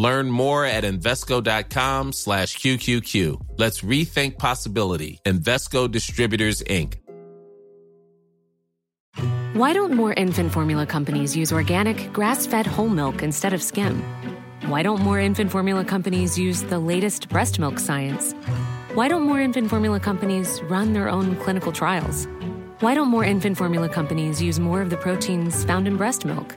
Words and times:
Learn 0.00 0.30
more 0.30 0.64
at 0.64 0.84
Invesco.com 0.84 2.14
slash 2.14 2.56
QQQ. 2.56 3.38
Let's 3.58 3.82
rethink 3.82 4.38
possibility. 4.38 5.20
Invesco 5.26 5.90
Distributors, 5.90 6.62
Inc. 6.62 6.94
Why 9.52 9.74
don't 9.74 9.92
more 9.92 10.14
infant 10.14 10.52
formula 10.52 10.86
companies 10.86 11.36
use 11.36 11.52
organic, 11.52 12.14
grass 12.14 12.46
fed 12.46 12.66
whole 12.66 12.88
milk 12.88 13.22
instead 13.22 13.52
of 13.52 13.62
skim? 13.62 14.02
Why 14.68 14.82
don't 14.82 15.00
more 15.00 15.20
infant 15.20 15.50
formula 15.50 15.84
companies 15.84 16.38
use 16.38 16.62
the 16.62 16.78
latest 16.78 17.28
breast 17.28 17.58
milk 17.58 17.78
science? 17.78 18.32
Why 18.94 19.06
don't 19.06 19.24
more 19.24 19.38
infant 19.38 19.68
formula 19.68 20.00
companies 20.00 20.62
run 20.62 20.94
their 20.94 21.10
own 21.10 21.36
clinical 21.36 21.72
trials? 21.72 22.26
Why 22.78 22.94
don't 22.94 23.08
more 23.08 23.24
infant 23.24 23.58
formula 23.58 23.90
companies 23.90 24.40
use 24.40 24.58
more 24.58 24.80
of 24.80 24.88
the 24.88 24.96
proteins 24.96 25.62
found 25.64 25.86
in 25.86 25.98
breast 25.98 26.24
milk? 26.24 26.56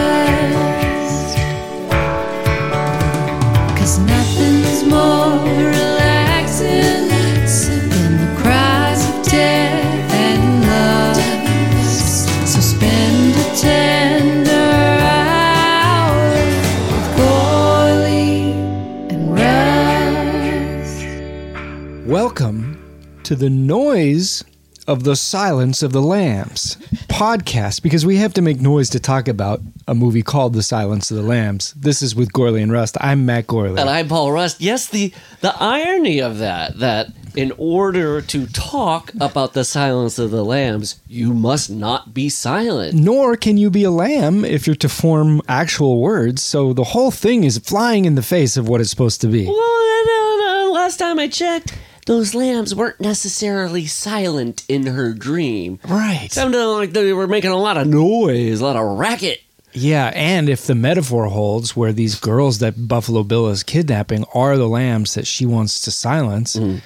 To 23.31 23.37
the 23.37 23.49
noise 23.49 24.43
of 24.87 25.05
the 25.05 25.15
silence 25.15 25.81
of 25.81 25.93
the 25.93 26.01
lambs 26.01 26.75
podcast 27.07 27.81
because 27.81 28.05
we 28.05 28.17
have 28.17 28.33
to 28.33 28.41
make 28.41 28.59
noise 28.59 28.89
to 28.89 28.99
talk 28.99 29.29
about 29.29 29.61
a 29.87 29.95
movie 29.95 30.21
called 30.21 30.53
The 30.53 30.61
Silence 30.61 31.09
of 31.11 31.15
the 31.15 31.23
Lambs. 31.23 31.71
This 31.71 32.01
is 32.01 32.13
with 32.13 32.33
Gourley 32.33 32.61
and 32.61 32.73
Rust. 32.73 32.97
I'm 32.99 33.25
Matt 33.25 33.47
Gourley. 33.47 33.79
And 33.79 33.89
I'm 33.89 34.09
Paul 34.09 34.33
Rust. 34.33 34.59
Yes, 34.59 34.87
the 34.87 35.13
the 35.39 35.55
irony 35.63 36.19
of 36.19 36.39
that 36.39 36.79
that 36.79 37.13
in 37.33 37.53
order 37.57 38.21
to 38.21 38.47
talk 38.47 39.13
about 39.21 39.53
the 39.53 39.63
silence 39.63 40.19
of 40.19 40.29
the 40.29 40.43
lambs, 40.43 40.99
you 41.07 41.33
must 41.33 41.69
not 41.69 42.13
be 42.13 42.27
silent. 42.27 42.95
Nor 42.95 43.37
can 43.37 43.55
you 43.55 43.69
be 43.69 43.85
a 43.85 43.91
lamb 43.91 44.43
if 44.43 44.67
you're 44.67 44.75
to 44.75 44.89
form 44.89 45.41
actual 45.47 46.01
words. 46.01 46.43
So 46.43 46.73
the 46.73 46.83
whole 46.83 47.11
thing 47.11 47.45
is 47.45 47.57
flying 47.59 48.03
in 48.03 48.15
the 48.15 48.23
face 48.23 48.57
of 48.57 48.67
what 48.67 48.81
it's 48.81 48.89
supposed 48.89 49.21
to 49.21 49.27
be. 49.27 49.45
Well, 49.45 50.73
last 50.73 50.97
time 50.97 51.19
I 51.19 51.29
checked, 51.29 51.77
those 52.11 52.35
lambs 52.35 52.75
weren't 52.75 52.99
necessarily 52.99 53.85
silent 53.85 54.65
in 54.67 54.85
her 54.85 55.13
dream. 55.13 55.79
Right. 55.87 56.29
Sounded 56.29 56.61
like 56.67 56.91
they 56.91 57.13
were 57.13 57.25
making 57.25 57.51
a 57.51 57.57
lot 57.57 57.77
of 57.77 57.87
noise, 57.87 58.59
a 58.59 58.65
lot 58.65 58.75
of 58.75 58.99
racket. 58.99 59.41
Yeah, 59.71 60.11
and 60.13 60.49
if 60.49 60.67
the 60.67 60.75
metaphor 60.75 61.27
holds 61.27 61.73
where 61.73 61.93
these 61.93 62.19
girls 62.19 62.59
that 62.59 62.89
Buffalo 62.89 63.23
Bill 63.23 63.47
is 63.47 63.63
kidnapping 63.63 64.25
are 64.33 64.57
the 64.57 64.67
lambs 64.67 65.13
that 65.13 65.25
she 65.25 65.45
wants 65.45 65.79
to 65.83 65.91
silence, 65.91 66.57
mm. 66.57 66.81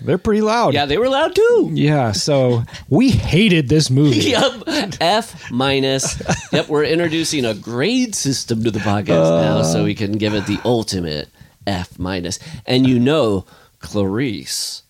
they're 0.00 0.18
pretty 0.18 0.42
loud. 0.42 0.72
Yeah, 0.72 0.86
they 0.86 0.98
were 0.98 1.08
loud 1.08 1.34
too. 1.34 1.70
Yeah, 1.72 2.12
so 2.12 2.62
we 2.88 3.10
hated 3.10 3.68
this 3.68 3.90
movie. 3.90 4.20
Yep. 4.30 4.98
F 5.00 5.50
minus. 5.50 6.22
Yep, 6.52 6.68
we're 6.68 6.84
introducing 6.84 7.44
a 7.44 7.54
grade 7.54 8.14
system 8.14 8.62
to 8.62 8.70
the 8.70 8.78
podcast 8.78 9.32
uh. 9.32 9.40
now 9.40 9.62
so 9.62 9.82
we 9.82 9.96
can 9.96 10.12
give 10.12 10.34
it 10.34 10.46
the 10.46 10.60
ultimate 10.64 11.28
F 11.66 11.98
minus. 11.98 12.38
And 12.66 12.86
you 12.86 13.00
know, 13.00 13.44
Clarice 13.80 14.82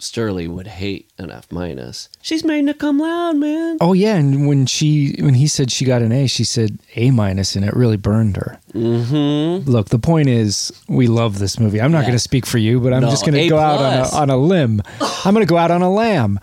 Starling 0.00 0.54
would 0.54 0.66
hate 0.66 1.08
an 1.18 1.30
F 1.30 1.50
minus. 1.52 2.08
She's 2.20 2.44
made 2.44 2.66
to 2.66 2.74
come 2.74 2.98
loud, 2.98 3.36
man. 3.36 3.78
Oh 3.80 3.92
yeah, 3.92 4.16
and 4.16 4.46
when 4.46 4.66
she 4.66 5.14
when 5.20 5.34
he 5.34 5.46
said 5.46 5.70
she 5.70 5.84
got 5.84 6.02
an 6.02 6.10
A, 6.12 6.26
she 6.26 6.44
said 6.44 6.78
A 6.96 7.10
minus, 7.10 7.54
and 7.56 7.64
it 7.64 7.74
really 7.74 7.96
burned 7.96 8.36
her. 8.36 8.58
Mm-hmm. 8.74 9.70
Look, 9.70 9.88
the 9.90 9.98
point 10.00 10.28
is, 10.28 10.72
we 10.88 11.06
love 11.06 11.38
this 11.38 11.58
movie. 11.60 11.80
I'm 11.80 11.92
not 11.92 12.00
Yeah. 12.00 12.06
going 12.06 12.16
to 12.16 12.18
speak 12.18 12.44
for 12.44 12.58
you, 12.58 12.80
but 12.80 12.92
I'm 12.92 13.02
No, 13.02 13.08
just 13.10 13.24
going 13.24 13.34
to 13.34 13.40
A 13.40 13.48
go 13.48 13.58
out 13.58 13.80
on 13.80 13.98
a, 13.98 14.08
on 14.08 14.30
a 14.30 14.36
limb. 14.36 14.82
I'm 15.24 15.32
going 15.32 15.46
to 15.46 15.50
go 15.50 15.56
out 15.56 15.70
on 15.70 15.80
a 15.80 15.90
lamb. 15.90 16.38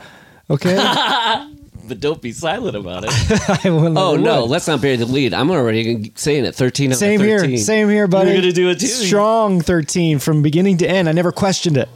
Okay. 0.50 0.75
But 1.91 2.00
don't 2.00 2.22
be 2.22 2.31
silent 2.31 2.78
about 2.78 3.03
it. 3.06 3.12
I 3.66 3.69
will- 3.69 4.00
Oh 4.00 4.16
no, 4.16 4.44
would. 4.44 4.50
let's 4.50 4.66
not 4.66 4.79
bury 4.79 4.96
the 4.96 5.06
lead. 5.06 5.34
I'm 5.34 5.52
already 5.52 6.13
saying 6.16 6.46
it. 6.46 6.56
Thirteen 6.56 6.94
Same 6.94 7.19
of 7.19 7.28
here. 7.28 7.57
Same 7.57 7.90
here, 7.90 8.07
buddy. 8.07 8.31
You're 8.31 8.40
gonna 8.40 8.53
do 8.53 8.69
it 8.69 8.79
too. 8.79 8.88
Strong 8.88 9.59
13 9.59 10.19
from 10.19 10.41
beginning 10.41 10.78
to 10.78 10.88
end. 10.90 11.09
I 11.09 11.12
never 11.12 11.34
questioned 11.34 11.75
it. 11.75 11.90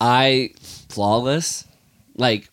I 0.00 0.50
flawless. 0.88 1.64
Like 2.16 2.50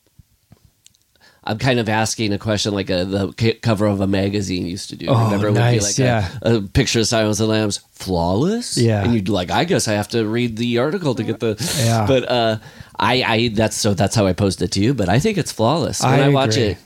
I'm 1.44 1.58
kind 1.58 1.80
of 1.80 1.90
asking 1.90 2.32
a 2.34 2.38
question 2.38 2.76
like 2.76 2.92
a, 2.92 3.04
the 3.06 3.58
cover 3.64 3.88
of 3.88 4.00
a 4.00 4.06
magazine 4.06 4.68
used 4.68 4.92
to 4.92 4.96
do. 4.96 5.08
Oh, 5.08 5.26
Remember, 5.26 5.48
it 5.48 5.54
would 5.54 5.72
be 5.72 5.80
like 5.80 5.98
yeah. 5.98 6.30
a, 6.44 6.58
a 6.58 6.62
picture 6.62 7.00
of 7.00 7.08
Silence 7.08 7.40
of 7.40 7.48
the 7.48 7.54
Lambs, 7.54 7.78
flawless. 7.94 8.78
Yeah. 8.78 9.04
and 9.04 9.16
you'd 9.16 9.28
like, 9.30 9.50
I 9.50 9.64
guess 9.64 9.88
I 9.88 9.94
have 9.94 10.10
to 10.10 10.24
read 10.28 10.58
the 10.58 10.78
article 10.78 11.16
to 11.16 11.24
get 11.24 11.40
the. 11.40 11.56
Yeah. 11.84 12.06
but 12.06 12.30
uh, 12.30 12.58
I, 13.02 13.24
I 13.24 13.48
that's 13.50 13.76
so 13.76 13.94
that's 13.94 14.16
how 14.16 14.28
I 14.28 14.34
posed 14.34 14.62
it 14.62 14.72
to 14.74 14.80
you. 14.80 14.94
But 14.94 15.10
I 15.10 15.20
think 15.20 15.38
it's 15.38 15.52
flawless 15.52 16.02
when 16.04 16.20
I 16.20 16.26
I, 16.26 16.30
watch 16.30 16.56
agree. 16.56 16.64
it, 16.70 16.78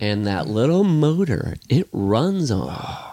and 0.00 0.26
that 0.26 0.48
little 0.48 0.82
motor 0.84 1.56
it 1.68 1.88
runs 1.92 2.50
on. 2.50 2.74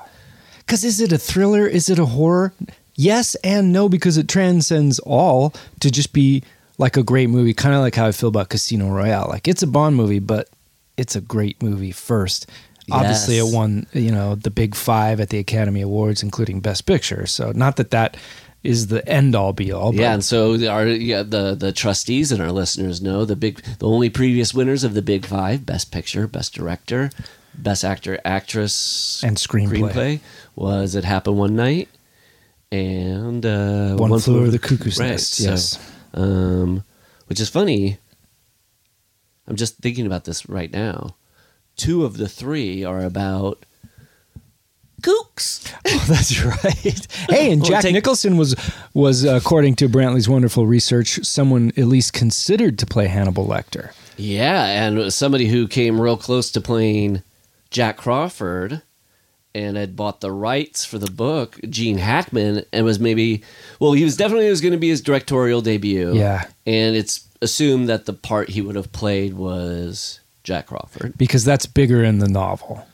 Because 0.59 0.83
is 0.83 0.99
it 0.99 1.13
a 1.13 1.17
thriller? 1.17 1.65
Is 1.65 1.89
it 1.89 1.97
a 1.97 2.05
horror? 2.05 2.51
Yes 2.95 3.35
and 3.35 3.71
no, 3.71 3.87
because 3.87 4.17
it 4.17 4.27
transcends 4.27 4.99
all 4.99 5.53
to 5.79 5.89
just 5.89 6.11
be 6.11 6.43
like 6.77 6.97
a 6.97 7.03
great 7.03 7.29
movie, 7.29 7.53
kind 7.53 7.73
of 7.73 7.79
like 7.79 7.95
how 7.95 8.07
I 8.07 8.11
feel 8.11 8.27
about 8.27 8.49
Casino 8.49 8.89
Royale. 8.89 9.27
Like 9.29 9.47
it's 9.47 9.63
a 9.63 9.67
Bond 9.67 9.95
movie, 9.95 10.19
but 10.19 10.49
it's 10.97 11.15
a 11.15 11.21
great 11.21 11.63
movie 11.63 11.93
first. 11.93 12.47
Obviously, 12.91 13.37
Yes. 13.37 13.49
it 13.49 13.55
won, 13.55 13.87
you 13.93 14.11
know, 14.11 14.35
the 14.35 14.49
big 14.49 14.75
five 14.75 15.21
at 15.21 15.29
the 15.29 15.37
Academy 15.39 15.79
Awards, 15.81 16.21
including 16.21 16.59
Best 16.59 16.85
Picture. 16.85 17.25
So, 17.27 17.51
not 17.55 17.77
that 17.77 17.91
that 17.91 18.17
is 18.67 18.87
the 18.87 19.07
end 19.07 19.33
all 19.35 19.53
be 19.53 19.71
all. 19.71 19.95
Yeah, 19.95 20.13
and 20.13 20.23
so 20.23 20.57
the- 20.57 20.67
our 20.67 20.85
yeah, 20.87 21.23
the 21.23 21.55
the 21.55 21.71
trustees 21.71 22.31
and 22.31 22.41
our 22.41 22.51
listeners 22.51 23.01
know 23.01 23.25
the 23.25 23.35
big 23.35 23.61
the 23.79 23.87
only 23.87 24.09
previous 24.09 24.53
winners 24.53 24.83
of 24.83 24.93
the 24.93 25.01
Big 25.01 25.25
Five: 25.25 25.65
Best 25.65 25.91
Picture, 25.91 26.27
Best 26.27 26.53
Director, 26.53 27.09
Best 27.55 27.83
Actor, 27.85 28.19
Actress, 28.25 29.23
And 29.23 29.37
screenplay. 29.37 30.19
was 30.55 30.95
"It 30.95 31.03
Happened 31.05 31.37
One 31.37 31.55
Night" 31.55 31.87
and 32.71 33.45
uh, 33.45 33.95
One 33.95 34.19
Flew 34.19 34.39
Over 34.41 34.51
the 34.51 34.59
Cuckoo's 34.59 34.99
Right, 34.99 35.11
Nest, 35.11 35.35
so, 35.35 35.49
yes. 35.49 35.79
um, 36.13 36.83
which 37.27 37.39
is 37.39 37.49
funny. 37.49 37.97
I'm 39.47 39.55
just 39.55 39.77
thinking 39.77 40.05
about 40.05 40.25
this 40.25 40.49
right 40.49 40.71
now. 40.73 41.15
Two 41.77 42.03
of 42.03 42.17
the 42.17 42.27
three 42.27 42.83
are 42.83 43.03
about 43.03 43.65
kooks. 45.01 45.71
Oh, 45.89 46.05
that's 46.07 46.43
right. 46.43 47.07
Hey, 47.29 47.51
and 47.51 47.63
Jack 47.63 47.83
Nicholson 47.85 48.37
was 48.37 48.55
was 48.93 49.25
uh, 49.25 49.35
according 49.35 49.75
to 49.77 49.89
Brantley's 49.89 50.27
wonderful 50.29 50.65
research, 50.67 51.19
someone 51.25 51.71
at 51.77 51.85
least 51.85 52.13
considered 52.13 52.77
to 52.79 52.85
play 52.85 53.07
Hannibal 53.07 53.45
Lecter. 53.45 53.91
Yeah, 54.17 54.65
and 54.65 55.11
somebody 55.13 55.47
who 55.47 55.67
came 55.67 55.99
real 56.01 56.17
close 56.17 56.51
to 56.51 56.61
playing 56.61 57.21
Jack 57.71 57.97
Crawford 57.97 58.81
and 59.55 59.77
had 59.77 59.95
bought 59.95 60.21
the 60.21 60.31
rights 60.31 60.85
for 60.85 60.97
the 60.99 61.09
book, 61.11 61.59
Gene 61.69 61.97
Hackman, 61.97 62.63
and 62.73 62.85
was 62.85 62.99
maybe 62.99 63.43
well, 63.79 63.93
he 63.93 64.03
was 64.03 64.17
definitely 64.17 64.49
was 64.49 64.61
going 64.61 64.73
to 64.73 64.77
be 64.79 64.89
his 64.89 65.01
directorial 65.01 65.61
debut. 65.61 66.13
Yeah. 66.15 66.45
and 66.65 66.95
it's 66.95 67.25
assumed 67.41 67.87
that 67.87 68.05
the 68.07 68.13
part 68.13 68.49
he 68.49 68.61
would 68.61 68.75
have 68.75 68.91
played 68.91 69.35
was 69.35 70.19
Jack 70.43 70.67
Crawford. 70.67 71.17
because 71.17 71.43
that's 71.45 71.65
bigger 71.65 72.03
in 72.03 72.19
the 72.19 72.27
novel. 72.27 72.85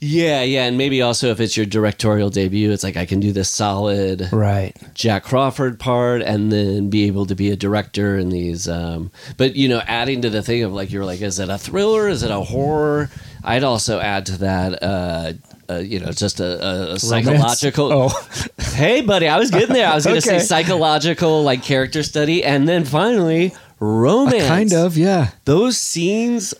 Yeah, 0.00 0.42
yeah, 0.42 0.64
and 0.66 0.78
maybe 0.78 1.02
also 1.02 1.30
if 1.32 1.40
it's 1.40 1.56
your 1.56 1.66
directorial 1.66 2.30
debut, 2.30 2.70
it's 2.70 2.84
like 2.84 2.96
I 2.96 3.04
can 3.04 3.18
do 3.18 3.32
this 3.32 3.48
solid 3.50 4.28
Right. 4.32 4.76
Jack 4.94 5.24
Crawford 5.24 5.80
part 5.80 6.22
and 6.22 6.52
then 6.52 6.88
be 6.88 7.08
able 7.08 7.26
to 7.26 7.34
be 7.34 7.50
a 7.50 7.56
director 7.56 8.16
in 8.16 8.28
these 8.28 8.68
um 8.68 9.10
but 9.36 9.56
you 9.56 9.68
know 9.68 9.80
adding 9.86 10.22
to 10.22 10.30
the 10.30 10.42
thing 10.42 10.62
of 10.62 10.72
like 10.72 10.92
you're 10.92 11.04
like 11.04 11.20
is 11.20 11.38
it 11.40 11.48
a 11.48 11.58
thriller 11.58 12.08
is 12.08 12.22
it 12.22 12.30
a 12.30 12.40
horror 12.40 13.10
I'd 13.42 13.64
also 13.64 13.98
add 13.98 14.26
to 14.26 14.38
that 14.38 14.82
uh, 14.82 15.32
uh 15.68 15.78
you 15.78 15.98
know 16.00 16.12
just 16.12 16.38
a, 16.40 16.64
a, 16.64 16.92
a 16.94 16.98
psychological 17.00 17.90
Oh, 17.92 18.28
hey 18.74 19.00
buddy 19.02 19.26
I 19.28 19.36
was 19.38 19.50
getting 19.50 19.74
there 19.74 19.88
I 19.88 19.94
was 19.96 20.04
going 20.06 20.20
to 20.20 20.28
Okay. 20.28 20.38
say 20.38 20.44
psychological 20.46 21.42
like 21.42 21.62
character 21.64 22.02
study 22.04 22.44
and 22.44 22.68
then 22.68 22.84
finally 22.84 23.52
romance 23.80 24.46
kind 24.46 24.72
of. 24.72 24.96
Yeah. 24.96 25.30
those 25.44 25.76
scenes 25.76 26.54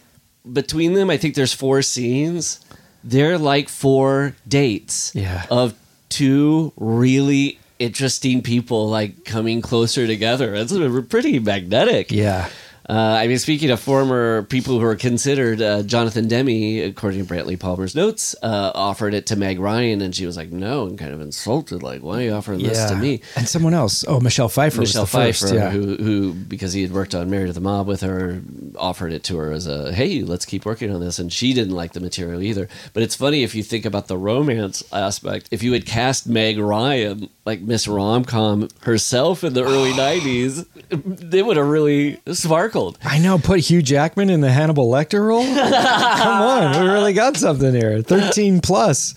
between 0.52 0.94
them 0.94 1.08
I 1.10 1.16
think 1.16 1.34
there's 1.36 1.54
four 1.54 1.82
scenes 1.82 2.60
they're 3.08 3.38
like 3.38 3.68
four 3.68 4.34
dates 4.46 5.12
Yeah. 5.14 5.46
of 5.50 5.74
two 6.08 6.72
really 6.76 7.58
interesting 7.78 8.42
people 8.42 8.88
like 8.88 9.24
coming 9.24 9.62
closer 9.62 10.06
together. 10.06 10.54
It's 10.54 10.72
pretty 11.08 11.38
magnetic. 11.38 12.10
Yeah. 12.12 12.48
Uh, 12.88 13.18
I 13.20 13.26
mean, 13.26 13.38
speaking 13.38 13.70
of 13.70 13.80
former 13.80 14.44
people 14.44 14.78
who 14.78 14.86
are 14.86 14.96
considered, 14.96 15.60
uh, 15.60 15.82
Jonathan 15.82 16.26
Demme, 16.26 16.88
according 16.88 17.26
to 17.26 17.34
Brantley 17.34 17.58
Palmer's 17.58 17.94
notes, 17.94 18.34
uh, 18.42 18.72
offered 18.74 19.12
it 19.12 19.26
to 19.26 19.36
Meg 19.36 19.60
Ryan, 19.60 20.00
and 20.00 20.14
she 20.14 20.24
was 20.24 20.38
like, 20.38 20.50
"No," 20.50 20.86
and 20.86 20.98
kind 20.98 21.12
of 21.12 21.20
insulted, 21.20 21.82
like, 21.82 22.02
"Why 22.02 22.20
are 22.20 22.22
you 22.22 22.32
offering 22.32 22.62
this 22.62 22.88
to 22.90 22.96
me?" 22.96 23.20
And 23.36 23.46
someone 23.46 23.74
else. 23.74 24.06
Oh, 24.08 24.20
Michelle 24.20 24.48
Pfeiffer 24.48 24.80
Michelle 24.80 25.02
was 25.02 25.12
the 25.12 25.18
first. 25.18 25.42
Pfeiffer, 25.42 25.54
yeah. 25.54 25.70
who, 25.70 25.96
who, 25.96 26.32
because 26.32 26.72
he 26.72 26.80
had 26.80 26.92
worked 26.92 27.14
on 27.14 27.28
Married 27.28 27.48
to 27.48 27.52
the 27.52 27.60
Mob 27.60 27.86
with 27.86 28.00
her, 28.00 28.40
offered 28.76 29.12
it 29.12 29.22
to 29.24 29.36
her 29.36 29.52
as 29.52 29.66
a, 29.66 29.92
hey, 29.92 30.22
let's 30.22 30.46
keep 30.46 30.64
working 30.64 30.94
on 30.94 31.00
this. 31.00 31.18
And 31.18 31.30
she 31.30 31.52
didn't 31.52 31.74
like 31.74 31.92
the 31.92 32.00
material 32.00 32.42
either. 32.42 32.68
But 32.94 33.02
it's 33.02 33.14
funny 33.14 33.42
if 33.42 33.54
you 33.54 33.62
think 33.62 33.84
about 33.84 34.08
the 34.08 34.16
romance 34.16 34.82
aspect. 34.92 35.48
If 35.50 35.62
you 35.62 35.74
had 35.74 35.84
cast 35.84 36.26
Meg 36.26 36.58
Ryan, 36.58 37.28
like 37.44 37.60
Miss 37.60 37.86
Romcom 37.86 38.70
herself 38.82 39.44
in 39.44 39.52
the 39.52 39.64
early 39.64 39.92
90s, 39.92 40.66
they 40.90 41.42
would 41.42 41.58
have 41.58 41.66
really 41.66 42.20
sparkled. 42.32 42.77
I 43.04 43.18
know. 43.18 43.38
Put 43.38 43.60
Hugh 43.60 43.82
Jackman 43.82 44.30
in 44.30 44.40
the 44.40 44.50
Hannibal 44.50 44.90
Lecter 44.90 45.26
role. 45.26 45.44
Come 45.44 46.42
on, 46.42 46.80
we 46.82 46.88
really 46.90 47.12
got 47.12 47.36
something 47.36 47.72
here. 47.74 48.02
Thirteen 48.02 48.60
plus. 48.60 49.14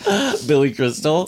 Billy 0.47 0.73
Crystal. 0.73 1.27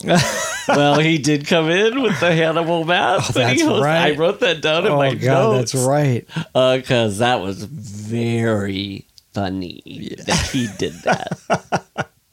well, 0.68 1.00
he 1.00 1.18
did 1.18 1.48
come 1.48 1.70
in 1.70 2.02
with 2.02 2.20
the 2.20 2.34
Hannibal 2.34 2.84
mask. 2.86 3.32
Oh, 3.36 3.40
that's 3.40 3.64
was- 3.64 3.82
right. 3.82 4.14
I 4.14 4.16
wrote 4.18 4.40
that 4.42 4.62
down 4.62 4.86
in 4.86 4.92
Oh 4.92 4.98
my 4.98 5.14
God, 5.16 5.54
notes. 5.58 5.72
that's 5.74 5.86
right. 5.86 6.26
because 6.54 7.20
that 7.20 7.42
was 7.42 7.64
very 7.64 9.06
funny 9.34 9.82
that 10.26 10.50
he 10.52 10.68
did 10.78 10.94
that. 11.04 11.40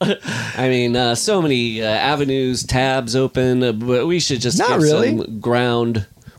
I 0.03 0.67
mean, 0.67 0.95
uh, 0.95 1.13
so 1.15 1.41
many 1.41 1.81
uh, 1.83 1.85
avenues, 1.85 2.63
tabs 2.63 3.15
open, 3.15 3.61
uh, 3.63 3.71
but 3.71 4.07
we 4.07 4.19
should 4.19 4.41
just 4.41 4.57
Not 4.57 4.79
really. 4.79 5.15
some 5.17 5.39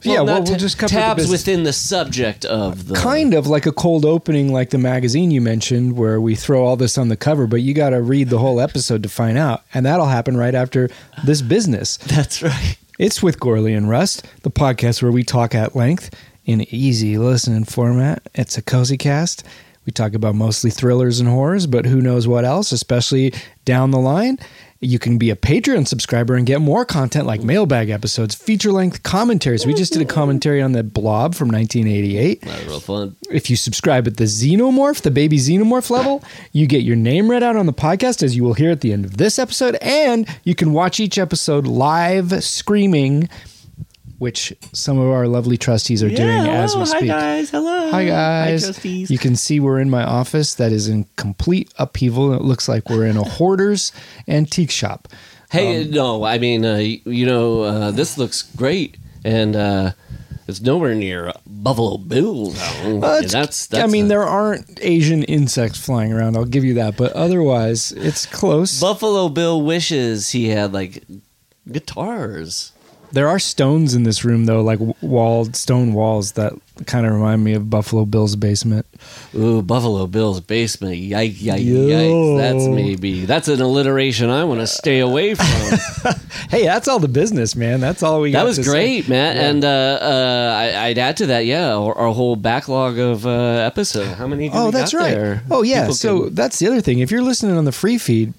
ground. 0.03 0.29
Yeah, 0.29 0.35
well, 0.35 0.43
we'll 0.43 0.57
just 0.57 0.79
cover 0.79 0.93
the 0.93 1.01
tabs 1.01 1.23
business. 1.23 1.41
within 1.41 1.63
the 1.65 1.73
subject 1.73 2.45
of 2.45 2.89
the 2.89 2.95
Kind 2.95 3.35
of 3.35 3.47
like 3.47 3.67
a 3.67 3.73
cold 3.73 4.05
opening, 4.05 4.53
like 4.53 4.71
the 4.71 4.79
magazine 4.79 5.31
you 5.31 5.41
mentioned, 5.41 5.97
where 5.97 6.21
we 6.21 6.35
throw 6.35 6.65
all 6.65 6.77
this 6.77 6.99
on 6.99 7.09
the 7.09 7.17
cover, 7.17 7.47
but 7.47 7.63
you 7.63 7.75
got 7.75 7.91
to 7.91 8.03
read 8.03 8.29
the 8.29 8.39
whole 8.39 8.61
episode 8.61 9.03
to 9.03 9.09
find 9.09 9.39
out, 9.39 9.63
and 9.75 9.87
that'll 9.87 10.07
happen 10.07 10.37
right 10.37 10.55
after 10.55 10.89
this 11.25 11.43
business. 11.43 11.97
That's 12.07 12.43
right. 12.43 12.77
It's 12.99 13.23
with 13.23 13.41
Gourley 13.41 13.77
and 13.77 13.89
Rust, 13.89 14.27
the 14.43 14.51
podcast 14.51 15.03
where 15.03 15.13
we 15.13 15.25
talk 15.25 15.55
at 15.55 15.75
length 15.75 16.15
in 16.45 16.63
easy 16.75 17.19
listening 17.19 17.65
format. 17.65 18.29
It's 18.35 18.59
a 18.59 18.63
cozy 18.63 18.99
cast. 18.99 19.45
We 19.87 19.93
talk 19.93 20.15
about 20.15 20.37
mostly 20.37 20.71
thrillers 20.71 21.19
and 21.19 21.29
horrors, 21.29 21.67
but 21.67 21.87
who 21.87 22.01
knows 22.01 22.29
what 22.29 22.45
else, 22.45 22.71
especially 22.71 23.35
down 23.65 23.91
the 23.91 23.99
line. 23.99 24.39
You 24.85 24.99
can 24.99 25.17
be 25.17 25.31
a 25.31 25.37
Patreon 25.37 25.87
subscriber 25.87 26.35
and 26.35 26.45
get 26.45 26.61
more 26.61 26.85
content 26.85 27.25
like 27.25 27.41
mailbag 27.41 27.89
episodes, 27.89 28.35
feature 28.35 28.73
length 28.73 29.05
commentaries. 29.05 29.65
We 29.65 29.75
just 29.75 29.93
did 29.93 30.03
a 30.03 30.05
commentary 30.05 30.61
on 30.61 30.73
the 30.73 30.83
blob 30.83 31.37
from 31.37 31.51
1988. 31.51 32.41
That 32.41 32.59
was 32.59 32.67
real 32.67 32.81
fun. 32.81 33.17
If 33.31 33.49
you 33.49 33.55
subscribe 33.55 34.09
at 34.09 34.17
the 34.17 34.25
Xenomorph, 34.25 35.03
the 35.03 35.13
baby 35.13 35.37
Xenomorph 35.39 35.89
level, 35.89 36.25
you 36.51 36.67
get 36.67 36.83
your 36.83 36.97
name 36.97 37.31
read 37.31 37.45
out 37.45 37.55
on 37.55 37.67
the 37.67 37.73
podcast, 37.73 38.25
as 38.25 38.35
you 38.35 38.43
will 38.43 38.55
hear 38.55 38.73
at 38.73 38.81
the 38.81 38.93
end 38.93 39.05
of 39.05 39.19
this 39.19 39.39
episode, 39.39 39.77
and 39.77 40.27
you 40.43 40.57
can 40.57 40.73
watch 40.73 40.99
each 40.99 41.17
episode 41.17 41.65
live 41.65 42.43
screaming, 42.43 43.29
which 44.23 44.55
some 44.73 45.01
of 45.01 45.09
our 45.09 45.27
lovely 45.27 45.57
trustees 45.57 46.01
are 46.01 46.09
doing 46.09 46.47
as 46.47 46.77
we 46.77 46.85
speak. 46.87 47.01
Hi 47.01 47.07
guys. 47.41 47.51
Hello. 47.51 47.91
Hi 47.91 48.05
guys. 48.05 48.63
Hi 48.63 48.67
trustees. 48.69 49.11
you 49.11 49.19
can 49.19 49.35
see 49.35 49.59
we're 49.59 49.81
in 49.81 49.91
my 49.91 50.05
office 50.05 50.55
that 50.55 50.71
is 50.71 50.87
in 50.87 51.07
complete 51.17 51.73
upheaval. 51.77 52.33
It 52.33 52.43
looks 52.43 52.69
like 52.69 52.89
we're 52.89 53.07
in 53.07 53.17
a 53.17 53.25
hoarder's 53.25 53.91
antique 54.29 54.71
shop. 54.71 55.09
Hey, 55.51 55.83
Um, 55.83 55.91
no, 55.91 56.23
I 56.25 56.39
mean, 56.39 56.65
uh, 56.65 56.77
you 56.77 57.27
know, 57.27 57.63
uh, 57.63 57.91
this 57.91 58.17
looks 58.17 58.43
great, 58.55 58.97
and 59.25 59.57
uh, 59.57 59.91
it's 60.47 60.61
nowhere 60.63 60.95
near 60.95 61.33
Buffalo 61.45 61.99
Bill. 61.99 62.51
Though. 62.51 62.99
Well, 62.99 63.23
Yeah, 63.23 63.27
that's, 63.29 63.67
that's 63.67 63.83
I 63.83 63.89
mean, 63.89 64.05
a- 64.05 64.09
there 64.09 64.23
aren't 64.23 64.79
Asian 64.83 65.25
insects 65.25 65.85
flying 65.85 66.13
around. 66.13 66.37
I'll 66.37 66.45
give 66.45 66.63
you 66.65 66.75
that, 66.75 66.97
but 66.97 67.13
otherwise, 67.15 67.91
it's 67.91 68.25
close. 68.27 68.81
Buffalo 68.81 69.29
Bill 69.29 69.61
wishes 69.61 70.31
he 70.31 70.49
had 70.51 70.73
like 70.73 71.03
guitars. 71.71 72.71
There 73.13 73.29
are 73.29 73.39
stones 73.39 73.95
in 73.95 74.03
this 74.05 74.25
room, 74.25 74.47
though, 74.47 74.63
like 74.63 74.79
walled 75.03 75.55
stone 75.57 75.93
walls 75.93 76.33
that 76.33 76.55
kind 76.87 77.07
of 77.07 77.13
remind 77.13 77.45
me 77.45 77.53
of 77.53 77.69
Buffalo 77.69 78.05
Bill's 78.07 78.37
basement. 78.37 78.87
Ooh, 79.35 79.61
Buffalo 79.63 80.07
Bill's 80.07 80.41
basement. 80.41 80.97
Yike, 80.97 81.41
yike, 81.43 81.61
yikes. 81.61 82.39
That's 82.39 82.67
maybe 82.69 83.25
that's 83.27 83.49
an 83.49 83.61
alliteration 83.61 84.31
I 84.31 84.45
want 84.45 84.61
to 84.61 84.67
stay 84.67 85.01
away 85.01 85.35
from. 85.35 85.47
Hey, 86.51 86.65
that's 86.65 86.87
all 86.87 86.99
the 86.99 87.09
business, 87.09 87.57
man. 87.57 87.81
That's 87.81 88.03
all 88.03 88.21
we. 88.21 88.31
that 88.33 88.41
got 88.41 88.45
was 88.45 88.57
to 88.57 88.65
say. 88.65 88.71
great, 88.71 89.09
Matt. 89.09 89.37
Yeah. 89.37 89.49
And 89.49 89.65
uh, 89.65 89.69
uh, 89.69 90.55
I, 90.55 90.87
I'd 90.89 90.99
add 90.99 91.17
to 91.19 91.27
that, 91.27 91.47
yeah, 91.47 91.75
our, 91.75 91.95
our 91.97 92.13
whole 92.13 92.37
backlog 92.37 92.99
of 92.99 93.25
uh, 93.27 93.31
episode. 93.31 94.07
How 94.17 94.27
many? 94.27 94.51
Do 94.51 94.55
Oh, 94.59 94.71
that's 94.71 94.93
right. 94.93 95.15
There? 95.15 95.43
Oh, 95.51 95.63
yeah. 95.63 95.83
People 95.83 95.95
so 95.95 96.23
can- 96.25 96.35
that's 96.35 96.59
the 96.59 96.67
other 96.67 96.83
thing. 96.83 96.99
If 96.99 97.11
you're 97.11 97.23
listening 97.23 97.57
on 97.57 97.65
the 97.65 97.73
free 97.73 97.97
feed, 97.97 98.35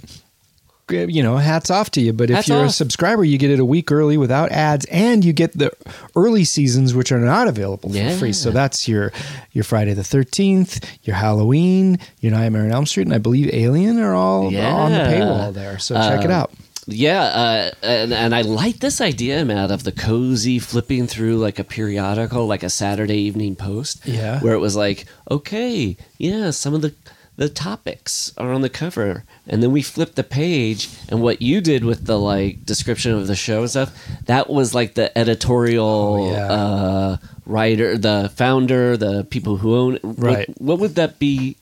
you 0.89 1.23
know, 1.23 1.37
hats 1.37 1.69
off 1.71 1.89
to 1.91 2.01
you. 2.01 2.13
But 2.13 2.29
if 2.29 2.35
Hats 2.37 2.47
you're 2.49 2.65
a 2.65 2.69
subscriber, 2.69 3.23
you 3.23 3.37
get 3.37 3.51
it 3.51 3.59
a 3.59 3.65
week 3.65 3.91
early 3.91 4.17
without 4.17 4.51
ads, 4.51 4.85
and 4.85 5.23
you 5.23 5.33
get 5.33 5.57
the 5.57 5.71
early 6.15 6.43
seasons, 6.43 6.93
which 6.93 7.11
are 7.11 7.19
not 7.19 7.47
available 7.47 7.89
for 7.89 7.95
Yeah. 7.95 8.17
free. 8.17 8.33
So 8.33 8.51
that's 8.51 8.87
your 8.87 9.11
your 9.51 9.63
Friday 9.63 9.93
the 9.93 10.03
Thirteenth, 10.03 10.85
your 11.03 11.15
Halloween, 11.15 11.99
your 12.19 12.31
Nightmare 12.33 12.63
on 12.65 12.71
Elm 12.71 12.85
Street, 12.85 13.07
and 13.07 13.13
I 13.15 13.19
believe 13.19 13.49
Alien 13.53 13.99
are 13.99 14.13
all 14.13 14.47
on 14.47 14.91
the 14.91 14.99
paywall 14.99 15.53
there. 15.53 15.79
So 15.79 15.95
check 15.95 16.21
it 16.23 16.31
Um, 16.31 16.31
out. 16.31 16.51
Yeah, 16.85 17.21
uh, 17.23 17.71
and, 17.81 18.11
and 18.13 18.35
I 18.35 18.41
like 18.41 18.79
this 18.79 18.99
idea, 18.99 19.45
Matt, 19.45 19.71
of 19.71 19.85
the 19.85 19.93
cozy 19.93 20.59
flipping 20.59 21.07
through 21.07 21.37
like 21.37 21.57
a 21.57 21.63
periodical, 21.63 22.45
like 22.45 22.61
a 22.61 22.69
Saturday 22.69 23.19
Evening 23.21 23.55
Post. 23.55 24.01
Yeah. 24.05 24.41
where 24.41 24.51
it 24.53 24.59
was 24.59 24.75
like, 24.75 25.05
okay, 25.31 25.95
yeah, 26.17 26.49
some 26.51 26.73
of 26.73 26.81
the 26.81 26.93
the 27.35 27.49
topics 27.49 28.31
are 28.37 28.51
on 28.53 28.61
the 28.61 28.69
cover, 28.69 29.23
and 29.47 29.63
then 29.63 29.71
we 29.71 29.81
flip 29.81 30.15
the 30.15 30.23
page, 30.23 30.89
and 31.09 31.21
what 31.21 31.41
you 31.41 31.61
did 31.61 31.83
with 31.83 32.05
the 32.05 32.19
like 32.19 32.65
description 32.65 33.11
of 33.13 33.27
the 33.27 33.35
show 33.35 33.61
and 33.61 33.69
stuff, 33.69 34.07
that 34.25 34.49
was 34.49 34.75
like 34.75 34.93
the 34.93 35.15
editorial 35.17 35.85
Oh, 35.85 36.31
yeah. 36.31 36.51
uh, 36.51 37.17
writer, 37.45 37.97
the 37.97 38.31
founder, 38.35 38.95
the 38.97 39.23
people 39.23 39.57
who 39.57 39.75
own. 39.75 39.95
it. 39.95 40.03
What- 40.03 40.17
Right. 40.19 40.49
What, 40.61 40.79
would 40.79 40.95
that 40.95 41.17
be? 41.19 41.57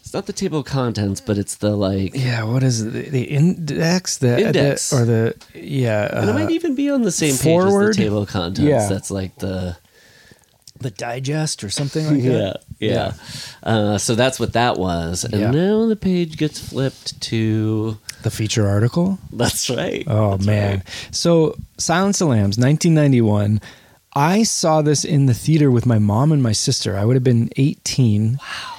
It's 0.00 0.14
not 0.14 0.26
the 0.26 0.32
table 0.32 0.60
of 0.60 0.66
contents, 0.66 1.20
but 1.20 1.36
it's 1.36 1.56
the 1.56 1.74
like. 1.76 2.12
Yeah, 2.14 2.44
what 2.44 2.62
is 2.62 2.80
it? 2.80 3.10
The, 3.10 3.24
index, 3.24 4.18
the 4.18 4.46
Index. 4.46 4.90
the- 4.90 4.96
or 4.96 5.04
the 5.04 5.34
yeah, 5.54 6.08
And 6.20 6.30
it 6.30 6.32
uh, 6.32 6.38
might 6.38 6.50
even 6.52 6.74
be 6.76 6.88
on 6.90 7.02
the 7.02 7.10
same 7.12 7.36
page 7.36 7.58
as 7.66 7.74
the 7.74 7.92
table 7.94 8.22
of 8.22 8.28
contents. 8.28 8.60
Yeah. 8.60 8.88
That's 8.88 9.10
like 9.10 9.36
the 9.38 9.76
the 10.86 10.90
digest 10.90 11.64
or 11.64 11.70
something 11.70 12.06
like 12.06 12.22
that. 12.32 12.62
yeah 12.78 13.12
yeah. 13.12 13.12
Uh, 13.62 13.98
so 13.98 14.14
that's 14.14 14.38
what 14.38 14.52
that 14.52 14.78
was, 14.78 15.24
and 15.24 15.34
Yeah. 15.40 15.50
now 15.50 15.86
the 15.86 15.96
page 15.96 16.36
gets 16.36 16.58
flipped 16.58 17.20
to. 17.30 17.98
The 18.22 18.30
feature 18.30 18.66
article. 18.66 19.18
That's 19.32 19.68
right. 19.70 20.04
Oh 20.06 20.32
That's 20.32 20.46
man! 20.46 20.74
right. 20.78 21.08
So 21.10 21.54
Silence 21.78 22.20
of 22.20 22.28
the 22.28 22.34
Lambs, 22.34 22.58
1991. 22.58 23.60
I 24.14 24.42
saw 24.44 24.80
this 24.82 25.04
in 25.04 25.26
the 25.26 25.34
theater 25.34 25.70
with 25.70 25.84
my 25.86 25.98
mom 25.98 26.32
and 26.32 26.42
my 26.42 26.52
sister. 26.52 26.96
I 26.96 27.04
would 27.04 27.14
have 27.16 27.22
been 27.24 27.50
18. 27.56 28.38
Wow. 28.40 28.74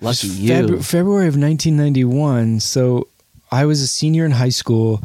lucky 0.00 0.28
you. 0.28 0.50
Febru- 0.52 0.84
February 0.84 1.26
of 1.28 1.34
1991. 1.36 2.60
So 2.60 3.08
I 3.50 3.64
was 3.66 3.80
a 3.82 3.86
senior 3.88 4.24
in 4.24 4.30
high 4.32 4.50
school, 4.54 5.02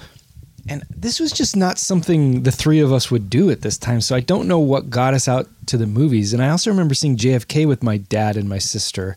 and 0.70 0.84
this 0.90 1.20
was 1.20 1.32
just 1.32 1.56
not 1.56 1.78
something 1.78 2.44
the 2.44 2.52
three 2.52 2.80
of 2.80 2.92
us 2.92 3.10
would 3.12 3.30
do 3.30 3.50
at 3.50 3.62
this 3.62 3.78
time. 3.78 4.02
So 4.02 4.16
I 4.16 4.20
don't 4.20 4.48
know 4.48 4.60
what 4.60 4.90
got 4.90 5.14
us 5.14 5.28
out 5.28 5.48
to 5.68 5.78
the 5.78 5.88
movies. 5.88 6.34
And 6.34 6.44
I 6.44 6.50
also 6.50 6.70
remember 6.70 6.94
seeing 6.94 7.18
JFK 7.18 7.68
with 7.68 7.84
my 7.84 7.98
dad 7.98 8.38
and 8.38 8.48
my 8.50 8.58
sister. 8.58 9.16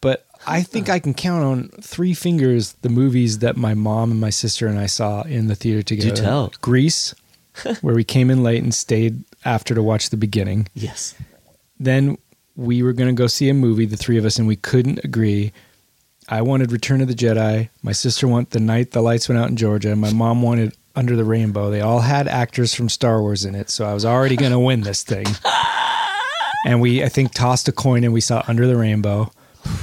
But 0.00 0.26
I 0.46 0.62
think 0.62 0.88
I 0.88 0.98
can 0.98 1.14
count 1.14 1.44
on 1.44 1.68
three 1.80 2.14
fingers 2.14 2.72
the 2.82 2.88
movies 2.88 3.40
that 3.40 3.56
my 3.56 3.74
mom 3.74 4.10
and 4.10 4.20
my 4.20 4.30
sister 4.30 4.66
and 4.66 4.78
I 4.78 4.86
saw 4.86 5.22
in 5.22 5.48
the 5.48 5.54
theater 5.54 5.82
together. 5.82 6.14
tell. 6.16 6.52
Grease, 6.60 7.14
where 7.80 7.94
we 7.94 8.04
came 8.04 8.30
in 8.30 8.42
late 8.42 8.62
and 8.62 8.74
stayed 8.74 9.24
after 9.44 9.74
to 9.74 9.82
watch 9.82 10.10
the 10.10 10.16
beginning 10.16 10.66
yes. 10.74 11.14
then 11.78 12.18
we 12.56 12.82
were 12.82 12.92
going 12.92 13.14
to 13.14 13.18
go 13.18 13.26
see 13.26 13.48
a 13.48 13.54
movie, 13.54 13.86
the 13.86 13.96
three 13.96 14.16
of 14.16 14.24
us, 14.24 14.38
and 14.38 14.48
we 14.48 14.56
couldn't 14.56 15.04
agree. 15.04 15.52
I 16.28 16.42
wanted 16.42 16.72
Return 16.72 17.00
of 17.00 17.08
the 17.08 17.14
Jedi. 17.14 17.68
My 17.82 17.92
sister 17.92 18.26
wanted 18.26 18.50
The 18.50 18.60
Night 18.60 18.90
the 18.90 19.00
Lights 19.00 19.28
Went 19.28 19.40
Out 19.40 19.48
in 19.48 19.56
Georgia. 19.56 19.94
My 19.94 20.12
mom 20.12 20.42
wanted 20.42 20.76
Under 20.96 21.14
the 21.14 21.24
Rainbow. 21.24 21.70
They 21.70 21.80
all 21.80 22.00
had 22.00 22.26
actors 22.26 22.74
from 22.74 22.88
Star 22.88 23.20
Wars 23.20 23.44
in 23.44 23.54
it, 23.54 23.70
so 23.70 23.86
I 23.86 23.94
was 23.94 24.04
already 24.04 24.36
going 24.36 24.52
to 24.52 24.58
win 24.58 24.80
this 24.82 25.02
thing. 25.02 25.26
And 26.66 26.80
we, 26.80 27.04
I 27.04 27.08
think, 27.08 27.32
tossed 27.32 27.68
a 27.68 27.72
coin 27.72 28.02
and 28.02 28.12
we 28.12 28.20
saw 28.20 28.42
Under 28.48 28.66
the 28.66 28.76
Rainbow, 28.76 29.30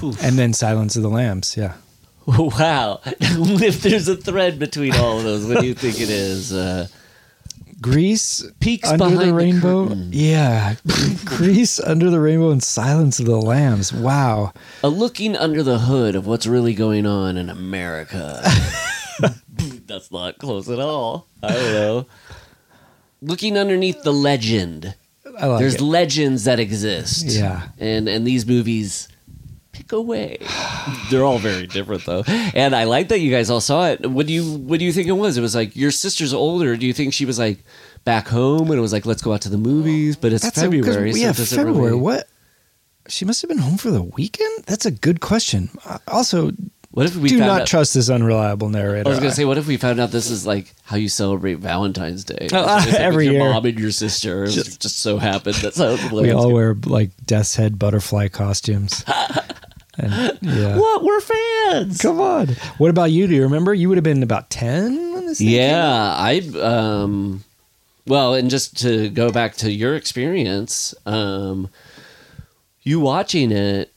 and 0.01 0.37
then 0.37 0.51
Silence 0.51 0.97
of 0.97 1.01
the 1.01 1.09
Lambs. 1.09 1.55
Yeah. 1.55 1.75
Wow. 2.25 2.99
if 3.05 3.81
there's 3.81 4.07
a 4.09 4.15
thread 4.15 4.57
between 4.59 4.93
all 4.95 5.17
of 5.17 5.23
those, 5.23 5.45
what 5.45 5.59
do 5.59 5.67
you 5.67 5.73
think 5.73 5.99
it 5.99 6.09
is? 6.09 6.53
Uh, 6.53 6.87
Grease, 7.83 8.43
peaks 8.59 8.89
Under 8.89 9.05
behind 9.05 9.19
the 9.19 9.25
the 9.27 9.33
Rainbow. 9.33 9.83
curtain. 9.89 10.09
yeah, 10.11 10.75
Grease, 11.25 11.79
Under 11.79 12.09
the 12.09 12.19
Rainbow, 12.19 12.49
and 12.49 12.63
Silence 12.63 13.19
of 13.19 13.25
the 13.27 13.35
Lambs. 13.37 13.93
Wow. 13.93 14.53
a 14.83 14.87
looking 14.87 15.35
under 15.35 15.61
the 15.61 15.77
hood 15.79 16.15
of 16.15 16.25
what's 16.25 16.47
really 16.47 16.73
going 16.73 17.05
on 17.05 17.37
in 17.37 17.49
America. 17.49 18.41
That's 19.85 20.11
not 20.11 20.37
close 20.39 20.69
at 20.69 20.79
all. 20.79 21.27
I 21.43 21.49
don't 21.53 21.73
know. 21.73 22.05
Looking 23.21 23.57
underneath 23.57 24.01
the 24.03 24.13
legend. 24.13 24.95
I 25.39 25.45
like 25.47 25.59
There's 25.59 25.75
it. 25.75 25.81
legends 25.81 26.43
that 26.45 26.59
exist. 26.59 27.25
Yeah. 27.27 27.67
And 27.79 28.07
and 28.07 28.25
these 28.25 28.45
movies 28.45 29.07
pick 29.73 29.91
away. 29.91 30.37
They're 31.11 31.25
all 31.25 31.39
very 31.39 31.67
different 31.67 32.05
though. 32.05 32.23
And 32.27 32.73
I 32.73 32.85
like 32.85 33.09
that 33.09 33.19
you 33.19 33.29
guys 33.31 33.49
all 33.49 33.59
saw 33.59 33.89
it. 33.89 34.05
What 34.09 34.25
do 34.27 34.33
you 34.33 34.55
what 34.59 34.79
do 34.79 34.85
you 34.85 34.93
think 34.93 35.07
it 35.09 35.11
was? 35.13 35.37
It 35.37 35.41
was 35.41 35.53
like 35.55 35.75
your 35.75 35.91
sister's 35.91 36.33
older. 36.33 36.77
Do 36.77 36.85
you 36.85 36.93
think 36.93 37.13
she 37.13 37.25
was 37.25 37.37
like 37.37 37.59
back 38.05 38.27
home 38.29 38.69
and 38.71 38.77
it 38.77 38.81
was 38.81 38.93
like 38.93 39.05
let's 39.05 39.21
go 39.21 39.33
out 39.33 39.41
to 39.41 39.49
the 39.49 39.57
movies? 39.57 40.15
But 40.15 40.31
it's 40.31 40.43
That's 40.43 40.57
a- 40.57 40.61
'cause- 40.61 40.69
February. 40.85 41.11
so 41.11 41.17
yeah, 41.19 41.29
it 41.31 41.35
doesn't 41.37 41.57
February. 41.57 41.89
really- 41.91 41.99
What? 42.01 42.29
She 43.09 43.25
must 43.25 43.41
have 43.41 43.49
been 43.49 43.57
home 43.57 43.75
for 43.77 43.91
the 43.91 44.01
weekend. 44.01 44.63
That's 44.65 44.85
a 44.85 44.91
good 44.91 45.19
question. 45.19 45.69
Uh, 45.85 45.97
Also, 46.07 46.51
What 46.93 47.07
if 47.07 47.15
we 47.15 47.29
do 47.29 47.39
found 47.39 47.47
not 47.47 47.61
out- 47.61 47.67
trust 47.67 47.95
this 47.95 48.07
unreliable 48.11 48.69
narrator. 48.69 49.07
I 49.07 49.09
was 49.09 49.17
gonna 49.19 49.31
say, 49.31 49.45
what 49.45 49.57
if 49.57 49.65
we 49.65 49.77
found 49.77 49.99
out 49.99 50.11
this 50.11 50.29
is 50.29 50.45
like 50.45 50.75
how 50.83 50.95
you 50.95 51.09
celebrate 51.09 51.55
Valentine's 51.55 52.23
Day? 52.23 52.49
Oh, 52.53 52.77
It's 52.77 52.85
like 52.85 52.93
every 52.93 53.25
with 53.29 53.33
your 53.33 53.43
year. 53.45 53.53
mom 53.53 53.65
and 53.65 53.79
your 53.79 53.89
sister. 53.89 54.43
It 54.43 54.51
just, 54.51 54.79
just 54.79 54.99
so 54.99 55.17
happened 55.17 55.55
that's 55.55 55.79
how 55.79 55.97
we 56.11 56.29
all 56.29 56.53
wear 56.53 56.75
like 56.85 57.09
death's 57.25 57.55
head 57.55 57.79
butterfly 57.79 58.27
costumes. 58.27 59.03
and, 59.97 60.37
yeah. 60.43 60.77
What? 60.77 61.03
We're 61.03 61.19
fans. 61.19 61.99
Come 61.99 62.21
on. 62.21 62.49
What 62.77 62.91
about 62.91 63.11
you? 63.11 63.25
Do 63.25 63.33
you 63.33 63.41
remember? 63.41 63.73
You 63.73 63.89
would 63.89 63.97
have 63.97 64.03
been 64.03 64.21
about 64.21 64.51
ten 64.51 65.13
when 65.13 65.25
this. 65.25 65.39
thing 65.39 65.47
came 65.47 65.73
out? 65.73 65.73
Yeah, 65.73 66.15
I 66.15 66.59
um 66.61 67.43
well, 68.05 68.35
and 68.35 68.51
just 68.51 68.77
to 68.81 69.09
go 69.09 69.31
back 69.31 69.55
to 69.57 69.71
your 69.71 69.95
experience, 69.95 70.93
um 71.07 71.69
you 72.83 72.99
watching 72.99 73.51
it 73.51 73.87
uh, 73.87 73.92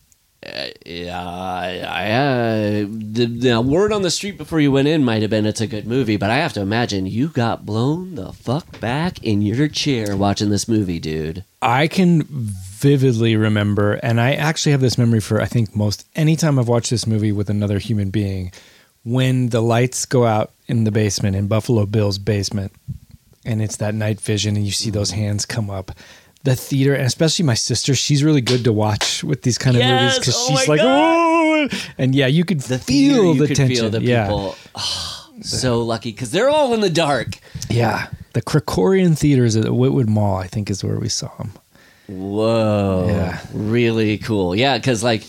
yeah, 0.85 1.21
I, 1.21 1.69
I 1.85 2.87
the, 2.89 3.27
the 3.27 3.61
word 3.61 3.93
on 3.93 4.03
the 4.03 4.11
street 4.11 4.39
before 4.39 4.61
you 4.61 4.71
went 4.71 4.89
in 4.89 5.05
might 5.05 5.23
have 5.23 5.31
been 5.31 5.47
it's 5.47 5.61
a 5.61 5.67
good 5.67 5.87
movie, 5.87 6.17
but 6.17 6.31
I 6.31 6.37
have 6.37 6.53
to 6.55 6.61
imagine 6.61 7.07
you 7.07 7.29
got 7.29 7.67
blown 7.67 8.15
the 8.15 8.33
fuck 8.33 8.81
back 8.81 9.23
in 9.23 9.43
your 9.43 9.69
chair 9.69 10.17
watching 10.17 10.51
this 10.51 10.69
movie, 10.69 10.99
dude. 10.99 11.45
I 11.63 11.89
can 11.89 12.23
vividly 12.29 13.37
remember, 13.37 13.95
and 13.95 14.21
I 14.21 14.35
actually 14.35 14.73
have 14.73 14.81
this 14.81 14.99
memory 14.99 15.21
for 15.21 15.41
I 15.41 15.47
think 15.47 15.75
most 15.75 16.07
anytime 16.15 16.59
I've 16.59 16.69
watched 16.69 16.91
this 16.91 17.07
movie 17.07 17.33
with 17.33 17.51
another 17.51 17.79
human 17.79 18.11
being, 18.11 18.53
when 19.05 19.49
the 19.51 19.63
lights 19.63 20.05
go 20.07 20.27
out 20.27 20.53
in 20.67 20.85
the 20.85 20.93
basement 20.93 21.37
in 21.37 21.47
Buffalo 21.47 21.87
Bill's 21.87 22.19
basement, 22.19 22.73
and 23.45 23.63
it's 23.63 23.77
that 23.77 23.95
night 23.95 24.21
vision, 24.21 24.57
and 24.57 24.65
you 24.65 24.73
see 24.73 24.91
those 24.91 25.13
hands 25.13 25.47
come 25.47 25.71
up. 25.71 25.93
The 26.47 26.55
theater, 26.57 26.95
and 26.95 27.05
especially 27.07 27.45
my 27.45 27.55
sister, 27.55 27.95
she's 27.95 28.23
really 28.25 28.41
good 28.41 28.63
to 28.65 28.73
watch 28.73 29.23
with 29.25 29.43
these 29.43 29.59
kind 29.59 29.77
of 29.77 29.83
movies 29.83 30.19
because 30.19 30.37
Oh 30.39 30.47
she's 30.57 30.69
like, 30.69 30.81
God! 30.81 30.87
oh, 30.89 31.69
and 31.99 32.15
yeah, 32.15 32.29
you 32.29 32.45
could 32.45 32.61
The 32.61 32.79
feel 32.79 33.15
theater, 33.17 33.23
you 33.25 33.41
the 33.41 33.47
could 33.49 33.57
tension. 33.57 33.77
feel 33.77 33.91
the 33.91 34.03
yeah, 34.03 34.27
people. 34.27 34.57
ah, 34.77 35.31
so 35.43 35.83
lucky 35.83 36.13
because 36.13 36.31
they're 36.31 36.49
all 36.49 36.73
in 36.75 36.81
the 36.81 36.91
dark. 36.91 37.39
yeah. 37.69 38.09
The 38.33 38.43
Krikorian 38.43 39.19
theaters 39.19 39.57
at 39.57 39.63
the 39.65 39.71
Whittwood 39.75 40.09
Mall, 40.09 40.37
I 40.37 40.47
think, 40.47 40.69
is 40.71 40.85
where 40.85 40.99
we 41.01 41.09
saw 41.09 41.35
them. 41.39 41.53
Whoa. 42.07 43.07
Yeah. 43.09 43.41
Really 43.53 44.19
cool. 44.19 44.55
Yeah, 44.55 44.77
because 44.79 45.03
like 45.03 45.25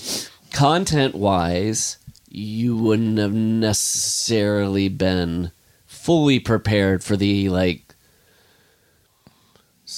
content 0.53 1.15
wise, 1.15 1.97
you 2.29 2.75
wouldn't 2.77 3.17
have 3.17 3.33
necessarily 3.33 4.89
been 4.89 5.51
fully 5.85 6.39
prepared 6.39 7.03
for 7.03 7.15
the 7.17 7.49
like 7.49 7.86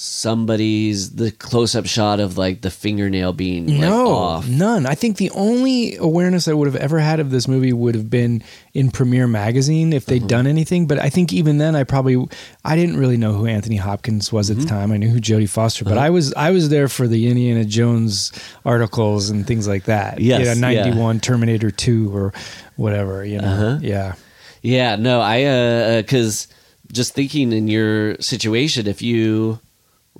somebody's 0.00 1.10
the 1.10 1.30
close 1.30 1.74
up 1.74 1.84
shot 1.86 2.20
of 2.20 2.38
like 2.38 2.62
the 2.62 2.70
fingernail 2.70 3.32
being 3.32 3.66
like, 3.68 3.80
no, 3.80 4.08
off. 4.14 4.48
none. 4.48 4.86
I 4.86 4.94
think 4.94 5.16
the 5.18 5.30
only 5.32 5.96
awareness 5.96 6.48
I 6.48 6.52
would 6.52 6.66
have 6.66 6.76
ever 6.76 6.98
had 6.98 7.20
of 7.20 7.30
this 7.30 7.46
movie 7.46 7.72
would 7.72 7.94
have 7.94 8.08
been 8.08 8.42
in 8.74 8.90
Premiere 8.90 9.26
Magazine 9.26 9.92
if 9.92 10.06
they 10.06 10.16
Mm-hmm. 10.16 10.22
had 10.24 10.28
done 10.28 10.46
anything. 10.46 10.86
But 10.86 10.98
I 10.98 11.10
think 11.10 11.32
even 11.32 11.58
then, 11.58 11.74
I 11.76 11.84
probably 11.84 12.26
I 12.64 12.76
didn't 12.76 12.96
really 12.96 13.16
know 13.16 13.32
who 13.32 13.46
Anthony 13.46 13.76
Hopkins 13.76 14.32
was 14.32 14.50
at 14.50 14.56
Mm-hmm. 14.56 14.62
the 14.64 14.68
time. 14.70 14.92
I 14.92 14.96
knew 14.96 15.08
who 15.08 15.20
Jodie 15.20 15.48
Foster, 15.48 15.84
Uh-huh. 15.84 15.94
but 15.94 15.98
I 16.00 16.10
was 16.10 16.32
I 16.34 16.50
was 16.50 16.68
there 16.70 16.88
for 16.88 17.06
the 17.08 17.28
Indiana 17.28 17.64
Jones 17.64 18.32
articles 18.64 19.30
and 19.30 19.46
things 19.46 19.68
like 19.68 19.84
that. 19.84 20.20
Yes, 20.20 20.40
you 20.40 20.44
know, 20.60 20.68
yeah. 20.68 20.84
ninety 20.84 20.98
one 20.98 21.20
Terminator 21.20 21.70
two 21.70 22.14
or 22.16 22.32
whatever. 22.76 23.24
You 23.24 23.40
know, 23.40 23.48
Uh-huh. 23.48 23.78
yeah. 23.82 24.14
Yeah, 24.62 24.96
no, 24.96 25.20
I 25.20 25.44
uh 25.44 26.02
cuz 26.02 26.48
just 26.92 27.14
thinking 27.14 27.52
in 27.52 27.68
your 27.68 28.16
situation 28.20 28.86
if 28.86 29.00
you 29.00 29.60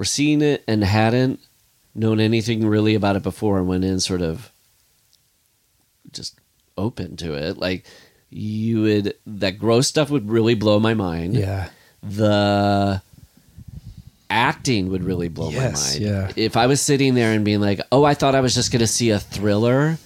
were 0.01 0.05
seeing 0.07 0.41
it 0.41 0.65
and 0.67 0.83
hadn't 0.83 1.39
known 1.95 2.21
anything 2.21 2.67
really 2.67 2.95
about 2.95 3.17
it 3.17 3.23
before 3.23 3.59
and 3.59 3.69
went 3.69 3.85
in 3.85 4.01
sort 4.01 4.23
of 4.23 4.51
just 6.11 6.41
open 6.79 7.19
to 7.19 7.35
it, 7.35 7.59
like 7.59 7.85
you 8.31 8.81
would 8.81 9.15
that 9.27 9.59
gross 9.59 9.89
stuff 9.89 10.09
would 10.09 10.31
really 10.31 10.55
blow 10.55 10.81
my 10.81 10.95
mind. 10.95 11.35
Yeah. 11.35 11.69
The 12.03 13.03
acting 14.31 14.89
would 14.89 15.05
really 15.05 15.29
blow 15.29 15.51
Yes, 15.51 15.99
my 15.99 16.07
mind. 16.07 16.11
yeah. 16.11 16.33
If 16.45 16.57
I 16.57 16.67
was 16.67 16.81
sitting 16.81 17.13
there 17.15 17.33
and 17.33 17.45
being 17.45 17.61
like, 17.61 17.83
"Oh, 17.93 18.03
I 18.05 18.15
thought 18.15 18.35
I 18.35 18.41
was 18.41 18.55
just 18.55 18.73
going 18.73 18.81
to 18.81 18.87
see 18.87 19.11
a 19.11 19.19
thriller," 19.19 19.99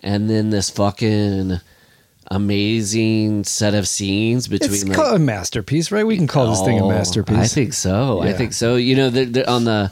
and 0.00 0.30
then 0.30 0.48
this 0.48 0.70
fucking 0.70 1.60
amazing 2.30 3.44
set 3.44 3.74
of 3.74 3.86
scenes 3.88 4.48
between 4.48 4.72
It's 4.72 4.84
like, 4.84 5.16
a 5.16 5.18
masterpiece, 5.18 5.90
right? 5.90 6.06
We 6.06 6.16
can 6.16 6.26
call 6.26 6.50
this 6.50 6.62
thing 6.62 6.78
a 6.80 6.86
masterpiece. 6.88 7.36
I 7.36 7.46
think 7.46 7.72
so. 7.72 8.20
I 8.22 8.32
think 8.32 8.52
so. 8.52 8.76
You 8.76 8.96
know, 8.96 9.10
the, 9.10 9.24
the, 9.24 9.50
on 9.50 9.64
the 9.64 9.90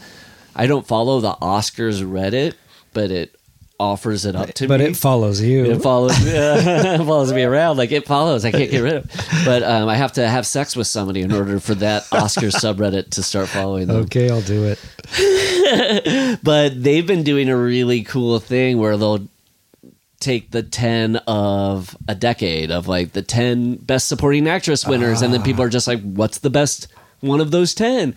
I 0.54 0.66
don't 0.66 0.86
follow 0.86 1.20
the 1.20 1.32
Oscars 1.34 2.02
Reddit, 2.02 2.54
but 2.92 3.10
it 3.10 3.34
offers 3.78 4.26
it 4.26 4.36
up 4.36 4.52
to 4.52 4.68
but 4.68 4.80
me. 4.80 4.86
it 4.86 4.96
follows 4.96 5.40
you. 5.40 5.64
It 5.64 5.80
follows 5.82 6.22
me, 6.22 6.30
it 6.34 6.98
follows 6.98 7.32
me 7.32 7.42
around 7.44 7.78
like 7.78 7.92
it 7.92 8.06
follows. 8.06 8.44
I 8.44 8.50
can't 8.50 8.70
get 8.70 8.80
rid 8.82 8.94
of. 8.96 9.04
it. 9.06 9.44
But 9.46 9.62
um, 9.62 9.88
I 9.88 9.96
have 9.96 10.12
to 10.14 10.28
have 10.28 10.46
sex 10.46 10.76
with 10.76 10.86
somebody 10.86 11.22
in 11.22 11.32
order 11.32 11.58
for 11.60 11.74
that 11.76 12.06
Oscar 12.12 12.48
subreddit 12.48 13.10
to 13.12 13.22
start 13.22 13.48
following 13.48 13.86
them. 13.86 13.96
okay, 14.02 14.28
I'll 14.30 14.42
do 14.42 14.64
it. 14.64 14.78
But 16.42 16.82
they've 16.82 17.06
been 17.06 17.22
doing 17.22 17.48
a 17.48 17.56
really 17.56 18.02
cool 18.02 18.40
thing 18.40 18.78
where 18.78 18.96
they'll 18.96 19.28
take 20.20 20.50
the 20.50 20.62
10 20.62 21.16
of 21.26 21.96
a 22.06 22.14
decade 22.14 22.70
of 22.70 22.86
like 22.86 23.12
the 23.12 23.22
10 23.22 23.76
best 23.76 24.06
supporting 24.06 24.46
actress 24.46 24.86
winners 24.86 25.22
and 25.22 25.32
then 25.32 25.42
people 25.42 25.64
are 25.64 25.70
just 25.70 25.86
like 25.86 26.00
what's 26.02 26.38
the 26.38 26.50
best 26.50 26.88
one 27.20 27.40
of 27.40 27.50
those 27.50 27.74
10 27.74 28.14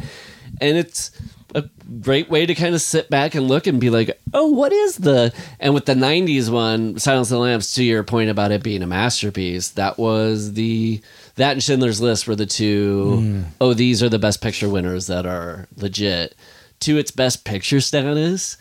and 0.61 0.77
it's 0.77 1.11
a 1.55 1.63
great 2.01 2.29
way 2.29 2.45
to 2.45 2.55
kind 2.55 2.75
of 2.75 2.81
sit 2.81 3.09
back 3.09 3.35
and 3.35 3.47
look 3.47 3.67
and 3.67 3.79
be 3.79 3.89
like 3.89 4.19
oh 4.33 4.47
what 4.47 4.73
is 4.73 4.97
the 4.97 5.33
and 5.59 5.73
with 5.73 5.85
the 5.85 5.93
90s 5.93 6.49
one 6.49 6.97
silence 6.99 7.31
of 7.31 7.35
the 7.35 7.39
lambs 7.39 7.73
to 7.73 7.83
your 7.83 8.03
point 8.03 8.29
about 8.29 8.51
it 8.51 8.63
being 8.63 8.83
a 8.83 8.87
masterpiece 8.87 9.69
that 9.69 9.97
was 9.97 10.53
the 10.53 11.01
that 11.35 11.53
and 11.53 11.63
schindler's 11.63 12.01
list 12.01 12.27
were 12.27 12.35
the 12.35 12.45
two 12.45 13.17
hmm. 13.17 13.41
oh 13.61 13.73
these 13.73 14.03
are 14.03 14.09
the 14.09 14.19
best 14.19 14.41
picture 14.41 14.69
winners 14.69 15.07
that 15.07 15.25
are 15.25 15.67
legit. 15.77 16.35
To 16.81 16.97
its 16.97 17.11
best 17.11 17.45
picture 17.45 17.79
status 17.79 18.57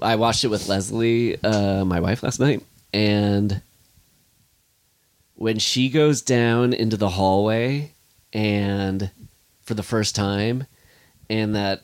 I 0.00 0.16
watched 0.16 0.44
it 0.44 0.48
with 0.48 0.68
Leslie, 0.68 1.42
uh, 1.42 1.84
my 1.84 2.00
wife, 2.00 2.22
last 2.22 2.40
night, 2.40 2.62
and 2.92 3.62
when 5.34 5.58
she 5.58 5.88
goes 5.88 6.22
down 6.22 6.72
into 6.72 6.96
the 6.96 7.08
hallway, 7.08 7.92
and 8.32 9.10
for 9.62 9.74
the 9.74 9.82
first 9.82 10.14
time, 10.14 10.66
and 11.30 11.54
that 11.54 11.82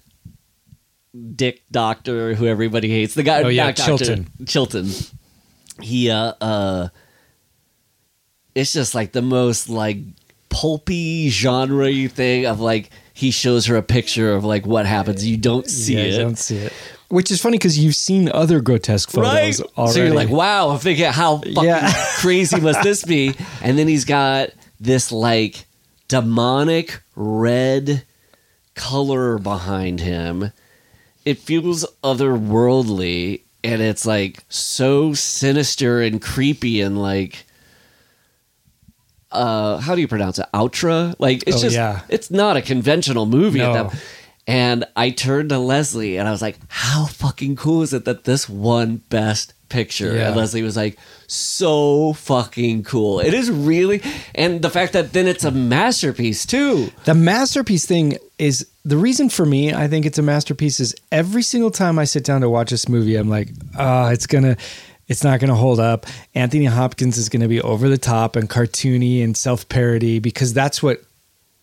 dick 1.36 1.62
doctor 1.70 2.34
who 2.34 2.46
everybody 2.46 2.88
hates, 2.88 3.14
the 3.14 3.22
guy, 3.22 3.42
Oh, 3.42 3.48
yeah, 3.48 3.72
doctor, 3.72 3.84
Chilton. 3.84 4.26
Chilton, 4.46 4.90
he, 5.80 6.10
uh, 6.10 6.34
uh, 6.40 6.88
it's 8.54 8.72
just 8.72 8.94
like 8.94 9.12
the 9.12 9.22
most 9.22 9.68
like 9.68 9.98
pulpy 10.48 11.28
genre 11.30 11.90
thing 12.08 12.46
of 12.46 12.60
like 12.60 12.90
he 13.12 13.30
shows 13.30 13.66
her 13.66 13.76
a 13.76 13.82
picture 13.82 14.32
of 14.32 14.44
like 14.44 14.66
what 14.66 14.86
happens. 14.86 15.26
You 15.26 15.36
don't 15.36 15.68
see 15.68 15.94
yeah, 15.94 16.02
it. 16.02 16.12
You 16.12 16.18
don't 16.18 16.38
see 16.38 16.58
it. 16.58 16.72
Which 17.08 17.30
is 17.30 17.40
funny 17.40 17.58
because 17.58 17.78
you've 17.78 17.94
seen 17.94 18.30
other 18.32 18.60
grotesque 18.60 19.10
photos 19.10 19.60
already. 19.76 19.92
So 19.92 20.02
you're 20.04 20.14
like, 20.14 20.30
wow, 20.30 20.70
I 20.70 20.78
figure 20.78 21.10
how 21.10 21.38
fucking 21.38 21.62
Yeah. 21.64 21.92
crazy 22.18 22.60
must 22.60 22.82
this 22.82 23.04
be? 23.04 23.34
And 23.62 23.78
then 23.78 23.86
he's 23.88 24.04
got 24.04 24.50
this 24.80 25.12
like 25.12 25.66
demonic 26.08 27.00
red 27.14 28.04
color 28.74 29.38
behind 29.38 30.00
him. 30.00 30.50
It 31.24 31.38
feels 31.38 31.86
otherworldly. 32.02 33.42
and 33.62 33.80
it's 33.80 34.04
like 34.04 34.38
so 34.48 35.14
sinister 35.14 36.02
and 36.02 36.20
creepy 36.20 36.80
and 36.82 37.00
like 37.00 37.46
uh 39.32 39.78
how 39.78 39.94
do 39.94 40.00
you 40.00 40.06
pronounce 40.08 40.38
it 40.38 40.46
outra 40.54 41.14
like 41.18 41.42
it's 41.46 41.56
Oh, 41.56 41.60
just 41.62 41.74
yeah. 41.76 42.02
it's 42.08 42.30
not 42.30 42.56
a 42.56 42.62
conventional 42.62 43.26
movie 43.26 43.60
at 43.60 43.72
No. 43.72 43.92
And 44.46 44.84
i 44.96 45.10
turned 45.10 45.48
to 45.48 45.58
leslie 45.58 46.16
and 46.18 46.28
i 46.28 46.30
was 46.30 46.42
like 46.42 46.56
how 46.68 47.06
fucking 47.06 47.56
cool 47.56 47.82
is 47.82 47.92
it 47.92 48.04
that 48.04 48.24
this 48.24 48.48
won 48.48 48.96
best 49.08 49.52
picture 49.70 50.14
Yeah. 50.14 50.28
and 50.28 50.36
leslie 50.36 50.62
was 50.62 50.76
like 50.76 50.98
so 51.26 52.12
fucking 52.12 52.84
cool 52.84 53.20
it 53.20 53.32
is 53.34 53.50
really 53.50 54.02
and 54.34 54.60
the 54.62 54.70
fact 54.70 54.92
that 54.92 55.12
then 55.12 55.26
it's 55.26 55.44
a 55.44 55.50
masterpiece 55.50 56.44
too 56.46 56.90
The 57.04 57.14
masterpiece 57.14 57.86
thing 57.86 58.18
is 58.38 58.68
the 58.84 58.96
reason 58.98 59.30
for 59.30 59.46
me. 59.46 59.72
I 59.72 59.88
think 59.88 60.04
it's 60.04 60.18
a 60.18 60.22
masterpiece. 60.22 60.78
Is 60.78 60.94
every 61.10 61.42
single 61.42 61.70
time 61.70 61.98
I 61.98 62.04
sit 62.04 62.22
down 62.22 62.42
to 62.42 62.50
watch 62.50 62.68
this 62.70 62.86
movie, 62.86 63.16
I'm 63.16 63.30
like, 63.30 63.48
ah, 63.78 64.10
it's 64.10 64.26
gonna, 64.26 64.58
it's 65.08 65.24
not 65.24 65.40
gonna 65.40 65.54
hold 65.54 65.80
up. 65.80 66.04
Anthony 66.34 66.66
Hopkins 66.66 67.16
is 67.16 67.30
gonna 67.30 67.48
be 67.48 67.62
over 67.62 67.88
the 67.88 67.96
top 67.96 68.36
and 68.36 68.50
cartoony 68.50 69.24
and 69.24 69.34
self 69.36 69.66
parody 69.70 70.18
because 70.18 70.52
that's 70.52 70.82
what 70.82 71.02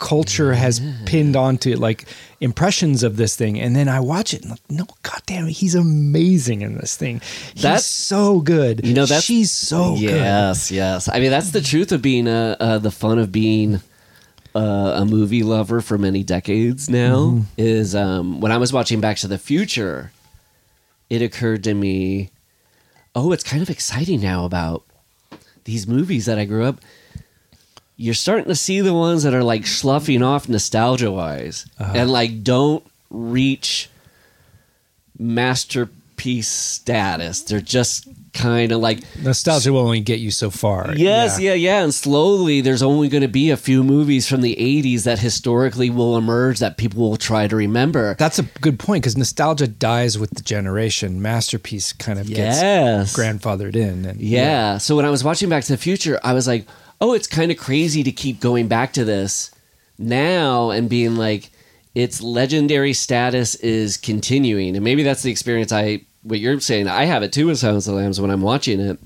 culture 0.02 0.54
has 0.54 0.82
pinned 1.06 1.36
onto 1.38 1.70
it, 1.70 1.80
like 1.80 2.06
impressions 2.42 3.04
of 3.04 3.16
this 3.18 3.36
thing. 3.36 3.60
And 3.60 3.76
then 3.76 3.88
I 3.88 4.00
watch 4.00 4.34
it 4.34 4.42
and 4.42 4.50
like, 4.52 4.60
no, 4.70 4.86
goddamn, 5.04 5.46
he's 5.46 5.76
amazing 5.76 6.64
in 6.64 6.76
this 6.76 6.98
thing. 6.98 7.22
He's 7.54 7.62
That's- 7.62 7.86
so 7.86 8.42
good. 8.42 8.86
You 8.86 8.96
know, 8.96 9.06
that's- 9.06 9.24
she's 9.24 9.52
so 9.52 9.94
good. 9.94 10.02
Yes, 10.02 10.72
yes. 10.72 11.08
I 11.08 11.20
mean, 11.20 11.30
that's 11.30 11.52
the 11.52 11.62
truth 11.62 11.92
of 11.92 12.02
being 12.02 12.28
a, 12.28 12.58
uh, 12.60 12.80
the 12.80 12.92
fun 12.92 13.20
of 13.20 13.32
being 13.32 13.80
uh, 14.56 14.94
a 15.02 15.06
movie 15.06 15.44
lover 15.44 15.80
for 15.82 15.98
many 15.98 16.24
decades 16.24 16.90
now. 16.90 17.16
Mm-hmm. 17.18 17.42
Is 17.58 17.96
um, 17.96 18.42
when 18.42 18.52
I 18.52 18.58
was 18.58 18.74
watching 18.74 19.00
Back 19.00 19.18
to 19.18 19.28
the 19.28 19.38
Future, 19.38 20.12
it 21.10 21.22
occurred 21.22 21.64
to 21.66 21.74
me, 21.76 22.32
oh, 23.16 23.32
it's 23.32 23.44
kind 23.44 23.62
of 23.62 23.70
exciting 23.70 24.20
now 24.20 24.46
about 24.46 24.84
these 25.66 25.88
movies 25.88 26.26
that 26.26 26.40
I 26.40 26.46
grew 26.46 26.66
up. 26.66 26.82
You're 28.02 28.14
starting 28.16 28.46
to 28.46 28.56
see 28.56 28.82
the 28.82 28.94
ones 28.94 29.24
that 29.24 29.34
are 29.34 29.44
like 29.44 29.68
sloughing 29.68 30.24
off 30.24 30.50
nostalgia 30.50 31.12
wise 31.12 31.66
Uh-huh. 31.80 31.94
and 31.96 32.10
like 32.12 32.44
don't 32.44 32.84
reach 33.10 33.90
masterpiece 35.18 36.48
status. 36.48 37.42
They're 37.42 37.62
just 37.62 38.08
kind 38.34 38.72
of 38.72 38.80
like 38.80 39.00
Nostalgia 39.22 39.74
will 39.74 39.82
only 39.82 40.00
get 40.00 40.20
you 40.20 40.32
so 40.32 40.50
far. 40.50 40.94
Yes, 40.96 41.40
yeah. 41.40 41.54
yeah, 41.54 41.84
And 41.84 41.94
slowly, 41.94 42.62
there's 42.62 42.82
only 42.82 43.10
going 43.10 43.22
to 43.22 43.28
be 43.28 43.50
a 43.50 43.58
few 43.58 43.84
movies 43.84 44.28
from 44.28 44.42
the 44.42 44.56
80s 44.56 45.04
that 45.04 45.20
historically 45.20 45.90
will 45.90 46.16
emerge 46.18 46.60
that 46.60 46.78
people 46.78 47.02
will 47.10 47.18
try 47.18 47.48
to 47.48 47.56
remember. 47.56 48.16
That's 48.18 48.40
a 48.40 48.44
good 48.62 48.80
point 48.80 49.04
because 49.04 49.18
nostalgia 49.18 49.68
dies 49.68 50.18
with 50.18 50.32
the 50.32 50.42
generation. 50.44 51.22
Masterpiece 51.22 51.92
kind 51.94 52.20
of 52.20 52.30
yes. 52.30 52.62
gets 52.62 53.16
grandfathered 53.18 53.76
in. 53.76 54.06
And 54.06 54.22
yeah. 54.22 54.78
So 54.78 54.96
when 54.96 55.06
I 55.06 55.10
was 55.10 55.24
watching 55.24 55.50
Back 55.50 55.64
to 55.66 55.74
the 55.74 55.78
Future, 55.78 56.20
I 56.24 56.34
was 56.34 56.48
like, 56.48 56.66
oh, 57.02 57.14
it's 57.14 57.28
kind 57.28 57.52
of 57.52 57.58
crazy 57.58 58.04
to 58.04 58.12
keep 58.12 58.40
going 58.40 58.68
back 58.68 58.94
to 58.94 59.04
this 59.04 59.52
now 59.98 60.70
and 60.70 60.90
being 60.90 61.16
like, 61.16 61.50
its 61.94 62.22
legendary 62.22 62.94
status 62.94 63.56
is 63.56 63.98
continuing. 63.98 64.76
And 64.76 64.86
maybe 64.86 65.04
that's 65.04 65.24
the 65.24 65.32
experience 65.32 65.74
I, 65.74 66.02
what 66.24 66.40
you're 66.40 66.60
saying. 66.62 66.88
I 66.88 67.06
have 67.06 67.24
it 67.24 67.34
too 67.34 67.48
with 67.48 67.58
Silence 67.58 67.88
of 67.88 67.96
the 67.96 68.00
Lambs 68.00 68.22
when 68.22 68.32
I'm 68.32 68.42
watching 68.42 68.80
it. 68.80 69.00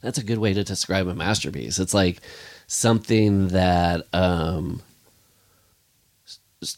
That's 0.00 0.18
a 0.18 0.24
good 0.24 0.38
way 0.38 0.54
to 0.54 0.64
describe 0.64 1.06
a 1.06 1.14
masterpiece. 1.14 1.78
It's 1.78 1.92
like 1.92 2.20
something 2.66 3.48
that 3.48 4.06
um, 4.14 4.80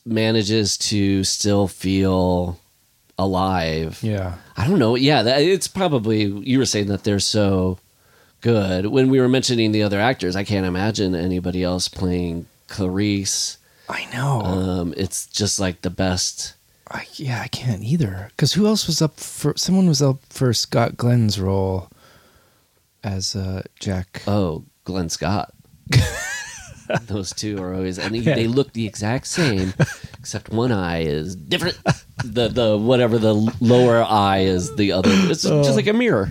manages 0.04 0.76
to 0.78 1.22
still 1.22 1.68
feel 1.68 2.58
alive. 3.16 4.00
yeah. 4.02 4.34
I 4.56 4.66
don't 4.66 4.78
know. 4.78 4.94
Yeah, 4.96 5.22
that, 5.22 5.42
it's 5.42 5.68
probably 5.68 6.24
you 6.24 6.58
were 6.58 6.66
saying 6.66 6.88
that 6.88 7.04
they're 7.04 7.20
so 7.20 7.78
good. 8.44 8.84
When 8.86 9.08
we 9.08 9.20
were 9.20 9.28
mentioning 9.28 9.72
the 9.72 9.82
other 9.82 9.98
actors, 9.98 10.36
I 10.36 10.44
can't 10.44 10.66
imagine 10.66 11.14
anybody 11.14 11.62
else 11.62 11.88
playing 11.88 12.46
Clarice. 12.68 13.56
I 13.88 14.04
know. 14.12 14.42
Um, 14.42 14.94
it's 14.98 15.26
just 15.26 15.58
like 15.58 15.80
the 15.80 15.88
best. 15.88 16.52
I, 16.90 17.06
yeah, 17.14 17.40
I 17.42 17.48
can't 17.48 17.82
either. 17.82 18.28
Because 18.28 18.52
who 18.52 18.66
else 18.66 18.86
was 18.86 19.00
up 19.00 19.18
for? 19.18 19.54
Someone 19.56 19.88
was 19.88 20.02
up 20.02 20.18
for 20.28 20.52
Scott 20.52 20.98
Glenn's 20.98 21.40
role 21.40 21.88
as 23.02 23.34
uh, 23.34 23.62
Jack. 23.80 24.22
Oh, 24.26 24.64
Glenn 24.84 25.08
Scott. 25.08 25.54
Those 27.06 27.32
two 27.32 27.62
are 27.62 27.74
always, 27.74 27.98
and 27.98 28.14
they, 28.14 28.18
Yeah. 28.18 28.34
they 28.34 28.46
look 28.46 28.72
the 28.72 28.86
exact 28.86 29.26
same, 29.26 29.72
except 30.18 30.50
one 30.50 30.72
eye 30.72 31.02
is 31.02 31.34
different. 31.36 31.78
The 32.24 32.48
the 32.48 32.76
whatever 32.78 33.18
the 33.18 33.34
lower 33.60 34.02
eye 34.02 34.40
is 34.40 34.74
the 34.76 34.92
other. 34.92 35.10
It's 35.12 35.42
just 35.42 35.76
like 35.76 35.86
a 35.86 35.92
mirror. 35.92 36.28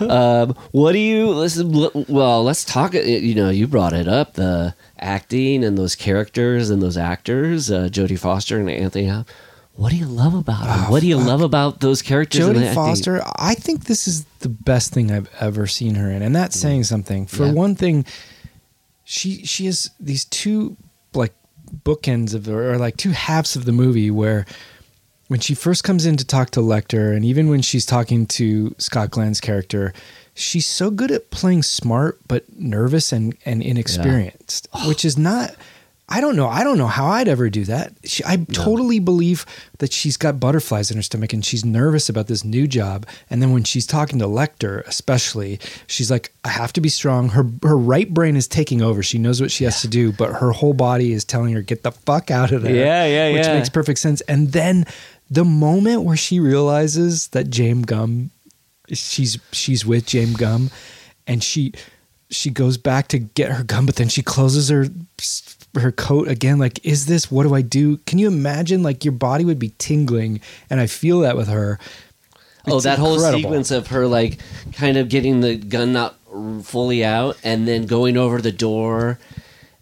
Um, 0.00 0.54
what 0.72 0.92
do 0.92 0.98
you 0.98 1.28
listen? 1.28 1.70
Well, 2.08 2.42
let's 2.42 2.64
talk. 2.64 2.94
You 2.94 3.34
know, 3.34 3.50
you 3.50 3.66
brought 3.66 3.92
it 3.92 4.08
up 4.08 4.34
the 4.34 4.74
acting 4.98 5.64
and 5.64 5.78
those 5.78 5.94
characters 5.94 6.70
and 6.70 6.82
those 6.82 6.96
actors, 6.96 7.70
uh, 7.70 7.88
Jodie 7.90 8.18
Foster 8.18 8.58
and 8.58 8.68
Anthony. 8.70 9.06
Hop- 9.06 9.28
What 9.76 9.90
do 9.90 9.96
you 9.96 10.06
love 10.06 10.34
about 10.34 10.64
them? 10.64 10.90
what 10.90 11.00
do 11.00 11.06
you 11.06 11.16
love 11.16 11.40
about 11.42 11.80
those 11.80 12.02
characters? 12.02 12.40
Jodie? 12.46 12.74
Foster. 12.74 13.22
I 13.36 13.54
think 13.54 13.84
this 13.84 14.06
is 14.08 14.24
the 14.40 14.48
best 14.48 14.92
thing 14.92 15.10
I've 15.12 15.28
ever 15.40 15.66
seen 15.66 15.94
her 15.96 16.10
in, 16.10 16.22
and 16.22 16.34
that's 16.34 16.58
saying 16.58 16.84
something. 16.84 17.26
For 17.26 17.46
Yeah. 17.46 17.52
one 17.52 17.74
thing, 17.74 18.04
she 19.04 19.44
she 19.44 19.66
has 19.66 19.90
these 20.00 20.24
two 20.24 20.76
like 21.14 21.34
bookends 21.84 22.34
of 22.34 22.48
or 22.48 22.76
like 22.78 22.96
two 22.96 23.10
halves 23.10 23.56
of 23.56 23.64
the 23.64 23.72
movie 23.72 24.10
where 24.10 24.46
when 25.28 25.40
she 25.40 25.54
first 25.54 25.84
comes 25.84 26.04
in 26.04 26.16
to 26.18 26.24
talk 26.24 26.50
to 26.50 26.60
Lecter, 26.60 27.14
and 27.16 27.24
even 27.24 27.48
when 27.48 27.62
she's 27.62 27.86
talking 27.86 28.26
to 28.26 28.74
Scott 28.78 29.10
Glenn's 29.10 29.40
character, 29.40 29.92
she's 30.34 30.66
so 30.66 30.90
good 30.90 31.10
at 31.10 31.30
playing 31.30 31.62
smart 31.62 32.18
but 32.28 32.44
nervous 32.58 33.12
and 33.12 33.36
and 33.44 33.62
inexperienced, 33.62 34.68
which 34.86 35.04
is 35.04 35.16
not. 35.16 35.54
I 36.06 36.20
don't 36.20 36.36
know. 36.36 36.48
I 36.48 36.64
don't 36.64 36.76
know 36.76 36.86
how 36.86 37.06
I'd 37.06 37.28
ever 37.28 37.48
do 37.48 37.64
that. 37.64 37.94
She, 38.04 38.22
I 38.26 38.36
totally 38.52 38.98
believe 38.98 39.46
that 39.78 39.90
she's 39.90 40.18
got 40.18 40.38
butterflies 40.38 40.90
in 40.90 40.98
her 40.98 41.02
stomach 41.02 41.32
and 41.32 41.42
she's 41.42 41.64
nervous 41.64 42.10
about 42.10 42.26
this 42.26 42.44
new 42.44 42.66
job. 42.66 43.06
And 43.30 43.40
then 43.40 43.52
when 43.52 43.64
she's 43.64 43.86
talking 43.86 44.18
to 44.18 44.26
Lecter, 44.26 44.86
especially, 44.86 45.60
she's 45.86 46.10
like, 46.10 46.30
"I 46.44 46.50
have 46.50 46.74
to 46.74 46.82
be 46.82 46.90
strong." 46.90 47.30
Her 47.30 47.46
her 47.62 47.76
right 47.76 48.12
brain 48.12 48.36
is 48.36 48.46
taking 48.46 48.82
over. 48.82 49.02
She 49.02 49.18
knows 49.18 49.40
what 49.40 49.50
she 49.50 49.64
has 49.64 49.80
to 49.80 49.88
do, 49.88 50.12
but 50.12 50.34
her 50.34 50.52
whole 50.52 50.74
body 50.74 51.12
is 51.12 51.24
telling 51.24 51.54
her, 51.54 51.62
"Get 51.62 51.82
the 51.82 51.92
fuck 51.92 52.30
out 52.30 52.52
of 52.52 52.62
there." 52.62 52.74
Yeah, 52.74 53.06
yeah, 53.06 53.32
which 53.32 53.46
yeah. 53.46 53.54
makes 53.54 53.70
perfect 53.70 53.98
sense. 53.98 54.20
And 54.22 54.52
then 54.52 54.84
the 55.30 55.44
moment 55.44 56.02
where 56.02 56.18
she 56.18 56.38
realizes 56.38 57.28
that 57.28 57.48
James 57.48 57.86
Gumb, 57.86 58.30
she's 58.88 59.38
she's 59.52 59.86
with 59.86 60.04
James 60.04 60.36
Gumb, 60.36 60.70
and 61.26 61.42
she 61.42 61.72
she 62.30 62.50
goes 62.50 62.76
back 62.76 63.08
to 63.08 63.18
get 63.18 63.52
her 63.52 63.64
gun, 63.64 63.86
but 63.86 63.96
then 63.96 64.08
she 64.08 64.22
closes 64.22 64.68
her 64.68 64.86
her 65.76 65.92
coat 65.92 66.28
again. 66.28 66.58
Like, 66.58 66.84
is 66.84 67.06
this 67.06 67.30
what 67.30 67.44
do 67.44 67.54
I 67.54 67.62
do? 67.62 67.98
Can 67.98 68.18
you 68.18 68.26
imagine? 68.28 68.82
Like, 68.82 69.04
your 69.04 69.12
body 69.12 69.44
would 69.44 69.58
be 69.58 69.72
tingling, 69.78 70.40
and 70.70 70.80
I 70.80 70.86
feel 70.86 71.20
that 71.20 71.36
with 71.36 71.48
her. 71.48 71.78
Oh, 72.66 72.76
It's 72.76 72.84
that 72.84 72.98
whole 72.98 73.18
sequence 73.18 73.70
of 73.70 73.88
her 73.88 74.06
like 74.06 74.38
kind 74.72 74.96
of 74.96 75.08
getting 75.10 75.40
the 75.40 75.56
gun 75.56 75.92
not 75.92 76.16
fully 76.62 77.04
out 77.04 77.36
and 77.44 77.68
then 77.68 77.86
going 77.86 78.16
over 78.16 78.40
the 78.40 78.52
door 78.52 79.18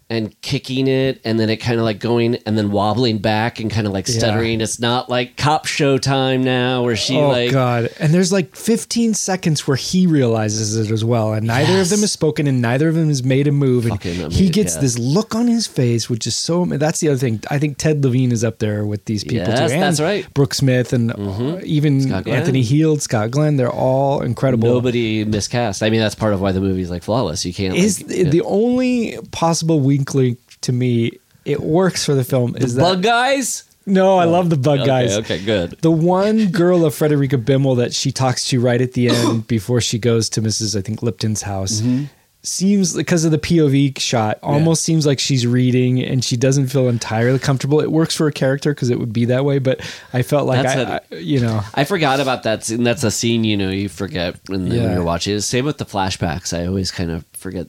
and 0.09 0.39
kicking 0.41 0.87
it 0.87 1.19
and 1.25 1.39
then 1.39 1.49
it 1.49 1.57
kind 1.57 1.79
of 1.79 1.85
like 1.85 1.99
going 1.99 2.35
and 2.45 2.57
then 2.57 2.71
wobbling 2.71 3.17
back 3.17 3.59
and 3.59 3.71
kind 3.71 3.87
of 3.87 3.93
like 3.93 4.07
Yeah. 4.07 4.17
stuttering. 4.19 4.61
It's 4.61 4.79
not 4.79 5.09
like 5.09 5.37
cop 5.37 5.65
show 5.65 5.97
time 5.97 6.43
now 6.43 6.83
where 6.83 6.95
she 6.95 7.15
like 7.15 7.23
oh 7.23 7.27
like 7.29 7.51
god! 7.51 7.89
And 7.99 8.13
there's 8.13 8.31
like 8.31 8.55
15 8.55 9.13
seconds 9.13 9.67
where 9.67 9.77
he 9.77 10.05
realizes 10.07 10.75
it 10.77 10.91
as 10.91 11.03
well, 11.05 11.33
and 11.33 11.47
neither 11.47 11.73
Yes. 11.73 11.87
of 11.87 11.89
them 11.91 12.01
has 12.01 12.11
spoken, 12.11 12.47
and 12.47 12.61
neither 12.61 12.89
of 12.89 12.95
them 12.95 13.07
has 13.07 13.23
made 13.23 13.47
a 13.47 13.51
move, 13.51 13.85
and 13.85 13.93
Fucking 13.93 14.13
he 14.15 14.21
amazing, 14.23 14.51
gets 14.51 14.75
yeah. 14.75 14.81
this 14.81 14.97
look 14.99 15.33
on 15.35 15.47
his 15.47 15.67
face, 15.67 16.09
which 16.09 16.27
is 16.27 16.35
so. 16.35 16.65
That's 16.65 16.99
the 16.99 17.09
other 17.09 17.17
thing. 17.17 17.39
I 17.49 17.57
think 17.59 17.77
Ted 17.77 18.03
Levine 18.03 18.31
is 18.31 18.43
up 18.43 18.59
there 18.59 18.85
with 18.85 19.05
these 19.05 19.23
people 19.23 19.47
Yes, 19.47 19.59
too, 19.69 19.73
and 19.73 19.81
that's 19.83 19.99
right. 20.01 20.23
Mm-hmm. 20.23 20.33
Brooke 20.33 20.53
Smith 20.53 20.93
and 20.93 21.11
uh, 21.11 21.59
even 21.63 22.11
Anthony 22.13 22.61
Heald, 22.61 23.01
Scott 23.01 23.31
Glenn. 23.31 23.57
They're 23.57 23.71
all 23.71 24.21
incredible. 24.21 24.67
nobody 24.69 25.23
miscast. 25.25 25.81
I 25.83 25.89
mean, 25.89 25.99
that's 26.01 26.15
part 26.15 26.33
of 26.33 26.41
why 26.41 26.51
the 26.51 26.61
movie's 26.61 26.89
like 26.89 27.03
flawless. 27.03 27.45
You 27.45 27.53
can't 27.53 27.75
is 27.75 27.99
like, 28.01 28.07
the, 28.09 28.23
the 28.25 28.41
only 28.41 29.17
possible 29.31 29.79
to 29.97 30.71
me. 30.71 31.19
It 31.45 31.59
works 31.61 32.05
for 32.05 32.15
the 32.15 32.23
film. 32.23 32.55
Is 32.55 32.75
that 32.75 32.81
bug 32.81 33.03
guys. 33.03 33.63
no? 33.85 34.17
I 34.17 34.23
love 34.25 34.49
the 34.49 34.55
bug 34.57 34.79
Okay, 34.79 34.87
guys. 34.87 35.17
okay, 35.17 35.43
good. 35.43 35.71
The 35.81 35.91
one 35.91 36.47
girl 36.51 36.85
of 36.85 36.95
Frederica 36.95 37.37
Bimmel 37.37 37.75
that 37.75 37.93
she 37.93 38.11
talks 38.13 38.45
to 38.47 38.61
right 38.61 38.79
at 38.79 38.93
the 38.93 39.09
end 39.09 39.45
before 39.55 39.81
she 39.81 39.99
goes 39.99 40.29
to 40.29 40.41
Mrs. 40.41 40.77
I 40.77 40.81
think 40.81 41.01
Lipton's 41.03 41.41
house 41.41 41.81
Mm-hmm. 41.81 42.05
seems 42.43 42.95
because 42.95 43.25
of 43.25 43.31
the 43.31 43.37
POV 43.39 43.99
shot 43.99 44.39
almost 44.41 44.83
seems 44.83 45.05
like 45.05 45.19
she's 45.19 45.45
reading 45.45 46.01
and 46.01 46.23
she 46.23 46.37
doesn't 46.37 46.67
feel 46.67 46.87
entirely 46.87 47.39
comfortable. 47.39 47.81
It 47.81 47.91
works 47.91 48.15
for 48.15 48.27
a 48.27 48.31
character 48.31 48.73
because 48.73 48.89
it 48.89 48.97
would 48.99 49.11
be 49.13 49.25
that 49.25 49.43
way, 49.45 49.59
but 49.59 49.81
I 50.13 50.21
felt 50.21 50.47
like 50.47 50.65
I, 50.65 50.73
a- 50.73 51.01
I- 51.11 51.15
you 51.15 51.41
know 51.41 51.61
I 51.73 51.83
forgot 51.83 52.21
about 52.21 52.43
that 52.43 52.63
scene. 52.63 52.83
That's 52.83 53.03
a 53.03 53.11
scene 53.11 53.43
you 53.43 53.57
know 53.57 53.69
you 53.69 53.89
forget 53.89 54.39
when, 54.47 54.69
when 54.69 54.91
you're 54.93 55.03
watching. 55.03 55.37
Same 55.41 55.65
with 55.65 55.77
the 55.77 55.85
flashbacks. 55.85 56.57
I 56.57 56.67
always 56.67 56.89
kind 56.91 57.11
of 57.11 57.25
forget. 57.33 57.67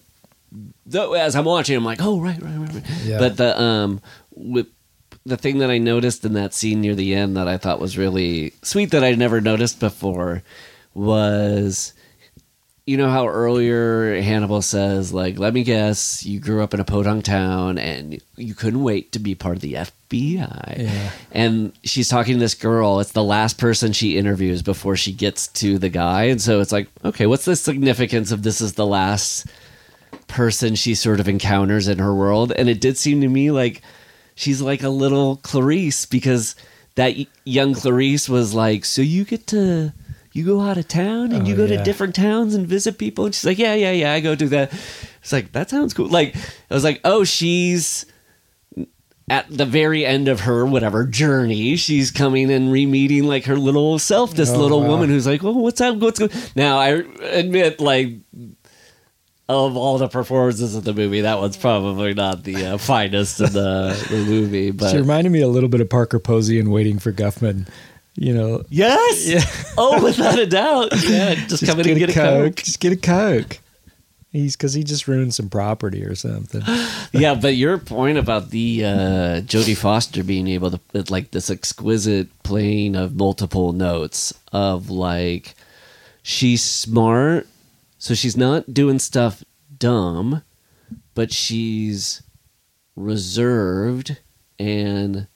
Though 0.86 1.14
as 1.14 1.34
I'm 1.34 1.44
watching, 1.44 1.76
I'm 1.76 1.84
like, 1.84 2.00
oh 2.00 2.20
right, 2.20 2.40
right, 2.40 2.56
right, 2.56 2.74
right. 2.74 2.84
Yeah. 3.04 3.18
But 3.18 3.36
the 3.36 3.60
um, 3.60 4.00
with 4.30 4.68
the 5.26 5.36
thing 5.36 5.58
that 5.58 5.70
I 5.70 5.78
noticed 5.78 6.24
in 6.24 6.34
that 6.34 6.54
scene 6.54 6.80
near 6.80 6.94
the 6.94 7.14
end 7.14 7.36
that 7.36 7.48
I 7.48 7.56
thought 7.56 7.80
was 7.80 7.96
really 7.98 8.52
sweet 8.62 8.90
that 8.90 9.02
I'd 9.02 9.18
never 9.18 9.40
noticed 9.40 9.80
before 9.80 10.42
was 10.92 11.94
you 12.86 12.98
know 12.98 13.08
how 13.08 13.26
earlier 13.26 14.20
Hannibal 14.20 14.60
says, 14.60 15.12
like, 15.12 15.38
let 15.38 15.54
me 15.54 15.64
guess, 15.64 16.24
you 16.26 16.38
grew 16.38 16.62
up 16.62 16.74
in 16.74 16.80
a 16.80 16.84
podunk 16.84 17.24
town 17.24 17.78
and 17.78 18.20
you 18.36 18.54
couldn't 18.54 18.82
wait 18.82 19.12
to 19.12 19.18
be 19.18 19.34
part 19.34 19.56
of 19.56 19.62
the 19.62 19.74
FBI. 19.74 20.78
Yeah. 20.78 21.10
And 21.32 21.72
she's 21.82 22.08
talking 22.08 22.34
to 22.34 22.40
this 22.40 22.54
girl. 22.54 23.00
It's 23.00 23.12
the 23.12 23.24
last 23.24 23.56
person 23.56 23.92
she 23.92 24.18
interviews 24.18 24.60
before 24.60 24.96
she 24.96 25.12
gets 25.12 25.48
to 25.48 25.78
the 25.78 25.88
guy. 25.88 26.24
And 26.24 26.42
so 26.42 26.60
it's 26.60 26.72
like, 26.72 26.88
okay, 27.02 27.24
what's 27.24 27.46
the 27.46 27.56
significance 27.56 28.30
of 28.30 28.42
this 28.42 28.60
is 28.60 28.74
the 28.74 28.86
last 28.86 29.46
person 30.26 30.74
she 30.74 30.94
sort 30.94 31.20
of 31.20 31.28
encounters 31.28 31.88
in 31.88 31.98
her 31.98 32.14
world? 32.14 32.52
And 32.52 32.68
it 32.68 32.80
did 32.80 32.96
seem 32.96 33.20
to 33.20 33.28
me 33.28 33.50
like 33.50 33.82
she's 34.34 34.60
like 34.60 34.82
a 34.82 34.88
little 34.88 35.37
Clarice 35.37 36.06
because 36.06 36.54
that 36.96 37.14
young 37.44 37.74
Clarice 37.74 38.28
was 38.28 38.54
like, 38.54 38.84
so 38.84 39.02
you 39.02 39.24
get 39.24 39.46
to 39.48 39.92
you 40.32 40.44
go 40.44 40.60
out 40.60 40.76
of 40.78 40.88
town 40.88 41.30
and 41.32 41.46
Oh, 41.46 41.48
you 41.48 41.54
go 41.56 41.64
yeah. 41.64 41.76
to 41.78 41.84
different 41.84 42.14
towns 42.14 42.54
and 42.56 42.66
visit 42.66 42.98
people 42.98 43.26
and 43.26 43.34
she's 43.34 43.44
like, 43.44 43.58
yeah, 43.58 43.74
yeah, 43.74 43.92
yeah, 43.92 44.12
I 44.12 44.20
go 44.20 44.34
do 44.34 44.48
that. 44.48 44.72
It's 45.22 45.32
like 45.32 45.52
that 45.52 45.70
sounds 45.70 45.94
cool. 45.94 46.08
Like 46.08 46.34
I 46.70 46.74
was 46.74 46.82
like, 46.84 47.00
oh, 47.04 47.22
she's 47.24 48.06
at 49.30 49.46
the 49.48 49.64
very 49.64 50.04
end 50.04 50.28
of 50.28 50.40
her 50.40 50.66
whatever 50.66 51.06
journey, 51.06 51.76
she's 51.76 52.10
coming 52.10 52.50
and 52.52 52.70
re-meeting 52.70 53.24
like 53.24 53.44
her 53.46 53.56
little 53.56 53.98
self, 53.98 54.34
this 54.34 54.50
Oh, 54.50 54.58
little 54.58 54.82
wow. 54.82 54.88
woman 54.88 55.08
who's 55.08 55.26
like, 55.26 55.42
oh, 55.42 55.52
what's 55.52 55.80
up? 55.80 55.96
What's 55.96 56.18
going? 56.18 56.30
Now 56.54 56.78
I 56.78 56.88
admit, 57.22 57.80
like. 57.80 58.10
Of 59.46 59.76
all 59.76 59.98
the 59.98 60.09
performances 60.09 60.74
of 60.74 60.85
the 60.85 60.94
movie, 60.94 61.20
that 61.20 61.38
one's 61.38 61.59
probably 61.59 62.14
not 62.14 62.44
the 62.44 62.64
uh, 62.66 62.78
finest 62.78 63.40
in 63.40 63.52
the, 63.52 64.07
the 64.09 64.16
movie. 64.24 64.70
But 64.72 64.90
She 64.92 64.96
reminded 64.96 65.30
me 65.30 65.42
a 65.42 65.48
little 65.48 65.68
bit 65.68 65.83
of 65.83 65.90
Parker 65.90 66.18
Posey 66.18 66.59
and 66.59 66.72
Waiting 66.72 66.98
for 66.98 67.12
Guffman. 67.12 67.68
You 68.16 68.33
know, 68.33 68.62
yes, 68.70 69.26
Yeah. 69.28 69.44
oh, 69.76 70.02
without 70.02 70.38
a 70.38 70.46
doubt, 70.46 70.92
yeah. 71.07 71.35
Just, 71.35 71.66
come 71.66 71.80
in 71.80 71.88
and 71.90 71.98
get 71.98 72.11
a 72.11 72.12
coke. 72.14 72.57
Just 72.57 72.80
get 72.80 72.92
a 72.92 72.96
coke. 72.96 73.59
He's 74.30 74.57
because 74.57 74.72
he 74.72 74.83
just 74.83 75.07
ruined 75.07 75.35
some 75.35 75.48
property 75.48 76.02
or 76.04 76.14
something. 76.14 76.62
yeah, 77.12 77.35
but 77.35 77.54
your 77.54 77.76
point 77.78 78.16
about 78.18 78.50
the 78.50 78.85
uh, 78.85 78.90
Jodie 79.42 79.76
Foster 79.76 80.24
being 80.24 80.48
able 80.48 80.70
to 80.72 80.80
like 81.11 81.33
this 81.33 81.50
exquisite 81.50 82.28
playing 82.44 82.96
of 82.96 83.14
multiple 83.14 83.72
notes 83.72 84.33
of 84.52 84.90
like 84.90 85.54
she's 86.22 86.62
smart, 86.62 87.46
so 88.04 88.12
she's 88.12 88.36
not 88.36 88.74
doing 88.74 88.98
stuff 88.98 89.42
dumb, 89.78 90.42
but 91.14 91.32
she's 91.32 92.22
reserved 92.96 94.18
and 94.58 95.26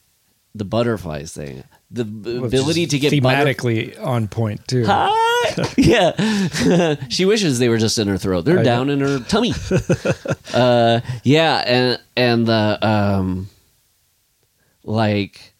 the 0.54 0.66
butterflies 0.66 1.32
thing, 1.32 1.64
the 1.90 2.04
b- 2.04 2.36
ability 2.36 2.86
to 2.88 2.98
get 2.98 3.10
thematically 3.10 3.98
on 3.98 4.28
point 4.28 4.68
too. 4.68 4.84
Hi. 4.86 5.72
yeah. 5.78 6.96
she 7.08 7.24
wishes 7.24 7.58
they 7.58 7.70
were 7.70 7.78
just 7.78 7.98
in 7.98 8.06
her 8.06 8.18
throat. 8.18 8.44
They're 8.44 8.58
I 8.58 8.64
down 8.64 8.90
in 8.90 9.00
her 9.00 9.18
tummy. 9.28 9.54
uh, 10.52 11.00
yeah, 11.22 11.64
and 11.64 12.00
and 12.18 12.46
the 12.46 12.78
um, 12.86 13.48
like, 14.84 15.54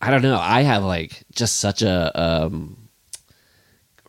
I 0.00 0.12
don't 0.12 0.22
know. 0.22 0.38
I 0.38 0.62
have 0.62 0.84
like 0.84 1.24
just 1.32 1.56
such 1.56 1.82
a 1.82 2.12
um, 2.14 2.79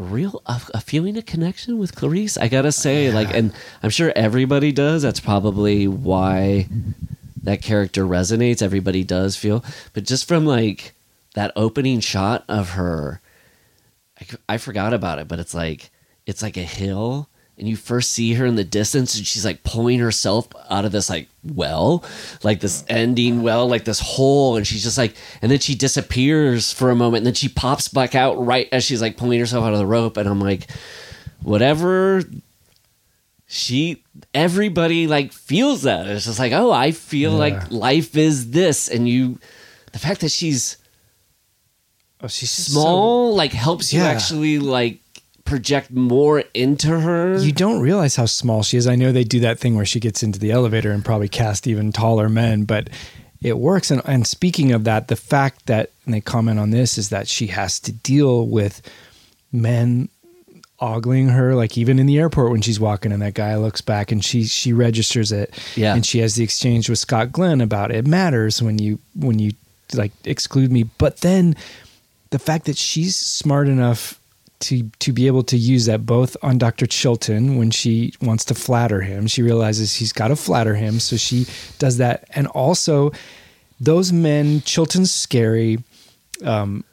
real 0.01 0.41
a, 0.45 0.61
a 0.73 0.81
feeling 0.81 1.17
of 1.17 1.25
connection 1.25 1.77
with 1.77 1.95
Clarice. 1.95 2.37
I 2.37 2.47
gotta 2.47 2.71
say, 2.71 3.11
like, 3.11 3.33
and 3.33 3.53
I'm 3.83 3.89
sure 3.89 4.11
everybody 4.15 4.71
does. 4.71 5.01
That's 5.01 5.19
probably 5.19 5.87
why 5.87 6.67
that 7.43 7.61
character 7.61 8.05
resonates. 8.05 8.61
Everybody 8.61 9.03
does 9.03 9.35
feel, 9.35 9.63
but 9.93 10.03
just 10.03 10.27
from 10.27 10.45
like 10.45 10.93
that 11.35 11.51
opening 11.55 11.99
shot 11.99 12.43
of 12.47 12.71
her. 12.71 13.21
I 14.47 14.57
forgot 14.57 14.93
about 14.93 15.17
it, 15.19 15.27
but 15.27 15.39
it's 15.39 15.53
like 15.53 15.89
it's 16.25 16.43
like 16.43 16.57
a 16.57 16.61
hill, 16.63 17.27
and 17.62 17.69
you 17.69 17.78
first 17.78 18.12
see 18.12 18.34
her 18.34 18.45
in 18.45 18.56
the 18.56 18.63
distance, 18.65 19.15
and 19.15 19.26
she's 19.26 19.45
like 19.45 19.63
pulling 19.63 20.00
herself 20.00 20.47
out 20.69 20.84
of 20.84 20.91
this 20.91 21.10
like 21.10 21.30
well, 21.43 22.04
like 22.43 22.60
this 22.60 22.84
ending 22.89 23.41
well, 23.43 23.67
like 23.69 23.86
this 23.86 24.00
hole, 24.02 24.58
and 24.58 24.67
she's 24.67 24.84
just 24.84 24.97
like, 24.97 25.15
and 25.41 25.50
then 25.52 25.60
she 25.60 25.76
disappears 25.76 26.74
for 26.74 26.89
a 26.89 26.95
moment, 26.95 27.19
and 27.19 27.28
then 27.28 27.34
she 27.36 27.47
pops 27.47 27.88
back 27.88 28.15
out 28.15 28.43
right 28.45 28.67
as 28.74 28.84
she's 28.84 29.02
like 29.02 29.15
pulling 29.15 29.39
herself 29.39 29.63
out 29.63 29.71
of 29.74 29.80
the 29.80 29.86
rope, 29.86 30.17
and 30.17 30.28
I'm 30.28 30.41
like, 30.41 30.69
whatever. 31.41 32.21
She, 33.54 34.02
everybody 34.34 35.08
like 35.08 35.34
feels 35.34 35.82
that. 35.82 36.08
It's 36.08 36.26
just 36.26 36.39
like, 36.39 36.54
oh, 36.54 36.71
I 36.71 36.91
feel 36.91 37.32
Yeah. 37.34 37.38
like 37.38 37.71
life 37.71 38.15
is 38.15 38.52
this, 38.52 38.88
and 38.88 39.08
you, 39.10 39.39
the 39.91 40.00
fact 40.00 40.21
that 40.21 40.32
she's 40.32 40.78
Oh, 42.24 42.28
she's 42.28 42.52
small 42.52 43.36
like 43.36 43.52
helps 43.52 43.91
you 43.91 44.00
Yeah. 44.00 44.08
actually 44.08 44.60
like 44.60 45.00
project 45.51 45.91
more 45.91 46.43
into 46.53 46.99
her. 47.01 47.37
you 47.39 47.51
don't 47.51 47.81
realize 47.81 48.15
how 48.15 48.25
small 48.25 48.63
she 48.63 48.77
is. 48.77 48.87
I 48.87 48.95
know 48.95 49.11
they 49.11 49.23
do 49.25 49.41
that 49.41 49.59
thing 49.59 49.75
where 49.75 49.85
she 49.85 49.99
gets 49.99 50.23
into 50.23 50.39
the 50.39 50.49
elevator 50.51 50.91
and 50.91 51.03
probably 51.03 51.27
cast 51.27 51.67
even 51.67 51.91
taller 51.91 52.29
men, 52.29 52.63
but 52.63 52.89
it 53.41 53.57
works. 53.57 53.91
And, 53.91 54.01
and 54.05 54.25
speaking 54.25 54.71
of 54.71 54.85
that, 54.85 55.09
the 55.09 55.15
fact 55.17 55.65
that 55.65 55.91
and 56.05 56.13
they 56.13 56.21
comment 56.21 56.57
on 56.59 56.69
this 56.71 56.97
is 56.97 57.09
that 57.09 57.27
she 57.27 57.47
has 57.47 57.79
to 57.81 57.91
deal 57.91 58.47
with 58.47 58.81
men 59.51 60.07
ogling 60.79 61.27
her 61.29 61.53
like 61.53 61.77
even 61.77 61.99
in 61.99 62.05
the 62.07 62.17
airport 62.17 62.49
when 62.51 62.61
she's 62.61 62.79
walking 62.79 63.11
and 63.11 63.21
that 63.21 63.33
guy 63.35 63.55
looks 63.55 63.81
back 63.81 64.11
and 64.11 64.25
she 64.25 64.45
she 64.45 64.73
registers 64.73 65.31
it 65.31 65.53
Yeah. 65.75 65.93
and 65.93 66.03
she 66.03 66.19
has 66.19 66.33
the 66.35 66.43
exchange 66.43 66.89
with 66.89 66.97
Scott 66.97 67.31
Glenn 67.31 67.61
about 67.61 67.91
it 67.91 68.07
matters 68.07 68.63
when 68.63 68.79
you 68.79 68.97
when 69.15 69.37
you 69.37 69.51
like 69.93 70.11
exclude 70.23 70.71
me 70.71 70.83
but 70.97 71.17
then 71.17 71.55
the 72.31 72.39
fact 72.39 72.65
that 72.65 72.77
she's 72.77 73.15
smart 73.15 73.67
enough 73.67 74.19
to 74.62 74.89
to 75.00 75.12
be 75.12 75.28
able 75.28 75.43
to 75.43 75.58
use 75.58 75.86
that 75.86 76.06
both 76.06 76.38
on 76.41 76.58
Dr. 76.58 76.86
Chilton 76.86 77.58
when 77.58 77.71
she 77.71 78.13
wants 78.21 78.45
to 78.45 78.56
flatter 78.56 79.02
him 79.02 79.28
she 79.28 79.41
realizes 79.41 79.93
he's 79.93 80.13
got 80.13 80.30
to 80.30 80.36
flatter 80.36 80.76
him 80.76 81.00
so 81.00 81.17
she 81.17 81.45
does 81.80 81.97
that 81.97 82.26
and 82.32 82.47
also 82.47 83.12
those 83.80 84.12
men 84.12 84.62
Chilton's 84.62 85.13
scary 85.13 85.84
um, 86.43 86.84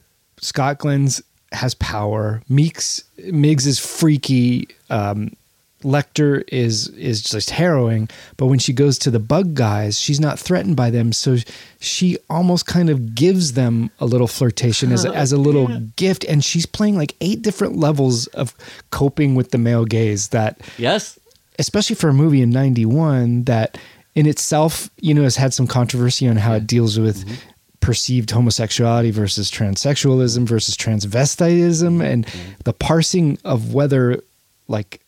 Scott 0.41 0.79
Glenn's 0.79 1.23
has 1.53 1.75
power. 1.75 2.43
Meeks 2.49 3.05
Miggs 3.19 3.67
is 3.67 3.79
freaky. 3.79 4.69
Um, 4.91 5.33
Lecter 5.83 6.43
is 6.49 6.88
is 6.88 7.23
just 7.23 7.51
harrowing. 7.51 8.09
But 8.37 8.47
when 8.47 8.59
she 8.59 8.73
goes 8.73 8.99
to 8.99 9.11
the 9.11 9.21
bug 9.21 9.55
guys, 9.55 9.99
she's 9.99 10.19
not 10.19 10.38
threatened 10.38 10.77
by 10.77 10.91
them. 10.91 11.12
So 11.12 11.37
she 11.79 12.19
almost 12.29 12.67
kind 12.67 12.91
of 12.91 13.14
gives 13.14 13.53
them 13.53 13.91
a 14.01 14.07
little 14.07 14.27
flirtation 14.27 14.93
as 14.93 15.05
a, 15.05 15.14
as 15.14 15.33
a 15.33 15.37
little 15.38 15.69
gift. 15.97 16.25
And 16.25 16.45
she's 16.45 16.67
playing 16.67 16.97
like 16.97 17.14
eight 17.21 17.43
different 17.43 17.77
levels 17.77 18.27
of 18.29 18.55
coping 18.91 19.35
with 19.37 19.53
the 19.53 19.59
male 19.59 19.85
gaze 19.85 20.29
that 20.29 20.61
yes, 20.79 21.19
especially 21.59 21.97
for 21.97 22.09
a 22.09 22.14
movie 22.14 22.43
in 22.43 22.51
91 22.51 23.45
that 23.45 23.79
in 24.14 24.27
itself 24.27 24.91
you 25.01 25.14
know 25.14 25.23
has 25.23 25.37
had 25.37 25.55
some 25.55 25.67
controversy 25.67 26.27
on 26.29 26.37
how 26.37 26.55
it 26.55 26.67
deals 26.67 26.99
with 26.99 27.25
mm-hmm. 27.25 27.35
perceived 27.81 28.31
homosexuality 28.31 29.12
versus 29.12 29.51
transsexualism 29.51 30.45
versus 30.47 30.77
transvestitism 30.77 32.03
and 32.03 32.27
mm-hmm. 32.27 32.53
the 32.64 32.73
parsing 32.73 33.38
of 33.45 33.75
whether 33.75 34.21
like 34.67 35.01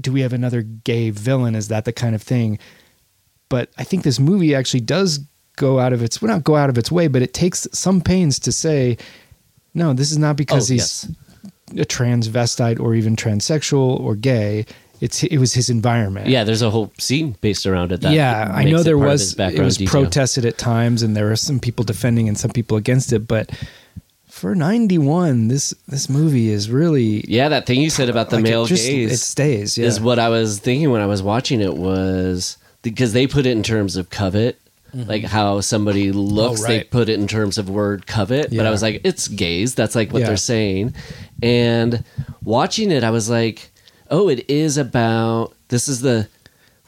do 0.00 0.12
we 0.12 0.20
have 0.20 0.32
another 0.32 0.62
gay 0.62 1.10
villain 1.10 1.54
is 1.54 1.68
that 1.68 1.84
the 1.84 1.92
kind 1.92 2.14
of 2.14 2.22
thing 2.22 2.58
but 3.48 3.70
i 3.78 3.84
think 3.84 4.02
this 4.04 4.18
movie 4.20 4.54
actually 4.54 4.80
does 4.80 5.20
go 5.56 5.78
out 5.80 5.92
of 5.92 6.02
its 6.02 6.20
well 6.22 6.32
not 6.32 6.44
go 6.44 6.54
out 6.56 6.70
of 6.70 6.78
its 6.78 6.90
way 6.92 7.08
but 7.08 7.20
it 7.22 7.34
takes 7.34 7.66
some 7.72 8.00
pains 8.00 8.38
to 8.38 8.52
say 8.52 8.96
no 9.74 9.92
this 9.92 10.10
is 10.10 10.18
not 10.18 10.30
oh, 10.30 10.34
because 10.34 10.70
Oh, 10.70 10.74
he's 10.74 11.10
a 11.72 11.84
transvestite 11.84 12.80
or 12.80 12.94
even 12.94 13.14
transsexual 13.14 14.00
or 14.00 14.14
gay. 14.14 14.64
It's 15.00 15.22
it 15.22 15.36
was 15.38 15.52
his 15.54 15.68
environment. 15.70 16.26
yeah. 16.28 16.42
There's 16.42 16.62
a 16.62 16.70
whole 16.70 16.92
scene 16.98 17.36
based 17.40 17.66
around 17.66 17.92
it. 17.92 18.00
That 18.00 18.12
yeah, 18.12 18.50
I 18.52 18.64
know 18.64 18.80
it 18.80 18.84
there 18.84 18.98
was 18.98 19.38
it 19.38 19.58
was 19.60 19.76
detail. 19.76 20.02
protested 20.02 20.44
at 20.44 20.56
times, 20.58 21.02
and 21.02 21.14
there 21.16 21.26
were 21.26 21.36
some 21.36 21.60
people 21.60 21.84
defending 21.84 22.26
and 22.26 22.36
some 22.38 22.50
people 22.50 22.76
against 22.78 23.12
it. 23.12 23.28
But 23.28 23.50
for 24.38 24.54
ninety 24.54 24.98
one, 24.98 25.48
this 25.48 25.74
this 25.86 26.08
movie 26.08 26.48
is 26.48 26.70
really 26.70 27.24
Yeah, 27.28 27.48
that 27.50 27.66
thing 27.66 27.80
you 27.80 27.90
said 27.90 28.08
about 28.08 28.30
the 28.30 28.36
like, 28.36 28.44
male 28.44 28.64
it 28.64 28.68
just, 28.68 28.86
gaze 28.86 29.12
It 29.12 29.18
stays. 29.18 29.76
Yeah. 29.76 29.86
is 29.86 30.00
what 30.00 30.18
I 30.18 30.28
was 30.28 30.58
thinking 30.60 30.90
when 30.90 31.00
I 31.00 31.06
was 31.06 31.22
watching 31.22 31.60
it 31.60 31.74
was 31.74 32.56
because 32.82 33.12
they 33.12 33.26
put 33.26 33.44
it 33.46 33.50
in 33.50 33.62
terms 33.62 33.96
of 33.96 34.10
covet. 34.10 34.58
Like 34.94 35.22
how 35.24 35.60
somebody 35.60 36.12
looks, 36.12 36.62
they 36.62 36.66
Mm-hmm. 36.66 36.72
Oh, 36.72 36.76
right. 36.78 36.90
put 36.90 37.08
it 37.10 37.20
in 37.20 37.28
terms 37.28 37.58
of 37.58 37.68
word 37.68 38.06
covet. 38.06 38.48
But 38.56 38.64
I 38.64 38.70
was 38.70 38.80
like, 38.80 39.02
it's 39.04 39.28
gaze. 39.28 39.74
That's 39.74 39.94
like 39.94 40.12
what 40.14 40.20
Yeah. 40.20 40.28
they're 40.28 40.36
saying. 40.38 40.94
And 41.42 42.02
watching 42.42 42.90
it, 42.90 43.04
I 43.04 43.10
was 43.10 43.28
like, 43.28 43.70
oh, 44.10 44.30
it 44.30 44.48
is 44.48 44.78
about. 44.78 45.52
This 45.68 45.88
is 45.88 46.00
the. 46.00 46.26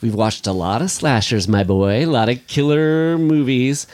We've 0.01 0.15
watched 0.15 0.47
a 0.47 0.53
lot 0.53 0.81
of 0.81 0.91
slashers, 0.91 1.47
my 1.47 1.63
boy, 1.63 2.03
a 2.05 2.07
lot 2.07 2.31
of 2.31 2.45
killer 2.47 3.19
movies, 3.19 3.87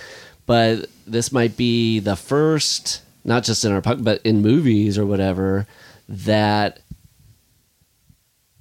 but 0.47 0.87
this 1.05 1.33
might 1.33 1.57
be 1.57 1.99
the 1.99 2.15
first, 2.15 3.03
not 3.27 3.43
just 3.43 3.65
in 3.65 3.73
our 3.73 3.83
punk, 3.83 4.05
but 4.05 4.23
in 4.23 4.41
movies 4.41 4.97
or 4.97 5.05
whatever, 5.05 5.67
that 6.09 6.79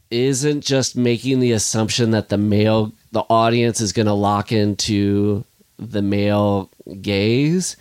isn't 0.10 0.62
just 0.62 0.95
making 0.95 1.39
the 1.39 1.51
assumption 1.51 2.12
that 2.12 2.30
the 2.30 2.38
male 2.38 2.91
the 3.12 3.23
audience 3.30 3.80
is 3.80 3.93
going 3.93 4.06
to 4.06 4.13
lock 4.13 4.51
into 4.51 5.43
the 5.78 6.01
male 6.01 6.69
gaze 7.01 7.75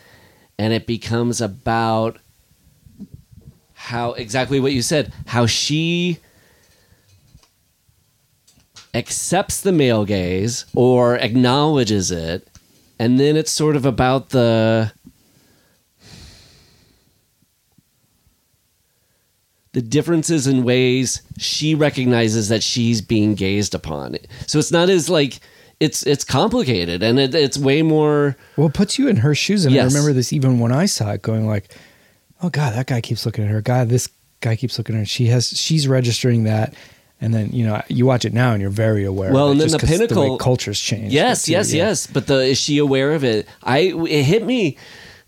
and 0.59 0.73
it 0.73 0.87
becomes 0.87 1.40
about 1.40 2.18
how 3.75 4.12
exactly 4.14 4.59
what 4.59 4.73
you 4.73 4.81
said 4.81 5.12
how 5.27 5.44
she 5.44 6.18
accepts 8.94 9.61
the 9.61 9.73
male 9.73 10.05
gaze 10.05 10.64
or 10.75 11.16
acknowledges 11.16 12.11
it 12.11 12.49
and 12.99 13.20
then 13.20 13.37
it's 13.37 13.53
sort 13.53 13.77
of 13.77 13.85
about 13.85 14.31
the 14.31 14.90
the 19.74 19.82
differences 19.82 20.46
in 20.46 20.64
ways 20.64 21.20
she 21.37 21.74
recognizes 21.74 22.48
that 22.48 22.62
she's 22.62 23.00
being 23.00 23.34
gazed 23.34 23.74
upon 23.74 24.16
so 24.46 24.58
it's 24.58 24.72
not 24.72 24.88
as 24.88 25.10
like 25.10 25.40
it's 25.80 26.04
it's 26.06 26.24
complicated 26.24 27.02
and 27.02 27.18
it, 27.18 27.34
it's 27.34 27.58
way 27.58 27.82
more 27.82 28.37
Well, 28.56 28.68
it 28.68 28.74
puts 28.74 28.98
you 28.98 29.08
in 29.08 29.16
her 29.16 29.34
shoes, 29.34 29.64
and 29.64 29.76
I 29.76 29.84
remember 29.84 30.12
this 30.12 30.32
even 30.32 30.58
when 30.58 30.72
I 30.72 30.87
saw 30.87 31.12
it, 31.12 31.22
going 31.22 31.46
like, 31.46 31.74
"Oh 32.42 32.48
God, 32.48 32.74
that 32.74 32.87
guy 32.87 33.00
keeps 33.00 33.26
looking 33.26 33.44
at 33.44 33.50
her. 33.50 33.60
God, 33.60 33.88
this 33.88 34.08
guy 34.40 34.56
keeps 34.56 34.78
looking 34.78 34.94
at 34.94 35.00
her. 35.00 35.04
She 35.04 35.26
has, 35.26 35.48
she's 35.48 35.88
registering 35.88 36.44
that." 36.44 36.74
And 37.20 37.32
then 37.32 37.50
you 37.50 37.64
know 37.66 37.80
you 37.88 38.06
watch 38.06 38.24
it 38.24 38.32
now, 38.32 38.52
and 38.52 38.60
you're 38.60 38.70
very 38.70 39.04
aware. 39.04 39.32
Well, 39.32 39.50
of 39.50 39.58
it, 39.58 39.62
and 39.62 39.70
then 39.72 39.80
the 39.80 39.87
pinnacle- 39.87 40.32
way 40.32 40.38
cultures 40.38 40.80
change. 40.80 41.12
Yes, 41.12 41.48
yes, 41.48 41.72
yeah. 41.72 41.87
yes. 41.88 42.06
But 42.06 42.26
the 42.26 42.40
is 42.42 42.58
she 42.58 42.78
aware 42.78 43.12
of 43.12 43.24
it? 43.24 43.48
I 43.62 43.78
it 44.08 44.24
hit 44.24 44.44
me 44.44 44.76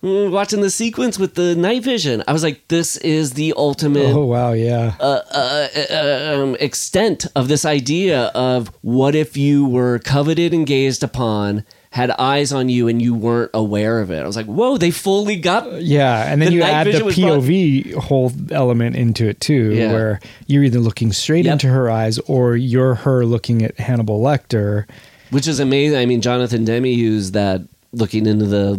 watching 0.02 0.60
the 0.60 0.70
sequence 0.70 1.18
with 1.18 1.34
the 1.34 1.54
night 1.56 1.82
vision. 1.82 2.22
I 2.28 2.32
was 2.32 2.42
like, 2.42 2.68
this 2.68 2.96
is 2.98 3.32
the 3.32 3.54
ultimate 3.56 4.14
Oh 4.14 4.24
wow, 4.26 4.52
yeah. 4.52 4.94
uh, 5.00 5.20
uh, 5.30 5.68
uh, 5.90 6.42
um, 6.42 6.56
extent 6.60 7.26
of 7.34 7.48
this 7.48 7.64
idea 7.64 8.26
of 8.34 8.68
what 8.82 9.14
if 9.14 9.36
you 9.36 9.66
were 9.66 9.98
coveted 9.98 10.52
and 10.54 10.66
gazed 10.66 11.02
upon, 11.02 11.64
had 11.90 12.10
eyes 12.12 12.52
on 12.52 12.68
you, 12.68 12.88
and 12.88 13.00
you 13.00 13.14
weren't 13.14 13.50
aware 13.54 14.00
of 14.00 14.10
it. 14.10 14.20
I 14.22 14.26
was 14.26 14.36
like, 14.36 14.44
whoa, 14.46 14.76
they 14.76 14.90
fully 14.90 15.36
got. 15.36 15.80
Yeah, 15.80 16.30
and 16.30 16.42
then 16.42 16.50
The 16.50 16.54
you 16.56 16.62
add 16.62 16.86
the 16.86 17.02
was 17.04 17.18
brought- 17.18 17.40
POV 17.40 17.94
whole 17.94 18.32
element 18.50 18.96
into 18.96 19.26
it 19.26 19.40
too, 19.40 19.72
Yeah. 19.74 19.92
where 19.92 20.20
you're 20.46 20.62
either 20.64 20.78
looking 20.80 21.10
straight 21.12 21.46
Yep. 21.46 21.52
into 21.52 21.68
her 21.68 21.90
eyes 21.90 22.18
or 22.26 22.54
you're 22.54 22.96
her 22.96 23.24
looking 23.24 23.62
at 23.62 23.78
Hannibal 23.78 24.20
Lecter. 24.22 24.84
which 25.30 25.48
is 25.48 25.58
amazing. 25.58 25.98
I 25.98 26.06
mean, 26.06 26.20
Jonathan 26.20 26.64
Demme 26.64 26.84
used 26.86 27.32
that 27.32 27.62
looking 27.92 28.26
into 28.26 28.44
the 28.46 28.78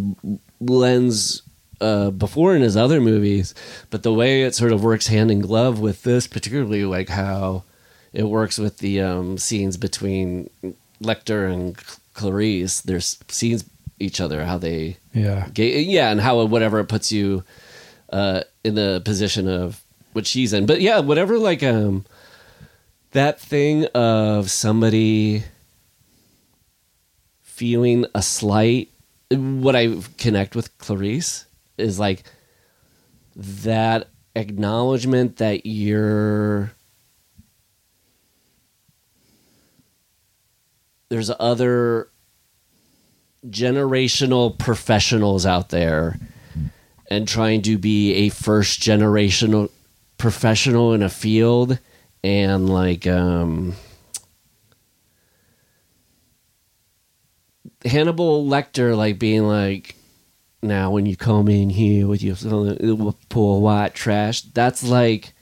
lens 0.60 1.42
uh, 1.80 2.10
before 2.10 2.54
in 2.56 2.62
his 2.62 2.76
other 2.76 3.00
movies, 3.00 3.54
but 3.90 4.02
the 4.02 4.12
way 4.12 4.42
it 4.42 4.54
sort 4.54 4.72
of 4.72 4.82
works 4.82 5.06
hand 5.06 5.30
in 5.30 5.40
glove 5.40 5.78
with 5.78 6.02
this, 6.02 6.26
particularly 6.26 6.84
like 6.84 7.08
how 7.08 7.62
it 8.12 8.24
works 8.24 8.58
with 8.58 8.78
the 8.78 9.00
um, 9.00 9.38
scenes 9.38 9.76
between 9.76 10.50
Lecter 11.02 11.52
and 11.52 11.76
Clarice. 12.14 12.80
There's 12.80 13.18
scenes 13.28 13.64
each 14.00 14.20
other 14.20 14.44
how 14.44 14.58
they 14.58 14.96
Yeah, 15.12 15.48
ga- 15.52 15.82
yeah, 15.82 16.10
and 16.10 16.20
how 16.20 16.44
whatever 16.44 16.80
it 16.80 16.86
puts 16.88 17.12
you 17.12 17.44
uh, 18.10 18.42
in 18.64 18.74
the 18.74 19.02
position 19.04 19.48
of 19.48 19.82
what 20.12 20.26
she's 20.26 20.52
in. 20.52 20.66
But 20.66 20.80
yeah, 20.80 21.00
whatever 21.00 21.38
like 21.38 21.62
um 21.62 22.04
that 23.12 23.40
thing 23.40 23.84
of 23.86 24.50
somebody 24.50 25.44
feeling 27.42 28.06
a 28.14 28.22
slight 28.22 28.88
what 29.30 29.76
I 29.76 29.96
connect 30.16 30.56
with 30.56 30.76
Clarice 30.78 31.44
is 31.76 31.98
like 31.98 32.24
that 33.36 34.08
acknowledgement 34.34 35.36
that 35.36 35.66
you're 35.66 36.72
there's 41.10 41.30
other 41.38 42.08
generational 43.46 44.58
professionals 44.58 45.46
out 45.46 45.70
there 45.70 46.18
and 47.10 47.26
trying 47.26 47.62
to 47.62 47.78
be 47.78 48.12
a 48.14 48.28
first 48.28 48.80
generational 48.80 49.70
professional 50.18 50.92
in 50.92 51.02
a 51.02 51.08
field 51.08 51.78
and 52.22 52.68
like 52.68 53.06
um 53.06 53.74
Hannibal 57.84 58.44
Lecter 58.44 58.96
like 58.96 59.18
being 59.18 59.46
like 59.46 59.94
now 60.62 60.90
when 60.90 61.06
you 61.06 61.16
come 61.16 61.48
in 61.48 61.70
here 61.70 62.06
with 62.06 62.22
your 62.22 62.34
poor 63.28 63.60
white 63.60 63.94
trash 63.94 64.42
that's 64.42 64.82
like 64.82 65.32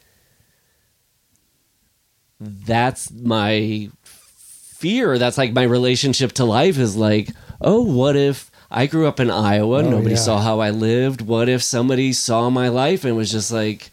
that's 2.38 3.10
my 3.10 3.88
fear 4.02 5.16
that's 5.18 5.38
like 5.38 5.52
my 5.54 5.62
relationship 5.62 6.32
to 6.32 6.44
life 6.44 6.76
is 6.76 6.96
like 6.96 7.30
oh 7.62 7.80
what 7.82 8.14
if 8.14 8.50
i 8.70 8.86
grew 8.86 9.06
up 9.06 9.18
in 9.18 9.30
iowa 9.30 9.78
Oh, 9.78 9.88
nobody 9.90 10.10
yeah. 10.10 10.20
saw 10.20 10.38
how 10.38 10.60
i 10.60 10.68
lived 10.68 11.22
what 11.22 11.48
if 11.48 11.62
somebody 11.62 12.12
saw 12.12 12.50
my 12.50 12.68
life 12.68 13.06
and 13.06 13.16
was 13.16 13.32
just 13.32 13.50
like 13.50 13.88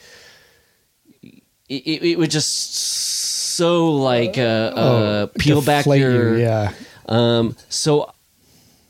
it, 1.69 2.03
it, 2.03 2.19
would 2.19 2.29
just 2.29 2.75
so 2.75 3.93
like 3.93 4.37
uh, 4.37 4.41
uh 4.41 5.27
peel 5.39 5.61
back 5.61 5.85
your 5.85 6.35
you, 6.37 6.43
yeah. 6.43 6.73
um, 7.07 7.55
so 7.69 8.11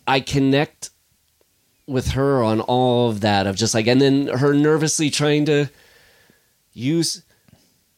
I 0.08 0.20
connect 0.20 0.90
with 1.88 2.12
her 2.12 2.44
on 2.44 2.62
all 2.62 3.10
of 3.10 3.22
that 3.22 3.48
of 3.48 3.56
just 3.56 3.74
like, 3.74 3.88
and 3.88 4.02
then 4.02 4.28
her 4.28 4.54
nervously 4.54 5.10
trying 5.10 5.46
to 5.46 5.70
use. 6.74 7.24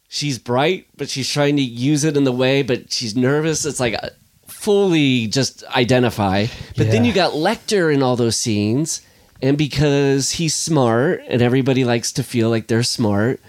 She's 0.08 0.40
bright, 0.40 0.88
but 0.96 1.10
she's 1.10 1.30
trying 1.30 1.58
to 1.58 1.62
use 1.62 2.04
it 2.04 2.16
in 2.16 2.24
the 2.24 2.32
way, 2.32 2.62
but 2.62 2.92
she's 2.92 3.16
nervous. 3.16 3.66
It's 3.66 3.80
like 3.80 3.96
uh, 3.96 4.10
fully 4.48 5.28
just 5.28 5.64
identify. 5.76 6.48
But 6.78 6.92
then 6.92 7.06
you 7.06 7.14
got 7.14 7.34
Lecter 7.34 7.94
in 7.94 8.02
all 8.02 8.16
those 8.16 8.38
scenes, 8.38 9.02
and 9.42 9.58
because 9.58 10.32
he's 10.32 10.56
smart 10.56 11.22
and 11.28 11.42
everybody 11.42 11.84
likes 11.84 12.12
to 12.14 12.24
feel 12.24 12.50
like 12.50 12.68
they're 12.68 12.84
smart, 12.84 13.42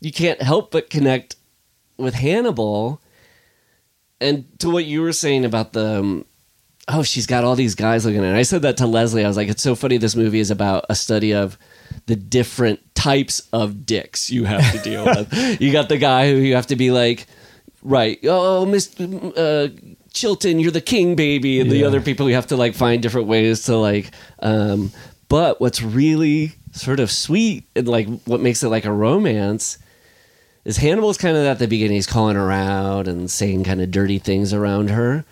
you 0.00 0.12
can't 0.12 0.40
help 0.40 0.70
but 0.70 0.90
connect 0.90 1.36
with 1.96 2.14
Hannibal. 2.14 3.00
And 4.20 4.46
to 4.60 4.70
what 4.70 4.84
you 4.84 5.02
were 5.02 5.12
saying 5.12 5.44
about 5.44 5.72
the 5.72 6.00
um, 6.00 6.24
oh, 6.88 7.02
she's 7.02 7.26
got 7.26 7.44
all 7.44 7.56
these 7.56 7.74
guys 7.74 8.04
looking 8.04 8.24
at 8.24 8.30
her. 8.30 8.36
I 8.36 8.42
said 8.42 8.62
that 8.62 8.76
to 8.78 8.86
Leslie. 8.86 9.24
I 9.24 9.28
was 9.28 9.36
like, 9.36 9.48
it's 9.48 9.62
so 9.62 9.74
funny. 9.74 9.96
This 9.96 10.14
movie 10.14 10.40
is 10.40 10.50
about 10.50 10.84
a 10.88 10.94
study 10.94 11.34
of 11.34 11.58
the 12.06 12.16
different 12.16 12.80
types 12.94 13.40
of 13.52 13.84
dicks 13.84 14.30
you 14.30 14.44
have 14.44 14.72
to 14.72 14.78
deal 14.78 15.04
with. 15.32 15.60
You 15.60 15.72
got 15.72 15.88
the 15.88 15.98
guy 15.98 16.30
who 16.30 16.36
you 16.36 16.54
have 16.54 16.68
to 16.68 16.76
be 16.76 16.90
like, 16.90 17.26
right, 17.82 18.18
oh, 18.24 18.64
Miss 18.66 18.98
uh, 19.00 19.68
Chilton, 20.12 20.60
you're 20.60 20.70
the 20.70 20.80
king, 20.80 21.16
baby, 21.16 21.60
and 21.60 21.70
the 21.70 21.84
other 21.84 22.00
people 22.00 22.28
you 22.28 22.34
have 22.36 22.46
to 22.48 22.56
like 22.56 22.74
find 22.74 23.02
different 23.02 23.26
ways 23.26 23.64
to 23.64 23.76
like. 23.76 24.12
Um, 24.38 24.92
but 25.28 25.60
what's 25.60 25.82
really 25.82 26.52
sort 26.72 27.00
of 27.00 27.10
sweet 27.10 27.64
and 27.74 27.88
like 27.88 28.06
what 28.24 28.40
makes 28.40 28.62
it 28.62 28.68
like 28.68 28.84
a 28.84 28.92
romance 28.92 29.78
is 30.64 30.76
Hannibal's 30.76 31.18
kind 31.18 31.36
of 31.36 31.44
at 31.44 31.58
the 31.58 31.66
beginning. 31.66 31.94
He's 31.94 32.06
calling 32.06 32.36
her 32.36 32.50
out 32.52 33.08
and 33.08 33.30
saying 33.30 33.64
kind 33.64 33.80
of 33.80 33.90
dirty 33.90 34.18
things 34.18 34.52
around 34.52 34.90
her. 34.90 35.24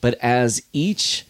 But 0.00 0.14
as 0.22 0.62
each 0.72 1.24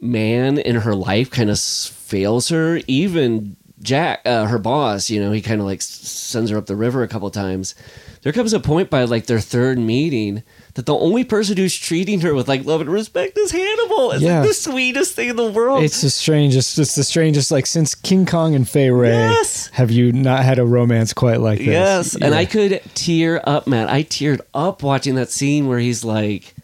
man 0.00 0.58
in 0.58 0.76
her 0.76 0.94
life 0.94 1.30
kind 1.30 1.50
of 1.50 1.58
fails 1.58 2.48
her, 2.48 2.80
even 2.86 3.56
Jack, 3.82 4.22
uh, 4.24 4.46
her 4.46 4.58
boss, 4.58 5.10
you 5.10 5.20
know, 5.20 5.30
he 5.32 5.42
kind 5.42 5.60
of 5.60 5.66
like 5.66 5.82
sends 5.82 6.50
her 6.50 6.56
up 6.58 6.66
the 6.66 6.76
river 6.76 7.02
a 7.02 7.08
couple 7.08 7.30
times. 7.30 7.74
There 8.22 8.32
comes 8.32 8.54
a 8.54 8.60
point 8.60 8.88
by 8.88 9.04
like 9.04 9.26
their 9.26 9.40
third 9.40 9.78
meeting 9.78 10.42
that 10.74 10.86
the 10.86 10.96
only 10.96 11.24
person 11.24 11.58
who's 11.58 11.76
treating 11.76 12.22
her 12.22 12.34
with 12.34 12.48
like 12.48 12.64
love 12.64 12.80
and 12.80 12.88
respect 12.88 13.36
is 13.36 13.50
Hannibal. 13.50 14.12
It's 14.12 14.22
Yeah. 14.22 14.38
like 14.40 14.48
the 14.48 14.54
sweetest 14.54 15.12
thing 15.14 15.28
in 15.28 15.36
the 15.36 15.50
world. 15.50 15.84
It's 15.84 16.00
the 16.00 16.08
strangest. 16.08 16.78
It's 16.78 16.94
the 16.94 17.04
strangest. 17.04 17.50
Like 17.50 17.66
since 17.66 17.94
King 17.94 18.24
Kong 18.24 18.54
and 18.54 18.66
Fay 18.66 18.88
Wray, 18.90 19.10
Yes. 19.10 19.68
have 19.74 19.90
you 19.90 20.10
not 20.12 20.42
had 20.44 20.58
a 20.58 20.64
romance 20.64 21.12
quite 21.12 21.40
like 21.40 21.58
this? 21.58 21.66
Yes, 21.68 22.14
and 22.14 22.34
I 22.34 22.46
could 22.46 22.80
tear 22.94 23.42
up, 23.44 23.66
Matt. 23.66 23.90
I 23.90 24.02
teared 24.02 24.40
up 24.54 24.82
watching 24.82 25.16
that 25.16 25.30
scene 25.30 25.66
where 25.68 25.78
he's 25.78 26.02
like, 26.02 26.54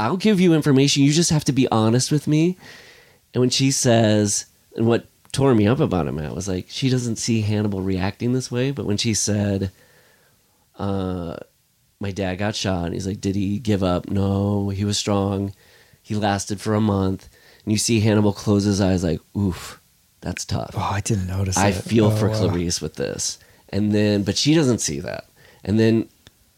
"I'll 0.00 0.16
give 0.16 0.40
you 0.40 0.54
information. 0.54 1.02
You 1.02 1.12
just 1.12 1.30
have 1.30 1.44
to 1.44 1.52
be 1.52 1.68
honest 1.68 2.10
with 2.10 2.26
me." 2.26 2.56
And 3.32 3.40
when 3.40 3.50
she 3.50 3.70
says, 3.70 4.46
and 4.76 4.86
what 4.86 5.06
tore 5.32 5.54
me 5.54 5.66
up 5.66 5.80
about 5.80 6.06
it, 6.08 6.12
Matt, 6.12 6.34
was 6.34 6.48
like 6.48 6.66
she 6.68 6.90
doesn't 6.90 7.16
see 7.16 7.42
Hannibal 7.42 7.80
reacting 7.82 8.32
this 8.32 8.50
way, 8.50 8.70
but 8.72 8.86
when 8.86 8.96
she 8.96 9.14
said, 9.14 9.70
uh, 10.78 11.36
"My 12.00 12.10
dad 12.10 12.36
got 12.36 12.56
shot," 12.56 12.86
and 12.86 12.94
he's 12.94 13.06
like, 13.06 13.20
"Did 13.20 13.36
he 13.36 13.58
give 13.58 13.82
up?" 13.82 14.08
No, 14.10 14.70
he 14.70 14.84
was 14.84 14.98
strong. 14.98 15.52
He 16.02 16.14
lasted 16.14 16.60
for 16.60 16.74
a 16.74 16.80
month, 16.80 17.28
and 17.64 17.72
you 17.72 17.78
see 17.78 18.00
Hannibal 18.00 18.32
close 18.32 18.64
his 18.64 18.80
eyes, 18.80 19.04
like, 19.04 19.20
"Oof, 19.36 19.80
that's 20.20 20.44
tough." 20.44 20.74
Oh, 20.74 20.80
I 20.80 21.00
didn't 21.00 21.28
notice. 21.28 21.56
I 21.56 21.68
it. 21.68 21.74
feel 21.74 22.06
Oh, 22.06 22.16
for 22.16 22.28
wow. 22.28 22.36
Clarice 22.38 22.80
with 22.80 22.94
this. 22.94 23.38
And 23.68 23.92
then, 23.92 24.24
but 24.24 24.36
she 24.36 24.54
doesn't 24.54 24.80
see 24.80 24.98
that. 25.00 25.26
And 25.62 25.78
then 25.78 26.08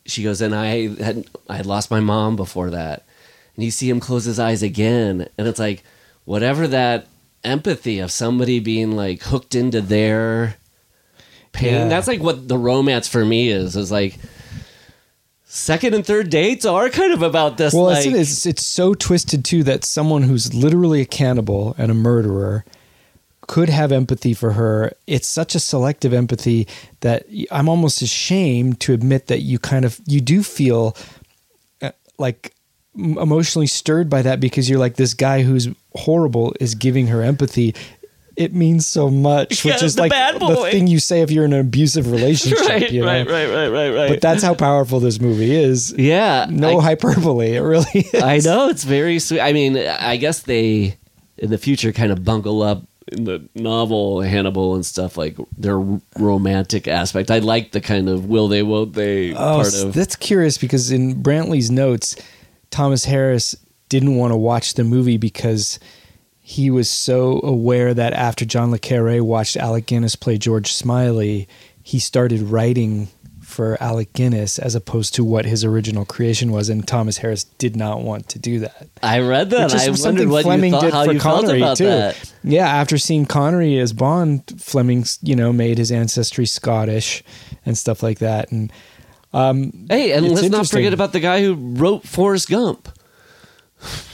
she 0.07 0.23
goes, 0.23 0.41
and 0.41 0.55
I 0.55 0.89
had 1.03 1.27
I 1.49 1.57
had 1.57 1.67
lost 1.67 1.91
my 1.91 2.01
mom 2.01 2.37
before 2.37 2.71
that. 2.71 3.05
And 3.57 3.65
you 3.65 3.71
see 3.71 3.89
him 3.89 4.01
close 4.01 4.25
his 4.25 4.39
eyes 4.39 4.63
again, 4.63 5.29
and 5.37 5.47
it's 5.47 5.59
like 5.59 5.85
whatever 6.25 6.67
that 6.69 7.07
empathy 7.45 7.99
of 7.99 8.11
somebody 8.11 8.61
being 8.61 8.93
like 8.93 9.23
hooked 9.23 9.55
into 9.55 9.81
their 9.81 10.57
pain. 11.53 11.73
Yeah. 11.73 11.89
That's 11.89 12.09
like 12.09 12.21
what 12.21 12.49
the 12.49 12.59
romance 12.59 13.09
for 13.09 13.25
me 13.25 13.49
is. 13.51 13.77
Is 13.77 13.93
like 13.93 14.19
second 15.45 15.95
and 15.95 16.07
third 16.07 16.31
dates 16.31 16.65
are 16.65 16.89
kind 16.89 17.13
of 17.13 17.23
about 17.23 17.59
this. 17.59 17.75
Well, 17.75 17.85
like, 17.85 18.07
it's, 18.07 18.47
it's 18.47 18.65
so 18.65 18.95
twisted 18.95 19.45
too 19.45 19.63
that 19.65 19.85
someone 19.85 20.23
who's 20.23 20.55
literally 20.55 21.03
a 21.03 21.07
cannibal 21.07 21.75
and 21.77 21.91
a 21.91 21.95
murderer 21.95 22.65
could 23.49 23.69
have 23.69 23.93
empathy 23.93 24.33
for 24.33 24.53
her. 24.53 24.93
It's 25.07 25.29
such 25.29 25.55
a 25.55 25.61
selective 25.61 26.15
empathy 26.15 26.67
that 27.01 27.27
I'm 27.51 27.69
almost 27.69 28.01
ashamed 28.01 28.81
to 28.81 28.95
admit 28.95 29.27
that 29.27 29.41
you 29.41 29.59
kind 29.59 29.85
of 29.85 30.01
you 30.07 30.21
do 30.21 30.43
feel 30.43 30.97
uh, 31.83 31.91
like 32.19 32.55
emotionally 32.97 33.67
stirred 33.67 34.09
by 34.11 34.23
that 34.23 34.41
because 34.41 34.69
you're 34.69 34.79
like 34.79 34.97
this 34.97 35.15
guy 35.15 35.43
who's 35.43 35.69
horrible 35.95 36.55
is 36.61 36.75
giving 36.75 37.07
her 37.09 37.23
empathy. 37.23 37.75
It 38.35 38.55
means 38.55 38.87
so 38.87 39.11
much, 39.11 39.63
Yeah, 39.65 39.75
which 39.75 39.83
is 39.83 39.95
the 39.97 40.03
like 40.09 40.39
the 40.41 40.69
thing 40.71 40.87
you 40.87 40.99
say 41.01 41.21
if 41.21 41.31
you're 41.31 41.45
in 41.45 41.53
an 41.53 41.61
abusive 41.61 42.11
relationship. 42.11 42.61
right, 42.69 42.91
you 42.91 43.03
know? 43.03 43.07
right, 43.07 43.27
right, 43.29 43.47
right, 43.47 43.69
right, 43.69 43.91
right. 43.91 44.09
But 44.09 44.21
that's 44.23 44.43
how 44.43 44.55
powerful 44.55 45.01
this 45.01 45.21
movie 45.21 45.55
is. 45.55 45.93
yeah, 45.99 46.47
No 46.49 46.79
I, 46.79 46.83
hyperbole. 46.83 47.55
It 47.57 47.61
really 47.61 47.85
is. 47.95 48.23
I 48.23 48.39
know 48.39 48.69
it's 48.71 48.85
very 48.85 49.19
sweet. 49.19 49.41
I 49.41 49.53
mean, 49.53 49.77
I 49.77 50.17
guess 50.17 50.41
they 50.41 50.97
in 51.37 51.51
the 51.51 51.59
future 51.59 51.93
kind 51.93 52.11
of 52.11 52.25
bungle 52.25 52.63
up 52.63 52.85
in 53.09 53.25
the 53.25 53.47
novel 53.55 54.23
Hannibal 54.23 54.77
and 54.77 54.87
stuff 54.87 55.19
like 55.19 55.37
their 55.59 55.79
romantic 56.19 56.89
aspect. 56.89 57.31
I 57.31 57.39
like 57.41 57.73
the 57.73 57.81
kind 57.83 58.09
of 58.09 58.27
will 58.27 58.49
they 58.49 58.63
won't 58.63 58.95
they 58.95 59.33
Oh, 59.33 59.37
part 59.61 59.75
of. 59.75 59.93
that's 59.93 60.17
curious 60.17 60.57
because 60.57 60.91
in 60.91 61.23
Brantley's 61.23 61.71
notes, 61.71 62.17
Thomas 62.73 63.05
Harris 63.05 63.55
didn't 63.89 64.17
want 64.17 64.33
to 64.33 64.37
watch 64.37 64.75
the 64.75 64.83
movie 64.83 65.19
because 65.19 65.79
he 66.41 66.71
was 66.71 66.91
so 66.91 67.41
aware 67.45 67.95
that 67.95 68.13
after 68.15 68.45
John 68.45 68.73
le 68.73 68.79
Carre 68.79 69.23
watched 69.23 69.57
Alec 69.57 69.87
Guinness 69.87 70.17
play 70.17 70.39
George 70.39 70.73
Smiley, 70.73 71.47
he 71.83 72.01
started 72.01 72.41
writing 72.43 73.09
for 73.43 73.81
Alec 73.83 74.15
Guinness 74.15 74.59
as 74.59 74.75
opposed 74.75 75.15
to 75.15 75.25
what 75.25 75.45
his 75.45 75.63
original 75.63 76.07
creation 76.07 76.51
was, 76.53 76.71
and 76.71 76.89
Thomas 76.89 77.19
Harris 77.19 77.45
did 77.45 77.77
not 77.77 78.01
want 78.01 78.31
to 78.31 78.39
do 78.39 78.61
that. 78.61 78.89
I 79.03 79.21
read 79.21 79.51
that. 79.51 79.75
I 79.75 79.91
wondered 79.91 80.29
what 80.29 80.45
Fleming 80.45 80.73
you 80.73 80.81
thought, 80.81 80.85
did 80.87 80.93
how 80.95 81.05
for 81.05 81.13
you 81.13 81.21
felt 81.21 81.45
Connery 81.45 81.61
about 81.61 81.77
too. 81.77 81.85
that. 81.85 82.33
Yeah, 82.43 82.67
after 82.67 82.97
seeing 82.97 83.27
Connery 83.27 83.79
as 83.79 83.93
Bond, 83.93 84.43
Fleming, 84.59 85.05
you 85.21 85.37
know, 85.37 85.53
made 85.53 85.77
his 85.77 85.93
ancestry 85.93 86.47
Scottish 86.47 87.23
and 87.67 87.77
stuff 87.77 88.03
like 88.03 88.21
that, 88.21 88.51
and 88.51 88.73
um, 89.33 89.87
Hey, 89.89 90.13
and 90.13 90.29
let's 90.29 90.49
not 90.49 90.69
forget 90.69 90.93
about 90.93 91.13
the 91.13 91.21
guy 91.21 91.43
who 91.43 91.55
wrote 91.55 92.05
Forrest 92.05 92.49
Gump. 92.49 92.89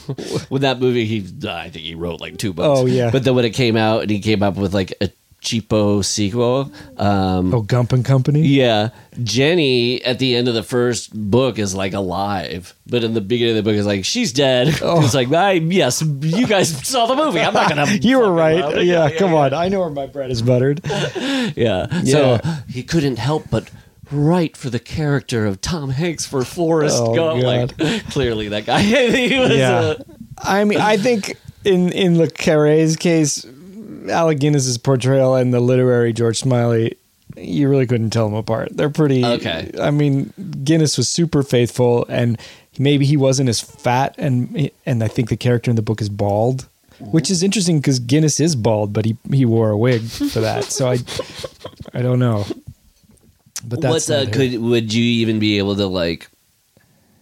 with 0.50 0.62
that 0.62 0.81
movie, 0.81 1.04
he 1.04 1.18
I 1.46 1.68
think 1.68 1.85
he 1.85 1.94
wrote 1.94 2.20
like 2.20 2.38
two 2.38 2.52
books. 2.52 2.81
Oh, 2.81 2.87
yeah. 2.87 3.11
But 3.11 3.24
then 3.24 3.35
when 3.35 3.44
it 3.44 3.50
came 3.50 3.76
out, 3.76 4.02
and 4.02 4.11
he 4.11 4.20
came 4.20 4.42
up 4.42 4.57
with 4.57 4.72
like 4.72 4.94
a 5.00 5.11
cheapo 5.42 6.04
sequel. 6.04 6.72
Um, 6.96 7.54
oh, 7.54 7.62
Gump 7.62 7.92
and 7.92 8.04
Company. 8.04 8.40
Yeah, 8.40 8.90
Jenny 9.22 10.02
at 10.04 10.18
the 10.18 10.37
end 10.37 10.48
of 10.48 10.54
the 10.54 10.62
first 10.62 11.12
book 11.14 11.59
is 11.59 11.74
like 11.74 11.92
alive, 11.92 12.74
but 12.87 13.04
in 13.04 13.14
the 13.14 13.20
beginning 13.20 13.57
of 13.57 13.64
the 13.64 13.70
book 13.70 13.78
is 13.78 13.87
like 13.87 14.04
she's 14.04 14.33
dead. 14.33 14.81
Oh. 14.88 15.04
It's 15.04 15.14
like, 15.14 15.31
I 15.33 15.52
yes, 15.52 16.02
you 16.02 16.46
guys 16.46 16.70
saw 16.88 17.07
the 17.07 17.16
movie. 17.16 17.40
I'm 17.40 17.52
not 17.52 17.68
gonna. 17.68 17.87
You 17.87 18.20
were 18.20 18.33
right. 18.33 18.61
around. 18.61 18.87
Yeah, 18.87 19.11
come 19.11 19.35
on. 19.35 19.52
I 19.52 19.68
know 19.68 19.81
where 19.81 19.90
my 19.90 20.07
bread 20.07 20.31
is 20.31 20.40
buttered. 20.40 20.81
Yeah. 20.85 22.02
So 22.04 22.40
he 22.68 22.83
couldn't 22.83 23.18
help 23.18 23.50
but 23.50 23.70
write 24.11 24.57
for 24.57 24.71
the 24.71 24.79
character 24.79 25.47
of 25.47 25.61
Tom 25.61 25.90
Hanks 25.90 26.27
for 26.27 26.44
Forrest 26.44 26.97
Oh, 26.99 27.14
Gump. 27.14 27.42
Like 27.79 28.05
clearly 28.11 28.49
that 28.49 28.66
guy. 28.66 28.81
he 28.83 29.38
was. 29.38 29.57
Yeah. 29.57 29.79
uh, 29.79 29.94
I 30.42 30.64
mean, 30.64 30.81
I 30.81 30.97
think 30.97 31.37
in 31.64 31.92
in 31.92 32.18
Le 32.18 32.29
Carre's 32.29 32.97
case, 32.97 33.44
Alec 34.09 34.38
Guinness's 34.38 34.79
portrayal 34.79 35.35
and 35.35 35.53
the 35.53 35.61
literary 35.61 36.12
George 36.12 36.38
Smiley, 36.38 36.97
you 37.37 37.68
really 37.68 37.87
couldn't 37.87 38.11
tell 38.11 38.29
them 38.29 38.37
apart. 38.37 38.68
They're 38.77 38.90
pretty. 38.90 39.25
Okay. 39.25 39.71
I 39.81 39.90
mean, 39.90 40.33
Guinness 40.64 40.97
was 40.97 41.09
super 41.09 41.42
faithful, 41.42 42.07
and 42.09 42.38
maybe 42.79 43.05
he 43.05 43.16
wasn't 43.16 43.49
as 43.49 43.61
fat, 43.61 44.14
and 44.18 44.71
and 44.87 45.03
I 45.05 45.09
think 45.09 45.29
the 45.29 45.37
character 45.37 45.71
in 45.71 45.77
the 45.77 45.83
book 45.83 46.01
is 46.01 46.09
bald. 46.09 46.68
Which 47.01 47.31
is 47.31 47.44
interesting 47.44 47.79
because 47.79 48.01
Guinness 48.01 48.40
is 48.40 48.57
bald, 48.57 48.92
but 48.92 49.05
he, 49.05 49.16
he 49.31 49.44
wore 49.44 49.71
a 49.71 49.77
wig 49.79 50.03
for 50.03 50.40
that. 50.40 50.64
So 50.64 50.88
I 50.90 50.99
I 51.94 52.03
don't 52.03 52.18
know. 52.18 52.44
But 53.64 53.81
that's 53.81 53.92
What's 53.92 54.11
uh, 54.11 54.25
not 54.25 54.29
it. 54.29 54.33
could 54.33 54.61
would 54.61 54.92
you 54.92 55.05
even 55.05 55.38
be 55.38 55.59
able 55.59 55.77
to 55.77 55.87
like 55.87 56.29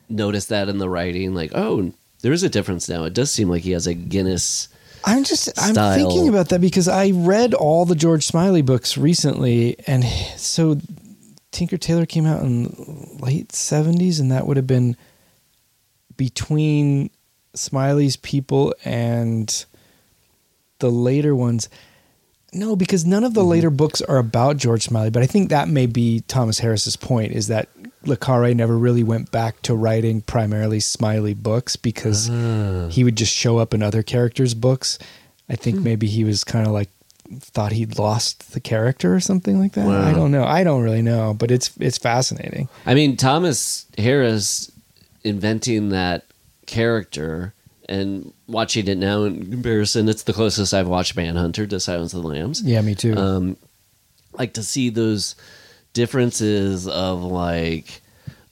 notice 0.09 0.46
that 0.46 0.68
in 0.68 0.79
the 0.79 0.88
writing? 0.88 1.35
Like, 1.35 1.53
oh, 1.55 1.92
there 2.20 2.33
is 2.33 2.42
a 2.42 2.49
difference 2.49 2.88
now. 2.88 3.05
It 3.05 3.14
does 3.14 3.31
seem 3.31 3.49
like 3.49 3.62
he 3.62 3.72
has 3.72 3.87
a 3.87 3.94
Guinness. 3.94 4.68
I'm 5.05 5.25
just 5.25 5.51
I'm 5.57 5.75
thinking 5.75 6.29
about 6.29 6.49
that 6.49 6.61
because 6.61 6.88
I 6.88 7.11
read 7.11 7.55
all 7.55 7.85
the 7.85 7.94
George 7.94 8.27
Smiley 8.27 8.62
books 8.62 8.99
recently, 8.99 9.77
and 9.87 10.05
so 10.37 10.81
Tinker 11.53 11.77
Tailor 11.77 12.07
came 12.07 12.27
out 12.27 12.42
in 12.42 13.18
late 13.20 13.49
'70s, 13.51 14.20
and 14.20 14.33
that 14.33 14.46
would 14.46 14.57
have 14.57 14.66
been 14.66 14.96
between 16.16 17.11
Smiley's 17.55 18.16
People 18.16 18.75
and 18.85 19.64
the 20.81 20.90
later 20.90 21.35
ones. 21.35 21.68
No, 22.52 22.76
because 22.76 23.04
none 23.04 23.24
of 23.24 23.35
the 23.35 23.40
mm-hmm. 23.40 23.50
later 23.50 23.70
books 23.70 24.00
are 24.02 24.18
about 24.18 24.56
George 24.56 24.85
Smiley, 24.85 25.11
but 25.11 25.22
I 25.22 25.26
think 25.26 25.50
that 25.50 25.68
may 25.68 25.87
be 25.87 26.20
Thomas 26.28 26.61
Harris's 26.61 26.96
point 26.96 27.32
is 27.32 27.48
that 27.48 27.68
Le 28.04 28.16
Carre 28.16 28.54
never 28.54 28.78
really 28.78 29.02
went 29.02 29.30
back 29.30 29.61
to 29.62 29.74
writing 29.74 30.20
primarily 30.20 30.80
Smiley 30.80 31.35
books 31.35 31.76
because 31.76 32.30
ah. 32.30 32.88
he 32.88 33.04
would 33.04 33.16
just 33.16 33.35
show 33.35 33.59
up 33.59 33.74
in 33.74 33.82
other 33.82 34.02
characters' 34.02 34.54
books. 34.54 34.98
I 35.48 35.56
think 35.56 35.78
hmm. 35.78 35.85
maybe 35.85 36.06
he 36.06 36.24
was 36.24 36.44
kind 36.44 36.66
of 36.66 36.72
like 36.72 36.88
thought 37.40 37.72
he'd 37.72 37.98
lost 37.98 38.52
the 38.52 38.61
character 38.61 39.12
or 39.14 39.20
something 39.20 39.59
like 39.59 39.72
that. 39.72 39.87
Wow. 39.87 40.02
I 40.02 40.12
don't 40.12 40.30
know. 40.30 40.44
I 40.44 40.62
don't 40.62 40.82
really 40.82 41.02
know, 41.02 41.35
but 41.35 41.50
it's 41.50 41.76
it's 41.78 41.98
fascinating. 41.98 42.68
I 42.85 42.94
mean, 42.94 43.16
Thomas 43.16 43.87
Harris 43.98 44.70
inventing 45.24 45.88
that 45.90 46.24
character 46.66 47.52
and 47.88 48.33
watching 48.46 48.88
it 48.88 48.99
now 48.99 49.25
in 49.25 49.51
comparison, 49.51 50.09
it's 50.09 50.22
the 50.25 50.33
closest 50.33 50.75
I've 50.75 50.88
watched 50.88 51.16
Manhunter 51.16 51.66
to 51.66 51.81
Silence 51.81 52.14
of 52.14 52.22
the 52.22 52.29
Lambs. 52.29 52.62
Yeah, 52.62 52.81
me 52.83 52.94
too. 52.94 53.14
Um, 53.16 53.57
like 54.33 54.53
to 54.55 54.62
see 54.62 54.90
those 54.90 55.35
differences 55.92 56.87
of 56.87 57.22
like, 57.22 58.03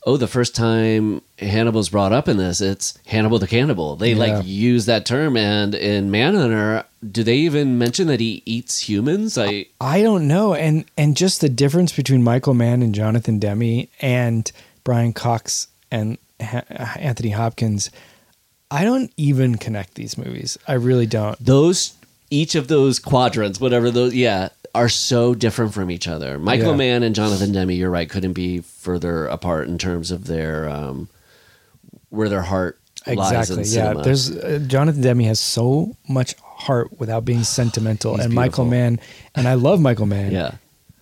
oh, 0.07 0.17
the 0.17 0.27
first 0.27 0.55
time 0.55 1.21
Hannibal's 1.39 1.89
brought 1.91 2.13
up 2.13 2.29
in 2.29 2.37
this, 2.37 2.61
it's 2.61 2.99
Hannibal 3.07 3.39
the 3.39 3.47
Cannibal. 3.47 3.97
They 3.97 4.13
Yeah. 4.13 4.19
like 4.37 4.47
use 4.47 4.87
that 4.87 5.07
term, 5.07 5.37
and 5.37 5.75
in 5.75 6.11
Manhunter, 6.11 6.85
do 7.11 7.23
they 7.23 7.37
even 7.37 7.77
mention 7.79 8.07
that 8.09 8.21
he 8.21 8.43
eats 8.47 8.89
humans? 8.89 9.37
I 9.39 9.67
I 9.81 10.03
don't 10.03 10.27
know, 10.27 10.55
and 10.55 10.85
and 10.97 11.17
just 11.17 11.41
the 11.41 11.49
difference 11.49 11.93
between 11.93 12.23
Michael 12.23 12.55
Mann 12.55 12.83
and 12.83 12.95
Jonathan 12.95 13.39
Demme 13.39 13.89
and 14.01 14.51
Brian 14.85 15.13
Cox 15.13 15.69
and 15.91 16.19
ha- 16.41 16.65
Anthony 16.99 17.31
Hopkins, 17.31 17.91
I 18.75 18.85
don't 18.85 19.13
even 19.17 19.57
connect 19.57 19.95
these 19.95 20.19
movies. 20.19 20.59
I 20.67 20.75
really 20.75 21.07
don't. 21.07 21.39
those 21.45 21.95
each 22.31 22.55
of 22.57 22.67
those 22.69 22.99
quadrants, 22.99 23.61
whatever 23.61 23.91
those, 23.91 24.15
yeah, 24.15 24.49
are 24.75 24.89
so 24.89 25.35
different 25.35 25.73
from 25.75 25.91
each 25.91 26.09
other. 26.09 26.39
Michael 26.39 26.71
Yeah. 26.73 26.77
Mann 26.77 27.03
and 27.05 27.15
Jonathan 27.15 27.53
Demme, 27.53 27.71
you're 27.71 27.91
right, 27.91 28.11
couldn't 28.11 28.33
be 28.33 28.59
further 28.61 29.27
apart 29.27 29.69
in 29.69 29.79
terms 29.79 30.11
of 30.11 30.27
their 30.27 30.69
um, 30.69 31.09
where 32.11 32.29
their 32.29 32.43
heart 32.43 32.79
lies 33.07 33.51
in 33.51 33.59
Exactly. 33.61 33.65
Yeah. 33.65 33.85
cinema. 33.89 34.03
There's 34.03 34.31
uh, 34.37 34.65
Jonathan 34.67 35.03
Demme 35.03 35.21
has 35.21 35.39
so 35.39 35.95
much 36.09 36.35
heart 36.43 36.99
without 36.99 37.25
being 37.25 37.45
sentimental, 37.45 38.19
and 38.21 38.33
Michael. 38.35 38.65
Mann, 38.65 38.99
and 39.37 39.47
I 39.47 39.55
love 39.55 39.81
Michael 39.81 40.07
Mann. 40.07 40.33
yeah, 40.33 40.53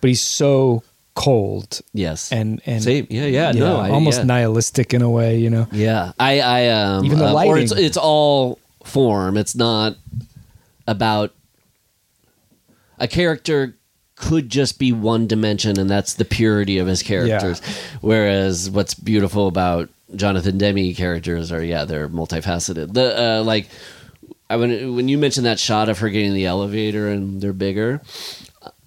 But 0.01 0.09
he's 0.09 0.21
so 0.21 0.83
cold 1.15 1.81
yes, 1.93 2.33
and 2.33 2.61
and 2.67 2.83
Same. 2.83 3.07
Yeah, 3.11 3.27
yeah, 3.27 3.53
no, 3.53 3.77
I- 3.77 3.91
almost 3.91 4.19
yeah. 4.19 4.25
nihilistic 4.25 4.95
in 4.95 5.03
a 5.03 5.11
way. 5.11 5.39
You 5.39 5.51
know. 5.51 5.67
Yeah, 5.73 6.13
I, 6.19 6.41
I, 6.41 6.69
um, 6.69 7.05
Even 7.05 7.19
the 7.19 7.27
uh, 7.27 7.45
or 7.45 7.59
it's 7.59 7.73
lighting. 7.73 7.87
it's 7.87 7.97
all 7.97 8.59
form. 8.85 9.37
It's 9.37 9.55
not 9.55 9.97
about 10.87 11.33
a 12.99 13.09
character 13.09 13.77
could 14.15 14.49
just 14.49 14.79
be 14.79 14.93
one 14.93 15.27
dimension, 15.27 15.79
and 15.79 15.91
that's 15.91 16.15
the 16.15 16.25
purity 16.25 16.79
of 16.79 16.87
his 16.87 17.03
characters. 17.03 17.61
Whereas 18.01 18.71
what's 18.71 18.95
beautiful 18.95 19.49
about 19.49 19.89
Jonathan 20.15 20.59
Demme 20.59 20.95
characters 20.95 21.51
are 21.51 21.63
yeah, 21.63 21.85
they're 21.85 22.09
multifaceted. 22.09 22.95
The 22.95 23.21
uh, 23.21 23.43
like. 23.45 23.69
I, 24.51 24.57
when 24.57 24.95
when 24.95 25.09
you 25.09 25.17
mentioned 25.17 25.47
that 25.47 25.59
shot 25.59 25.89
of 25.89 26.01
her 26.01 26.11
getting 26.11 26.35
the 26.35 26.45
elevator 26.45 27.09
and 27.09 27.41
they're 27.41 27.55
bigger, 27.55 28.03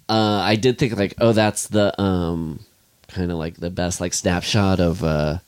uh, 0.08 0.40
I 0.42 0.56
did 0.56 0.78
think 0.78 0.96
like, 0.96 1.14
oh, 1.18 1.32
that's 1.32 1.66
the 1.68 1.98
um, 2.00 2.60
kind 3.08 3.30
of 3.30 3.38
like 3.38 3.56
the 3.56 3.70
best 3.70 4.00
like 4.00 4.14
snapshot 4.14 4.80
of 4.80 5.02
uh, 5.02 5.38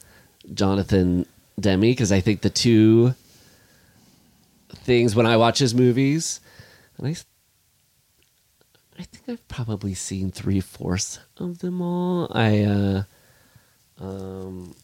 Jonathan 0.52 1.26
Demme 1.58 1.80
because 1.80 2.12
I 2.12 2.20
think 2.20 2.40
the 2.40 2.50
two 2.50 3.14
things 4.74 5.14
when 5.14 5.26
I 5.26 5.36
watch 5.36 5.58
his 5.58 5.74
movies, 5.74 6.40
and 6.96 7.06
I, 7.06 7.10
I 8.98 9.02
think 9.04 9.28
I've 9.28 9.48
probably 9.48 9.94
seen 9.94 10.30
three 10.32 10.60
fourths 10.60 11.20
of 11.36 11.58
them 11.58 11.80
all. 11.80 12.28
I 12.34 12.62
uh, 12.64 13.02
um, 14.00 14.74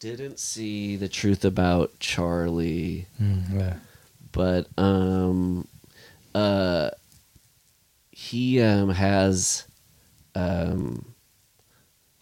didn't 0.00 0.40
see 0.40 0.96
the 0.96 1.08
truth 1.08 1.44
about 1.44 1.98
Charlie 2.00 3.06
Mm, 3.22 3.54
yeah. 3.54 3.76
but 4.32 4.66
um 4.76 5.68
uh 6.34 6.90
he 8.10 8.60
um 8.60 8.90
has 8.90 9.66
um 10.34 11.14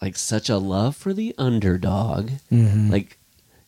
like 0.01 0.17
such 0.17 0.49
a 0.49 0.57
love 0.57 0.97
for 0.97 1.13
the 1.13 1.35
underdog. 1.39 2.31
Mm-hmm. 2.51 2.91
Like 2.91 3.19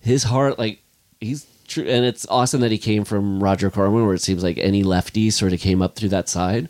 his 0.01 0.25
heart, 0.25 0.59
like 0.59 0.83
he's 1.21 1.47
true, 1.69 1.85
and 1.87 2.05
it's 2.05 2.27
awesome 2.29 2.61
that 2.63 2.71
he 2.71 2.79
came 2.79 3.05
from 3.05 3.43
Roger 3.43 3.71
Corman, 3.71 4.07
where 4.07 4.15
it 4.15 4.23
seems 4.23 4.43
like 4.43 4.59
any 4.59 4.83
lefty 4.83 5.31
sort 5.31 5.53
of 5.53 5.61
came 5.61 5.83
up 5.83 5.95
through 5.95 6.09
that 6.11 6.29
side 6.29 6.69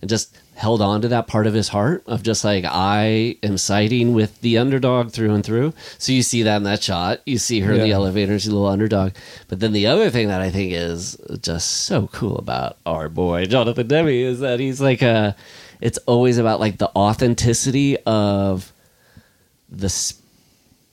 and 0.00 0.08
just 0.08 0.36
held 0.54 0.82
on 0.82 1.00
to 1.00 1.08
that 1.08 1.26
part 1.26 1.46
of 1.46 1.54
his 1.54 1.68
heart 1.68 2.02
of 2.06 2.22
just 2.22 2.44
like 2.44 2.64
I 2.66 3.36
am 3.42 3.56
siding 3.56 4.12
with 4.12 4.40
the 4.42 4.58
underdog 4.58 5.10
through 5.10 5.34
and 5.34 5.44
through. 5.44 5.72
So 5.98 6.12
you 6.12 6.22
see 6.22 6.42
that 6.42 6.58
in 6.58 6.62
that 6.64 6.82
shot. 6.82 7.20
You 7.24 7.38
see 7.38 7.60
her 7.60 7.72
in 7.72 7.80
the 7.80 7.92
elevator, 7.92 8.38
she's 8.38 8.48
a 8.50 8.54
little 8.54 8.68
underdog. 8.68 9.12
But 9.48 9.60
then 9.60 9.72
the 9.72 9.86
other 9.86 10.10
thing 10.10 10.28
that 10.28 10.42
I 10.42 10.50
think 10.50 10.72
is 10.72 11.16
just 11.40 11.84
so 11.84 12.08
cool 12.08 12.36
about 12.36 12.76
our 12.84 13.08
boy 13.08 13.46
Jonathan 13.46 13.88
Demme 13.88 14.08
is 14.08 14.40
that 14.40 14.60
he's 14.60 14.80
like 14.80 15.02
a. 15.02 15.34
It's 15.80 15.98
always 16.06 16.38
about 16.38 16.60
like 16.60 16.78
the 16.78 16.90
authenticity 16.94 17.98
of 18.06 18.72
the 19.68 20.14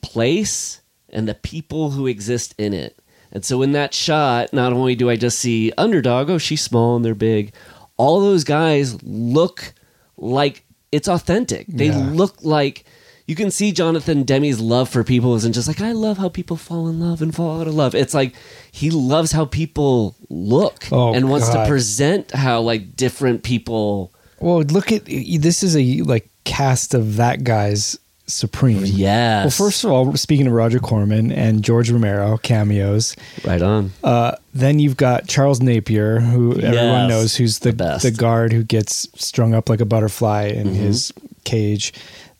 place 0.02 0.82
and 1.10 1.28
the 1.28 1.36
people 1.36 1.92
who 1.92 2.08
exist 2.08 2.56
in 2.58 2.74
it. 2.74 2.98
And 3.32 3.46
so 3.46 3.62
in 3.62 3.74
that 3.74 3.94
shot, 3.94 4.54
not 4.54 4.74
only 4.74 4.96
do 4.96 5.10
I 5.10 5.16
just 5.16 5.38
see 5.38 5.72
underdog, 5.78 6.30
oh, 6.32 6.40
she's 6.40 6.64
small 6.64 6.96
and 6.96 7.06
they're 7.06 7.14
big, 7.14 7.54
all 8.00 8.22
those 8.22 8.44
guys 8.46 8.98
look 9.04 9.74
like 10.18 10.64
it's 10.92 11.08
authentic. 11.08 11.68
They 11.68 11.88
Yeah. 11.88 12.10
look 12.14 12.36
like 12.44 12.86
you 13.28 13.36
can 13.36 13.52
see 13.52 13.72
Jonathan 13.72 14.24
Demme's 14.24 14.60
love 14.60 14.90
for 14.90 15.04
people 15.04 15.36
isn't 15.36 15.54
just 15.54 15.68
like 15.68 15.82
I 15.82 15.92
love 15.92 16.18
how 16.18 16.30
people 16.30 16.58
fall 16.58 16.88
in 16.88 17.00
love 17.00 17.22
and 17.22 17.36
fall 17.36 17.62
out 17.62 17.68
of 17.68 17.76
love. 17.76 17.94
It's 17.94 18.16
like 18.16 18.34
he 18.72 18.90
loves 18.90 19.32
how 19.34 19.46
people 19.46 20.16
look 20.30 20.88
Oh, 20.92 21.14
and 21.14 21.30
wants 21.30 21.48
God. 21.50 21.64
to 21.66 21.70
present 21.70 22.32
how 22.32 22.62
like 22.62 22.96
different 22.96 23.44
people 23.44 24.12
Well, 24.40 24.62
look 24.64 24.92
at 24.92 25.06
this 25.06 25.62
is 25.62 25.76
a 25.76 26.02
like 26.02 26.30
cast 26.46 26.94
of 26.96 27.18
that 27.18 27.44
guy's 27.44 28.00
supreme. 28.30 28.84
Yes. 28.86 29.44
Well, 29.60 29.68
first 29.68 29.84
of 29.84 29.92
all, 29.92 30.16
speaking 30.16 30.48
of 30.48 30.54
Roger 30.54 30.80
Corman 30.80 31.32
and 31.32 31.64
George 31.64 31.90
Romero 31.92 32.38
cameos, 32.38 33.16
right 33.46 33.62
on. 33.62 33.92
uh, 34.04 34.36
then 34.54 34.80
you've 34.80 34.98
got 34.98 35.28
Charles 35.28 35.62
Napier, 35.62 36.20
who 36.20 36.54
everyone 36.60 37.08
knows, 37.10 37.36
who's 37.36 37.60
the 37.60 37.70
the 37.72 37.76
best. 37.76 38.04
the 38.04 38.12
guard 38.12 38.52
who 38.54 38.64
gets 38.64 39.08
strung 39.16 39.54
up 39.54 39.70
like 39.70 39.82
a 39.82 39.86
butterfly 39.86 40.44
in 40.46 40.68
his 40.74 41.12
cage. 41.44 41.94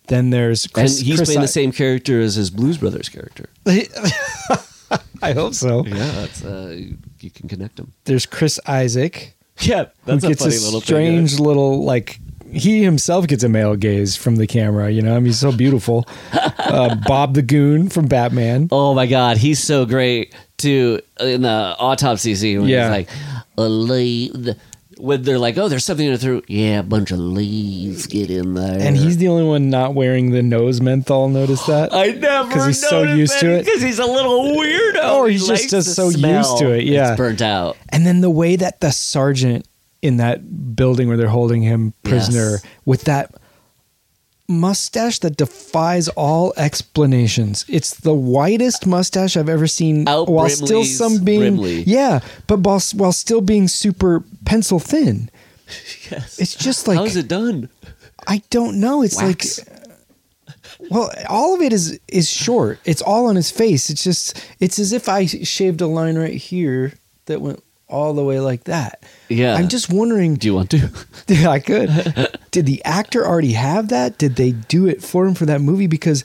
Then 0.08 0.32
there's 0.32 0.66
Chris. 0.68 0.98
and 1.00 1.06
he's 1.08 1.18
Chris 1.18 1.28
playing 1.30 1.40
I- 1.40 1.44
the 1.44 1.48
same 1.48 1.72
character 1.72 2.20
as 2.20 2.36
his 2.36 2.50
Blues 2.50 2.78
Brothers 2.78 3.10
character. 3.10 3.50
I 5.22 5.34
hope 5.34 5.54
so. 5.54 5.86
Yeah, 5.86 5.94
that's 6.12 6.44
uh, 6.44 6.76
you 7.20 7.30
can 7.30 7.48
connect 7.48 7.76
them. 7.76 7.92
There's 8.06 8.26
Chris 8.26 8.60
Isaak, 8.66 9.34
Yeah, 9.60 9.86
that's 10.06 10.24
who 10.24 10.28
a 10.28 10.32
gets 10.32 10.42
funny 10.42 10.56
a 10.56 10.60
little 10.62 10.82
strange 10.82 11.36
thing. 11.36 11.46
little 11.46 11.84
like 11.84 12.20
he 12.52 12.84
himself 12.84 13.28
gets 13.28 13.44
a 13.44 13.50
male 13.50 13.76
gaze 13.76 14.16
from 14.16 14.36
the 14.38 14.48
camera. 14.48 14.90
You 14.90 15.02
know, 15.02 15.12
I 15.12 15.16
mean, 15.20 15.26
he's 15.28 15.40
so 15.40 15.52
beautiful. 15.52 16.08
uh, 16.34 16.96
Bob 17.08 17.34
the 17.34 17.42
Goon 17.42 17.90
from 17.90 18.08
Batman. 18.08 18.70
Oh 18.72 18.94
my 18.94 19.08
god, 19.08 19.38
he's 19.38 19.62
so 19.64 19.86
great 19.86 20.34
too 20.58 21.02
in 21.20 21.42
the 21.44 21.76
autopsy 21.80 22.36
scene 22.36 22.62
when 22.62 22.70
Yeah. 22.70 22.84
he's 22.96 23.08
like 23.08 23.10
a 23.58 23.70
leaf. 23.70 24.56
When 24.98 25.22
they're 25.24 25.40
like, 25.40 25.58
oh, 25.58 25.70
there's 25.70 25.86
something 25.86 26.06
in 26.06 26.12
the 26.12 26.18
throat. 26.18 26.44
Yeah, 26.50 26.80
a 26.80 26.84
bunch 26.84 27.12
of 27.12 27.20
leaves 27.20 28.06
get 28.06 28.30
in 28.30 28.54
there. 28.56 28.82
And 28.82 28.98
he's 28.98 29.16
the 29.16 29.30
only 29.30 29.46
one 29.46 29.70
not 29.70 29.94
wearing 29.94 30.32
the 30.32 30.44
nose 30.44 30.82
menthol. 30.82 31.30
Notice 31.30 31.66
that? 31.68 31.94
I 31.94 32.08
never 32.08 32.50
because 32.50 32.66
he's 32.66 32.86
so 32.86 33.04
used 33.04 33.40
to 33.40 33.50
it. 33.50 33.64
because 33.66 33.82
he's 33.82 34.00
a 34.00 34.06
little 34.06 34.48
weirdo. 34.58 35.14
Or 35.16 35.28
He 35.30 35.36
he's 35.38 35.48
just- 35.48 35.70
just 35.70 35.88
the 35.88 35.94
so 35.94 36.10
used 36.10 36.58
to 36.58 36.72
it, 36.74 36.84
yeah. 36.84 37.12
it's 37.12 37.18
burnt 37.18 37.42
out. 37.42 37.78
And 37.94 38.06
then 38.06 38.20
the 38.20 38.30
way 38.30 38.58
that 38.58 38.82
the 38.82 38.92
sergeant 38.92 39.66
in 40.02 40.18
that 40.18 40.76
building 40.76 41.08
where 41.08 41.18
they're 41.18 41.28
holding 41.28 41.62
him 41.62 41.94
prisoner 42.04 42.52
Yes. 42.52 42.64
with 42.86 43.04
that 43.04 43.34
mustache 44.48 45.20
that 45.20 45.38
defies 45.38 46.08
all 46.10 46.54
explanations. 46.58 47.66
It's 47.68 47.94
the 47.96 48.14
whitest 48.14 48.88
mustache 48.88 49.38
I've 49.38 49.50
ever 49.50 49.68
seen 49.68 50.08
Out 50.08 50.28
while 50.30 50.50
still 50.50 50.84
some 50.86 51.24
being 51.24 51.40
Brimley. 51.58 51.84
Yeah, 51.84 52.22
but 52.48 52.60
while, 52.62 52.82
while 52.96 53.12
still 53.12 53.42
being 53.42 53.68
super 53.68 54.24
pencil 54.46 54.80
thin. 54.80 55.30
Yes. 56.10 56.40
It's 56.40 56.56
just 56.56 56.88
like 56.88 56.98
How 56.98 57.04
is 57.06 57.16
it 57.16 57.28
done? 57.28 57.70
I 58.28 58.42
don't 58.50 58.80
know. 58.80 59.04
It's 59.04 59.22
Wax. 59.22 59.60
like 59.60 59.78
uh, 60.48 60.54
well, 60.90 61.12
all 61.30 61.54
of 61.54 61.62
it 61.62 61.72
is 61.72 62.00
is 62.08 62.28
short. 62.28 62.80
It's 62.86 63.04
all 63.04 63.28
on 63.28 63.36
his 63.36 63.52
face. 63.52 63.92
It's 63.92 64.04
just 64.04 64.44
it's 64.60 64.80
as 64.80 64.92
if 64.94 65.08
I 65.08 65.28
shaved 65.28 65.82
a 65.82 65.86
line 65.86 66.18
right 66.18 66.34
here 66.34 66.94
that 67.28 67.42
went 67.42 67.62
all 67.90 68.14
the 68.14 68.24
way 68.24 68.40
like 68.40 68.66
that. 68.66 69.04
Yeah. 69.30 69.56
I'm 69.56 69.68
just 69.68 69.92
wondering. 69.92 70.36
Do 70.36 70.48
you 70.48 70.56
want 70.56 70.70
to? 70.72 70.90
Yeah, 71.28 71.50
I 71.50 71.60
could. 71.60 71.90
Did 72.52 72.66
the 72.66 72.84
actor 72.86 73.26
already 73.26 73.52
have 73.54 73.90
that? 73.90 74.18
Did 74.18 74.36
they 74.36 74.52
do 74.52 74.88
it 74.88 75.04
for 75.04 75.28
him 75.28 75.36
for 75.36 75.46
that 75.46 75.62
movie? 75.62 75.86
Because 75.88 76.24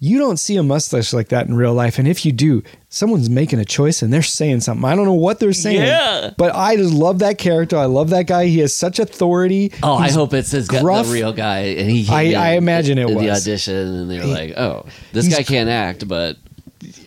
you 0.00 0.16
don't 0.18 0.36
see 0.36 0.56
a 0.56 0.62
mustache 0.62 1.12
like 1.12 1.30
that 1.30 1.48
in 1.48 1.56
real 1.56 1.74
life, 1.74 1.98
and 1.98 2.06
if 2.06 2.24
you 2.24 2.30
do, 2.30 2.62
someone's 2.88 3.28
making 3.28 3.58
a 3.58 3.64
choice 3.64 4.00
and 4.00 4.12
they're 4.12 4.22
saying 4.22 4.60
something. 4.60 4.84
I 4.84 4.94
don't 4.94 5.06
know 5.06 5.12
what 5.14 5.40
they're 5.40 5.52
saying. 5.52 5.78
Yeah. 5.82 6.30
But 6.38 6.54
I 6.54 6.76
just 6.76 6.94
love 6.94 7.18
that 7.18 7.36
character. 7.38 7.76
I 7.76 7.86
love 7.86 8.10
that 8.10 8.28
guy. 8.28 8.46
He 8.46 8.60
has 8.60 8.72
such 8.72 9.00
authority. 9.00 9.72
Oh, 9.82 9.94
I 9.96 10.10
hope 10.12 10.34
it's 10.34 10.52
his 10.52 10.68
gruff. 10.68 11.06
the 11.06 11.12
real 11.12 11.32
guy, 11.32 11.58
and 11.78 11.90
he. 11.90 12.08
I- 12.08 12.24
he- 12.26 12.34
I 12.36 12.52
imagine 12.52 12.96
it 12.98 13.10
in 13.10 13.18
the 13.18 13.24
was. 13.26 13.42
audition, 13.42 13.74
and 13.76 14.08
they 14.10 14.18
were 14.18 14.24
He- 14.26 14.32
like, 14.34 14.50
"Oh, 14.56 14.86
this 15.12 15.26
guy 15.26 15.42
can't 15.42 15.68
act, 15.68 16.06
but 16.06 16.36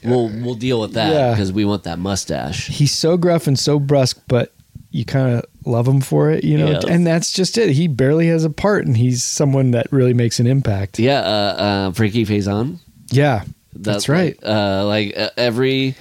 we'll 0.03 0.29
we'll 0.29 0.55
deal 0.55 0.81
with 0.81 0.93
that 0.93 1.11
Yeah. 1.13 1.31
because 1.31 1.51
we 1.51 1.65
want 1.65 1.83
that 1.83 1.99
mustache." 1.99 2.67
he's 2.67 2.91
so 2.91 3.17
gruff 3.17 3.47
and 3.47 3.57
so 3.57 3.79
brusque, 3.79 4.21
but 4.27 4.53
you 4.91 5.05
kind 5.05 5.35
of 5.35 5.45
love 5.65 5.87
him 5.87 6.01
for 6.01 6.29
it, 6.31 6.43
you 6.43 6.57
know. 6.57 6.71
Yes. 6.71 6.83
And 6.85 7.07
that's 7.07 7.31
just 7.31 7.57
it. 7.57 7.69
He 7.69 7.87
barely 7.87 8.27
has 8.27 8.43
a 8.43 8.49
part, 8.49 8.85
and 8.85 8.97
he's 8.97 9.23
someone 9.23 9.71
that 9.71 9.87
really 9.91 10.13
makes 10.13 10.39
an 10.39 10.47
impact. 10.47 10.99
Yeah, 10.99 11.19
uh, 11.21 11.23
uh, 11.23 11.91
Frankie 11.93 12.25
Faison. 12.25 12.79
Yeah, 13.09 13.43
that's 13.73 14.09
right. 14.09 14.35
Like, 14.43 14.49
uh, 14.51 14.85
like 14.85 15.17
uh, 15.17 15.29
every 15.37 15.95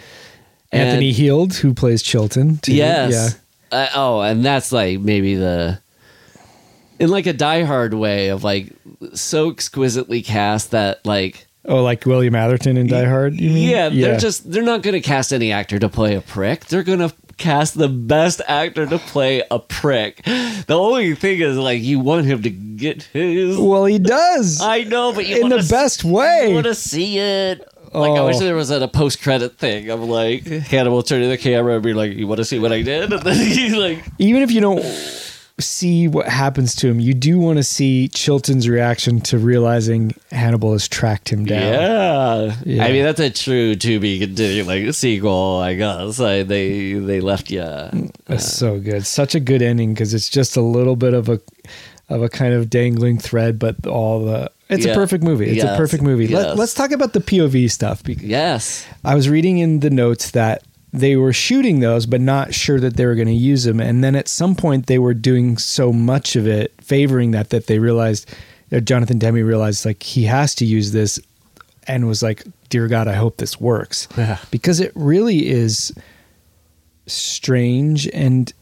Anthony 0.72 1.08
and- 1.08 1.16
Heald, 1.16 1.54
who 1.54 1.72
plays 1.74 2.02
Chilton. 2.02 2.58
Too. 2.58 2.74
Yes. 2.74 3.38
Uh, 3.70 3.86
oh, 3.94 4.20
and 4.20 4.44
that's 4.44 4.72
like 4.72 4.98
maybe 4.98 5.36
the 5.36 5.80
in 6.98 7.08
like 7.08 7.26
a 7.26 7.32
diehard 7.34 7.94
way 7.94 8.28
of 8.28 8.42
like 8.44 8.72
so 9.14 9.50
exquisitely 9.50 10.20
cast 10.22 10.72
that 10.72 11.04
like 11.06 11.34
Yeah. 11.36 11.44
Oh, 11.66 11.82
like 11.82 12.06
William 12.06 12.34
Atherton 12.34 12.76
in 12.76 12.86
Die 12.86 13.04
Hard. 13.04 13.38
You 13.38 13.50
mean? 13.50 13.68
yeah, 13.68 13.88
they're 13.90 14.18
just 14.18 14.50
they're 14.50 14.62
not 14.62 14.82
going 14.82 14.94
to 14.94 15.00
cast 15.00 15.32
any 15.32 15.52
actor 15.52 15.78
to 15.78 15.88
play 15.88 16.14
a 16.14 16.20
prick. 16.22 16.64
They're 16.66 16.82
going 16.82 17.00
to 17.00 17.12
cast 17.36 17.76
the 17.76 17.88
best 17.88 18.40
actor 18.48 18.86
to 18.86 18.98
play 18.98 19.42
a 19.50 19.58
prick. 19.58 20.22
The 20.24 20.64
only 20.76 21.14
thing 21.14 21.40
is 21.40 21.56
like 21.58 21.82
you 21.82 21.98
want 22.00 22.24
him 22.26 22.42
to 22.42 22.50
get 22.50 23.02
his 23.04 23.58
Well, 23.58 23.84
he 23.84 23.98
does 23.98 24.60
I 24.62 24.84
know, 24.84 25.12
but 25.12 25.26
you 25.26 25.42
in 25.42 25.48
the 25.50 25.66
best 25.68 26.04
You 26.04 26.12
way. 26.12 26.52
want 26.54 26.66
to 26.66 26.74
see 26.74 27.18
it. 27.18 27.60
Like 27.92 28.12
I 28.12 28.18
Oh. 28.20 28.26
wish 28.26 28.38
there 28.38 28.54
was 28.54 28.70
a 28.70 28.86
post 28.88 29.20
credit 29.20 29.58
thing. 29.58 29.90
I'm 29.90 30.08
like 30.08 30.44
Hannibal 30.46 31.02
turning 31.02 31.28
the 31.28 31.36
camera 31.38 31.74
and 31.74 31.82
be 31.82 31.92
like, 31.92 32.12
"You 32.12 32.26
want 32.28 32.38
to 32.38 32.44
see 32.44 32.58
what 32.58 32.72
I 32.72 32.82
did?" 32.82 33.12
And 33.12 33.22
then 33.22 33.36
he's 33.36 33.74
like, 33.74 34.02
Even 34.18 34.42
if 34.42 34.50
you 34.52 34.60
don't 34.60 34.80
see 35.60 36.08
what 36.08 36.26
happens 36.28 36.74
to 36.76 36.88
him, 36.88 37.00
you 37.00 37.14
do 37.14 37.38
want 37.38 37.58
to 37.58 37.62
see 37.64 38.08
Chilton's 38.08 38.68
reaction 38.68 39.20
to 39.22 39.38
realizing 39.38 40.12
Hannibal 40.30 40.72
has 40.72 40.88
tracked 40.88 41.28
him 41.28 41.44
down. 41.44 41.60
Yeah. 41.72 42.56
Yeah. 42.64 42.84
I 42.84 42.92
mean 42.92 43.04
that's 43.04 43.20
a 43.20 43.30
true 43.30 43.74
to 43.76 44.00
be 44.00 44.18
continued 44.18 44.66
like 44.66 44.82
a 44.84 44.92
sequel. 44.92 45.58
I 45.58 45.74
guess 45.74 46.18
like, 46.18 46.48
they 46.48 46.94
they 46.94 47.20
left 47.20 47.50
you. 47.50 47.60
That's 48.26 48.44
so 48.50 48.78
good. 48.80 49.06
Such 49.06 49.34
a 49.34 49.40
good 49.40 49.62
ending 49.62 49.94
because 49.94 50.14
it's 50.14 50.28
just 50.28 50.56
a 50.56 50.62
little 50.62 50.96
bit 50.96 51.14
of 51.14 51.28
a 51.28 51.40
of 52.08 52.22
a 52.22 52.28
kind 52.28 52.54
of 52.54 52.68
dangling 52.68 53.18
thread, 53.18 53.58
but 53.58 53.86
all 53.86 54.24
the 54.24 54.50
it's 54.68 54.86
Yeah. 54.86 54.92
a 54.92 54.94
perfect 54.94 55.24
movie. 55.24 55.46
It's 55.50 55.64
a 55.64 55.76
perfect 55.76 56.02
movie. 56.02 56.26
Yes. 56.26 56.32
Let, 56.46 56.56
let's 56.56 56.74
talk 56.74 56.92
about 56.92 57.12
the 57.12 57.20
POV 57.20 57.70
stuff. 57.70 58.02
Because 58.04 58.22
Yes. 58.24 58.86
I 59.04 59.14
was 59.16 59.28
reading 59.28 59.58
in 59.58 59.80
the 59.80 59.90
notes 59.90 60.30
that 60.32 60.62
they 60.92 61.14
were 61.16 61.32
shooting 61.32 61.80
those, 61.80 62.06
but 62.06 62.20
not 62.20 62.52
sure 62.54 62.80
that 62.80 62.96
they 62.96 63.06
were 63.06 63.14
going 63.14 63.28
to 63.28 63.34
use 63.34 63.64
them. 63.64 63.78
And 63.80 64.02
then 64.02 64.16
at 64.16 64.26
some 64.28 64.54
point, 64.56 64.86
they 64.86 64.98
were 64.98 65.14
doing 65.14 65.56
so 65.58 65.92
much 65.92 66.34
of 66.36 66.46
it, 66.48 66.72
favoring 66.82 67.30
that, 67.30 67.50
that 67.50 67.66
they 67.68 67.78
realized, 67.78 68.28
that 68.70 68.82
Jonathan 68.86 69.18
Demme 69.18 69.36
realized 69.44 69.84
like 69.86 70.02
he 70.02 70.24
has 70.24 70.54
to 70.56 70.64
use 70.64 70.92
this 70.92 71.18
and 71.86 72.06
was 72.06 72.22
like, 72.22 72.44
Dear 72.68 72.86
God, 72.88 73.08
I 73.08 73.14
hope 73.14 73.36
this 73.38 73.60
works. 73.60 74.06
Yeah. 74.16 74.38
Because 74.52 74.78
it 74.80 74.92
really 74.94 75.48
is 75.48 75.92
strange. 77.06 78.08
And 78.08 78.52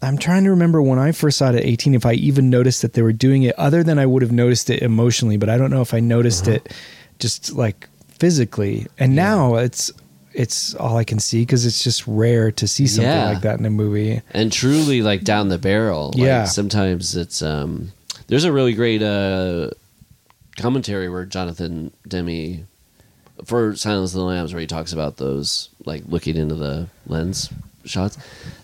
I'm 0.00 0.16
trying 0.18 0.44
to 0.44 0.50
remember 0.50 0.80
when 0.80 0.98
I 0.98 1.12
first 1.12 1.38
saw 1.38 1.50
it 1.50 1.56
at 1.56 1.64
18, 1.64 1.94
if 1.94 2.06
I 2.06 2.12
even 2.14 2.50
noticed 2.50 2.82
that 2.82 2.94
they 2.94 3.02
were 3.02 3.12
doing 3.12 3.42
it, 3.42 3.54
other 3.58 3.82
than 3.82 3.98
I 3.98 4.06
would 4.06 4.22
have 4.22 4.32
noticed 4.32 4.70
it 4.70 4.82
emotionally, 4.82 5.36
but 5.36 5.48
I 5.48 5.58
don't 5.58 5.70
know 5.70 5.82
if 5.82 5.92
I 5.94 6.00
noticed 6.00 6.42
Uh-huh. 6.48 6.52
it 6.64 6.72
just 7.18 7.52
like 7.54 7.88
physically. 8.08 8.86
And 8.98 9.14
now 9.14 9.56
it's 9.56 9.90
it's 10.38 10.72
all 10.76 10.96
I 10.96 11.02
can 11.04 11.18
see 11.18 11.42
because 11.42 11.66
it's 11.66 11.82
just 11.82 12.06
rare 12.06 12.52
to 12.52 12.68
see 12.68 12.86
something 12.86 13.10
Yeah. 13.12 13.28
like 13.30 13.40
that 13.42 13.58
in 13.58 13.66
a 13.66 13.70
movie. 13.70 14.22
And 14.30 14.52
truly 14.52 15.02
like 15.02 15.24
down 15.24 15.48
the 15.48 15.58
barrel. 15.58 16.12
Like, 16.14 16.18
Yeah. 16.18 16.44
Sometimes 16.44 17.16
it's 17.16 17.42
um 17.42 17.92
there's 18.28 18.44
a 18.44 18.52
really 18.52 18.72
great 18.72 19.02
uh 19.02 19.70
commentary 20.56 21.08
where 21.08 21.24
Jonathan 21.24 21.90
Demme 22.06 22.66
for 23.44 23.74
Silence 23.76 24.12
of 24.14 24.18
the 24.20 24.24
Lambs 24.24 24.52
where 24.54 24.60
he 24.60 24.66
talks 24.66 24.92
about 24.92 25.16
those 25.16 25.70
like 25.84 26.02
looking 26.06 26.36
into 26.36 26.54
the 26.54 26.88
lens 27.06 27.50
shots. 27.84 28.16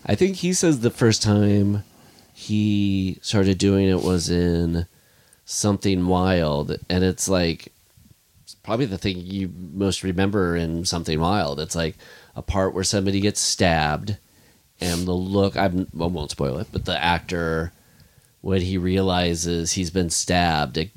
I 0.05 0.15
think 0.15 0.37
he 0.37 0.53
says 0.53 0.79
the 0.79 0.89
first 0.91 1.21
time 1.23 1.83
he 2.33 3.17
started 3.21 3.57
doing 3.57 3.87
it 3.89 4.01
was 4.01 4.29
in 4.29 4.85
something 5.45 6.07
wild 6.07 6.77
and 6.89 7.03
it's 7.03 7.27
like 7.29 7.71
probably 8.65 8.87
the 8.87 8.97
thing 8.97 9.19
you 9.19 9.51
most 9.73 10.03
remember 10.03 10.55
in 10.55 10.83
Something 10.85 11.19
Wild. 11.19 11.59
It's 11.59 11.75
like 11.75 11.95
a 12.35 12.41
part 12.41 12.73
where 12.73 12.83
somebody 12.83 13.19
gets 13.21 13.39
stabbed, 13.39 14.17
and 14.81 15.05
the 15.07 15.13
look. 15.13 15.55
I'm, 15.55 15.87
I 15.93 16.05
won't 16.07 16.31
spoil 16.31 16.57
it, 16.57 16.67
but 16.71 16.85
the 16.85 17.01
actor, 17.01 17.71
when 18.41 18.61
he 18.61 18.77
realizes 18.77 19.71
he's 19.73 19.91
been 19.91 20.09
stabbed, 20.09 20.77
it 20.77 20.89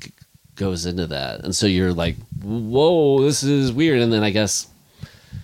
goes 0.55 0.85
into 0.85 1.07
that, 1.07 1.41
and 1.41 1.55
so 1.55 1.67
you're 1.67 1.93
like, 1.93 2.17
"Whoa, 2.41 3.21
this 3.21 3.43
is 3.43 3.71
weird." 3.71 4.01
And 4.01 4.11
then 4.11 4.23
I 4.23 4.31
guess 4.31 4.67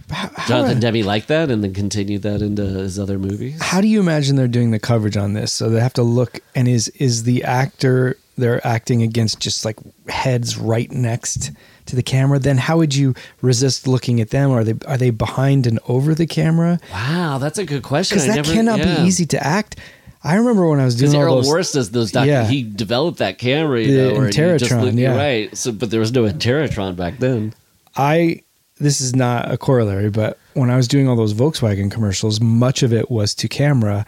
How, 0.09 0.29
how, 0.35 0.47
Jonathan 0.47 0.79
Demme 0.79 1.05
liked 1.05 1.29
that, 1.29 1.49
and 1.49 1.63
then 1.63 1.73
continued 1.73 2.23
that 2.23 2.41
into 2.41 2.63
his 2.63 2.99
other 2.99 3.17
movies. 3.17 3.61
how 3.61 3.81
do 3.81 3.87
you 3.87 3.99
imagine 3.99 4.35
they're 4.35 4.47
doing 4.47 4.71
the 4.71 4.79
coverage 4.79 5.15
on 5.15 5.33
this? 5.33 5.53
So 5.53 5.69
they 5.69 5.79
have 5.79 5.93
to 5.93 6.03
look, 6.03 6.39
and 6.55 6.67
is 6.67 6.89
is 6.89 7.23
the 7.23 7.43
actor 7.43 8.17
they're 8.37 8.65
acting 8.67 9.01
against 9.01 9.39
just 9.39 9.63
like 9.63 9.77
heads 10.09 10.57
right 10.57 10.91
next 10.91 11.51
to 11.87 11.95
the 11.95 12.03
camera? 12.03 12.39
Then 12.39 12.57
how 12.57 12.77
would 12.77 12.95
you 12.95 13.13
resist 13.41 13.87
looking 13.87 14.19
at 14.21 14.29
them? 14.29 14.51
Are 14.51 14.63
they 14.63 14.75
are 14.87 14.97
they 14.97 15.09
behind 15.09 15.67
and 15.67 15.79
over 15.87 16.13
the 16.15 16.27
camera? 16.27 16.79
Wow, 16.91 17.37
that's 17.37 17.57
a 17.57 17.65
good 17.65 17.83
question. 17.83 18.15
Because 18.17 18.27
that 18.27 18.35
never- 18.35 18.53
cannot 18.53 18.79
yeah. 18.79 18.97
be 19.01 19.07
easy 19.07 19.25
to 19.27 19.43
act. 19.45 19.77
I 20.23 20.35
remember 20.35 20.67
when 20.67 20.79
I 20.79 20.85
was 20.85 20.95
doing 20.95 21.11
Because 21.11 21.15
all 21.15 21.21
Errol 21.21 21.35
those. 21.35 21.45
Morris 21.45 21.71
does 21.71 21.91
those. 21.91 22.11
Doc- 22.11 22.25
Yeah. 22.25 22.47
He 22.47 22.63
developed 22.63 23.19
that 23.19 23.37
camera, 23.37 23.79
you 23.83 23.95
The 23.95 24.13
know, 24.13 24.19
Interatron, 24.21 24.81
look- 24.85 24.95
yeah. 24.95 25.15
right. 25.15 25.55
So, 25.55 25.71
but 25.71 25.91
there 25.91 25.99
was 25.99 26.11
no 26.11 26.23
Interatron 26.23 26.95
back 26.95 27.19
then. 27.19 27.53
I 27.95 28.41
this 28.79 28.99
is 28.99 29.15
not 29.15 29.51
a 29.51 29.57
corollary, 29.57 30.09
but 30.09 30.37
when 30.53 30.69
I 30.69 30.75
was 30.77 30.87
doing 30.87 31.07
all 31.07 31.15
those 31.15 31.33
Volkswagen 31.33 31.89
commercials, 31.91 32.41
much 32.41 32.83
of 32.83 32.91
it 32.91 33.09
was 33.11 33.33
to 33.35 33.47
camera, 33.47 34.05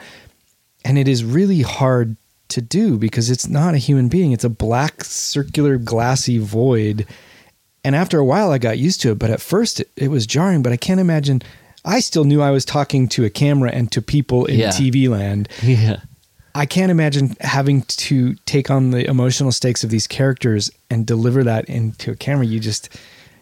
and 0.84 0.98
it 0.98 1.08
is 1.08 1.24
really 1.24 1.62
hard 1.62 2.18
to 2.50 2.62
do 2.62 2.98
because 2.98 3.30
it's 3.30 3.48
not 3.48 3.76
a 3.76 3.78
human 3.78 4.08
being; 4.10 4.32
it's 4.32 4.44
a 4.44 4.50
black 4.50 5.04
circular 5.04 5.78
glassy 5.78 6.38
void. 6.38 7.06
And 7.84 7.96
after 7.96 8.20
a 8.20 8.26
while, 8.26 8.52
I 8.52 8.58
got 8.58 8.78
used 8.78 9.02
to 9.02 9.12
it, 9.12 9.20
but 9.20 9.30
at 9.30 9.40
first 9.42 9.80
it, 9.80 9.90
it 9.96 10.10
was 10.10 10.26
jarring. 10.28 10.62
But 10.64 10.74
I 10.74 10.78
can't 10.78 11.00
imagine. 11.00 11.42
I 11.86 12.00
still 12.02 12.26
knew 12.26 12.42
I 12.42 12.52
was 12.52 12.66
talking 12.66 13.08
to 13.10 13.24
a 13.24 13.30
camera 13.30 13.72
and 13.72 13.92
to 13.94 14.02
people 14.02 14.46
in 14.46 14.60
Yeah. 14.60 14.70
TV 14.72 15.08
land. 15.10 15.48
Yeah. 15.64 15.98
I 16.54 16.66
can't 16.66 16.92
imagine 16.92 17.38
having 17.40 17.84
to 17.84 18.34
take 18.46 18.70
on 18.72 18.92
the 18.92 19.08
emotional 19.08 19.52
stakes 19.52 19.84
of 19.84 19.90
these 19.92 20.08
characters 20.08 20.72
and 20.90 21.06
deliver 21.06 21.44
that 21.44 21.66
into 21.66 22.12
a 22.12 22.16
camera. 22.16 22.46
You 22.48 22.60
just, 22.60 22.90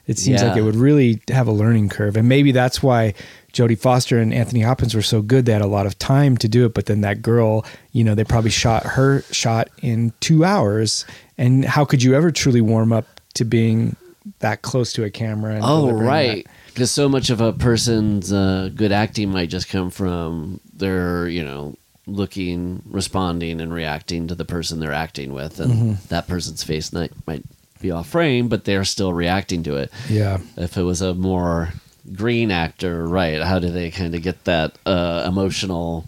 it 0.05 0.19
seems 0.19 0.41
Yeah. 0.41 0.49
like 0.49 0.57
it 0.57 0.61
would 0.63 0.75
really 0.75 1.21
have 1.29 1.47
a 1.47 1.51
learning 1.53 1.89
curve. 1.89 2.17
And 2.17 2.27
maybe 2.27 2.51
that's 2.51 2.83
why 2.83 3.13
Jodie 3.53 3.79
Foster 3.79 4.19
and 4.19 4.33
Anthony 4.33 4.59
Hopkins 4.61 4.93
were 4.93 5.01
so 5.01 5.21
good. 5.21 5.45
They 5.45 5.53
had 5.53 5.61
a 5.61 5.65
lot 5.67 5.85
of 5.85 5.97
time 5.97 6.35
to 6.37 6.49
do 6.49 6.65
it. 6.65 6.73
But 6.73 6.87
then 6.87 7.01
that 7.01 7.21
girl, 7.21 7.65
you 7.93 8.03
know, 8.03 8.13
they 8.15 8.25
probably 8.25 8.51
shot 8.51 8.83
her 8.85 9.23
shot 9.31 9.69
in 9.81 10.11
two 10.19 10.43
hours. 10.43 11.05
And 11.37 11.63
how 11.65 11.85
could 11.85 12.03
you 12.03 12.13
ever 12.15 12.31
truly 12.31 12.61
warm 12.61 12.91
up 12.91 13.05
to 13.35 13.45
being 13.45 13.95
that 14.39 14.61
close 14.61 14.93
to 14.93 15.03
a 15.03 15.09
camera? 15.09 15.55
And 15.55 15.63
Oh, 15.65 15.91
right. 15.91 16.45
Because 16.67 16.91
so 16.91 17.07
much 17.07 17.29
of 17.29 17.39
a 17.41 17.53
person's 17.53 18.33
uh, 18.33 18.69
good 18.75 18.91
acting 18.91 19.29
might 19.31 19.49
just 19.49 19.69
come 19.69 19.89
from 19.89 20.59
their, 20.73 21.27
you 21.29 21.43
know, 21.43 21.75
looking, 22.05 22.81
responding, 22.85 23.61
and 23.61 23.73
reacting 23.73 24.27
to 24.27 24.35
the 24.35 24.45
person 24.45 24.79
they're 24.79 24.91
acting 24.93 25.33
with, 25.33 25.59
and 25.59 25.71
Mm-hmm. 25.71 25.93
that 26.09 26.27
person's 26.27 26.63
face 26.63 26.91
might 26.93 27.11
might 27.25 27.43
be 27.81 27.91
off 27.91 28.07
frame, 28.09 28.47
but 28.47 28.63
they're 28.65 28.83
still 28.85 29.13
reacting 29.13 29.63
to 29.63 29.77
it. 29.77 29.91
Yeah. 30.09 30.39
If 30.57 30.77
it 30.77 30.83
was 30.83 31.01
a 31.01 31.13
more 31.13 31.69
green 32.13 32.51
actor, 32.51 33.07
right? 33.07 33.41
How 33.41 33.59
do 33.59 33.69
they 33.71 33.89
kind 33.91 34.13
of 34.15 34.21
get 34.21 34.43
that 34.45 34.77
uh, 34.85 35.23
emotional 35.27 36.05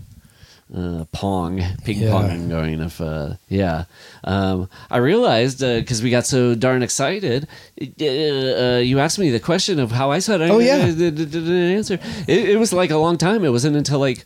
uh, 0.76 1.06
pong, 1.12 1.62
ping 1.86 2.00
Yeah. 2.00 2.12
pong 2.12 2.50
going? 2.50 2.82
If 2.82 3.00
uh, 3.00 3.36
yeah, 3.50 3.86
um, 4.24 4.70
I 4.92 4.98
realized 4.98 5.60
because 5.60 6.02
we 6.04 6.10
got 6.10 6.26
so 6.26 6.56
darn 6.56 6.84
excited. 6.84 7.48
Uh, 7.82 8.04
uh, 8.06 8.80
you 8.80 9.00
asked 9.00 9.20
me 9.20 9.30
the 9.32 9.40
question 9.40 9.80
of 9.80 9.92
how 9.92 10.12
I 10.12 10.20
saw 10.20 10.34
it. 10.36 10.42
I 10.42 10.50
Oh, 10.50 10.60
yeah. 10.60 10.86
didn't 10.86 11.48
answer. 11.78 12.00
It, 12.28 12.50
it 12.50 12.60
was 12.60 12.74
like 12.74 12.92
a 12.92 12.98
long 12.98 13.18
time. 13.18 13.46
It 13.46 13.50
wasn't 13.52 13.76
until 13.78 14.00
like 14.00 14.24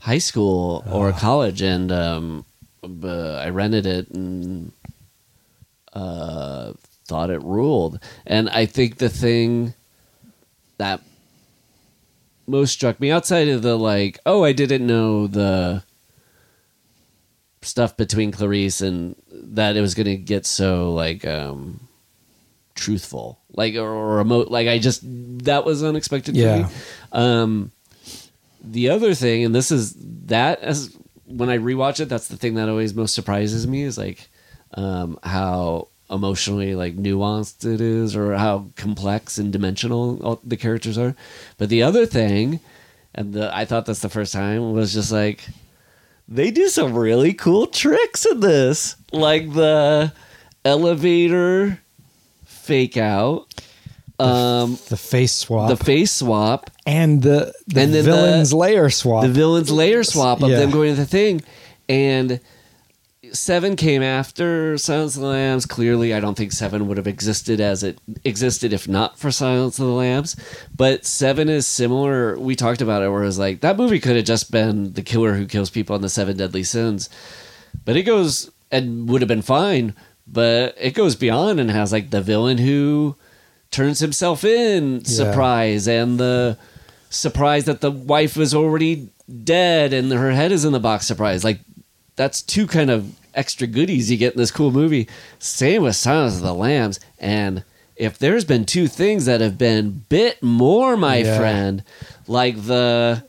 high 0.00 0.18
school 0.18 0.82
Ah. 0.86 0.92
or 0.92 1.12
college, 1.12 1.62
and 1.62 1.92
um, 1.92 2.44
uh, 2.82 3.34
I 3.36 3.50
rented 3.50 3.86
it 3.86 4.08
and 4.10 4.72
uh, 5.92 6.72
thought 7.06 7.30
it 7.30 7.42
ruled. 7.42 7.98
And 8.26 8.48
I 8.48 8.66
think 8.66 8.98
the 8.98 9.08
thing 9.08 9.74
that 10.78 11.00
most 12.50 12.72
struck 12.72 13.00
me 13.00 13.10
outside 13.10 13.48
of 13.48 13.62
the 13.62 13.76
like, 13.78 14.18
oh, 14.26 14.44
I 14.44 14.52
didn't 14.52 14.86
know 14.86 15.26
the 15.26 15.82
stuff 17.62 17.96
between 17.96 18.32
Clarice 18.32 18.80
and 18.80 19.14
that 19.30 19.76
it 19.76 19.80
was 19.80 19.94
going 19.94 20.06
to 20.06 20.16
get 20.16 20.46
so 20.46 20.92
like 20.94 21.26
um 21.26 21.78
truthful 22.74 23.38
like 23.52 23.74
or, 23.74 23.90
or 23.90 24.20
emo- 24.22 24.48
like 24.48 24.66
I 24.66 24.78
just 24.78 25.02
that 25.44 25.66
was 25.66 25.84
unexpected 25.84 26.34
Yeah. 26.36 26.68
Um 27.12 27.70
the 28.62 28.88
other 28.88 29.12
thing 29.12 29.44
and 29.44 29.54
this 29.54 29.70
is 29.70 29.94
that 30.26 30.60
as 30.60 30.96
when 31.26 31.50
I 31.50 31.58
rewatch 31.58 32.00
it 32.00 32.08
that's 32.08 32.28
the 32.28 32.38
thing 32.38 32.54
that 32.54 32.70
always 32.70 32.94
most 32.94 33.14
surprises 33.14 33.66
me 33.66 33.82
is 33.82 33.98
like 33.98 34.30
um 34.72 35.18
how 35.22 35.88
emotionally 36.10 36.74
like 36.74 36.96
nuanced 36.96 37.64
it 37.64 37.80
is 37.80 38.16
or 38.16 38.34
how 38.34 38.66
complex 38.76 39.38
and 39.38 39.52
dimensional 39.52 40.20
all 40.24 40.40
the 40.44 40.56
characters 40.56 40.98
are. 40.98 41.14
But 41.58 41.68
the 41.68 41.82
other 41.82 42.04
thing 42.06 42.60
and 43.14 43.32
the 43.32 43.54
I 43.56 43.64
thought 43.64 43.86
that's 43.86 44.00
the 44.00 44.08
first 44.08 44.32
time 44.32 44.72
was 44.72 44.92
just 44.92 45.12
like 45.12 45.44
they 46.28 46.50
do 46.50 46.68
some 46.68 46.94
really 46.94 47.32
cool 47.32 47.66
tricks 47.66 48.24
in 48.26 48.40
this, 48.40 48.96
like 49.12 49.52
the 49.52 50.12
elevator 50.64 51.80
fake 52.44 52.96
out, 52.96 53.46
um, 54.18 54.78
The 54.88 54.96
face 54.96 55.32
swap 55.32 55.68
the 55.70 55.76
face 55.76 56.12
swap, 56.12 56.70
and 56.86 57.22
the, 57.22 57.52
the 57.66 57.80
And 57.80 57.94
then 57.94 58.04
villain's 58.04 58.50
the- 58.50 58.56
layer 58.56 58.90
swap. 58.90 59.22
the 59.22 59.28
villain's 59.30 59.70
layer 59.70 60.04
swap 60.04 60.42
of 60.42 60.50
Yeah. 60.50 60.58
them 60.60 60.70
going 60.70 60.94
to 60.94 61.00
the 61.00 61.06
thing, 61.06 61.42
and 61.88 62.38
Seven 63.32 63.76
came 63.76 64.02
after 64.02 64.76
Silence 64.78 65.16
of 65.16 65.22
the 65.22 65.28
Lambs. 65.28 65.66
Clearly, 65.66 66.14
I 66.14 66.20
don't 66.20 66.36
think 66.36 66.52
Seven 66.52 66.88
would 66.88 66.96
have 66.96 67.06
existed 67.06 67.60
as 67.60 67.82
it 67.82 67.98
existed 68.24 68.72
if 68.72 68.88
not 68.88 69.18
for 69.18 69.30
Silence 69.30 69.78
of 69.78 69.86
the 69.86 69.92
Lambs. 69.92 70.36
But 70.76 71.04
Seven 71.04 71.48
is 71.48 71.66
similar. 71.66 72.38
We 72.38 72.56
talked 72.56 72.80
about 72.80 73.02
it, 73.02 73.10
where 73.10 73.22
it 73.22 73.26
was 73.26 73.38
like 73.38 73.60
that 73.60 73.76
movie 73.76 74.00
could 74.00 74.16
have 74.16 74.24
just 74.24 74.50
been 74.50 74.92
the 74.92 75.02
killer 75.02 75.34
who 75.34 75.46
kills 75.46 75.70
people 75.70 75.94
on 75.94 76.02
the 76.02 76.08
Seven 76.08 76.36
Deadly 76.36 76.62
Sins, 76.62 77.08
but 77.84 77.96
it 77.96 78.02
goes 78.02 78.50
and 78.70 79.08
would 79.08 79.20
have 79.22 79.28
been 79.28 79.42
fine. 79.42 79.94
But 80.26 80.76
it 80.78 80.94
goes 80.94 81.16
beyond 81.16 81.58
and 81.58 81.70
has 81.70 81.92
like 81.92 82.10
the 82.10 82.20
villain 82.22 82.58
who 82.58 83.16
turns 83.70 84.00
himself 84.00 84.44
in 84.44 85.04
surprise 85.04 85.88
and 85.88 86.18
the 86.18 86.58
surprise 87.08 87.64
that 87.64 87.80
the 87.80 87.90
wife 87.90 88.36
was 88.36 88.54
already 88.54 89.08
dead 89.44 89.92
and 89.92 90.10
her 90.12 90.32
head 90.32 90.52
is 90.52 90.64
in 90.64 90.72
the 90.72 90.80
box 90.80 91.06
surprise. 91.06 91.44
Like 91.44 91.60
that's 92.16 92.42
two 92.42 92.66
kind 92.66 92.90
of 92.90 93.16
extra 93.34 93.66
goodies 93.66 94.10
you 94.10 94.16
get 94.16 94.32
in 94.34 94.38
this 94.38 94.50
cool 94.50 94.70
movie. 94.70 95.08
Same 95.38 95.82
with 95.82 95.96
Silence 95.96 96.36
of 96.36 96.42
the 96.42 96.54
Lambs. 96.54 97.00
And 97.18 97.64
if 97.96 98.18
there's 98.18 98.44
been 98.44 98.64
two 98.64 98.86
things 98.88 99.26
that 99.26 99.40
have 99.40 99.58
been 99.58 100.04
bit 100.08 100.42
more, 100.42 100.96
my 100.96 101.18
Yeah. 101.18 101.36
friend, 101.38 101.84
like 102.26 102.56
the 102.66 103.24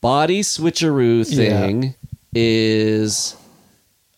body 0.00 0.42
switcheroo 0.42 1.26
thing 1.26 1.94
is 2.34 3.34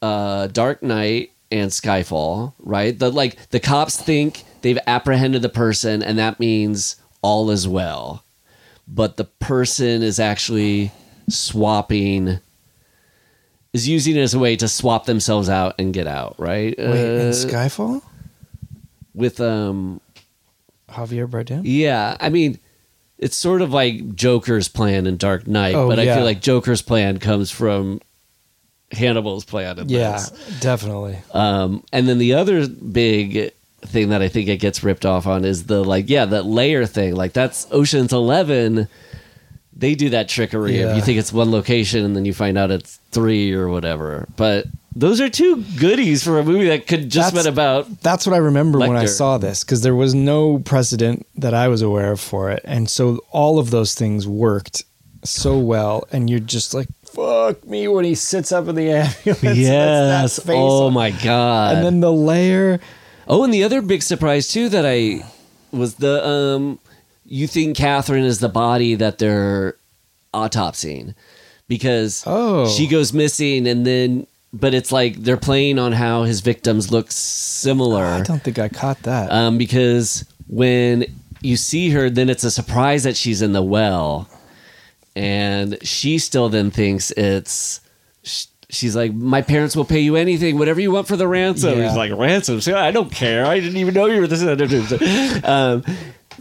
uh 0.01 0.47
Dark 0.49 0.83
Knight 0.83 1.30
and 1.51 1.70
Skyfall, 1.70 2.53
right? 2.59 2.99
The 2.99 3.11
like 3.11 3.49
the 3.51 3.61
cops 3.61 3.97
think 3.97 4.45
they've 4.62 4.78
apprehended 4.87 5.43
the 5.43 5.49
person 5.49 6.03
and 6.03 6.18
that 6.18 6.41
means 6.41 6.97
all 7.22 7.51
is 7.51 7.66
well. 7.68 8.24
But 8.89 9.16
the 9.16 9.24
person 9.24 10.03
is 10.03 10.18
actually 10.18 10.91
swapping 11.28 12.41
is 13.73 13.89
using 13.89 14.16
it 14.16 14.20
as 14.20 14.35
a 14.35 14.39
way 14.39 14.57
to 14.57 14.68
swap 14.68 15.07
themselves 15.07 15.49
out 15.49 15.75
and 15.79 15.95
get 15.95 16.07
out, 16.07 16.35
right? 16.39 16.75
Wait, 16.79 17.20
in 17.20 17.29
Uh, 17.29 17.33
Skyfall? 17.33 18.03
with 19.14 19.41
um 19.41 20.01
Javier 20.91 21.27
Bardem? 21.29 21.62
yeah, 21.64 22.16
I 22.20 22.29
mean 22.29 22.59
it's 23.18 23.37
sort 23.37 23.62
of 23.62 23.70
like 23.73 24.14
Joker's 24.16 24.68
plan 24.68 25.07
in 25.07 25.16
Dark 25.16 25.47
Knight, 25.47 25.75
Oh, 25.77 25.89
but 25.89 25.99
I 26.01 26.03
yeah. 26.03 26.16
feel 26.16 26.25
like 26.25 26.41
Joker's 26.41 26.83
plan 26.83 27.18
comes 27.18 27.51
from 27.53 28.01
Hannibal's 28.91 29.45
plan 29.45 29.79
in 29.79 29.89
Yeah, 29.89 30.12
this. 30.12 30.31
definitely. 30.61 31.18
Um, 31.33 31.85
and 31.93 32.09
then 32.09 32.18
the 32.18 32.35
other 32.35 32.66
big 32.66 33.53
thing 33.83 34.09
that 34.11 34.23
I 34.23 34.29
think 34.29 34.49
it 34.49 34.57
gets 34.59 34.83
ripped 34.83 35.07
off 35.07 35.27
on 35.27 35.45
is 35.45 35.64
the 35.66 35.85
like, 35.85 36.09
yeah, 36.11 36.25
that 36.27 36.47
layer 36.47 36.85
thing. 36.85 37.14
Like 37.14 37.33
that's 37.33 37.66
Ocean's 37.70 38.12
Eleven. 38.12 38.89
They 39.77 39.95
do 39.95 40.11
that 40.11 40.29
trickery 40.29 40.79
Yeah. 40.79 40.87
of 40.91 40.97
you 40.97 41.03
think 41.03 41.18
it's 41.18 41.33
one 41.33 41.51
location 41.51 42.05
and 42.05 42.14
then 42.14 42.25
you 42.25 42.33
find 42.35 42.57
out 42.59 42.70
it's 42.70 42.99
three 43.11 43.53
or 43.53 43.68
whatever. 43.68 44.29
But 44.37 44.66
those 44.95 45.20
are 45.20 45.29
two 45.31 45.64
goodies 45.79 46.23
for 46.23 46.39
a 46.39 46.45
movie 46.45 46.66
that 46.68 46.87
could 46.87 47.09
just 47.11 47.33
That's- 47.35 47.45
been 47.45 47.53
about. 47.53 48.03
That's 48.03 48.27
what 48.27 48.35
I 48.35 48.39
remember 48.39 48.79
when 48.79 48.97
I 48.97 49.07
saw 49.07 49.39
this 49.39 49.64
because 49.64 49.81
there 49.83 49.95
was 49.95 50.14
no 50.14 50.59
precedent 50.59 51.27
that 51.37 51.55
I 51.55 51.68
was 51.68 51.81
aware 51.83 52.12
of 52.12 52.20
for 52.20 52.51
it. 52.51 52.61
And 52.64 52.89
so 52.91 53.20
all 53.31 53.59
of 53.59 53.70
those 53.70 53.95
things 53.95 54.27
worked 54.29 54.85
so 55.25 55.59
well. 55.59 56.05
And 56.12 56.29
you're 56.29 56.39
just 56.41 56.75
like, 56.75 56.89
fuck 57.05 57.66
me 57.66 57.89
when 57.89 58.05
he 58.05 58.14
sits 58.14 58.53
up 58.53 58.68
in 58.68 58.75
the 58.75 58.91
ambulance. 59.27 59.59
Yes. 59.59 60.41
Oh 60.49 60.87
on- 60.89 60.93
my 60.93 61.11
god. 61.11 61.77
And 61.77 61.87
then 61.87 62.01
the 62.01 62.12
layer. 62.12 62.79
Oh, 63.27 63.45
and 63.45 63.55
the 63.55 63.64
other 63.64 63.81
big 63.81 64.03
surprise 64.03 64.49
too 64.49 64.68
that 64.68 64.85
I 64.87 65.25
was 65.70 65.95
the 65.95 66.27
um 66.27 66.79
you 67.33 67.47
think 67.47 67.76
Catherine 67.76 68.24
is 68.24 68.41
the 68.41 68.49
body 68.49 68.95
that 68.95 69.16
they're 69.18 69.76
autopsying 70.35 71.14
because 71.66 72.22
Oh. 72.26 72.68
she 72.68 72.87
goes 72.87 73.12
missing 73.12 73.66
and 73.66 73.87
then 73.87 74.26
but 74.53 74.74
it's 74.74 74.93
like 74.93 75.16
they're 75.16 75.39
playing 75.39 75.78
on 75.78 75.93
how 75.93 76.24
his 76.24 76.41
victims 76.41 76.91
look 76.93 77.11
similar 77.11 78.05
I 78.05 78.20
don't 78.22 78.43
think 78.43 78.59
I 78.59 78.68
caught 78.68 79.03
that. 79.05 79.33
um, 79.33 79.57
because 79.57 80.26
when 80.47 81.07
you 81.41 81.57
see 81.57 81.89
her, 81.91 82.11
then 82.11 82.28
it's 82.28 82.45
a 82.45 82.51
surprise 82.51 83.03
that 83.05 83.16
she's 83.16 83.41
in 83.43 83.53
the 83.53 83.62
well, 83.62 84.28
and 85.16 85.76
she 85.83 86.18
still 86.18 86.49
then 86.49 86.70
thinks 86.70 87.11
it's. 87.12 87.80
She's 88.70 88.97
like, 88.97 89.12
my 89.12 89.43
parents 89.43 89.76
will 89.76 89.85
pay 89.85 90.01
you 90.01 90.16
anything, 90.16 90.57
whatever 90.59 90.80
you 90.80 90.91
want 90.93 91.07
for 91.07 91.16
the 91.16 91.28
ransom. 91.28 91.78
Yeah. 91.78 91.89
He's 91.89 91.97
like, 91.97 92.11
ransom? 92.16 92.61
So 92.62 92.74
I 92.74 92.91
don't 92.91 93.11
care. 93.12 93.45
I 93.45 93.61
didn't 93.61 93.76
even 93.76 93.93
know 93.93 94.07
you 94.07 94.20
were 94.22 94.26
this. 94.26 94.41
um, 95.45 95.85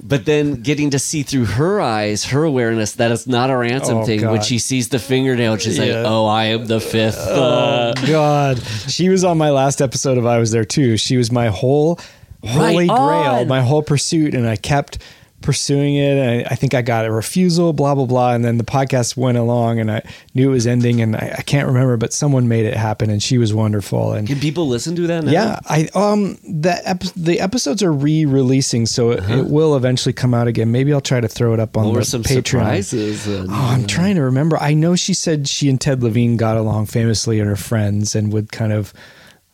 but 0.01 0.25
then 0.25 0.61
getting 0.61 0.89
to 0.91 0.99
see 0.99 1.23
through 1.23 1.45
her 1.45 1.81
eyes, 1.81 2.25
her 2.25 2.43
awareness 2.43 2.93
that 2.93 3.11
it's 3.11 3.27
not 3.27 3.49
a 3.49 3.57
ransom 3.57 3.99
Oh, 3.99 4.05
thing. 4.05 4.27
When 4.29 4.41
she 4.41 4.59
sees 4.59 4.89
the 4.89 4.99
fingernail, 4.99 5.57
she's 5.57 5.77
Yeah. 5.77 5.85
like, 5.85 6.05
oh, 6.07 6.25
I 6.25 6.45
am 6.45 6.65
the 6.65 6.79
fifth. 6.79 7.17
uh, 7.17 7.93
Oh 7.97 8.07
God, 8.07 8.61
she 8.87 9.09
was 9.09 9.23
on 9.23 9.37
my 9.37 9.49
last 9.51 9.81
episode 9.81 10.17
of 10.17 10.25
I 10.25 10.37
Was 10.37 10.51
There 10.51 10.65
Too. 10.65 10.97
She 10.97 11.17
was 11.17 11.31
my 11.31 11.47
whole 11.47 11.99
holy 12.43 12.87
grail, 12.87 13.45
my 13.45 13.61
whole 13.61 13.83
pursuit, 13.83 14.33
and 14.33 14.47
I 14.47 14.55
kept 14.55 14.97
pursuing 15.41 15.95
it. 15.95 16.17
And 16.17 16.47
I, 16.47 16.51
I 16.51 16.55
think 16.55 16.73
I 16.73 16.81
got 16.81 17.05
a 17.05 17.11
refusal, 17.11 17.73
blah 17.73 17.95
blah 17.95 18.05
blah. 18.05 18.33
And 18.33 18.43
then 18.45 18.57
the 18.57 18.63
podcast 18.63 19.17
went 19.17 19.37
along, 19.37 19.79
and 19.79 19.91
I 19.91 20.01
knew 20.33 20.49
it 20.49 20.53
was 20.53 20.67
ending, 20.67 21.01
and 21.01 21.15
I, 21.15 21.35
I 21.39 21.41
can't 21.41 21.67
remember, 21.67 21.97
but 21.97 22.13
someone 22.13 22.47
made 22.47 22.65
it 22.65 22.75
happen, 22.75 23.09
and 23.09 23.21
she 23.21 23.37
was 23.37 23.53
wonderful. 23.53 24.13
And 24.13 24.27
Can 24.27 24.39
people 24.39 24.67
listen 24.67 24.95
to 24.97 25.07
that 25.07 25.23
now? 25.23 25.31
yeah, 25.31 25.59
I 25.65 25.89
um 25.95 26.37
the 26.47 26.79
ep- 26.87 27.13
the 27.15 27.39
episodes 27.39 27.81
are 27.83 27.91
re-releasing, 27.91 28.85
so 28.85 29.11
it, 29.11 29.29
it 29.29 29.47
will 29.47 29.75
eventually 29.75 30.13
come 30.13 30.33
out 30.33 30.47
again. 30.47 30.71
Maybe 30.71 30.93
I'll 30.93 31.01
try 31.01 31.19
to 31.21 31.27
throw 31.27 31.53
it 31.53 31.59
up 31.59 31.77
on 31.77 31.87
What 31.87 31.95
the 31.95 32.05
some 32.05 32.23
Patreon. 32.23 32.45
surprises? 32.47 33.27
and- 33.27 33.49
Oh, 33.49 33.53
I'm 33.53 33.87
trying 33.87 34.15
to 34.15 34.21
remember. 34.21 34.57
I 34.57 34.73
know 34.73 34.95
she 34.95 35.13
said 35.13 35.47
she 35.47 35.69
and 35.69 35.79
Ted 35.81 36.03
Levine 36.03 36.37
got 36.37 36.57
along 36.57 36.85
famously 36.85 37.39
and 37.39 37.49
are 37.49 37.55
friends 37.55 38.15
and 38.15 38.31
would 38.31 38.51
kind 38.51 38.71
of, 38.71 38.93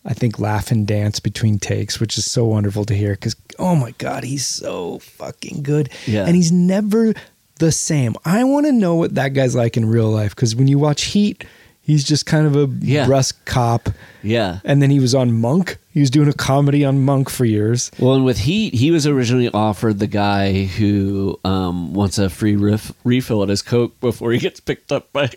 I 0.07 0.13
think, 0.13 0.39
laugh 0.39 0.71
and 0.71 0.87
dance 0.87 1.19
between 1.19 1.59
takes, 1.59 1.99
which 1.99 2.17
is 2.17 2.23
so 2.29 2.45
wonderful 2.45 2.85
to 2.85 2.95
hear 2.95 3.11
because, 3.11 3.35
oh 3.59 3.75
my 3.75 3.91
God, 3.97 4.23
he's 4.23 4.47
so 4.47 4.99
fucking 4.99 5.63
good. 5.63 5.89
Yeah. 6.05 6.25
And 6.25 6.33
he's 6.35 6.51
never 6.51 7.13
the 7.59 7.71
same. 7.73 8.15
I 8.23 8.43
want 8.45 8.65
to 8.67 8.71
know 8.71 8.95
what 8.95 9.15
that 9.15 9.29
guy's 9.29 9.53
like 9.55 9.75
in 9.77 9.85
real 9.85 10.09
life 10.09 10.33
because 10.35 10.55
when 10.55 10.67
you 10.69 10.79
watch 10.79 11.03
Heat, 11.05 11.43
he's 11.81 12.03
just 12.05 12.25
kind 12.25 12.47
of 12.47 12.55
a 12.55 12.73
Yeah. 12.85 13.05
brusque 13.05 13.43
cop. 13.45 13.89
yeah. 14.23 14.59
And 14.63 14.81
then 14.81 14.91
he 14.91 14.99
was 14.99 15.13
on 15.13 15.33
Monk. 15.33 15.77
He 15.91 15.99
was 15.99 16.09
doing 16.11 16.29
a 16.29 16.33
comedy 16.33 16.85
on 16.85 17.03
Monk 17.03 17.29
for 17.29 17.43
years. 17.43 17.89
Well, 17.99 18.13
and 18.15 18.23
with 18.23 18.37
Heat, 18.37 18.75
he 18.75 18.91
was 18.91 19.05
originally 19.07 19.49
offered 19.49 19.99
the 19.99 20.07
guy 20.07 20.65
who 20.65 21.39
um, 21.43 21.93
wants 21.93 22.17
a 22.19 22.29
free 22.29 22.55
ref- 22.55 22.93
refill 23.03 23.41
at 23.43 23.49
his 23.49 23.61
Coke 23.63 23.99
before 23.99 24.31
he 24.31 24.37
gets 24.39 24.59
picked 24.59 24.91
up 24.91 25.11
by. 25.11 25.29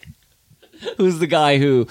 Who's 0.97 1.19
the 1.19 1.27
guy 1.27 1.59
who 1.59 1.87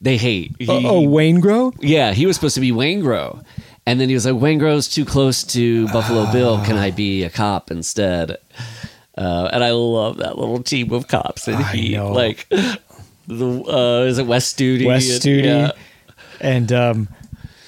they 0.00 0.16
hate? 0.16 0.54
He- 0.58 0.66
oh, 0.68 1.02
Waingro? 1.06 1.74
yeah, 1.80 2.12
he 2.12 2.26
was 2.26 2.36
supposed 2.36 2.54
to 2.56 2.60
be 2.60 2.72
Waingro. 2.72 3.44
And 3.86 4.00
then 4.00 4.08
he 4.08 4.14
was 4.14 4.24
like, 4.24 4.34
Waingro's 4.36 4.88
too 4.88 5.04
close 5.04 5.42
to 5.44 5.86
Buffalo 5.88 6.30
Bill. 6.32 6.62
Can 6.64 6.76
I 6.78 6.90
be 6.90 7.22
a 7.22 7.28
cop 7.30 7.70
instead? 7.70 8.38
Uh, 9.16 9.48
and 9.52 9.62
I 9.62 9.72
love 9.72 10.16
that 10.18 10.38
little 10.38 10.62
team 10.62 10.90
of 10.92 11.06
cops. 11.06 11.46
And 11.48 11.62
he, 11.66 11.98
like, 12.00 12.48
the 12.48 13.62
uh, 13.68 14.04
is 14.06 14.18
it 14.18 14.26
Wes 14.26 14.52
Studi? 14.52 14.86
Wes 14.86 15.08
And- 15.10 15.20
Studi. 15.22 15.44
yeah. 15.44 15.70
And, 16.40 16.72
um, 16.72 17.08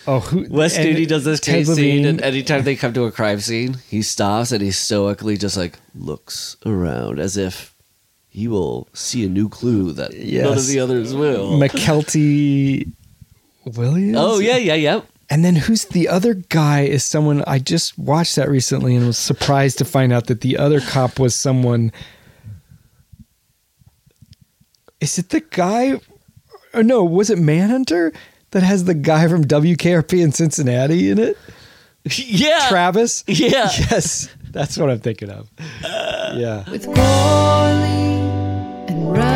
oh, 0.07 0.21
who? 0.21 0.47
Wes 0.51 0.77
Studi 0.77 1.07
does 1.07 1.25
this 1.25 1.39
Ted 1.39 1.67
scene, 1.67 2.05
and 2.07 2.21
anytime 2.23 2.65
they 2.65 2.77
come 2.77 2.93
to 2.95 3.05
a 3.05 3.13
crime 3.13 3.41
scene, 3.41 3.77
he 3.89 4.01
stops 4.03 4.53
and 4.53 4.63
he 4.63 4.71
stoically 4.71 5.37
just 5.37 5.57
like 5.57 5.79
looks 5.95 6.57
around 6.67 7.21
as 7.21 7.37
if 7.37 7.75
he 8.37 8.49
will 8.49 8.87
see 8.93 9.25
a 9.25 9.31
new 9.31 9.49
clue 9.49 9.93
that 9.93 10.13
none 10.13 10.59
of 10.59 10.67
the 10.67 10.79
others 10.79 11.15
will. 11.15 11.53
Mykelti 11.53 12.93
Williams. 13.65 14.19
oh 14.21 14.41
yeah, 14.41 14.59
yeah, 14.59 14.75
yeah. 14.75 15.01
And 15.31 15.43
then 15.43 15.57
who's 15.57 15.87
the 15.87 16.07
other 16.07 16.35
guy 16.35 16.83
is 16.83 17.03
someone 17.03 17.43
I 17.47 17.59
just 17.59 17.99
watched 17.99 18.37
that 18.37 18.51
recently 18.51 18.95
and 18.95 19.07
was 19.07 19.17
surprised 19.17 19.79
to 19.79 19.87
find 19.87 20.13
out 20.13 20.27
that 20.27 20.43
the 20.43 20.59
other 20.59 20.83
cop 20.83 21.19
was 21.19 21.35
someone. 21.35 21.93
Is 25.01 25.19
it 25.19 25.31
the 25.31 25.41
guy? 25.41 25.99
Or 26.75 26.83
no, 26.83 27.05
was 27.05 27.31
it 27.31 27.39
Manhunter 27.39 28.13
that 28.51 28.63
has 28.63 28.85
the 28.85 28.93
guy 28.93 29.29
from 29.29 29.47
WKRP 29.47 30.23
in 30.23 30.33
Cincinnati 30.33 31.09
in 31.09 31.19
it? 31.19 31.39
Yeah. 32.19 32.69
Travis? 32.69 33.25
Yeah. 33.27 33.71
Yes, 33.91 34.29
that's 34.51 34.77
what 34.77 34.91
I'm 34.91 35.01
thinking 35.01 35.31
of. 35.31 35.49
Uh, 35.83 36.35
yeah. 36.37 36.71
with 36.71 36.87
Gourley 36.87 38.26
and 39.15 39.36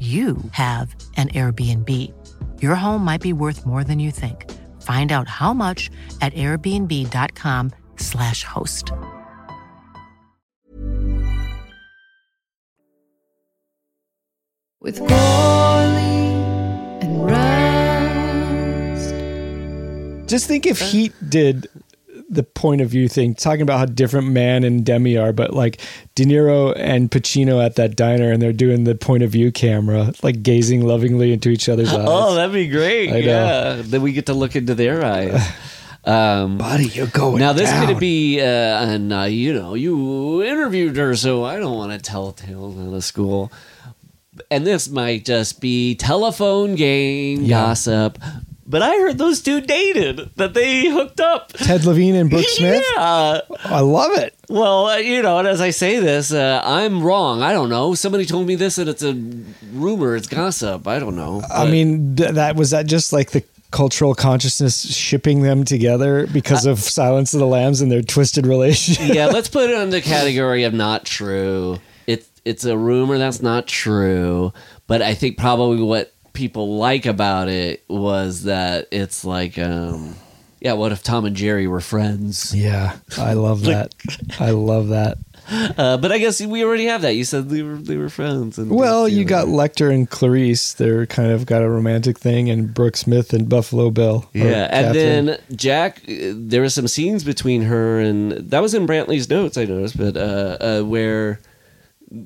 you 0.00 0.38
have 0.52 0.96
an 1.18 1.28
Airbnb. 1.28 1.90
Your 2.62 2.76
home 2.76 3.04
might 3.04 3.20
be 3.20 3.34
worth 3.34 3.66
more 3.66 3.84
than 3.84 3.98
you 3.98 4.10
think. 4.10 4.50
Find 4.80 5.12
out 5.12 5.28
how 5.28 5.52
much 5.52 5.90
at 6.22 6.32
airbnb.com/slash 6.32 8.44
host. 8.44 8.92
with 14.80 14.98
Gourley 15.00 16.32
and 17.02 17.30
Rust. 17.30 19.14
Just 20.30 20.48
think 20.48 20.66
if 20.66 20.80
Heat 20.80 21.12
did 21.28 21.66
the 22.30 22.44
point 22.44 22.80
of 22.80 22.88
view 22.88 23.08
thing, 23.08 23.34
talking 23.34 23.62
about 23.62 23.78
how 23.80 23.84
different 23.86 24.28
Mann 24.28 24.62
and 24.64 24.86
Demme 24.86 25.16
are, 25.18 25.32
but 25.32 25.52
like 25.52 25.80
De 26.14 26.24
Niro 26.24 26.72
and 26.76 27.10
Pacino 27.10 27.62
at 27.64 27.74
that 27.74 27.96
diner, 27.96 28.30
and 28.30 28.40
they're 28.40 28.52
doing 28.52 28.84
the 28.84 28.94
point 28.94 29.22
of 29.24 29.30
view 29.30 29.50
camera, 29.50 30.12
like 30.22 30.42
gazing 30.42 30.86
lovingly 30.86 31.32
into 31.32 31.48
each 31.48 31.68
other's 31.68 31.92
eyes. 31.92 32.06
Oh, 32.08 32.34
that'd 32.36 32.54
be 32.54 32.68
great. 32.68 33.08
I 33.10 33.12
know. 33.14 33.18
Yeah. 33.18 33.82
Then 33.84 34.02
we 34.02 34.12
get 34.12 34.26
to 34.26 34.32
look 34.34 34.54
into 34.56 34.74
their 34.74 35.04
eyes. 35.04 35.42
Um, 36.02 36.56
buddy, 36.56 36.86
you're 36.86 37.08
going 37.08 37.40
now 37.40 37.52
this 37.52 37.68
down. 37.68 37.86
could 37.86 37.98
be, 38.00 38.40
uh, 38.40 38.44
and 38.44 39.12
uh, 39.12 39.24
you 39.24 39.52
know, 39.52 39.74
you 39.74 40.42
interviewed 40.42 40.96
her, 40.96 41.14
so 41.14 41.44
I 41.44 41.58
don't 41.58 41.76
want 41.76 41.92
to 41.92 41.98
tell 41.98 42.32
tales 42.32 42.78
out 42.78 42.94
of 42.94 43.04
school. 43.04 43.52
And 44.50 44.66
this 44.66 44.88
might 44.88 45.26
just 45.26 45.60
be 45.60 45.94
telephone 45.96 46.74
game 46.74 47.42
Yeah. 47.42 47.66
gossip. 47.66 48.18
But 48.70 48.82
I 48.82 48.90
heard 48.98 49.18
those 49.18 49.42
two 49.42 49.60
dated, 49.60 50.30
that 50.36 50.54
they 50.54 50.86
hooked 50.88 51.18
up. 51.18 51.52
Ted 51.54 51.84
Levine 51.84 52.14
and 52.14 52.30
Brooke 52.30 52.46
Smith. 52.46 52.84
Yeah. 52.96 53.40
I 53.64 53.80
love 53.80 54.16
it. 54.16 54.32
Well, 54.48 54.86
uh, 54.86 54.96
you 54.98 55.22
know, 55.22 55.38
and 55.38 55.48
as 55.48 55.60
I 55.60 55.70
say 55.70 55.98
this, 55.98 56.32
uh, 56.32 56.62
I'm 56.64 57.02
wrong. 57.02 57.42
I 57.42 57.52
don't 57.52 57.68
know. 57.68 57.94
Somebody 57.94 58.26
told 58.26 58.46
me 58.46 58.54
this, 58.54 58.78
and 58.78 58.88
it's 58.88 59.02
a 59.02 59.12
rumor. 59.72 60.14
It's 60.14 60.28
gossip. 60.28 60.86
I 60.86 61.00
don't 61.00 61.16
know. 61.16 61.42
I 61.52 61.68
mean, 61.68 62.14
th- 62.14 62.34
that 62.34 62.54
was 62.54 62.70
that 62.70 62.86
just 62.86 63.12
like 63.12 63.32
the 63.32 63.42
cultural 63.72 64.14
consciousness 64.14 64.94
shipping 64.94 65.42
them 65.42 65.64
together 65.64 66.28
because 66.28 66.64
of 66.64 66.78
Silence 66.78 67.34
of 67.34 67.40
the 67.40 67.46
Lambs 67.46 67.80
and 67.80 67.90
their 67.90 68.02
twisted 68.02 68.46
relationship. 68.46 69.14
yeah, 69.14 69.26
let's 69.32 69.48
put 69.48 69.68
it 69.68 69.80
in 69.80 69.90
the 69.90 70.00
category 70.00 70.62
of 70.62 70.74
not 70.74 71.04
true. 71.04 71.78
It's 72.06 72.28
it's 72.44 72.64
a 72.64 72.78
rumor 72.78 73.18
that's 73.18 73.42
not 73.42 73.66
true, 73.66 74.52
but 74.86 75.02
I 75.02 75.14
think 75.14 75.38
probably 75.38 75.82
what 75.82 76.12
people 76.32 76.76
like 76.76 77.06
about 77.06 77.48
it 77.48 77.84
was 77.88 78.44
that 78.44 78.88
it's 78.90 79.24
like, 79.24 79.58
um, 79.58 80.14
yeah, 80.60 80.74
what 80.74 80.92
if 80.92 81.02
Tom 81.02 81.24
and 81.24 81.34
Jerry 81.36 81.66
were 81.66 81.80
friends? 81.80 82.54
Yeah, 82.54 82.96
I 83.18 83.32
love 83.32 83.62
that. 83.62 83.94
I 84.40 84.50
love 84.50 84.88
that. 84.88 85.18
Uh, 85.50 85.96
but 85.96 86.12
I 86.12 86.18
guess 86.18 86.40
we 86.40 86.62
already 86.62 86.84
have 86.84 87.02
that. 87.02 87.14
You 87.16 87.24
said 87.24 87.48
they 87.48 87.62
were 87.62 87.74
they 87.76 87.96
were 87.96 88.10
friends. 88.10 88.56
And 88.58 88.70
Well, 88.70 89.08
you 89.08 89.24
got 89.24 89.46
Lecter 89.48 89.92
and 89.92 90.08
Clarice. 90.08 90.74
They're 90.74 91.06
kind 91.06 91.32
of 91.32 91.46
got 91.46 91.62
a 91.62 91.68
romantic 91.68 92.18
thing, 92.18 92.48
and 92.50 92.72
Brooke 92.72 92.96
Smith 92.96 93.32
and 93.32 93.48
Buffalo 93.48 93.90
Bill. 93.90 94.26
or 94.34 94.38
Yeah, 94.38 94.68
and 94.70 94.86
Catherine. 94.94 95.26
then 95.26 95.38
Jack, 95.56 96.02
uh, 96.08 96.34
there 96.36 96.60
were 96.60 96.68
some 96.68 96.86
scenes 96.86 97.24
between 97.24 97.62
her 97.62 97.98
and 97.98 98.32
that 98.32 98.60
was 98.62 98.74
in 98.74 98.86
Brantley's 98.86 99.28
notes, 99.28 99.56
I 99.56 99.64
noticed, 99.64 99.96
but 99.96 100.16
uh, 100.16 100.56
uh, 100.60 100.82
where 100.82 101.40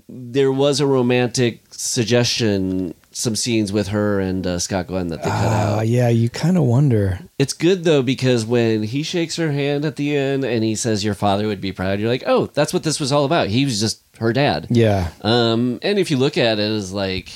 there 0.09 0.53
was 0.53 0.81
a 0.81 0.87
romantic 0.87 1.63
suggestion, 1.71 2.95
some 3.17 3.37
scenes 3.37 3.73
with 3.73 3.89
her 3.89 4.19
and 4.21 4.45
uh, 4.47 4.59
Scott 4.59 4.89
Glenn 4.89 5.07
that 5.09 5.23
they 5.23 5.31
cut 5.31 5.39
Ah, 5.49 5.79
out. 5.79 5.87
yeah, 5.89 6.09
you 6.09 6.29
kind 6.29 6.57
of 6.59 6.65
wonder. 6.65 7.21
It's 7.39 7.53
good 7.53 7.85
though 7.85 8.03
because 8.03 8.45
when 8.45 8.83
he 8.83 9.03
shakes 9.05 9.37
her 9.37 9.53
hand 9.53 9.85
at 9.85 9.97
the 9.97 10.17
end 10.17 10.45
and 10.45 10.65
he 10.65 10.75
says, 10.75 11.05
"Your 11.05 11.15
father 11.15 11.47
would 11.47 11.61
be 11.61 11.71
proud," 11.73 12.01
you're 12.01 12.09
like, 12.09 12.25
"Oh, 12.27 12.47
that's 12.47 12.73
what 12.75 12.83
this 12.83 12.99
was 12.99 13.13
all 13.13 13.25
about." 13.25 13.49
He 13.49 13.65
was 13.65 13.79
just 13.81 14.03
her 14.19 14.33
dad. 14.33 14.67
Yeah, 14.69 15.11
Um, 15.23 15.79
and 15.83 15.99
if 15.99 16.11
you 16.11 16.17
look 16.17 16.37
at 16.37 16.59
it 16.59 16.71
as 16.71 16.93
like 16.93 17.31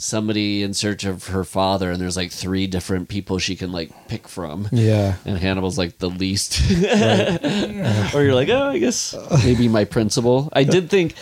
somebody 0.00 0.62
in 0.62 0.74
search 0.74 1.04
of 1.04 1.26
her 1.28 1.42
father, 1.44 1.90
and 1.90 2.00
there's 2.00 2.16
like 2.16 2.30
three 2.30 2.66
different 2.68 3.08
people 3.08 3.38
she 3.38 3.56
can 3.56 3.72
like 3.72 3.90
pick 4.08 4.28
from 4.28 4.68
yeah. 4.70 5.16
and 5.24 5.36
Hannibal's 5.38 5.76
like 5.78 5.98
the 5.98 6.08
least. 6.08 6.60
or 8.14 8.22
you're 8.22 8.34
like, 8.34 8.48
oh, 8.48 8.68
I 8.70 8.78
guess 8.78 9.14
maybe 9.44 9.68
my 9.68 9.84
principal. 9.84 10.48
I 10.52 10.64
did 10.64 10.90
think 10.90 11.14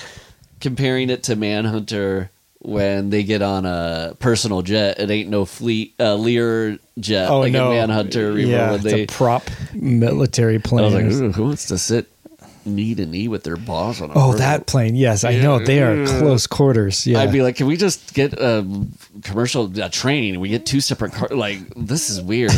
comparing 0.61 1.11
it 1.11 1.23
to 1.25 1.37
Manhunter 1.37 2.31
when 2.67 3.11
they 3.11 3.23
get 3.23 3.43
on 3.43 3.65
a 3.65 4.17
personal 4.19 4.61
jet, 4.63 4.99
it 4.99 5.09
ain't 5.09 5.31
no 5.31 5.45
fleet 5.45 5.95
uh, 6.01 6.17
Lear 6.17 6.79
jet 6.99 7.31
Oh 7.31 7.41
like 7.41 7.53
no, 7.53 7.71
in 7.71 7.79
Manhunter. 7.79 8.33
Remember 8.33 8.51
yeah, 8.51 8.71
when 8.73 8.81
they? 8.83 9.03
it's 9.03 9.13
a 9.13 9.17
prop 9.17 9.45
military 9.73 10.59
plane. 10.59 10.93
I 10.93 11.05
was 11.05 11.21
like, 11.21 11.35
who 11.35 11.45
wants 11.45 11.67
to 11.67 11.79
sit 11.79 12.09
knee 12.67 12.95
to 12.95 13.07
knee 13.07 13.29
with 13.29 13.45
their 13.45 13.57
boss 13.57 14.01
on 14.01 14.11
a 14.11 14.15
oh, 14.15 14.33
bird?" 14.33 14.41
that 14.41 14.67
plane. 14.67 14.95
Yes, 14.95 15.25
I 15.25 15.37
know 15.37 15.59
they 15.59 15.83
are 15.83 16.07
close 16.07 16.47
quarters. 16.47 17.07
Yeah, 17.07 17.21
I'd 17.21 17.33
be 17.33 17.43
like, 17.43 17.57
can 17.57 17.67
we 17.67 17.77
just 17.77 18.15
get 18.15 18.33
a 18.35 18.67
commercial 19.23 19.71
a 19.81 19.89
train? 19.89 20.41
We 20.41 20.49
get 20.49 20.67
two 20.67 20.81
separate 20.81 21.13
cars. 21.13 21.33
Like, 21.33 21.59
this 21.77 22.11
is 22.11 22.21
weird. 22.21 22.53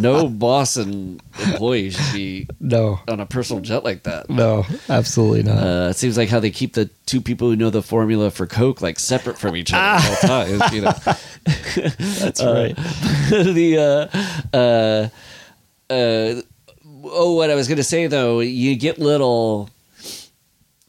no 0.00 0.28
boss 0.44 0.76
and 0.76 1.22
employee 1.44 1.90
should 1.90 2.14
be 2.14 2.48
no, 2.60 3.00
on 3.08 3.20
a 3.20 3.26
personal 3.26 3.62
jet 3.62 3.84
like 3.84 4.04
that. 4.04 4.28
no, 4.28 4.64
absolutely 4.88 5.42
not. 5.42 5.58
Uh, 5.58 5.88
it 5.90 5.96
seems 5.96 6.16
like 6.16 6.28
how 6.28 6.40
they 6.40 6.50
keep 6.50 6.74
the 6.74 6.90
two 7.06 7.20
people 7.20 7.48
who 7.48 7.56
know 7.56 7.70
the 7.70 7.82
formula 7.82 8.30
for 8.30 8.46
Coke 8.46 8.80
like 8.80 8.98
separate 8.98 9.38
from 9.38 9.56
each 9.56 9.72
other 9.72 10.08
all 10.08 10.16
times. 10.16 10.72
You 10.72 10.82
know, 10.82 10.92
That's 11.44 12.42
right. 12.42 12.74
the 13.30 14.10
uh, 14.52 14.56
uh, 14.56 15.08
uh, 15.92 16.42
oh, 17.04 17.34
what 17.34 17.50
I 17.50 17.54
was 17.54 17.68
going 17.68 17.78
to 17.78 17.84
say 17.84 18.06
though, 18.06 18.40
you 18.40 18.76
get 18.76 18.98
little 18.98 19.70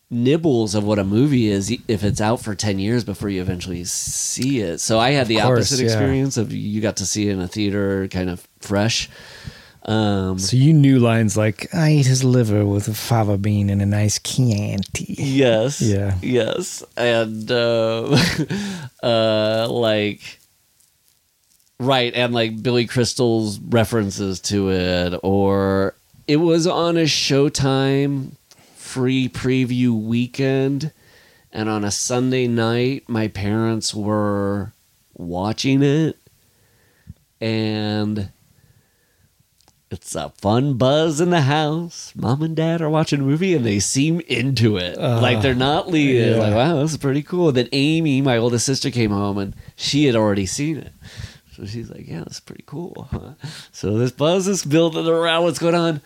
nibbles 0.10 0.76
of 0.76 0.84
what 0.84 1.00
a 1.00 1.04
movie 1.04 1.48
is 1.48 1.76
if 1.88 2.04
it's 2.04 2.22
out 2.22 2.40
for 2.40 2.56
10 2.56 2.80
years 2.80 3.04
before 3.04 3.30
you 3.30 3.42
eventually 3.42 3.84
see 3.84 4.60
it. 4.62 4.80
So 4.80 5.00
I 5.00 5.12
had 5.12 5.28
the 5.28 5.38
course, 5.38 5.72
opposite 5.72 5.80
yeah. 5.80 5.86
experience 5.86 6.38
of 6.38 6.54
you 6.54 6.82
got 6.82 6.98
to 6.98 7.06
see 7.06 7.28
it 7.28 7.34
in 7.34 7.42
a 7.42 7.48
theater 7.48 8.08
kind 8.08 8.30
of 8.30 8.48
fresh. 8.60 9.10
Um, 9.84 10.40
So 10.40 10.58
you 10.58 10.74
knew 10.74 10.98
lines 10.98 11.38
like 11.38 11.72
"I 11.74 11.90
ate 11.90 12.08
his 12.08 12.24
liver 12.24 12.66
with 12.66 12.88
a 12.88 12.96
fava 12.96 13.38
bean 13.38 13.70
and 13.70 13.84
a 13.84 13.86
nice 13.86 14.18
Chianti." 14.20 15.16
Yes. 15.18 15.80
Yeah. 15.86 16.18
Yes. 16.22 16.84
And 16.98 17.52
uh, 17.52 18.18
uh, 19.04 19.68
like 19.70 20.40
right, 21.80 22.12
and 22.16 22.34
like 22.34 22.64
Billy 22.64 22.88
Crystal's 22.88 23.60
references 23.60 24.40
to 24.42 24.72
it, 24.72 25.20
or 25.22 25.96
it 26.28 26.38
was 26.38 26.66
on 26.68 26.98
a 26.98 27.04
Showtime 27.04 28.32
free 28.76 29.30
preview 29.30 30.00
weekend, 30.00 30.92
and 31.52 31.70
on 31.70 31.84
a 31.84 31.92
Sunday 31.92 32.48
night, 32.48 33.04
my 33.08 33.28
parents 33.28 33.94
were 33.94 34.74
watching 35.14 35.84
it, 35.84 36.18
and 37.40 38.30
it's 39.92 40.16
a 40.16 40.30
fun 40.42 40.74
buzz 40.74 41.22
in 41.22 41.30
the 41.30 41.42
house. 41.42 42.12
Mom 42.16 42.42
and 42.42 42.56
dad 42.56 42.82
are 42.82 42.90
watching 42.90 43.22
a 43.22 43.24
movie 43.24 43.54
and 43.54 43.66
they 43.66 43.80
seem 43.80 44.20
into 44.22 44.78
it. 44.78 44.98
like 44.98 45.42
they're 45.42 45.54
not 45.54 45.86
uh, 45.86 45.90
leaving. 45.90 46.34
yeah. 46.34 46.38
Like, 46.38 46.54
wow, 46.54 46.82
this 46.82 46.92
is 46.92 46.98
pretty 46.98 47.22
cool. 47.24 47.52
Then 47.52 47.70
Amy, 47.72 48.22
my 48.22 48.38
oldest 48.38 48.66
sister, 48.66 48.90
came 48.90 49.12
home 49.12 49.38
and 49.38 49.56
she 49.76 50.06
had 50.06 50.16
already 50.16 50.46
seen 50.46 50.78
it. 50.78 50.92
So 51.56 51.66
she's 51.66 51.90
like, 51.90 52.08
yeah, 52.08 52.20
that's 52.20 52.40
pretty 52.40 52.64
cool. 52.66 53.08
Huh? 53.12 53.34
So 53.72 53.98
this 53.98 54.12
buzz 54.12 54.48
is 54.48 54.66
building 54.66 55.08
around 55.08 55.44
what's 55.44 55.60
going 55.60 55.76
on. 55.76 56.02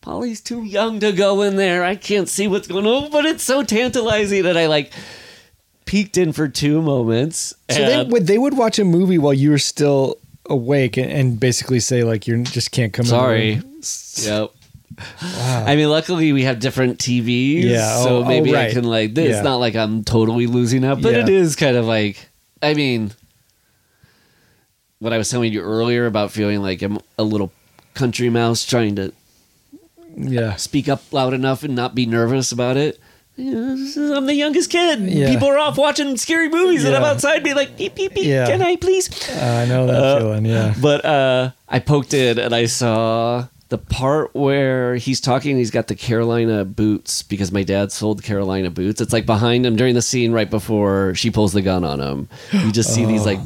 Polly's 0.00 0.40
too 0.40 0.62
young 0.62 1.00
to 1.00 1.12
go 1.12 1.42
in 1.42 1.56
there. 1.56 1.84
I 1.84 1.96
can't 1.96 2.28
see 2.28 2.46
what's 2.46 2.68
going 2.68 2.86
on, 2.86 3.10
but 3.10 3.26
it's 3.26 3.42
so 3.42 3.62
tantalizing 3.62 4.44
that 4.44 4.56
I 4.56 4.66
like 4.66 4.92
peeked 5.84 6.16
in 6.16 6.32
for 6.32 6.48
two 6.48 6.80
moments. 6.80 7.54
So 7.70 7.84
they 7.84 8.04
would 8.08 8.26
they 8.26 8.38
would 8.38 8.56
watch 8.56 8.78
a 8.78 8.84
movie 8.84 9.18
while 9.18 9.34
you 9.34 9.50
were 9.50 9.58
still 9.58 10.18
awake 10.48 10.96
and, 10.96 11.10
and 11.10 11.40
basically 11.40 11.80
say 11.80 12.04
like 12.04 12.26
you 12.26 12.42
just 12.44 12.70
can't 12.70 12.92
come. 12.92 13.04
in 13.04 13.10
Sorry. 13.10 13.62
Yep. 14.22 14.52
I 15.20 15.76
mean, 15.76 15.90
luckily 15.90 16.32
we 16.32 16.44
have 16.44 16.58
different 16.60 16.98
TVs, 16.98 17.64
Yeah, 17.64 17.96
oh, 17.98 18.04
so 18.04 18.16
oh, 18.18 18.22
oh, 18.22 18.28
maybe 18.28 18.56
I 18.56 18.68
oh, 18.68 18.72
can 18.72 18.84
like. 18.84 19.10
It's 19.18 19.36
Yeah. 19.36 19.42
not 19.42 19.56
like 19.56 19.74
I'm 19.76 20.04
totally 20.04 20.46
losing 20.46 20.84
out, 20.84 21.02
but 21.02 21.12
Yeah. 21.12 21.20
it 21.22 21.28
is 21.28 21.56
kind 21.56 21.76
of 21.76 21.84
like. 21.84 22.28
I 22.62 22.72
mean, 22.74 23.12
what 24.98 25.12
I 25.12 25.18
was 25.18 25.28
telling 25.30 25.52
you 25.52 25.60
earlier 25.60 26.06
about 26.06 26.30
feeling 26.30 26.62
like 26.62 26.82
I'm 26.82 26.98
a 27.18 27.22
little 27.22 27.52
country 27.94 28.30
mouse 28.30 28.64
trying 28.64 28.96
to 28.96 29.12
Yeah. 30.16 30.56
speak 30.56 30.88
up 30.88 31.02
loud 31.12 31.34
enough 31.34 31.62
and 31.62 31.74
not 31.74 31.94
be 31.94 32.06
nervous 32.06 32.52
about 32.52 32.76
it. 32.76 32.98
You 33.38 33.50
know, 33.52 34.16
I'm 34.16 34.24
the 34.24 34.34
youngest 34.34 34.70
kid. 34.70 35.00
Yeah. 35.00 35.28
People 35.30 35.48
are 35.48 35.58
off 35.58 35.76
watching 35.76 36.16
scary 36.16 36.48
movies, 36.48 36.84
and 36.84 36.96
I'm 36.96 37.04
outside 37.04 37.42
being 37.42 37.54
like, 37.56 37.76
beep, 37.76 37.94
beep, 37.94 38.14
beep, 38.14 38.24
Yeah. 38.24 38.46
can 38.46 38.62
I 38.62 38.76
please? 38.76 39.10
Uh, 39.30 39.44
I 39.44 39.66
know 39.66 39.86
that 39.86 40.18
feeling. 40.20 40.46
Yeah. 40.46 40.74
But 40.80 41.04
uh, 41.04 41.50
I 41.68 41.78
poked 41.80 42.14
in 42.14 42.38
and 42.38 42.54
I 42.54 42.64
saw 42.64 43.48
the 43.68 43.76
part 43.76 44.34
where 44.34 44.94
he's 44.96 45.20
talking. 45.20 45.58
He's 45.58 45.70
got 45.70 45.88
the 45.88 45.94
Carolina 45.94 46.64
boots 46.64 47.22
because 47.22 47.52
my 47.52 47.62
dad 47.62 47.92
sold 47.92 48.22
Carolina 48.22 48.70
boots. 48.70 49.02
It's 49.02 49.12
like 49.12 49.26
behind 49.26 49.66
him 49.66 49.76
during 49.76 49.94
the 49.94 50.00
scene 50.02 50.32
right 50.32 50.48
before 50.48 51.14
she 51.14 51.30
pulls 51.30 51.52
the 51.52 51.60
gun 51.60 51.84
on 51.84 52.00
him. 52.00 52.28
You 52.54 52.72
just 52.72 52.94
see 52.94 53.04
these 53.04 53.26
like. 53.26 53.40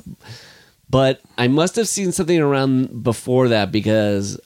But 0.91 1.21
I 1.39 1.47
must 1.49 1.77
have 1.77 1.87
seen 1.89 2.11
something 2.13 2.39
around 2.41 3.03
before 3.05 3.49
that 3.49 3.71
because 3.71 4.41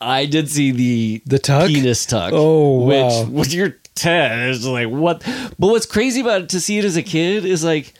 I 0.00 0.24
did 0.26 0.48
see 0.48 0.70
the 0.70 1.22
The 1.26 1.38
tuck? 1.38 1.68
penis 1.68 2.06
tuck. 2.06 2.32
Oh, 2.34 2.84
which 2.86 2.96
wow. 2.96 3.24
when 3.26 3.50
you're 3.50 3.76
ten 3.94 4.48
is 4.48 4.66
like 4.66 4.88
what? 4.88 5.22
But 5.58 5.66
what's 5.68 5.84
crazy 5.86 6.20
about 6.22 6.42
it 6.42 6.48
to 6.50 6.60
see 6.60 6.78
it 6.78 6.84
as 6.84 6.96
a 6.96 7.02
kid 7.02 7.44
is 7.44 7.62
like. 7.64 7.92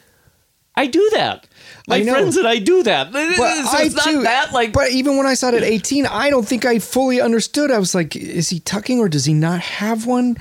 I 0.76 0.86
do 0.86 1.10
that. 1.12 1.46
My 1.88 2.00
know. 2.00 2.12
friends 2.14 2.36
and 2.38 2.46
I 2.46 2.58
do 2.58 2.82
that. 2.84 3.12
But 3.12 3.34
so 3.36 3.42
I 3.42 3.82
it's 3.82 3.94
not 3.96 4.04
too, 4.04 4.22
that 4.22 4.52
like 4.52 4.72
But 4.72 4.92
even 4.92 5.18
when 5.18 5.26
I 5.26 5.34
saw 5.34 5.48
it 5.48 5.54
at 5.54 5.62
18, 5.64 6.06
I 6.06 6.30
don't 6.30 6.46
think 6.46 6.64
I 6.64 6.78
fully 6.78 7.20
understood. 7.20 7.70
I 7.70 7.78
was 7.78 7.94
like, 7.94 8.14
is 8.16 8.48
he 8.48 8.60
tucking 8.60 8.98
or 9.00 9.08
does 9.08 9.24
he 9.26 9.34
not 9.34 9.60
have 9.60 10.06
one? 10.06 10.36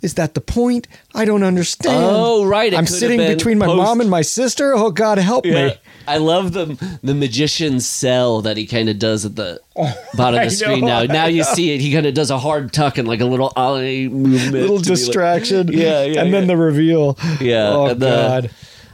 Is 0.00 0.14
that 0.14 0.34
the 0.34 0.40
point? 0.40 0.88
I 1.14 1.26
don't 1.26 1.44
understand. 1.44 1.96
Oh, 2.00 2.44
right, 2.44 2.72
it 2.72 2.76
I'm 2.76 2.86
sitting 2.86 3.18
between 3.20 3.58
my 3.58 3.66
post- 3.66 3.76
mom 3.76 4.00
and 4.00 4.10
my 4.10 4.22
sister. 4.22 4.74
Oh, 4.74 4.90
God, 4.90 5.18
help 5.18 5.44
Yeah. 5.46 5.66
me. 5.68 5.74
I 6.06 6.18
love 6.18 6.52
the 6.52 6.98
the 7.02 7.14
magician's 7.14 7.86
cell 7.86 8.42
that 8.42 8.56
he 8.56 8.66
kind 8.66 8.88
of 8.88 8.98
does 8.98 9.24
at 9.24 9.36
the 9.36 9.60
bottom 10.16 10.40
of 10.40 10.46
the 10.46 10.50
screen. 10.50 10.80
know, 10.80 11.04
now, 11.06 11.12
now 11.12 11.26
you 11.26 11.44
see 11.44 11.74
it. 11.74 11.80
He 11.80 11.92
kind 11.92 12.06
of 12.06 12.14
does 12.14 12.30
a 12.30 12.38
hard 12.38 12.72
tuck 12.72 12.98
and 12.98 13.06
like 13.08 13.20
a 13.20 13.24
little 13.24 13.52
ollie 13.56 14.08
movement, 14.08 14.52
Little 14.54 14.76
be 14.78 14.82
like- 14.82 14.84
distraction. 14.84 15.68
Yeah, 15.72 16.04
yeah, 16.04 16.22
And 16.22 16.32
then 16.32 16.46
the 16.46 16.56
reveal. 16.56 17.18
yeah. 17.40 17.70
Oh, 17.70 17.94
the- 17.94 18.06
God. 18.06 18.50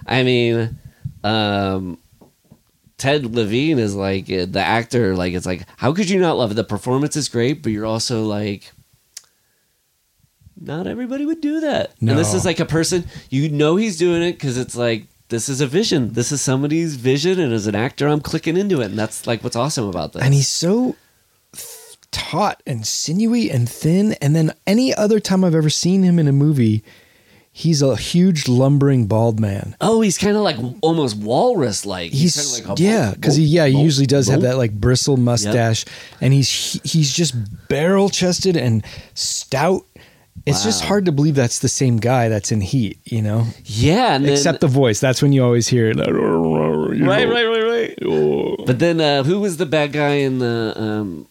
I 0.07 0.23
mean, 0.23 0.79
um, 1.23 1.99
Ted 2.99 3.35
Levine 3.35 3.79
is 3.79 3.95
like 3.95 4.31
uh, 4.31 4.47
the 4.47 4.61
actor. 4.61 5.15
Like 5.17 5.33
it's 5.35 5.47
like, 5.47 5.65
how 5.77 5.93
could 5.93 6.09
you 6.11 6.21
not 6.21 6.37
love 6.37 6.51
it? 6.51 6.55
The 6.55 6.65
performance 6.65 7.17
is 7.17 7.29
great, 7.29 7.63
but 7.63 7.73
you're 7.73 7.87
also 7.87 8.25
like. 8.25 8.73
Not 10.63 10.87
everybody 10.87 11.25
would 11.25 11.41
do 11.41 11.61
that. 11.61 11.93
And 12.01 12.11
this 12.11 12.35
is 12.35 12.45
like 12.45 12.61
a 12.61 12.67
person, 12.67 13.05
you 13.31 13.49
know, 13.49 13.77
he's 13.77 13.97
doing 13.97 14.23
it 14.23 14.33
because 14.33 14.59
it's 14.59 14.77
like, 14.77 15.07
this 15.31 15.49
is 15.49 15.61
a 15.61 15.67
vision. 15.67 16.13
This 16.13 16.31
is 16.31 16.43
somebody's 16.43 16.97
vision. 16.97 17.41
And 17.41 17.53
as 17.53 17.67
an 17.67 17.75
actor, 17.75 18.07
I'm 18.07 18.21
clicking 18.21 18.57
into 18.57 18.81
it. 18.81 18.87
And 18.87 18.99
that's 18.99 19.27
like 19.27 19.43
what's 19.43 19.57
awesome 19.57 19.89
about 19.89 20.13
this. 20.13 20.23
And 20.23 20.35
he's 20.35 20.49
so 20.49 20.97
th- 21.53 21.97
taut 22.11 22.63
and 22.67 22.87
sinewy 22.87 23.51
and 23.51 23.69
thin. 23.69 24.13
And 24.21 24.37
then 24.37 24.53
any 24.67 24.95
other 24.95 25.21
time 25.21 25.45
I've 25.45 25.55
ever 25.55 25.71
seen 25.71 26.03
him 26.03 26.19
in 26.19 26.29
a 26.29 26.33
movie, 26.33 26.85
he's 27.53 27.83
a 27.83 27.97
huge 27.97 28.49
lumbering 28.49 29.07
bald 29.07 29.41
man. 29.41 29.77
oh, 29.81 30.01
he's 30.01 30.19
kind 30.19 30.37
of 30.37 30.43
like 30.43 30.57
almost 30.83 31.17
walrus 31.17 31.85
like. 31.87 32.11
He's, 32.13 32.37
kind 32.37 32.65
of 32.65 32.69
like 32.69 32.79
a 32.79 32.83
yeah, 32.83 33.13
because 33.15 33.37
he 33.37 33.45
yeah 33.45 33.67
he 33.67 33.73
bolt, 33.73 33.85
usually 33.85 34.07
does 34.07 34.29
have 34.29 34.43
that 34.43 34.57
like 34.57 34.73
bristle 34.73 35.17
mustache, 35.17 35.85
and 36.21 36.33
he's 36.33 36.81
he's 36.85 37.13
just 37.13 37.35
barrel 37.69 38.09
chested 38.09 38.57
and 38.57 38.85
stout. 39.15 39.85
It's 40.47 40.65
just 40.65 40.83
hard 40.85 41.05
to 41.05 41.13
believe 41.13 41.35
that's 41.35 41.59
the 41.59 41.69
same 41.69 41.99
guy 41.99 42.29
that's 42.29 42.51
in 42.51 42.61
Heat, 42.63 42.99
you 43.05 43.21
know. 43.23 43.47
Yeah. 43.65 44.15
And 44.15 44.25
then, 44.25 44.33
Except 44.33 44.61
the 44.61 44.67
voice. 44.69 44.99
That's 44.99 45.21
when 45.23 45.33
you 45.33 45.45
always 45.45 45.69
hear 45.69 45.91
it. 45.91 45.97
right, 45.99 47.29
right, 47.29 47.45
right, 47.47 47.99
right. 48.03 48.57
But 48.67 48.79
then, 48.79 49.01
uh, 49.01 49.23
who 49.23 49.41
was 49.41 49.59
the 49.59 49.67
bad 49.67 49.93
guy 49.93 50.15
in 50.15 50.39
the 50.39 50.73
um, 50.77 51.27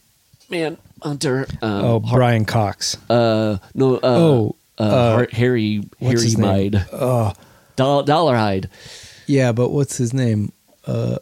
man 0.49 0.77
Hunter? 1.01 1.47
Um, 1.61 1.85
Oh, 1.85 1.99
Brian 1.99 2.45
Cox. 2.45 2.97
uh, 3.09 3.57
no, 3.73 3.95
uh, 3.95 3.99
Oh, 4.03 4.55
uh, 4.79 4.83
uh, 4.83 5.17
Harry 5.31 5.81
Harry 5.99 6.11
his 6.11 6.37
name? 6.37 6.47
Mide, 6.73 6.85
Oh, 6.93 7.33
Doll- 7.75 8.03
Dollarhide. 8.05 8.69
yeah, 9.27 9.51
but 9.51 9.69
what's 9.69 9.97
his 9.97 10.13
name? 10.13 10.51
Uh, 10.85 11.17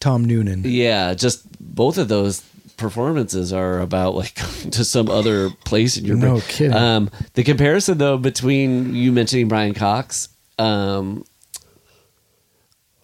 Tom 0.00 0.24
Noonan. 0.24 0.62
Yeah, 0.64 1.14
just 1.14 1.44
both 1.60 1.96
of 1.98 2.08
those 2.08 2.42
performances 2.76 3.52
are 3.52 3.80
about 3.80 4.14
like 4.14 4.34
to 4.70 4.84
some 4.84 5.08
other 5.08 5.50
place 5.64 5.96
in 5.96 6.04
your 6.04 6.16
No 6.16 6.30
brain. 6.32 6.40
kidding. 6.48 6.76
Um, 6.76 7.10
the 7.34 7.44
comparison 7.44 7.98
though 7.98 8.18
between 8.18 8.94
you 8.94 9.12
mentioning 9.12 9.48
Brian 9.48 9.74
Cox, 9.74 10.28
um, 10.58 11.24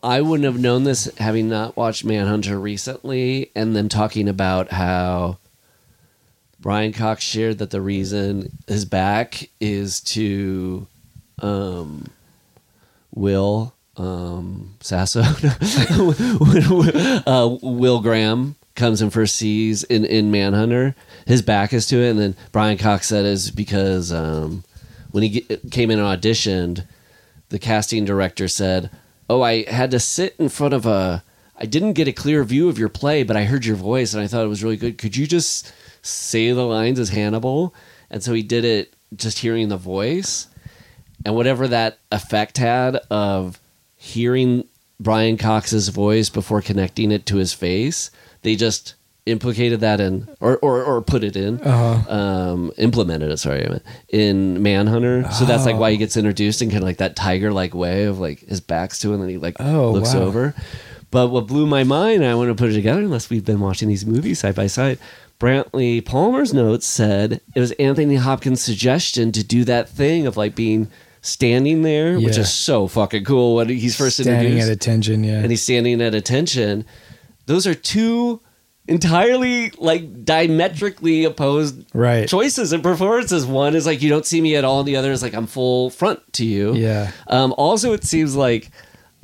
I 0.02 0.20
wouldn't 0.20 0.44
have 0.44 0.60
known 0.60 0.84
this 0.84 1.12
having 1.18 1.48
not 1.48 1.76
watched 1.76 2.04
Manhunter 2.04 2.58
recently, 2.58 3.50
and 3.56 3.74
then 3.74 3.88
talking 3.88 4.28
about 4.28 4.70
how 4.70 5.38
Brian 6.60 6.92
Cox 6.92 7.24
shared 7.24 7.58
that 7.58 7.70
the 7.70 7.80
reason 7.80 8.52
his 8.68 8.84
back 8.84 9.50
is 9.60 10.00
to 10.02 10.86
um, 11.40 12.06
Will 13.14 13.74
um, 13.96 14.76
Sasso, 14.80 15.22
uh, 17.26 17.56
Will 17.62 18.00
Graham 18.00 18.54
comes 18.78 19.02
and 19.02 19.12
first 19.12 19.36
sees 19.36 19.84
in, 19.84 20.06
in 20.06 20.30
Manhunter, 20.30 20.94
his 21.26 21.42
back 21.42 21.74
is 21.74 21.86
to 21.88 21.98
it, 21.98 22.10
and 22.10 22.18
then 22.18 22.36
Brian 22.52 22.78
Cox 22.78 23.08
said 23.08 23.26
is 23.26 23.50
because 23.50 24.10
um, 24.10 24.64
when 25.10 25.22
he 25.22 25.40
get, 25.40 25.70
came 25.70 25.90
in 25.90 25.98
and 25.98 26.08
auditioned, 26.08 26.86
the 27.50 27.58
casting 27.58 28.06
director 28.06 28.48
said, 28.48 28.90
"Oh, 29.28 29.42
I 29.42 29.70
had 29.70 29.90
to 29.90 30.00
sit 30.00 30.34
in 30.38 30.48
front 30.48 30.72
of 30.72 30.86
a. 30.86 31.22
I 31.60 31.66
didn't 31.66 31.94
get 31.94 32.08
a 32.08 32.12
clear 32.12 32.44
view 32.44 32.68
of 32.68 32.78
your 32.78 32.88
play, 32.88 33.24
but 33.24 33.36
I 33.36 33.44
heard 33.44 33.66
your 33.66 33.76
voice 33.76 34.14
and 34.14 34.22
I 34.22 34.28
thought 34.28 34.44
it 34.44 34.48
was 34.48 34.62
really 34.62 34.76
good. 34.76 34.96
Could 34.96 35.16
you 35.16 35.26
just 35.26 35.72
say 36.02 36.52
the 36.52 36.64
lines 36.64 36.98
as 36.98 37.10
Hannibal?" 37.10 37.74
And 38.10 38.22
so 38.22 38.32
he 38.32 38.42
did 38.42 38.64
it 38.64 38.94
just 39.14 39.40
hearing 39.40 39.68
the 39.68 39.76
voice, 39.76 40.46
and 41.26 41.34
whatever 41.34 41.68
that 41.68 41.98
effect 42.12 42.58
had 42.58 42.96
of 43.10 43.60
hearing 43.96 44.64
Brian 45.00 45.36
Cox's 45.36 45.88
voice 45.88 46.28
before 46.28 46.62
connecting 46.62 47.10
it 47.10 47.26
to 47.26 47.36
his 47.36 47.52
face, 47.52 48.10
they 48.42 48.56
just 48.56 48.94
implicated 49.26 49.80
that 49.80 50.00
in 50.00 50.26
or 50.40 50.56
or, 50.58 50.82
or 50.82 51.02
put 51.02 51.22
it 51.22 51.36
in 51.36 51.60
Uh-huh. 51.60 52.10
um 52.14 52.72
implemented 52.78 53.30
it 53.30 53.36
sorry 53.36 53.68
in 54.08 54.62
manhunter 54.62 55.30
so 55.32 55.44
that's 55.44 55.66
like 55.66 55.76
why 55.76 55.90
he 55.90 55.96
Oh. 55.96 55.98
gets 55.98 56.16
introduced 56.16 56.62
in 56.62 56.70
kind 56.70 56.78
of 56.82 56.84
like 56.88 56.96
that 56.96 57.14
tiger 57.14 57.52
like 57.52 57.74
way 57.74 58.04
of 58.04 58.18
like 58.18 58.40
his 58.40 58.60
back's 58.62 58.98
to 59.00 59.08
him 59.08 59.14
and 59.14 59.22
then 59.24 59.28
he 59.30 59.36
like 59.36 59.56
Oh, 59.60 59.90
looks 59.92 60.14
wow. 60.14 60.22
over 60.22 60.54
but 61.10 61.28
what 61.28 61.46
blew 61.46 61.66
my 61.66 61.84
mind 61.84 62.24
i 62.24 62.34
want 62.34 62.48
to 62.48 62.54
put 62.54 62.70
it 62.70 62.74
together 62.74 63.00
unless 63.02 63.28
we've 63.28 63.44
been 63.44 63.60
watching 63.60 63.88
these 63.88 64.06
movies 64.06 64.38
side 64.38 64.54
by 64.54 64.66
side 64.66 64.98
brantley 65.38 66.02
palmer's 66.02 66.54
notes 66.54 66.86
said 66.86 67.42
it 67.54 67.60
was 67.60 67.72
anthony 67.72 68.14
hopkins 68.16 68.62
suggestion 68.62 69.30
to 69.32 69.44
do 69.44 69.62
that 69.62 69.90
thing 69.90 70.26
of 70.26 70.38
like 70.38 70.54
being 70.54 70.88
standing 71.20 71.82
there 71.82 72.18
which 72.18 72.38
is 72.38 72.50
so 72.50 72.86
fucking 72.88 73.24
cool 73.24 73.56
when 73.56 73.68
he's 73.68 73.94
first 73.96 74.16
Standing 74.16 74.52
introduced 74.52 74.68
at 74.68 74.72
attention. 74.72 75.22
Yeah. 75.24 75.40
and 75.40 75.50
he's 75.50 75.62
standing 75.62 76.00
at 76.00 76.14
attention. 76.14 76.86
Those 77.48 77.66
are 77.66 77.74
two 77.74 78.40
entirely 78.86 79.70
like 79.78 80.24
diametrically 80.24 81.24
opposed 81.24 81.84
Right. 81.94 82.26
choices 82.28 82.72
and 82.72 82.82
performances. 82.82 83.44
One 83.46 83.74
is 83.74 83.84
like 83.86 84.00
you 84.02 84.08
don't 84.08 84.24
see 84.26 84.40
me 84.40 84.56
at 84.56 84.64
all, 84.64 84.80
and 84.80 84.88
the 84.88 84.96
other 84.96 85.12
is 85.12 85.22
like 85.22 85.34
I'm 85.34 85.46
full 85.46 85.90
front 85.90 86.20
to 86.34 86.44
you. 86.44 86.74
Yeah. 86.74 87.10
Um, 87.26 87.52
also, 87.58 87.92
it 87.92 88.04
seems 88.04 88.34
like 88.36 88.70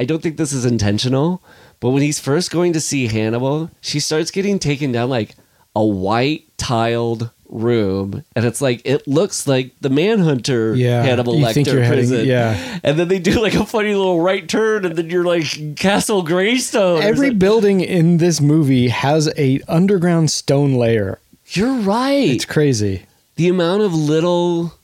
I 0.01 0.05
don't 0.05 0.22
think 0.22 0.37
this 0.37 0.53
is 0.53 0.64
intentional, 0.64 1.43
but 1.81 1.91
when 1.91 2.03
he's 2.03 2.18
first 2.18 2.51
going 2.51 2.72
to 2.75 2.81
see 2.81 3.07
Hannibal, 3.07 3.70
she 3.81 4.01
starts 4.01 4.31
getting 4.31 4.59
taken 4.59 4.93
down 4.93 5.09
like 5.09 5.35
a 5.77 5.85
white 5.85 6.45
tiled 6.59 7.31
room, 7.55 8.23
and 8.37 8.45
it's 8.45 8.61
like 8.61 8.83
it 8.85 9.07
looks 9.09 9.47
like 9.47 9.71
the 9.81 9.89
Manhunter 9.89 10.75
Yeah, 10.75 11.03
Hannibal 11.03 11.37
you 11.39 11.47
Lecter 11.47 11.73
you're 11.73 11.83
heading- 11.83 12.09
prison. 12.09 12.27
yeah. 12.27 12.81
and 12.83 12.99
then 12.99 13.09
they 13.09 13.19
do 13.21 13.41
like 13.41 13.55
a 13.55 13.65
funny 13.65 13.95
little 13.95 14.21
right 14.21 14.47
turn, 14.47 14.85
and 14.85 14.97
then 14.97 15.09
you're 15.09 15.25
like 15.25 15.77
Castle 15.77 16.23
Greystone. 16.23 17.01
Every 17.03 17.29
like- 17.31 17.39
building 17.39 17.81
in 17.81 18.19
this 18.19 18.41
movie 18.41 18.89
has 18.89 19.33
a 19.39 19.61
underground 19.69 20.31
stone 20.31 20.75
layer. 20.75 21.19
you're 21.53 21.75
right. 21.77 22.29
It's 22.31 22.45
crazy. 22.45 23.07
the 23.37 23.49
amount 23.49 23.83
of 23.83 23.95
little 23.95 24.75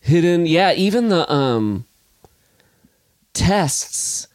hidden 0.00 0.46
yeah 0.46 0.72
even 0.74 1.08
the 1.08 1.30
um 1.32 1.84
tests 3.34 4.28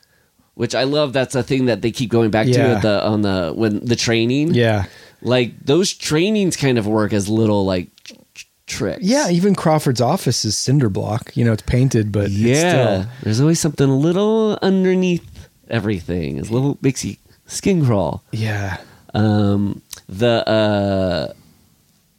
which 0.56 0.76
i 0.76 0.84
love 0.84 1.14
that's 1.14 1.34
a 1.34 1.42
thing 1.42 1.66
that 1.66 1.82
they 1.82 1.92
keep 1.92 2.10
going 2.10 2.30
back 2.30 2.46
to 2.46 2.52
Yeah. 2.52 2.76
at 2.76 2.82
the 2.82 3.04
on 3.04 3.22
the 3.22 3.52
when 3.56 3.84
the 3.84 3.96
training 3.96 4.54
Yeah. 4.54 4.86
Like 5.22 5.58
those 5.66 5.94
trainings 5.94 6.56
kind 6.58 6.78
of 6.78 6.88
work 6.88 7.14
as 7.14 7.30
little 7.30 7.66
like 7.66 7.88
tr- 8.04 8.14
tr- 8.34 8.46
tricks. 8.68 9.04
Yeah, 9.04 9.30
even 9.30 9.56
Crawford's 9.56 10.02
office 10.02 10.46
is 10.46 10.58
cinder 10.58 10.90
block. 10.90 11.36
You 11.36 11.46
know, 11.46 11.54
it's 11.54 11.64
painted, 11.64 12.12
but 12.12 12.26
it's 12.26 12.34
yeah. 12.34 13.02
still 13.02 13.12
there's 13.24 13.42
always 13.42 13.60
something 13.60 13.90
a 13.90 13.96
little 13.98 14.58
underneath 14.62 15.50
everything. 15.70 16.38
It's 16.38 16.50
a 16.50 16.54
little 16.54 16.78
makes 16.82 17.04
you 17.06 17.16
skin 17.46 17.86
crawl. 17.86 18.24
Yeah. 18.32 18.78
um 19.14 19.82
the 20.08 20.48
uh 20.48 21.34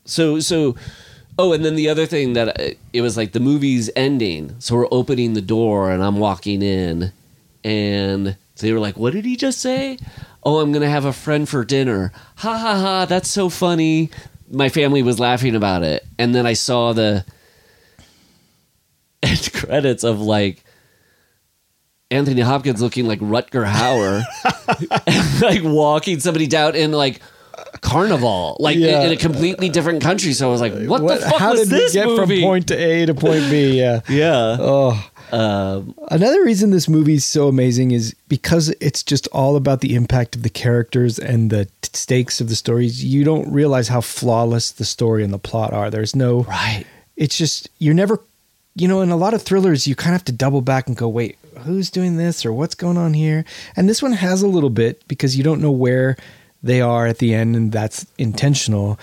so 0.05 0.41
so 0.41 0.77
oh 1.39 1.53
and 1.55 1.65
then 1.65 1.75
the 1.75 1.89
other 1.89 2.05
thing 2.07 2.35
that 2.35 2.61
uh, 2.61 2.75
it 2.93 3.01
was 3.01 3.17
like 3.17 3.33
the 3.33 3.41
movie's 3.41 3.89
ending. 3.97 4.55
So 4.59 4.77
we're 4.77 4.89
opening 4.91 5.33
the 5.33 5.41
door 5.41 5.91
and 5.91 6.03
i'm 6.03 6.19
walking 6.19 6.61
in 6.63 7.13
and 7.65 8.37
they 8.59 8.73
were 8.73 8.81
like 8.81 8.97
what 8.97 9.13
did 9.13 9.25
he 9.25 9.37
just 9.37 9.59
say 9.61 9.99
oh 10.45 10.61
i'm 10.61 10.73
gonna 10.73 10.89
have 10.89 11.05
a 11.05 11.13
friend 11.13 11.49
for 11.49 11.65
dinner 11.65 12.13
ha 12.37 12.57
ha 12.59 12.77
ha 12.79 13.05
that's 13.07 13.29
so 13.31 13.49
funny 13.49 14.11
my 14.51 14.69
family 14.69 15.03
was 15.03 15.19
laughing 15.19 15.55
about 15.55 15.83
it 15.83 16.05
and 16.19 16.35
then 16.35 16.47
i 16.47 16.53
saw 16.53 16.93
the 16.93 17.25
end 19.23 19.51
credits 19.53 20.05
of 20.05 20.21
like 20.21 20.65
Anthony 22.11 22.43
Hopkins 22.43 22.83
looking 22.83 23.07
like 23.07 23.21
Rutger 23.21 23.65
Hauer, 23.67 24.23
like 25.43 25.63
walking 25.65 26.21
somebody 26.21 26.47
down 26.47 26.75
in 26.77 26.93
like 26.93 27.23
carnival, 27.81 28.59
like 28.61 28.77
in- 28.77 28.83
Yeah. 28.83 29.05
in 29.05 29.13
a 29.13 29.17
completely 29.17 29.71
different 29.71 30.03
country. 30.03 30.35
So 30.35 30.47
I 30.49 30.53
was 30.53 30.61
like, 30.61 30.75
"What, 30.75 31.01
the 31.09 31.17
fuck 31.25 31.41
how 31.41 31.53
was 31.53 31.61
did 31.61 31.69
this 31.71 31.95
we 31.95 32.01
get 32.01 32.07
movie?" 32.09 32.41
from 32.43 32.49
point 32.51 32.69
to 32.69 32.75
A 32.77 33.07
to 33.07 33.15
point 33.15 33.49
B? 33.51 33.79
Yeah. 33.79 34.01
yeah, 34.11 34.57
Oh. 34.61 35.11
Um, 35.33 35.95
Another 36.11 36.45
reason 36.45 36.71
this 36.71 36.89
movie 36.89 37.15
is 37.15 37.25
so 37.25 37.49
amazing 37.49 37.91
is 37.91 38.15
because 38.29 38.69
it's 38.81 39.03
just 39.03 39.27
all 39.29 39.57
about 39.57 39.81
the 39.81 39.95
impact 39.95 40.37
of 40.37 40.43
the 40.43 40.51
characters 40.51 41.19
and 41.19 41.51
the 41.51 41.65
t- 41.65 41.91
stakes 41.95 42.41
of 42.41 42.49
the 42.49 42.57
stories. 42.57 43.03
You 43.03 43.25
don't 43.25 43.51
realize 43.51 43.89
how 43.89 44.03
flawless 44.03 44.71
the 44.73 44.85
story 44.85 45.25
and 45.25 45.33
the 45.33 45.39
plot 45.39 45.73
are. 45.73 45.91
There's 45.91 46.15
no 46.15 46.43
right. 46.43 46.85
it's 47.17 47.37
just 47.39 47.69
you're 47.79 47.95
never 47.95 48.21
you 48.75 48.87
know 48.89 49.01
in 49.01 49.11
a 49.11 49.17
lot 49.17 49.35
of 49.35 49.43
thrillers 49.43 49.87
you 49.87 49.95
kind 49.95 50.15
of 50.15 50.21
have 50.21 50.25
to 50.27 50.33
double 50.33 50.61
back 50.61 50.87
and 50.87 50.97
go 50.97 51.09
wait 51.09 51.39
who's 51.61 51.91
doing 51.91 52.17
this 52.17 52.45
or 52.47 52.53
what's 52.53 52.75
going 52.75 52.97
on 52.97 53.13
here 53.13 53.45
and 53.77 53.89
this 53.89 54.03
one 54.03 54.13
has 54.13 54.43
a 54.43 54.49
little 54.49 54.71
bit 54.71 55.07
because 55.09 55.37
you 55.37 55.45
don't 55.45 55.61
know 55.61 55.71
where 55.71 56.17
they 56.63 56.81
are 56.81 57.07
at 57.07 57.19
the 57.19 57.35
end 57.35 57.55
and 57.55 57.71
that's 57.73 58.07
intentional 58.17 58.99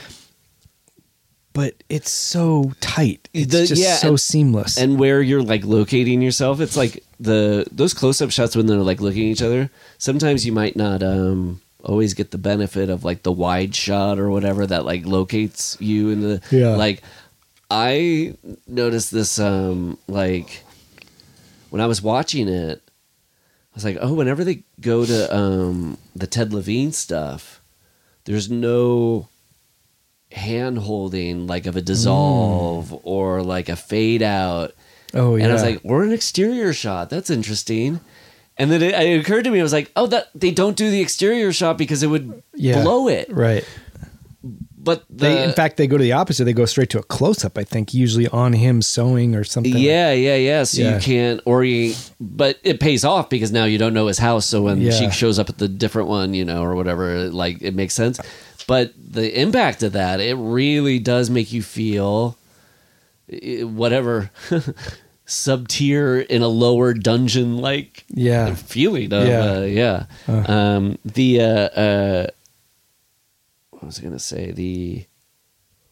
but 1.60 1.72
it's 1.96 2.12
so 2.36 2.72
tight 2.80 3.22
it's 3.34 3.52
The- 3.56 3.68
just 3.72 3.82
yeah, 3.82 3.98
so 3.98 4.10
and- 4.10 4.20
seamless 4.32 4.74
And 4.78 4.92
where 5.02 5.20
you're 5.30 5.44
like 5.54 5.64
locating 5.78 6.22
yourself, 6.28 6.60
it's 6.66 6.78
like 6.84 6.94
the 7.30 7.66
those 7.80 7.94
close 8.02 8.22
up 8.24 8.32
shots 8.32 8.56
when 8.56 8.66
they're 8.68 8.88
like 8.92 9.02
looking 9.06 9.24
at 9.28 9.32
each 9.36 9.42
other. 9.50 9.70
Sometimes 9.98 10.46
you 10.46 10.54
might 10.62 10.76
not 10.86 11.00
um 11.04 11.62
always 11.92 12.14
get 12.20 12.32
the 12.32 12.38
benefit 12.52 12.88
of 12.90 13.04
like 13.10 13.24
the 13.24 13.32
wide 13.46 13.74
shot 13.76 14.20
or 14.20 14.28
whatever 14.36 14.62
that 14.68 14.84
like 14.92 15.04
locates 15.18 15.78
you 15.80 16.10
in 16.14 16.20
the 16.26 16.36
Yeah. 16.52 16.76
like 16.86 17.02
I 17.72 18.36
noticed 18.68 19.12
this 19.12 19.40
um 19.40 19.98
like 20.08 20.50
when 21.72 21.82
I 21.82 21.88
was 21.88 22.02
watching 22.02 22.48
it 22.48 22.82
I 23.72 23.76
was 23.76 23.86
like, 23.86 23.98
"Oh, 24.02 24.14
whenever 24.20 24.44
they 24.44 24.64
go 24.82 25.06
to 25.06 25.18
um 25.42 25.98
the 26.16 26.28
Ted 26.28 26.52
Levine 26.54 26.92
stuff, 26.92 27.62
there's 28.26 28.50
no 28.50 29.30
hand 30.32 30.78
holding 30.78 31.48
like 31.48 31.66
of 31.66 31.76
a 31.76 31.82
dissolve 31.82 32.90
mm. 32.90 33.00
or 33.04 33.42
like 33.42 33.68
a 33.70 33.76
fade 33.76 34.22
out 34.22 34.74
oh 35.14 35.36
yeah 35.36 35.44
and 35.44 35.52
I 35.52 35.54
was 35.54 35.64
like, 35.64 35.82
"Or 35.84 36.04
an 36.04 36.12
exterior 36.12 36.72
shot. 36.74 37.10
That's 37.10 37.30
interesting." 37.30 38.00
And 38.58 38.70
then 38.70 38.82
it, 38.84 38.94
it 38.94 39.20
occurred 39.22 39.46
to 39.46 39.52
me, 39.52 39.60
I 39.60 39.64
was 39.64 39.72
like, 39.74 39.90
"Oh, 39.96 40.06
that 40.08 40.28
they 40.36 40.52
don't 40.52 40.76
do 40.76 40.92
the 40.92 41.02
exterior 41.02 41.52
shot 41.54 41.78
because 41.78 42.04
it 42.04 42.08
would 42.08 42.44
Yeah. 42.54 42.84
blow 42.84 43.08
it." 43.08 43.32
right 43.34 43.64
But 44.82 45.04
the, 45.10 45.16
they 45.28 45.44
in 45.44 45.52
fact 45.52 45.76
they 45.76 45.88
go 45.88 45.98
to 45.98 46.04
the 46.04 46.14
opposite 46.14 46.46
they 46.46 46.54
go 46.54 46.64
straight 46.66 46.90
to 46.92 47.00
a 47.00 47.04
close-up 47.04 47.58
i 47.58 47.66
think 47.66 47.94
usually 47.94 48.28
on 48.30 48.54
him 48.54 48.82
sewing 48.82 49.36
or 49.36 49.44
something 49.44 49.76
yeah, 49.78 50.14
yeah, 50.14 50.36
yeah. 50.38 50.64
So 50.64 50.82
Yeah. 50.82 50.96
you 50.96 51.02
can't 51.02 51.42
orient, 51.46 52.12
but 52.20 52.60
it 52.64 52.80
pays 52.80 53.04
off 53.04 53.30
because 53.30 53.52
now 53.52 53.66
you 53.66 53.78
don't 53.78 53.94
know 53.94 54.08
his 54.08 54.20
house. 54.20 54.46
So 54.46 54.62
when 54.62 54.80
Yeah. 54.82 54.92
she 54.92 55.10
shows 55.12 55.38
up 55.38 55.50
at 55.50 55.58
the 55.58 55.68
different 55.68 56.08
one, 56.08 56.34
you 56.34 56.46
know, 56.46 56.64
or 56.64 56.76
whatever, 56.76 57.30
like 57.30 57.62
it 57.62 57.76
makes 57.76 57.94
sense. 57.94 58.20
But 58.68 58.94
the 58.98 59.28
impact 59.42 59.84
of 59.84 59.92
that, 59.94 60.20
it 60.22 60.36
really 60.36 60.98
does 61.00 61.30
make 61.30 61.52
you 61.52 61.62
feel 61.62 62.38
whatever 63.28 64.32
sub 65.26 65.68
tier 65.68 66.20
in 66.20 66.42
a 66.42 66.48
lower 66.48 66.94
dungeon 66.94 67.58
like 67.58 68.06
Yeah. 68.10 68.56
feeling 68.56 69.12
of 69.14 69.28
Yeah. 69.28 69.52
uh, 69.52 69.62
yeah. 69.62 70.04
Um, 70.28 70.98
the 71.06 71.42
uh, 71.42 71.46
uh, 71.46 72.28
what 73.80 73.88
was 73.88 74.00
I 74.00 74.04
gonna 74.04 74.20
say? 74.20 74.52
The 74.52 75.06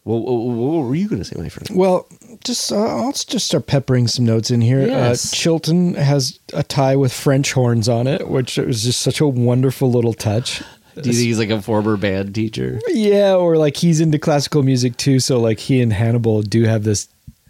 what, 0.04 0.22
what, 0.22 0.34
what 0.34 0.86
were 0.86 0.96
you 0.96 1.10
gonna 1.10 1.24
say, 1.24 1.40
my 1.40 1.50
friend? 1.50 1.70
Well, 1.78 2.08
just 2.44 2.72
uh, 2.72 2.78
I'll 2.78 3.12
just 3.12 3.48
start 3.48 3.68
peppering 3.68 4.08
some 4.08 4.26
notes 4.26 4.52
in 4.52 4.62
here. 4.62 4.86
Yes. 4.86 5.34
Uh, 5.34 5.36
Chilton 5.36 5.94
has 5.96 6.40
a 6.54 6.64
tie 6.64 6.96
with 6.96 7.12
French 7.14 7.54
horns 7.54 7.90
on 7.90 8.08
it, 8.08 8.28
which 8.30 8.58
was 8.58 8.84
just 8.84 9.02
such 9.02 9.20
a 9.20 9.28
wonderful 9.28 9.92
little 9.92 10.14
touch. 10.14 10.62
Do 10.96 11.10
you 11.10 11.14
think 11.14 11.28
he's 11.28 11.40
like 11.40 11.50
a 11.50 11.62
former 11.62 11.96
band 11.96 12.34
teacher? 12.34 12.80
Yeah, 12.88 13.36
or 13.36 13.58
like 13.58 13.78
he's 13.78 14.00
into 14.00 14.18
classical 14.18 14.64
music 14.64 14.98
too, 14.98 15.20
so 15.20 15.40
like 15.40 15.60
he 15.60 15.80
and 15.82 15.94
Hannibal 15.94 16.42
do 16.42 16.64
have 16.64 16.84
this 16.86 17.08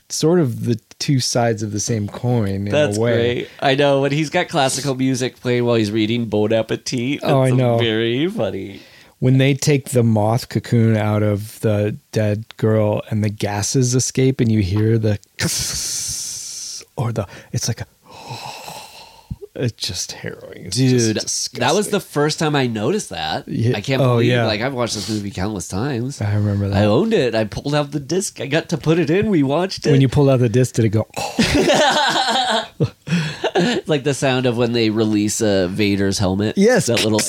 sort 0.10 0.40
of 0.40 0.66
the 0.66 0.76
two 1.00 1.20
sides 1.20 1.64
of 1.64 1.72
the 1.72 1.80
same 1.80 2.08
coin 2.08 2.50
in 2.50 2.66
That's 2.66 2.98
a 2.98 3.02
way. 3.02 3.34
great. 3.36 3.50
I 3.62 3.76
know 3.76 4.02
but 4.02 4.12
he's 4.12 4.30
got 4.30 4.50
classical 4.50 4.96
music 4.96 5.40
playing 5.40 5.64
while 5.66 5.76
he's 5.76 5.92
reading 5.92 6.26
Bon 6.26 6.52
Appetit. 6.52 7.20
Oh, 7.24 7.42
I 7.42 7.50
that's 7.50 7.58
know. 7.58 7.78
Very 7.78 8.28
funny. 8.28 8.82
When 9.20 9.40
they 9.40 9.56
take 9.56 9.90
the 9.90 10.04
moth 10.04 10.48
cocoon 10.50 10.96
out 10.96 11.24
of 11.24 11.60
the 11.62 11.98
dead 12.12 12.46
girl 12.58 13.02
and 13.10 13.24
the 13.24 13.30
gases 13.30 13.96
escape 13.96 14.40
and 14.40 14.52
you 14.52 14.62
hear 14.62 14.98
the 15.00 15.18
or 16.98 17.12
the 17.12 17.26
it's 17.52 17.68
like 17.68 17.82
a 17.82 17.88
it's 19.56 19.74
just 19.88 20.12
harrowing. 20.12 20.66
It's 20.68 20.78
Dude, 20.78 21.16
just 21.20 21.56
that 21.56 21.74
was 21.74 21.90
the 21.90 22.00
first 22.00 22.38
time 22.38 22.56
I 22.56 22.68
noticed 22.68 23.10
that. 23.10 23.48
Yeah. 23.48 23.76
I 23.76 23.82
can't 23.82 24.04
Oh, 24.04 24.16
believe 24.18 24.30
yeah. 24.30 24.46
like 24.46 24.62
I've 24.62 24.76
watched 24.76 24.94
this 24.94 25.10
movie 25.10 25.32
countless 25.32 25.68
times. 25.68 26.22
I 26.22 26.36
remember 26.36 26.70
that. 26.70 26.78
I 26.78 26.86
owned 26.86 27.12
it. 27.14 27.34
I 27.34 27.46
pulled 27.46 27.74
out 27.74 27.90
the 27.90 28.00
disc. 28.00 28.40
I 28.40 28.46
got 28.46 28.70
to 28.70 28.78
put 28.78 29.00
it 29.00 29.10
in. 29.10 29.32
We 29.32 29.42
watched 29.42 29.88
it. 29.88 29.92
when 29.92 30.02
you 30.02 30.10
pulled 30.10 30.30
out 30.30 30.40
the 30.42 30.50
disc, 30.50 30.76
did 30.76 30.86
it 30.86 30.90
go? 30.90 31.08
Oh, 31.18 31.34
like 33.88 34.04
the 34.04 34.14
sound 34.14 34.46
of 34.46 34.58
when 34.58 34.74
they 34.74 34.92
release 34.92 35.42
uh, 35.42 35.68
Vader's 35.72 36.20
helmet. 36.20 36.56
Yes. 36.56 36.86
that 36.86 37.04
little. 37.04 37.18
Like, 37.18 37.24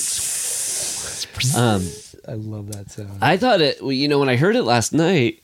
um, 1.56 1.86
I 2.28 2.32
love 2.34 2.72
that 2.72 2.90
sound. 2.90 3.18
I 3.22 3.36
thought 3.36 3.60
it. 3.60 3.80
well, 3.82 3.92
You 3.92 4.08
know, 4.08 4.18
when 4.18 4.28
I 4.28 4.36
heard 4.36 4.56
it 4.56 4.62
last 4.64 4.92
night, 4.92 5.42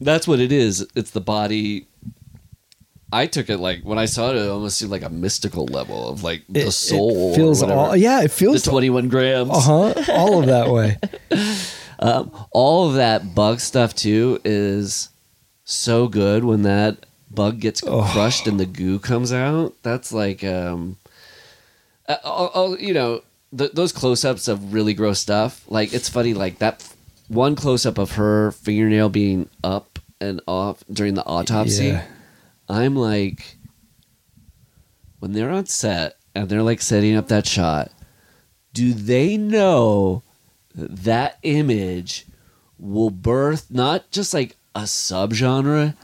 that's 0.00 0.28
what 0.28 0.40
it 0.40 0.52
is. 0.52 0.86
It's 0.94 1.10
the 1.10 1.20
body. 1.20 1.86
I 3.12 3.26
took 3.26 3.48
it 3.48 3.58
like 3.58 3.82
when 3.82 3.98
I 3.98 4.04
saw 4.06 4.30
it, 4.30 4.36
it 4.36 4.48
almost 4.48 4.78
seemed 4.78 4.90
like 4.90 5.02
a 5.04 5.08
mystical 5.08 5.66
level 5.66 6.08
of 6.08 6.22
like 6.24 6.42
the 6.48 6.66
It- 6.66 6.72
soul. 6.72 7.32
It 7.32 7.36
feels 7.36 7.62
all. 7.62 7.96
Yeah, 7.96 8.20
it 8.20 8.24
the 8.24 8.28
feels. 8.30 8.62
twenty-one 8.62 9.08
grams. 9.08 9.50
Uh 9.50 9.60
huh. 9.94 10.12
All 10.12 10.40
of 10.40 10.46
that 10.46 10.70
way. 10.70 10.98
Um, 11.98 12.30
all 12.50 12.88
of 12.90 12.96
that 12.96 13.34
bug 13.34 13.58
stuff 13.58 13.94
too 13.94 14.38
is 14.44 15.08
so 15.64 16.08
good 16.08 16.44
when 16.44 16.60
that 16.64 17.06
bug 17.30 17.58
gets 17.58 17.80
crushed 17.80 18.46
and 18.46 18.60
the 18.60 18.66
goo 18.66 18.98
comes 18.98 19.32
out. 19.32 19.72
That's 19.82 20.12
like, 20.12 20.44
um, 20.44 20.98
uh, 22.06 22.16
all, 22.22 22.48
all- 22.48 22.78
you 22.78 22.92
know, 22.92 23.22
th- 23.56 23.72
those 23.72 23.92
close-ups 23.92 24.48
of 24.48 24.72
really 24.72 24.94
gross 24.94 25.18
stuff. 25.20 25.64
Like 25.68 25.92
it's 25.92 26.08
funny, 26.08 26.34
like 26.34 26.58
that 26.58 26.74
f- 26.80 26.96
one 27.28 27.56
close-up 27.56 27.98
of 27.98 28.12
her 28.12 28.52
fingernail 28.52 29.08
being 29.08 29.48
up 29.62 29.98
and 30.20 30.40
off 30.46 30.84
during 30.90 31.14
the 31.14 31.24
autopsy. 31.26 31.86
Yeah. 31.88 32.04
I'm 32.68 32.96
like, 32.96 33.56
when 35.18 35.32
they're 35.32 35.50
on 35.50 35.66
set 35.66 36.16
and 36.34 36.48
they're 36.48 36.62
like 36.62 36.80
setting 36.80 37.16
up 37.16 37.28
that 37.28 37.46
shot, 37.46 37.90
do 38.72 38.92
they 38.92 39.36
know 39.36 40.22
that 40.74 40.96
that 41.04 41.38
image 41.42 42.26
will 42.78 43.10
birth 43.10 43.70
not 43.70 44.10
just 44.10 44.34
like 44.34 44.56
a 44.74 44.80
subgenre, 44.82 45.94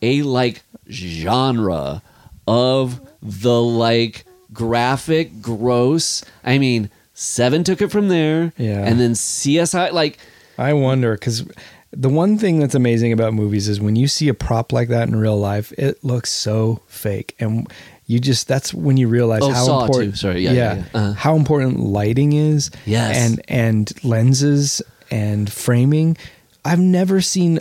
a 0.00 0.22
like 0.22 0.62
genre 0.88 2.02
of 2.46 3.00
the 3.20 3.60
like 3.60 4.24
graphic, 4.52 5.40
gross? 5.42 6.24
I 6.44 6.58
mean, 6.58 6.90
Seven 7.14 7.62
took 7.62 7.82
it 7.82 7.90
from 7.92 8.08
there, 8.08 8.52
Yeah. 8.56 8.84
and 8.84 8.98
then 8.98 9.12
CSI 9.14 9.92
like. 9.92 10.18
I 10.58 10.72
wonder 10.72 11.12
because 11.12 11.44
the 11.92 12.08
one 12.08 12.38
thing 12.38 12.58
that's 12.58 12.74
amazing 12.74 13.12
about 13.12 13.34
movies 13.34 13.68
is 13.68 13.80
when 13.80 13.96
you 13.96 14.08
see 14.08 14.28
a 14.28 14.34
prop 14.34 14.72
like 14.72 14.88
that 14.88 15.08
in 15.08 15.16
real 15.16 15.38
life, 15.38 15.72
it 15.76 16.02
looks 16.02 16.30
so 16.30 16.80
fake, 16.88 17.34
and 17.38 17.66
you 18.06 18.18
just 18.18 18.48
that's 18.48 18.72
when 18.72 18.96
you 18.96 19.08
realize 19.08 19.42
Oh, 19.42 19.52
how 19.52 19.80
important. 19.82 20.16
Sorry. 20.18 20.42
Yeah, 20.42 20.52
yeah, 20.52 20.74
yeah. 20.74 20.84
Uh-huh. 20.94 21.12
how 21.12 21.36
important 21.36 21.80
lighting 21.80 22.32
is. 22.32 22.70
Yes. 22.86 23.16
and 23.16 23.42
and 23.48 23.92
lenses 24.04 24.80
and 25.10 25.52
framing. 25.52 26.16
I've 26.64 26.80
never 26.80 27.20
seen 27.20 27.60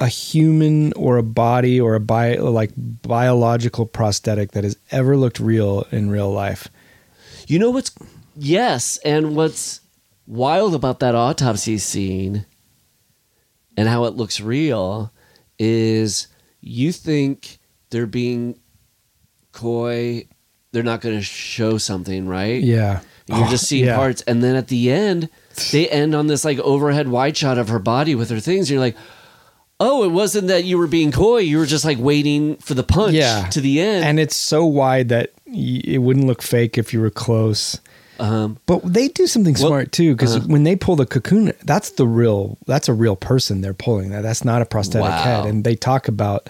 a 0.00 0.08
human 0.08 0.92
or 0.94 1.16
a 1.18 1.22
body 1.22 1.80
or 1.80 1.94
a 1.94 2.00
bi- 2.00 2.36
like 2.36 2.70
biological 2.76 3.86
prosthetic 3.86 4.52
that 4.52 4.64
has 4.64 4.76
ever 4.90 5.16
looked 5.16 5.38
real 5.38 5.86
in 5.92 6.10
real 6.10 6.30
life. 6.32 6.68
You 7.46 7.58
know 7.58 7.70
what's 7.70 7.92
yes, 8.36 8.98
and 9.04 9.36
what's 9.36 9.80
wild 10.26 10.74
about 10.74 11.00
that 11.00 11.14
autopsy 11.14 11.78
scene 11.78 12.46
and 13.76 13.88
how 13.88 14.04
it 14.04 14.14
looks 14.14 14.40
real 14.40 15.12
is 15.58 16.26
you 16.60 16.90
think 16.90 17.58
they're 17.90 18.06
being 18.06 18.58
coy, 19.52 20.26
they're 20.72 20.82
not 20.82 21.00
going 21.00 21.16
to 21.16 21.22
show 21.22 21.78
something, 21.78 22.26
right? 22.26 22.62
Yeah, 22.62 23.00
You're 23.26 23.44
Oh, 23.46 23.50
just 23.50 23.66
seeing 23.68 23.84
yeah. 23.86 23.96
parts, 23.96 24.22
and 24.22 24.42
then 24.42 24.56
at 24.56 24.68
the 24.68 24.90
end, 24.90 25.28
they 25.72 25.88
end 25.88 26.14
on 26.14 26.26
this 26.26 26.44
like 26.44 26.58
overhead 26.60 27.08
wide 27.08 27.36
shot 27.36 27.58
of 27.58 27.68
her 27.68 27.78
body 27.78 28.14
with 28.14 28.30
her 28.30 28.40
things. 28.40 28.68
And 28.68 28.74
you're 28.74 28.80
like, 28.80 28.96
oh, 29.84 30.04
it 30.04 30.08
wasn't 30.12 30.48
that 30.48 30.64
you 30.64 30.78
were 30.78 30.86
being 30.86 31.12
coy; 31.12 31.38
you 31.38 31.58
were 31.58 31.66
just 31.66 31.84
like 31.84 31.98
waiting 31.98 32.56
for 32.56 32.74
the 32.74 32.82
punch 32.82 33.14
Yeah. 33.14 33.48
to 33.50 33.60
the 33.60 33.80
end. 33.80 34.04
and 34.04 34.18
it's 34.18 34.36
so 34.36 34.64
wide 34.64 35.08
that 35.10 35.30
y- 35.46 35.80
it 35.84 35.98
wouldn't 35.98 36.26
look 36.26 36.42
fake 36.42 36.78
if 36.78 36.92
you 36.94 37.00
were 37.00 37.10
close. 37.10 37.78
um, 38.20 38.56
But 38.66 38.80
they 38.84 39.08
do 39.08 39.26
something 39.26 39.54
Well, 39.54 39.68
smart 39.68 39.92
too, 39.92 40.14
because 40.14 40.36
uh-huh. 40.36 40.46
when 40.48 40.62
they 40.64 40.76
pull 40.76 40.96
the 40.96 41.06
cocoon, 41.06 41.52
that's 41.64 41.90
the 41.90 42.06
real. 42.06 42.56
That's 42.66 42.88
a 42.88 42.94
real 42.94 43.16
person 43.16 43.60
they're 43.60 43.74
pulling. 43.74 44.10
That 44.10 44.22
that's 44.22 44.44
not 44.44 44.62
a 44.62 44.64
prosthetic 44.66 45.08
Wow. 45.10 45.22
head. 45.22 45.46
And 45.46 45.64
they 45.64 45.74
talk 45.76 46.08
about 46.08 46.48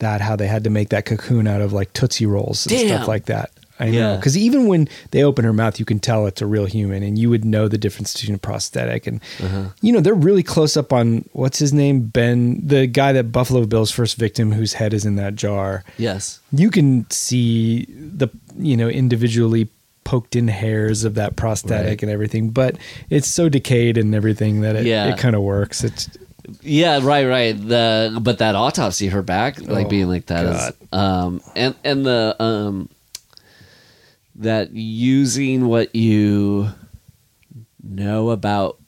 that 0.00 0.20
how 0.20 0.36
they 0.36 0.46
had 0.46 0.62
to 0.64 0.70
make 0.70 0.90
that 0.90 1.04
cocoon 1.06 1.46
out 1.48 1.60
of 1.60 1.72
like 1.72 1.92
tootsie 1.92 2.26
rolls 2.26 2.66
and 2.66 2.76
Damn. 2.76 2.88
stuff 2.88 3.08
like 3.08 3.24
that. 3.26 3.50
I 3.80 3.90
know 3.90 3.98
Yeah. 3.98 4.16
because 4.16 4.36
even 4.36 4.66
when 4.66 4.88
they 5.12 5.22
open 5.22 5.44
her 5.44 5.52
mouth, 5.52 5.78
you 5.78 5.84
can 5.84 5.98
tell 6.00 6.26
it's 6.26 6.42
a 6.42 6.46
real 6.46 6.66
human, 6.66 7.02
and 7.02 7.18
you 7.18 7.30
would 7.30 7.44
know 7.44 7.68
the 7.68 7.78
difference 7.78 8.12
between 8.14 8.34
a 8.34 8.38
prosthetic 8.38 9.06
and 9.06 9.20
Uh-huh. 9.42 9.64
you 9.82 9.92
know 9.92 10.00
they're 10.00 10.14
really 10.14 10.42
close 10.42 10.76
up 10.76 10.92
on 10.92 11.24
what's 11.32 11.58
his 11.58 11.72
name 11.72 12.02
Ben, 12.08 12.60
the 12.66 12.86
guy 12.86 13.12
that 13.12 13.30
Buffalo 13.32 13.64
Bill's 13.66 13.90
first 13.90 14.16
victim, 14.16 14.52
whose 14.52 14.74
head 14.74 14.92
is 14.92 15.04
in 15.04 15.16
that 15.16 15.34
jar 15.36 15.84
yes, 15.98 16.40
you 16.52 16.70
can 16.70 17.06
see 17.10 17.86
the 17.88 18.28
you 18.58 18.76
know 18.76 18.88
individually 18.88 19.68
poked 20.04 20.34
in 20.34 20.48
hairs 20.48 21.04
of 21.04 21.14
that 21.14 21.36
prosthetic 21.36 21.86
Right. 21.86 22.02
and 22.04 22.10
everything 22.10 22.48
but 22.48 22.76
it's 23.10 23.28
so 23.28 23.48
decayed 23.50 23.98
and 23.98 24.14
everything 24.14 24.62
that 24.62 24.74
it, 24.74 24.86
Yeah. 24.86 25.06
it 25.08 25.18
kind 25.18 25.36
of 25.36 25.42
works 25.42 25.84
it's 25.84 26.08
Yeah, 26.62 27.00
right, 27.02 27.26
right. 27.26 27.52
The 27.52 28.18
but 28.22 28.38
that 28.38 28.54
autopsy, 28.54 29.08
her 29.08 29.20
back, 29.20 29.60
like 29.60 29.84
Oh, 29.86 29.88
being 29.90 30.08
like 30.08 30.26
that 30.26 30.46
is, 30.46 30.72
um, 30.92 31.42
and 31.54 31.74
and 31.84 32.06
the 32.06 32.34
um, 32.40 32.88
that 34.38 34.72
using 34.72 35.66
what 35.66 35.94
you 35.94 36.70
know 37.82 38.30
about 38.30 38.78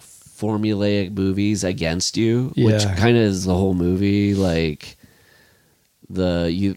formulaic 0.00 1.16
movies 1.16 1.64
against 1.64 2.16
you, 2.16 2.52
which 2.56 2.82
kind 2.96 3.16
of 3.16 3.22
is 3.22 3.44
the 3.44 3.54
whole 3.54 3.74
movie. 3.74 4.34
Like 4.34 4.96
the 6.10 6.50
you 6.52 6.76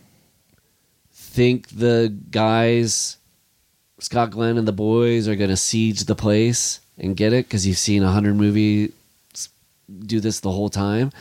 think 1.13 1.69
the 1.69 2.15
guys, 2.31 3.17
Scott 3.99 4.31
Glenn 4.31 4.57
and 4.57 4.67
the 4.67 4.71
boys, 4.71 5.27
are 5.27 5.35
going 5.35 5.49
to 5.49 5.57
siege 5.57 6.05
the 6.05 6.15
place 6.15 6.79
and 6.97 7.17
get 7.17 7.33
it 7.33 7.45
because 7.45 7.67
you've 7.67 7.77
seen 7.77 8.03
a 8.03 8.11
hundred 8.11 8.35
movies 8.35 8.91
do 10.05 10.19
this 10.19 10.39
the 10.39 10.51
whole 10.51 10.69
time. 10.69 11.11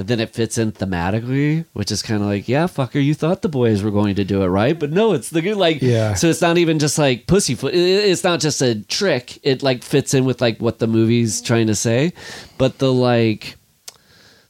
But 0.00 0.06
then 0.06 0.18
it 0.18 0.30
fits 0.30 0.56
in 0.56 0.72
thematically, 0.72 1.66
which 1.74 1.92
is 1.92 2.00
kind 2.00 2.22
of 2.22 2.26
like, 2.26 2.48
yeah, 2.48 2.64
fucker, 2.64 3.04
you 3.04 3.12
thought 3.12 3.42
the 3.42 3.50
boys 3.50 3.82
were 3.82 3.90
going 3.90 4.14
to 4.14 4.24
do 4.24 4.40
it, 4.40 4.46
right? 4.46 4.78
But 4.78 4.92
no, 4.92 5.12
it's 5.12 5.28
the 5.28 5.42
good 5.42 5.58
like, 5.58 5.82
Yeah. 5.82 6.14
So 6.14 6.28
it's 6.28 6.40
not 6.40 6.56
even 6.56 6.78
just 6.78 6.96
like 6.96 7.26
pussyfoot. 7.26 7.74
It's 7.74 8.24
not 8.24 8.40
just 8.40 8.62
a 8.62 8.80
trick. 8.84 9.38
It 9.42 9.62
like 9.62 9.82
fits 9.82 10.14
in 10.14 10.24
with 10.24 10.40
like 10.40 10.58
what 10.58 10.78
the 10.78 10.86
movie's 10.86 11.42
trying 11.42 11.66
to 11.66 11.74
say. 11.74 12.14
But 12.56 12.78
the 12.78 12.90
like 12.90 13.56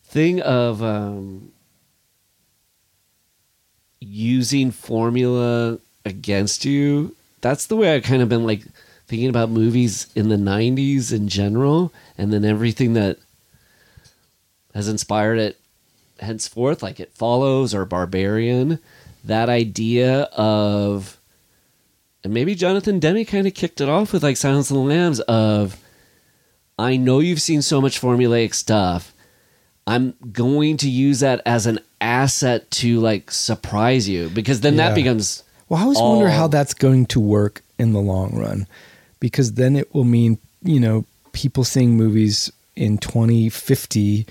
thing 0.05 0.41
of 0.41 0.85
um, 0.85 1.51
using 3.99 4.71
formula 4.71 5.81
against 6.05 6.65
you, 6.65 7.17
that's 7.41 7.67
the 7.67 7.75
way 7.75 7.93
I've 7.93 8.05
kind 8.05 8.23
of 8.23 8.29
been 8.29 8.47
like 8.47 8.63
thinking 9.09 9.29
about 9.29 9.51
movies 9.51 10.07
in 10.15 10.29
the 10.29 10.37
90s 10.37 11.13
in 11.13 11.27
general, 11.27 11.93
and 12.17 12.33
then 12.33 12.45
everything 12.45 12.93
that 12.93 13.19
has 14.75 14.89
inspired 14.89 15.39
it 15.39 15.59
henceforth, 16.21 16.83
like 16.83 17.01
It 17.01 17.13
Follows 17.13 17.75
or 17.75 17.85
Barbarian. 17.85 18.79
That 19.25 19.49
idea 19.49 20.23
of, 20.33 21.19
and 22.25 22.33
maybe 22.33 22.55
Jonathan 22.55 22.99
Demme 22.99 23.25
kind 23.25 23.47
of 23.47 23.55
kicked 23.55 23.81
it 23.81 23.89
off 23.89 24.13
with 24.13 24.23
like 24.23 24.37
Silence 24.37 24.71
of 24.71 24.77
the 24.77 24.83
Lambs 24.83 25.21
of, 25.21 25.79
I 26.79 26.97
know 26.97 27.21
you've 27.21 27.43
seen 27.43 27.63
so 27.63 27.81
much 27.81 28.01
formulaic 28.01 28.55
stuff. 28.55 29.13
I'm 29.87 30.15
going 30.33 30.77
to 30.79 30.89
use 30.89 31.21
that 31.21 31.43
as 31.45 31.67
an 31.67 31.81
asset 32.01 32.71
to 32.71 33.01
like 33.01 33.31
surprise 33.31 34.09
you 34.09 34.29
because 34.31 34.61
then 34.61 34.75
Yeah. 34.77 34.89
that 34.89 34.95
becomes 34.95 35.43
Well, 35.69 35.81
I 35.81 35.83
always 35.83 35.99
wonder 35.99 36.29
how 36.31 36.47
that's 36.47 36.73
going 36.75 37.07
to 37.07 37.21
work 37.21 37.63
in 37.79 37.93
the 37.93 38.01
long 38.01 38.37
run, 38.39 38.67
because 39.21 39.55
then 39.55 39.77
it 39.77 39.93
will 39.95 40.05
mean 40.05 40.39
you 40.63 40.81
know 40.81 41.05
people 41.33 41.65
seeing 41.65 41.97
movies 41.97 42.51
in 42.77 42.99
2050 42.99 44.27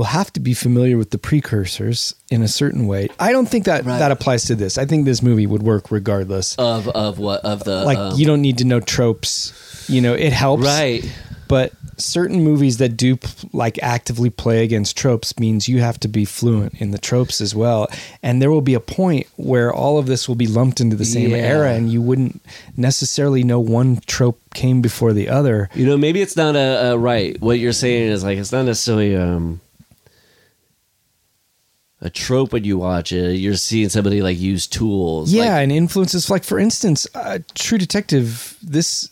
will 0.00 0.06
have 0.06 0.32
to 0.32 0.40
be 0.40 0.54
familiar 0.54 0.96
with 0.96 1.10
the 1.10 1.18
precursors 1.18 2.14
in 2.30 2.42
a 2.42 2.48
certain 2.48 2.86
way. 2.86 3.08
I 3.18 3.32
don't 3.32 3.46
think 3.46 3.66
that 3.66 3.84
Right. 3.84 3.98
that 3.98 4.10
applies 4.10 4.44
to 4.44 4.54
this. 4.54 4.78
I 4.78 4.86
think 4.86 5.04
this 5.04 5.22
movie 5.22 5.46
would 5.46 5.62
work 5.62 5.90
regardless. 5.90 6.54
of 6.56 6.88
of 6.88 7.18
what 7.18 7.40
of 7.44 7.64
the 7.64 7.84
like 7.84 7.98
um, 7.98 8.18
you 8.18 8.24
don't 8.24 8.40
need 8.40 8.56
to 8.58 8.64
know 8.64 8.80
tropes. 8.80 9.52
You 9.90 10.00
know, 10.00 10.14
it 10.14 10.32
helps, 10.32 10.64
right. 10.64 11.04
But 11.48 11.72
certain 11.98 12.42
movies 12.44 12.76
that 12.78 12.96
do 12.96 13.18
like 13.52 13.76
actively 13.82 14.30
play 14.30 14.62
against 14.64 14.96
tropes 14.96 15.38
means 15.38 15.68
you 15.68 15.80
have 15.80 15.98
to 16.00 16.08
be 16.08 16.24
fluent 16.24 16.80
in 16.80 16.92
the 16.92 16.98
tropes 16.98 17.40
as 17.42 17.54
well. 17.54 17.88
And 18.22 18.40
there 18.40 18.50
will 18.52 18.60
be 18.62 18.74
a 18.74 18.80
point 18.80 19.26
where 19.36 19.70
all 19.74 19.98
of 19.98 20.06
this 20.06 20.28
will 20.28 20.36
be 20.36 20.46
lumped 20.46 20.80
into 20.80 20.94
the 20.96 21.04
same 21.04 21.30
Yeah. 21.30 21.38
era, 21.56 21.74
and 21.74 21.90
you 21.92 22.00
wouldn't 22.00 22.40
necessarily 22.76 23.42
know 23.42 23.58
one 23.60 24.00
trope 24.06 24.38
came 24.54 24.80
before 24.80 25.12
the 25.12 25.28
other. 25.28 25.68
You 25.74 25.84
know, 25.86 25.98
maybe 25.98 26.22
it's 26.22 26.36
not 26.36 26.54
a, 26.56 26.92
a 26.92 26.96
right. 26.96 27.38
What 27.40 27.58
you're 27.58 27.72
saying 27.74 28.08
is 28.12 28.22
like 28.24 28.38
it's 28.38 28.52
not 28.52 28.64
necessarily 28.64 29.16
um, 29.16 29.60
a 32.02 32.08
trope 32.10 32.52
when 32.52 32.64
you 32.64 32.78
watch 32.78 33.12
it. 33.12 33.36
You're 33.36 33.56
seeing 33.56 33.88
somebody 33.88 34.22
like 34.22 34.38
use 34.38 34.66
tools. 34.66 35.32
Yeah, 35.32 35.42
like, 35.42 35.50
and 35.64 35.72
influences 35.72 36.30
like 36.30 36.44
for 36.44 36.58
instance, 36.58 37.06
uh, 37.14 37.38
True 37.54 37.78
Detective. 37.78 38.56
This 38.62 39.08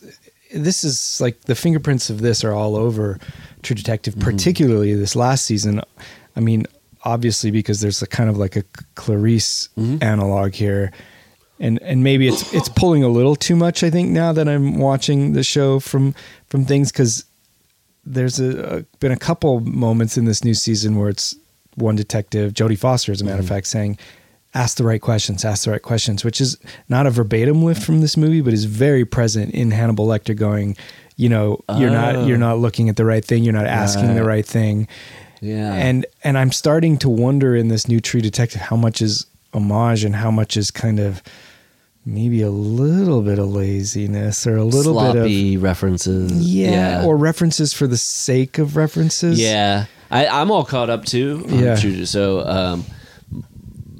this 0.53 0.83
is 0.83 1.21
like 1.21 1.41
the 1.41 1.55
fingerprints 1.55 2.09
of 2.09 2.21
this 2.21 2.43
are 2.43 2.53
all 2.53 2.75
over 2.75 3.19
True 3.61 3.75
Detective, 3.75 4.15
Mm-hmm. 4.15 4.29
particularly 4.29 4.93
this 4.95 5.15
last 5.15 5.45
season. 5.45 5.81
I 6.35 6.39
mean, 6.39 6.65
obviously 7.03 7.51
because 7.51 7.81
there's 7.81 8.01
a 8.01 8.07
kind 8.07 8.29
of 8.29 8.37
like 8.37 8.55
a 8.55 8.63
Clarice 8.95 9.69
Mm-hmm. 9.77 10.03
analog 10.03 10.53
here. 10.53 10.91
And, 11.61 11.77
and 11.81 12.05
maybe 12.05 12.25
it's 12.29 12.53
it's 12.53 12.69
pulling 12.69 13.03
a 13.03 13.09
little 13.09 13.35
too 13.35 13.55
much. 13.55 13.83
I 13.83 13.89
think 13.89 14.09
now 14.11 14.31
that 14.31 14.47
I'm 14.47 14.77
watching 14.79 15.33
the 15.33 15.43
show 15.43 15.79
from 15.81 16.15
from 16.47 16.63
things 16.65 16.89
because 16.91 17.25
there's 18.05 18.39
a, 18.39 18.77
a 18.77 18.97
been 18.99 19.11
a 19.11 19.17
couple 19.17 19.59
moments 19.59 20.17
in 20.17 20.23
this 20.23 20.43
new 20.43 20.53
season 20.53 20.95
where 20.97 21.09
it's 21.09 21.35
one 21.75 21.95
detective, 21.95 22.53
Jodie 22.53 22.77
Foster, 22.77 23.11
as 23.11 23.21
a 23.21 23.25
matter 23.25 23.39
of 23.39 23.45
mm-hmm. 23.45 23.55
fact, 23.55 23.67
saying, 23.67 23.97
"Ask 24.53 24.77
the 24.77 24.83
right 24.83 25.01
questions, 25.01 25.45
ask 25.45 25.65
the 25.65 25.71
right 25.71 25.81
questions," 25.81 26.23
which 26.23 26.41
is 26.41 26.57
not 26.87 27.05
a 27.07 27.11
verbatim 27.11 27.63
lift 27.63 27.83
from 27.83 28.01
this 28.01 28.17
movie, 28.17 28.41
but 28.41 28.53
is 28.53 28.65
very 28.65 29.05
present 29.05 29.53
in 29.53 29.71
Hannibal 29.71 30.07
Lecter 30.07 30.35
going, 30.35 30.75
you 31.15 31.29
know, 31.29 31.61
you're 31.77 31.89
not 31.89 32.15
oh. 32.15 32.25
you're 32.25 32.37
not 32.37 32.59
looking 32.59 32.89
at 32.89 32.95
the 32.95 33.05
right 33.05 33.23
thing, 33.23 33.43
you're 33.43 33.53
not 33.53 33.65
asking 33.67 34.15
the 34.15 34.21
Right. 34.21 34.35
right 34.35 34.45
thing, 34.45 34.87
yeah. 35.41 35.73
and 35.73 36.05
and 36.23 36.37
I'm 36.37 36.51
starting 36.51 36.97
to 36.99 37.09
wonder 37.09 37.55
in 37.55 37.67
this 37.67 37.87
new 37.87 37.99
True 37.99 38.21
Detective 38.21 38.61
how 38.61 38.75
much 38.75 39.01
is 39.01 39.25
homage 39.53 40.03
and 40.03 40.15
how 40.15 40.31
much 40.31 40.55
is 40.55 40.71
kind 40.71 40.99
of 40.99 41.21
maybe 42.05 42.41
a 42.41 42.49
little 42.49 43.21
bit 43.21 43.37
of 43.37 43.49
laziness 43.49 44.47
or 44.47 44.55
a 44.57 44.63
little 44.63 44.93
bit 44.93 45.07
of 45.09 45.13
sloppy 45.13 45.57
references. 45.57 46.31
yeah, 46.31 47.03
or 47.05 47.17
references 47.17 47.73
for 47.73 47.85
the 47.87 47.97
sake 47.97 48.57
of 48.57 48.75
references. 48.75 49.39
yeah. 49.39 49.85
I, 50.11 50.27
I'm 50.27 50.51
all 50.51 50.65
caught 50.65 50.89
up 50.89 51.05
too. 51.05 51.43
Yeah. 51.47 51.75
So, 52.05 52.47
um, 52.47 52.85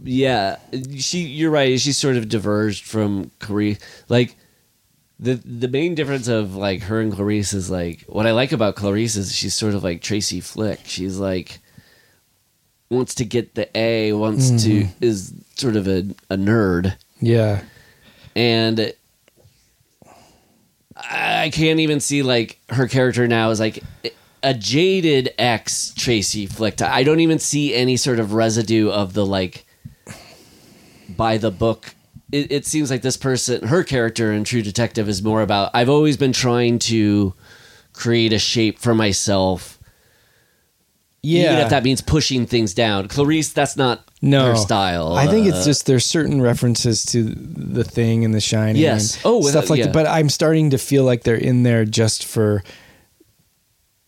yeah, 0.03 0.57
she. 0.97 1.19
You're 1.19 1.51
right. 1.51 1.79
She 1.79 1.91
sort 1.91 2.15
of 2.15 2.29
diverged 2.29 2.85
from 2.85 3.31
Clarice. 3.39 3.79
Like 4.07 4.35
the 5.19 5.35
the 5.35 5.67
main 5.67 5.95
difference 5.95 6.27
of 6.27 6.55
like 6.55 6.81
her 6.83 7.01
and 7.01 7.13
Clarice 7.13 7.53
is 7.53 7.69
like 7.69 8.01
what 8.07 8.25
I 8.25 8.31
like 8.31 8.51
about 8.51 8.75
Clarice 8.75 9.15
is 9.17 9.35
she's 9.35 9.53
sort 9.53 9.75
of 9.75 9.83
like 9.83 10.01
Tracy 10.01 10.39
Flick. 10.41 10.79
She's 10.85 11.17
like 11.17 11.59
wants 12.89 13.15
to 13.15 13.25
get 13.25 13.53
the 13.53 13.69
A, 13.77 14.13
wants 14.13 14.63
to 14.63 14.87
is 15.01 15.33
sort 15.55 15.75
of 15.75 15.87
a, 15.87 16.07
a 16.29 16.37
nerd. 16.37 16.95
yeah, 17.19 17.61
and 18.35 18.93
I 20.95 21.51
can't 21.53 21.79
even 21.81 21.99
see 21.99 22.23
like 22.23 22.59
her 22.69 22.87
character 22.87 23.27
now 23.27 23.51
is 23.51 23.59
like 23.59 23.83
a 24.43 24.53
jaded 24.53 25.33
ex 25.37 25.93
Tracy 25.95 26.45
Flick. 26.45 26.81
I 26.81 27.03
don't 27.03 27.19
even 27.19 27.39
see 27.39 27.73
any 27.73 27.97
sort 27.97 28.19
of 28.19 28.33
residue 28.33 28.89
of 28.89 29.13
the 29.13 29.25
like 29.25 29.65
by 31.09 31.37
the 31.37 31.51
book. 31.51 31.93
It, 32.31 32.51
it 32.51 32.65
seems 32.65 32.91
like 32.91 33.01
this 33.01 33.17
person, 33.17 33.67
her 33.67 33.83
character 33.83 34.31
in 34.31 34.43
True 34.43 34.61
Detective, 34.61 35.09
is 35.09 35.23
more 35.23 35.41
about. 35.41 35.71
I've 35.73 35.89
always 35.89 36.15
been 36.17 36.33
trying 36.33 36.79
to 36.79 37.33
create 37.93 38.33
a 38.33 38.39
shape 38.39 38.77
for 38.77 38.93
myself, 38.93 39.79
yeah. 41.23 41.45
even 41.53 41.57
if 41.63 41.69
that 41.71 41.83
means 41.83 42.01
pushing 42.01 42.45
things 42.45 42.73
down. 42.75 43.07
Clarice, 43.07 43.51
that's 43.51 43.75
not 43.75 44.03
no 44.21 44.51
her 44.51 44.55
style. 44.55 45.13
I 45.13 45.25
think 45.27 45.47
Uh, 45.47 45.55
it's 45.55 45.65
just 45.65 45.87
there's 45.87 46.05
certain 46.05 46.39
references 46.41 47.03
to 47.05 47.23
the 47.23 47.83
thing 47.83 48.23
and 48.23 48.33
the 48.33 48.41
shining. 48.41 48.81
Yes. 48.81 49.15
and 49.15 49.21
Oh, 49.25 49.41
stuff 49.41 49.69
like 49.71 49.79
yeah. 49.79 49.85
that. 49.85 49.93
But 49.93 50.05
I'm 50.07 50.29
starting 50.29 50.69
to 50.69 50.77
feel 50.77 51.03
like 51.03 51.23
they're 51.23 51.35
in 51.35 51.63
there 51.63 51.83
just 51.83 52.25
for 52.25 52.63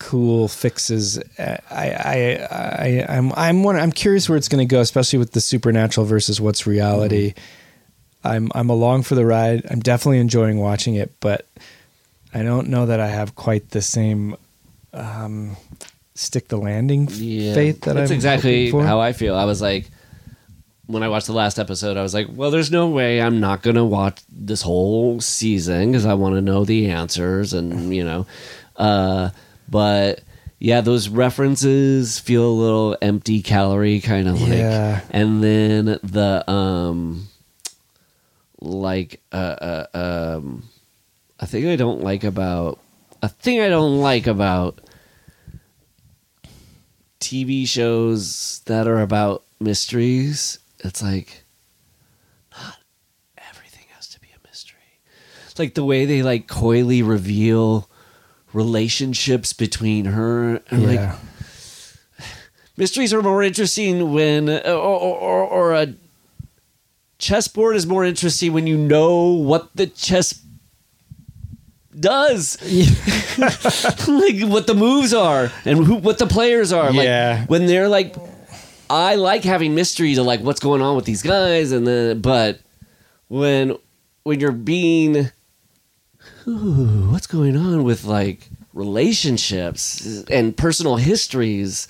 cool 0.02 0.48
fixes. 0.48 1.18
I 1.38 1.60
I 1.70 2.48
I 2.50 3.06
I'm 3.08 3.32
I'm 3.34 3.62
one, 3.62 3.76
I'm 3.76 3.92
curious 3.92 4.28
where 4.28 4.36
it's 4.36 4.48
going 4.48 4.66
to 4.66 4.70
go, 4.70 4.80
especially 4.80 5.20
with 5.20 5.32
the 5.32 5.40
supernatural 5.40 6.06
versus 6.06 6.40
what's 6.40 6.66
reality. 6.66 7.30
Mm-hmm. 7.30 8.28
I'm 8.28 8.52
I'm 8.54 8.70
along 8.70 9.04
for 9.04 9.14
the 9.14 9.24
ride. 9.24 9.64
I'm 9.70 9.80
definitely 9.80 10.18
enjoying 10.18 10.58
watching 10.58 10.96
it, 10.96 11.12
but 11.20 11.46
I 12.34 12.42
don't 12.42 12.68
know 12.68 12.86
that 12.86 13.00
I 13.00 13.08
have 13.08 13.34
quite 13.34 13.70
the 13.70 13.82
same 13.82 14.36
um, 14.92 15.56
stick 16.14 16.48
the 16.48 16.56
landing 16.56 17.08
yeah. 17.10 17.54
faith 17.54 17.82
that 17.82 17.94
That's 17.94 18.10
I'm 18.10 18.14
exactly 18.14 18.70
how 18.70 19.00
I 19.00 19.12
feel. 19.12 19.36
I 19.36 19.44
was 19.44 19.62
like, 19.62 19.88
when 20.86 21.02
I 21.02 21.08
watched 21.08 21.26
the 21.26 21.32
last 21.32 21.58
episode, 21.58 21.96
I 21.96 22.02
was 22.02 22.12
like, 22.12 22.26
well, 22.30 22.50
there's 22.50 22.70
no 22.70 22.88
way 22.88 23.22
I'm 23.22 23.40
not 23.40 23.62
gonna 23.62 23.84
watch 23.84 24.20
this 24.28 24.62
whole 24.62 25.20
season 25.20 25.92
because 25.92 26.06
I 26.06 26.14
want 26.14 26.34
to 26.34 26.42
know 26.42 26.64
the 26.64 26.90
answers 26.90 27.52
and 27.52 27.94
you 27.94 28.04
know, 28.04 28.26
uh, 28.76 29.30
but. 29.68 30.20
Yeah, 30.64 30.80
those 30.80 31.08
references 31.08 32.20
feel 32.20 32.44
a 32.48 32.54
little 32.54 32.96
empty 33.02 33.42
calorie 33.42 33.98
kind 34.00 34.28
of 34.28 34.40
like 34.40 34.60
Yeah. 34.60 35.00
and 35.10 35.42
then 35.42 35.98
the 36.04 36.48
um 36.48 37.26
like 38.60 39.20
uh, 39.32 39.36
uh 39.36 39.86
um 40.38 40.62
a 41.40 41.46
thing 41.48 41.66
I 41.66 41.74
don't 41.74 42.02
like 42.02 42.22
about 42.22 42.78
a 43.22 43.28
thing 43.28 43.60
I 43.60 43.68
don't 43.70 43.98
like 44.00 44.28
about 44.28 44.80
TV 47.18 47.66
shows 47.66 48.60
that 48.66 48.86
are 48.86 49.00
about 49.00 49.42
mysteries. 49.60 50.58
It's 50.80 51.02
like 51.02 51.44
not 52.56 52.76
everything 53.50 53.86
has 53.96 54.08
to 54.10 54.20
be 54.20 54.28
a 54.28 54.48
mystery. 54.48 54.78
It's 55.50 55.58
like 55.58 55.74
the 55.74 55.84
way 55.84 56.04
they 56.04 56.22
like 56.22 56.46
coyly 56.46 57.02
reveal 57.02 57.88
relationships 58.52 59.52
between 59.52 60.04
her 60.06 60.60
and 60.70 60.86
like 60.86 61.16
mysteries 62.76 63.12
are 63.14 63.22
more 63.22 63.42
interesting 63.42 64.12
when 64.12 64.48
or, 64.48 64.60
or, 64.68 65.16
or, 65.16 65.42
or 65.44 65.72
a 65.74 65.94
chessboard 67.18 67.76
is 67.76 67.86
more 67.86 68.04
interesting 68.04 68.52
when 68.52 68.66
you 68.66 68.76
know 68.76 69.26
what 69.26 69.74
the 69.76 69.86
chess 69.86 70.42
does. 71.98 72.56
Like 73.38 74.42
what 74.42 74.66
the 74.66 74.74
moves 74.76 75.14
are 75.14 75.50
and 75.64 75.84
who 75.84 75.94
what 75.96 76.18
the 76.18 76.26
players 76.26 76.72
are. 76.72 76.92
Yeah. 76.92 77.38
like 77.40 77.50
when 77.50 77.66
they're 77.66 77.88
like 77.88 78.14
i 78.90 79.14
like 79.14 79.42
having 79.42 79.74
mystery 79.74 80.14
to 80.14 80.22
like 80.22 80.40
what's 80.40 80.60
going 80.60 80.82
on 80.82 80.96
with 80.96 81.06
these 81.06 81.22
guys 81.22 81.72
and 81.72 81.86
then 81.86 82.20
but 82.20 82.60
when 83.28 83.74
when 84.24 84.38
you're 84.38 84.52
being 84.52 85.30
ooh, 86.48 87.10
what's 87.10 87.26
going 87.26 87.56
on 87.56 87.84
with 87.84 88.04
like 88.04 88.48
relationships 88.74 90.24
and 90.30 90.56
personal 90.56 90.96
histories 90.96 91.88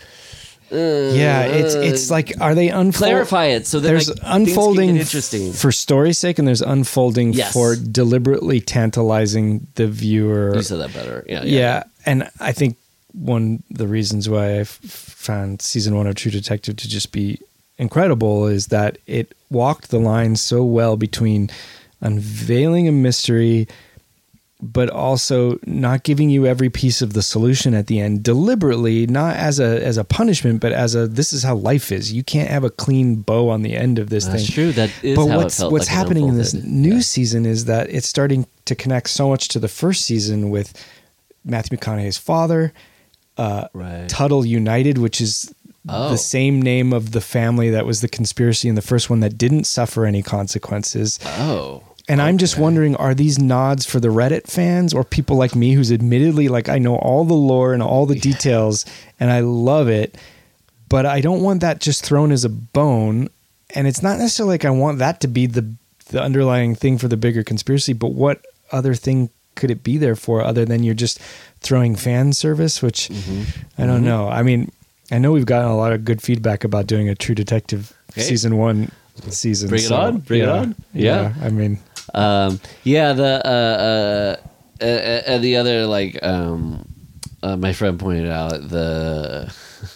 uh, 0.73 0.77
Yeah, 0.77 1.43
it's 1.45 1.75
it's 1.75 2.11
like 2.11 2.33
are 2.41 2.55
they 2.55 2.69
unfold- 2.71 3.09
clarify 3.11 3.47
it 3.47 3.67
so 3.67 3.79
that 3.81 3.87
there's 3.89 4.09
like, 4.09 4.17
things 4.19 4.25
can 4.31 4.45
get 4.45 4.49
unfolding 4.49 4.97
interesting 4.97 5.53
for 5.53 5.71
story's 5.71 6.19
sake, 6.19 6.39
and 6.39 6.49
there's 6.49 6.63
unfolding 6.63 7.35
Yes. 7.35 7.53
for 7.53 7.77
deliberately 7.77 8.61
tantalizing 8.61 9.67
the 9.75 9.87
viewer. 9.87 10.55
you 10.57 10.63
said 10.63 10.79
that 10.81 10.95
better 10.95 11.25
yeah 11.29 11.43
yeah. 11.45 11.83
and 12.07 12.29
I 12.41 12.53
think 12.53 12.77
one 13.13 13.63
of 13.71 13.77
the 13.77 13.87
reasons 13.87 14.29
why 14.31 14.47
I 14.57 14.61
f- 14.61 14.79
found 14.81 15.61
season 15.61 15.95
one 15.95 16.07
of 16.07 16.15
True 16.15 16.31
Detective 16.33 16.77
to 16.77 16.89
just 16.89 17.13
be 17.13 17.39
incredible 17.77 18.47
is 18.47 18.69
that 18.69 18.97
it 19.07 19.35
walked 19.51 19.91
the 19.91 19.99
line 20.01 20.37
so 20.37 20.65
well 20.65 20.97
between 20.97 21.51
unveiling 22.01 22.89
a 22.89 22.93
mystery 22.93 23.69
but 24.65 24.89
also 24.89 25.59
not 25.67 26.05
giving 26.05 26.31
you 26.31 26.47
every 26.47 26.71
piece 26.71 27.03
of 27.03 27.15
the 27.15 27.23
solution 27.23 27.75
at 27.75 27.89
the 27.89 27.99
end 27.99 28.23
deliberately 28.23 29.07
not 29.09 29.35
as 29.35 29.59
a 29.59 29.85
as 29.85 29.97
a 29.99 30.05
punishment 30.05 30.61
but 30.61 30.71
as 30.71 30.95
a 30.95 31.09
this 31.09 31.33
is 31.33 31.43
how 31.43 31.57
life 31.57 31.91
is 31.91 32.13
you 32.13 32.23
can't 32.23 32.49
have 32.49 32.63
a 32.63 32.71
clean 32.71 33.17
bow 33.17 33.49
on 33.49 33.63
the 33.63 33.75
end 33.75 33.99
of 33.99 34.09
this 34.09 34.25
thing. 34.25 34.33
That's 34.35 34.47
thing 34.47 34.55
true. 34.55 34.73
That 34.73 34.91
is 35.03 35.17
but 35.17 35.27
how 35.27 35.35
it 35.35 35.37
what's 35.43 35.59
what's 35.61 35.89
like 35.89 35.89
happening 35.89 36.29
in 36.29 36.37
this 36.39 36.55
new 36.55 36.95
Yeah. 36.95 37.01
season 37.01 37.45
is 37.45 37.65
that 37.65 37.91
it's 37.91 38.07
starting 38.09 38.47
to 38.67 38.75
connect 38.77 39.11
so 39.11 39.29
much 39.29 39.49
to 39.49 39.59
the 39.59 39.67
first 39.69 40.07
season 40.07 40.51
with 40.51 40.73
Matthew 41.45 41.77
McConaughey's 41.77 42.19
father, 42.19 42.73
uh, 43.37 43.67
Right. 43.75 44.09
Tuttle 44.09 44.47
United, 44.47 44.99
which 44.99 45.21
is 45.21 45.53
Oh. 45.89 46.11
the 46.11 46.17
same 46.19 46.63
name 46.63 46.93
of 46.93 47.11
the 47.11 47.21
family 47.21 47.69
that 47.71 47.85
was 47.85 48.01
the 48.03 48.09
conspiracy 48.09 48.69
in 48.69 48.77
the 48.77 48.83
first 48.83 49.11
one 49.11 49.19
that 49.19 49.37
didn't 49.37 49.65
suffer 49.65 50.07
any 50.07 50.23
consequences. 50.23 51.19
Oh. 51.27 51.83
And 52.13 52.21
I'm 52.21 52.37
just 52.37 52.59
wondering, 52.59 52.95
are 52.97 53.15
these 53.15 53.39
nods 53.39 53.87
for 53.87 53.99
the 53.99 54.09
Reddit 54.09 54.47
fans 54.47 54.93
or 54.93 55.03
people 55.03 55.37
like 55.37 55.55
me 55.55 55.73
who's 55.73 55.91
admittedly 55.91 56.49
like 56.49 56.69
I 56.69 56.77
know 56.79 56.97
all 56.97 57.25
the 57.25 57.33
lore 57.33 57.73
and 57.73 57.83
all 57.83 58.05
the 58.05 58.15
details 58.15 58.85
and 59.19 59.31
I 59.31 59.41
love 59.41 59.89
it, 59.89 60.19
but 60.91 61.07
I 61.07 61.23
don't 61.23 61.41
want 61.41 61.63
that 61.63 61.81
just 61.81 62.05
thrown 62.05 62.31
as 62.31 62.45
a 62.45 62.51
bone. 62.51 63.31
And 63.75 63.87
it's 63.87 64.03
not 64.03 64.19
necessarily 64.19 64.53
like 64.55 64.67
I 64.67 64.71
want 64.71 64.99
that 64.99 65.23
to 65.23 65.27
be 65.29 65.47
the 65.47 65.75
the 66.11 66.21
underlying 66.23 66.75
thing 66.75 66.99
for 66.99 67.09
the 67.09 67.17
bigger 67.17 67.43
conspiracy, 67.43 67.95
but 67.95 68.09
what 68.13 68.45
other 68.73 68.95
thing 68.95 69.31
could 69.55 69.71
it 69.71 69.83
be 69.83 69.97
there 69.97 70.15
for 70.15 70.43
other 70.45 70.67
than 70.67 70.83
you're 70.83 70.95
just 70.95 71.19
throwing 71.61 71.97
fan 71.97 72.35
service, 72.35 72.83
which 72.83 73.09
Mm-hmm. 73.09 73.83
I 73.83 73.87
don't 73.87 74.05
know. 74.05 74.29
I 74.29 74.43
mean, 74.43 74.71
I 75.11 75.17
know 75.17 75.33
we've 75.33 75.47
gotten 75.47 75.71
a 75.71 75.77
lot 75.79 75.95
of 75.95 76.05
good 76.05 76.21
feedback 76.21 76.63
about 76.63 76.87
doing 76.87 77.09
a 77.09 77.15
True 77.15 77.35
Detective 77.35 77.95
Okay. 78.13 78.21
season 78.21 78.59
one 78.59 78.91
season. 79.31 79.71
Bring 79.71 79.81
it 79.83 79.89
so, 79.89 79.97
on, 79.97 80.19
bring 80.19 80.43
it 80.43 80.47
yeah, 80.47 80.53
on. 80.53 80.75
Yeah. 80.93 81.33
I 81.41 81.49
mean, 81.49 81.79
Um, 82.15 82.61
yeah, 82.85 83.13
the 83.13 83.41
uh, 83.47 84.37
uh, 84.83 84.85
uh, 84.85 85.23
uh, 85.35 85.39
the 85.39 85.57
other 85.57 85.87
like 85.87 86.23
um, 86.23 86.87
uh, 87.43 87.57
my 87.57 87.73
friend 87.73 87.99
pointed 87.99 88.29
out 88.31 88.51
the 88.69 89.53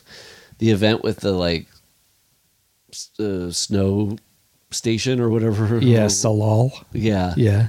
the 0.59 0.71
event 0.71 1.03
with 1.03 1.21
the 1.21 1.33
like 1.33 1.67
uh, 3.21 3.51
snow 3.51 4.17
station 4.71 5.21
or 5.21 5.29
whatever. 5.31 5.79
yeah, 5.79 6.07
Tsalal. 6.07 6.71
yeah. 6.93 7.35
Yeah. 7.37 7.69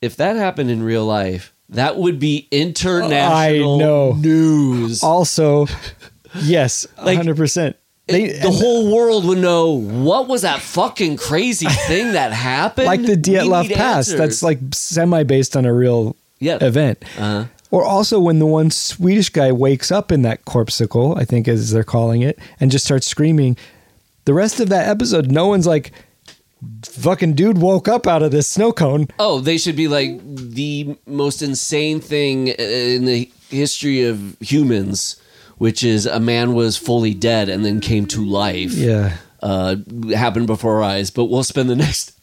If 0.00 0.16
that 0.16 0.36
happened 0.36 0.70
in 0.70 0.82
real 0.82 1.04
life, 1.04 1.52
that 1.70 1.96
would 1.96 2.18
be 2.18 2.46
international 2.50 3.74
I 3.74 3.78
know. 3.78 4.12
news. 4.12 5.02
Also, 5.02 5.66
yes, 6.40 6.86
Like, 7.02 7.18
100%. 7.18 7.74
They, 8.08 8.32
the 8.32 8.50
whole 8.50 8.92
world 8.94 9.24
would 9.26 9.38
know 9.38 9.70
what 9.72 10.28
was 10.28 10.42
that 10.42 10.60
fucking 10.60 11.16
crazy 11.18 11.66
thing 11.86 12.12
that 12.12 12.32
happened. 12.32 12.86
like 12.86 13.02
the 13.02 13.10
We 13.16 13.16
Dyatlov 13.16 13.72
Pass, 13.74 14.08
answers. 14.08 14.18
that's 14.18 14.42
like 14.42 14.58
semi 14.72 15.22
based 15.24 15.56
on 15.56 15.64
a 15.66 15.72
real 15.74 16.16
Yeah. 16.40 16.58
event. 16.62 17.04
Uh-huh. 17.18 17.44
Or 17.70 17.84
also 17.84 18.18
when 18.18 18.38
the 18.38 18.46
one 18.46 18.70
Swedish 18.70 19.28
guy 19.28 19.52
wakes 19.52 19.92
up 19.92 20.10
in 20.10 20.22
that 20.22 20.44
corpsicle, 20.46 21.18
I 21.18 21.24
think 21.26 21.46
as 21.48 21.70
they're 21.70 21.84
calling 21.84 22.22
it, 22.22 22.38
and 22.58 22.70
just 22.70 22.84
starts 22.86 23.06
screaming. 23.06 23.58
The 24.24 24.32
rest 24.32 24.58
of 24.58 24.70
that 24.70 24.88
episode, 24.88 25.30
no 25.30 25.46
one's 25.48 25.66
like, 25.66 25.92
fucking 26.84 27.34
dude 27.34 27.58
woke 27.58 27.86
up 27.88 28.06
out 28.06 28.22
of 28.22 28.30
this 28.30 28.46
snow 28.48 28.72
cone. 28.72 29.08
Oh, 29.18 29.40
they 29.40 29.58
should 29.58 29.76
be 29.76 29.86
like 29.88 30.18
the 30.24 30.96
most 31.06 31.42
insane 31.42 32.00
thing 32.00 32.48
in 32.48 33.04
the 33.04 33.30
history 33.50 34.04
of 34.04 34.36
humans, 34.40 35.16
which 35.58 35.84
is 35.84 36.06
a 36.06 36.20
man 36.20 36.54
was 36.54 36.76
fully 36.76 37.14
dead 37.14 37.48
and 37.48 37.64
then 37.64 37.80
came 37.80 38.06
to 38.06 38.24
life. 38.24 38.72
Yeah. 38.72 39.16
Uh, 39.40 39.76
happened 40.14 40.48
before 40.48 40.76
our 40.76 40.82
eyes, 40.82 41.10
but 41.10 41.26
we'll 41.26 41.44
spend 41.44 41.68
the 41.70 41.76
next 41.86 42.17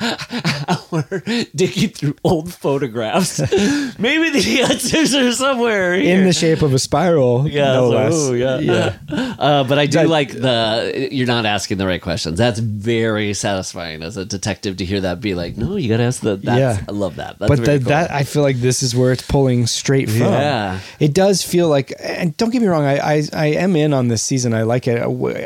hour 0.68 1.22
digging 1.54 1.90
through 1.90 2.16
old 2.24 2.52
photographs. 2.52 3.38
Maybe 3.98 4.30
the 4.30 4.62
answers 4.70 5.14
are 5.14 5.32
somewhere 5.32 5.94
In 5.94 6.24
the 6.24 6.32
shape 6.32 6.62
of 6.62 6.72
a 6.74 6.78
spiral. 6.78 7.48
Yeah, 7.48 7.72
no 7.74 7.88
less. 7.90 8.14
ooh, 8.14 8.34
yeah. 8.36 8.58
yeah. 8.58 8.96
Uh, 9.38 9.64
but 9.64 9.78
I 9.78 9.86
do 9.86 9.98
That- 9.98 10.08
like 10.08 10.32
the 10.32 11.08
you're 11.10 11.26
not 11.26 11.46
asking 11.46 11.78
the 11.78 11.86
right 11.86 12.00
questions. 12.00 12.38
That's 12.38 12.58
very 12.58 13.34
satisfying 13.34 14.02
as 14.02 14.16
a 14.16 14.24
detective 14.24 14.76
to 14.78 14.84
hear 14.84 15.00
that 15.02 15.20
be 15.20 15.34
like, 15.34 15.56
no, 15.56 15.76
you 15.76 15.88
got 15.88 15.98
to 15.98 16.04
ask 16.04 16.20
the. 16.22 16.36
That's, 16.36 16.58
Yeah. 16.58 16.84
I 16.88 16.92
love 16.92 17.16
that. 17.16 17.38
That's 17.38 17.48
but 17.48 17.58
the, 17.64 17.78
cool. 17.78 17.88
that 17.88 18.10
I 18.10 18.22
feel 18.24 18.42
like 18.42 18.56
this 18.56 18.82
is 18.82 18.94
where 18.94 19.12
it's 19.12 19.22
pulling 19.22 19.66
straight 19.66 20.08
from. 20.08 20.20
Yeah. 20.20 20.80
it 20.98 21.12
does 21.14 21.42
feel 21.42 21.68
like, 21.68 21.92
and 22.00 22.36
don't 22.36 22.50
get 22.50 22.62
me 22.62 22.68
wrong, 22.68 22.84
I 22.84 22.98
I, 22.98 23.22
I 23.32 23.46
am 23.46 23.76
in 23.76 23.92
on 23.92 24.08
this 24.08 24.22
season. 24.22 24.54
I 24.54 24.62
like 24.62 24.86
it. 24.88 25.00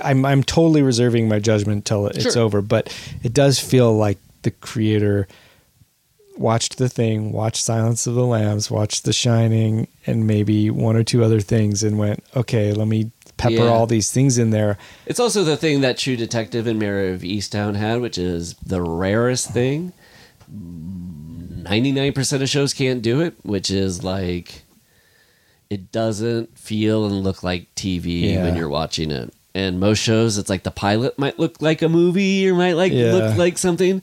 I'm 0.05 0.25
I'm 0.25 0.43
totally 0.43 0.83
reserving 0.83 1.29
my 1.29 1.39
judgment 1.39 1.85
till 1.85 2.07
it's 2.07 2.33
Sure. 2.33 2.43
over. 2.43 2.63
But 2.63 2.95
it 3.23 3.33
does 3.35 3.59
feel 3.59 3.95
like 3.97 4.19
the 4.45 4.51
creator 4.53 5.27
watched 6.39 6.79
the 6.79 6.89
thing, 6.89 7.31
watched 7.33 7.63
Silence 7.63 8.07
of 8.07 8.15
the 8.15 8.25
Lambs, 8.25 8.71
watched 8.71 9.05
The 9.05 9.13
Shining, 9.13 9.87
and 10.07 10.27
maybe 10.27 10.71
one 10.71 10.97
or 10.97 11.05
two 11.05 11.23
other 11.23 11.41
things, 11.41 11.83
and 11.83 11.99
went, 11.99 12.25
okay, 12.35 12.73
let 12.73 12.89
me 12.89 13.11
pepper 13.37 13.55
Yeah. 13.55 13.63
all 13.69 13.87
these 13.87 14.11
things 14.11 14.39
in 14.39 14.51
there. 14.51 14.79
It's 15.07 15.21
also 15.21 15.45
the 15.45 15.57
thing 15.57 15.81
that 15.83 15.97
True 15.99 16.17
Detective 16.17 16.67
and 16.67 16.79
Mare 16.79 17.13
of 17.13 17.21
Easttown 17.23 17.75
had, 17.77 18.01
which 18.01 18.19
is 18.19 18.55
the 18.65 18.81
rarest 18.83 19.51
thing. 19.51 19.93
99% 21.63 22.43
of 22.43 22.49
shows 22.49 22.73
can't 22.75 23.03
do 23.03 23.21
it, 23.21 23.35
which 23.43 23.71
is 23.71 24.03
like 24.05 24.63
it 25.71 25.91
doesn't 25.91 26.59
feel 26.59 27.07
and 27.07 27.23
look 27.25 27.43
like 27.43 27.75
TV 27.75 28.33
Yeah. 28.35 28.43
when 28.45 28.55
you're 28.57 28.69
watching 28.69 29.11
it. 29.11 29.33
And 29.55 29.81
most 29.81 29.99
shows, 30.01 30.37
it's 30.37 30.51
like 30.51 30.63
the 30.65 30.71
pilot 30.71 31.19
might 31.19 31.39
look 31.39 31.63
like 31.63 31.81
a 31.81 31.89
movie 31.89 32.49
or 32.49 32.55
might 32.55 32.75
like 32.75 32.93
Yeah. 32.93 33.13
look 33.13 33.37
like 33.37 33.57
something. 33.57 34.03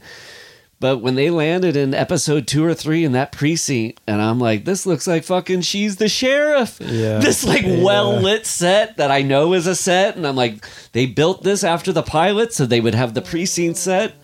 But 0.81 0.97
when 0.97 1.13
they 1.13 1.29
landed 1.29 1.77
in 1.77 1.93
episode 1.93 2.47
two 2.47 2.65
or 2.65 2.73
three 2.73 3.05
in 3.05 3.11
that 3.11 3.31
precinct, 3.31 4.01
and 4.07 4.19
I'm 4.19 4.39
like, 4.39 4.65
this 4.65 4.87
looks 4.87 5.05
like 5.05 5.23
fucking 5.23 5.61
she's 5.61 5.97
the 5.97 6.09
sheriff. 6.09 6.79
Yeah. 6.81 7.19
This 7.19 7.43
like 7.45 7.61
Yeah. 7.61 7.83
well 7.83 8.19
lit 8.19 8.47
set 8.47 8.97
that 8.97 9.11
I 9.11 9.21
know 9.21 9.53
is 9.53 9.67
a 9.67 9.75
set, 9.75 10.15
and 10.15 10.25
I'm 10.25 10.35
like, 10.35 10.65
they 10.91 11.05
built 11.05 11.43
this 11.43 11.63
after 11.63 11.93
the 11.93 12.01
pilot, 12.01 12.51
so 12.51 12.65
they 12.65 12.81
would 12.81 12.95
have 12.95 13.13
the 13.13 13.21
precinct 13.21 13.77
set. 13.77 14.15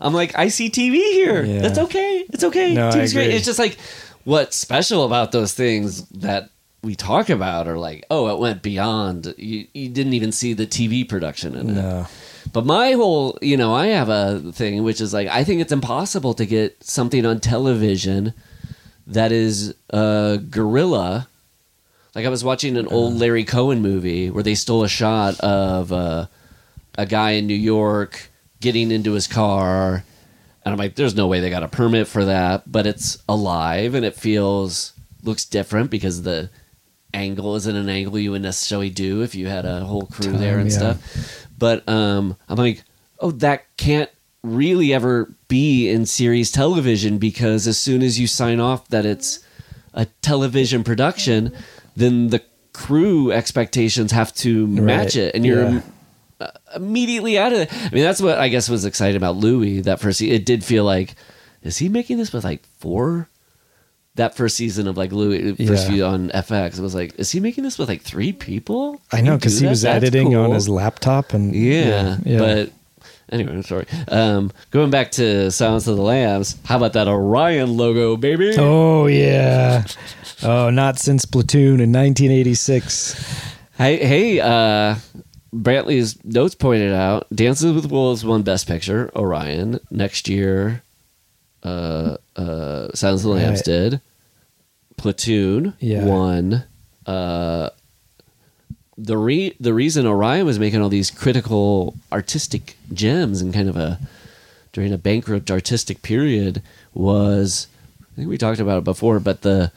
I'm 0.00 0.14
like, 0.14 0.36
I 0.38 0.48
see 0.48 0.70
TV 0.70 0.94
here. 1.12 1.44
Yeah. 1.44 1.60
That's 1.60 1.78
okay. 1.78 2.24
It's 2.30 2.44
okay. 2.44 2.72
No, 2.72 2.88
I 2.88 2.92
TV's 2.92 3.12
great. 3.12 3.30
It's 3.34 3.44
just 3.44 3.58
like 3.58 3.76
what's 4.24 4.56
special 4.56 5.04
about 5.04 5.32
those 5.32 5.52
things 5.52 6.08
that 6.08 6.48
we 6.82 6.94
talk 6.94 7.28
about 7.28 7.68
are 7.68 7.78
like, 7.78 8.06
oh, 8.10 8.34
it 8.34 8.38
went 8.40 8.62
beyond. 8.62 9.34
You, 9.36 9.66
you 9.74 9.88
didn't 9.90 10.14
even 10.14 10.32
see 10.32 10.54
the 10.54 10.66
TV 10.66 11.06
production 11.06 11.54
in 11.56 11.70
it. 11.70 11.74
No. 11.74 12.06
But 12.56 12.64
my 12.64 12.92
whole, 12.92 13.36
you 13.42 13.58
know, 13.58 13.74
I 13.74 13.88
have 13.88 14.08
a 14.08 14.50
thing 14.50 14.82
which 14.82 15.02
is 15.02 15.12
like 15.12 15.28
I 15.28 15.44
think 15.44 15.60
it's 15.60 15.72
impossible 15.72 16.32
to 16.32 16.46
get 16.46 16.82
something 16.82 17.26
on 17.26 17.38
television 17.38 18.32
that 19.08 19.30
is 19.30 19.74
uh, 19.92 20.36
guerrilla. 20.36 21.28
Like 22.14 22.24
I 22.24 22.30
was 22.30 22.42
watching 22.42 22.78
an 22.78 22.86
old 22.86 23.12
Larry 23.12 23.44
Cohen 23.44 23.82
movie 23.82 24.30
where 24.30 24.42
they 24.42 24.54
stole 24.54 24.84
a 24.84 24.88
shot 24.88 25.38
of 25.40 25.92
uh, 25.92 26.28
a 26.96 27.04
guy 27.04 27.32
in 27.32 27.46
New 27.46 27.52
York 27.52 28.30
getting 28.62 28.90
into 28.90 29.12
his 29.12 29.26
car, 29.26 30.02
and 30.64 30.72
I'm 30.72 30.78
like, 30.78 30.94
"There's 30.94 31.14
no 31.14 31.26
way 31.26 31.40
they 31.40 31.50
got 31.50 31.62
a 31.62 31.68
permit 31.68 32.08
for 32.08 32.24
that." 32.24 32.72
But 32.72 32.86
it's 32.86 33.18
alive 33.28 33.94
and 33.94 34.02
it 34.02 34.14
feels 34.14 34.94
looks 35.22 35.44
different 35.44 35.90
because 35.90 36.22
the 36.22 36.48
angle 37.12 37.54
isn't 37.56 37.76
an 37.76 37.90
angle 37.90 38.18
you 38.18 38.30
would 38.30 38.42
necessarily 38.42 38.90
do 38.90 39.22
if 39.22 39.34
you 39.34 39.46
had 39.46 39.66
a 39.66 39.80
whole 39.80 40.06
crew 40.06 40.32
there 40.32 40.58
and 40.58 40.70
yeah. 40.70 40.78
stuff. 40.78 41.45
But 41.58 41.88
um, 41.88 42.36
I'm 42.48 42.56
like, 42.56 42.82
oh, 43.20 43.30
that 43.32 43.64
can't 43.76 44.10
really 44.42 44.92
ever 44.92 45.34
be 45.48 45.88
in 45.88 46.06
series 46.06 46.50
television 46.50 47.18
because 47.18 47.66
as 47.66 47.78
soon 47.78 48.02
as 48.02 48.18
you 48.18 48.26
sign 48.26 48.60
off 48.60 48.88
that 48.88 49.04
it's 49.04 49.40
a 49.94 50.04
television 50.22 50.84
production, 50.84 51.52
then 51.96 52.28
the 52.28 52.42
crew 52.72 53.32
expectations 53.32 54.12
have 54.12 54.32
to 54.34 54.66
match 54.66 55.16
Right, 55.16 55.16
it, 55.16 55.34
and 55.34 55.46
you're 55.46 55.68
yeah. 55.68 55.80
uh, 56.40 56.50
immediately 56.76 57.38
out 57.38 57.52
of 57.52 57.60
it. 57.60 57.72
I 57.72 57.88
mean, 57.90 58.04
that's 58.04 58.20
what 58.20 58.38
I 58.38 58.48
guess 58.48 58.68
was 58.68 58.84
exciting 58.84 59.16
about 59.16 59.36
Louie 59.36 59.80
that 59.80 59.98
first. 60.00 60.20
It 60.20 60.44
did 60.44 60.62
feel 60.62 60.84
like, 60.84 61.14
is 61.62 61.78
he 61.78 61.88
making 61.88 62.18
this 62.18 62.32
with 62.32 62.44
like 62.44 62.64
four? 62.78 63.28
That 64.16 64.34
first 64.36 64.56
season 64.56 64.88
of 64.88 64.96
like 64.96 65.12
Louie, 65.12 65.54
first 65.66 65.86
Yeah. 65.86 65.90
view 65.92 66.04
on 66.04 66.30
FX, 66.30 66.78
it 66.78 66.82
was 66.82 66.94
like, 66.94 67.14
is 67.18 67.30
he 67.30 67.40
making 67.40 67.64
this 67.64 67.78
with 67.78 67.88
like 67.88 68.02
three 68.02 68.32
people? 68.32 69.00
I 69.12 69.20
know 69.20 69.36
because 69.36 69.60
he 69.60 69.66
was 69.66 69.82
That's 69.82 69.96
editing 70.04 70.34
on 70.34 70.50
his 70.52 70.68
laptop 70.68 71.32
and 71.34 71.54
Yeah, 71.54 72.16
yeah. 72.24 72.38
but 72.38 72.70
anyway, 73.30 73.52
I'm 73.52 73.62
sorry. 73.62 73.86
Um, 74.08 74.52
going 74.70 74.90
back 74.90 75.10
to 75.12 75.50
Silence 75.50 75.86
of 75.86 75.96
the 75.96 76.02
Lambs, 76.02 76.56
how 76.64 76.76
about 76.78 76.94
that 76.94 77.08
Orion 77.08 77.76
logo, 77.76 78.16
baby? 78.16 78.54
Oh 78.58 79.06
yeah. 79.06 79.84
Oh, 80.42 80.70
not 80.70 80.98
since 80.98 81.24
Platoon 81.24 81.80
in 81.80 81.92
1986. 81.92 83.14
Hey, 83.78 83.96
hey, 84.06 84.40
uh, 84.40 84.96
Brantley's 85.54 86.22
notes 86.24 86.54
pointed 86.54 86.92
out 86.92 87.26
Dances 87.34 87.72
with 87.72 87.90
Wolves 87.90 88.24
won 88.24 88.42
Best 88.42 88.66
Picture, 88.66 89.10
Orion. 89.16 89.80
Next 89.90 90.28
year, 90.28 90.82
uh, 91.66 92.16
uh, 92.36 92.88
Silence 92.94 93.22
of 93.22 93.28
the 93.30 93.34
Lambs 93.34 93.58
Right. 93.58 93.64
did. 93.64 94.00
Platoon 94.96 95.74
Yeah. 95.80 96.04
won. 96.04 96.64
Uh, 97.04 97.70
the 98.98 99.18
re- 99.18 99.54
the 99.60 99.74
reason 99.74 100.06
Orion 100.06 100.46
was 100.46 100.58
making 100.58 100.80
all 100.80 100.88
these 100.88 101.10
critical 101.10 101.94
artistic 102.10 102.76
gems 102.92 103.42
and 103.42 103.52
kind 103.52 103.68
of 103.68 103.76
a 103.76 103.98
during 104.72 104.92
a 104.92 104.98
bankrupt 104.98 105.50
artistic 105.50 106.02
period 106.02 106.62
was 106.94 107.66
I 108.00 108.16
think 108.16 108.28
we 108.28 108.38
talked 108.38 108.60
about 108.60 108.78
it 108.78 108.84
before, 108.84 109.20
but 109.20 109.42
the 109.42 109.70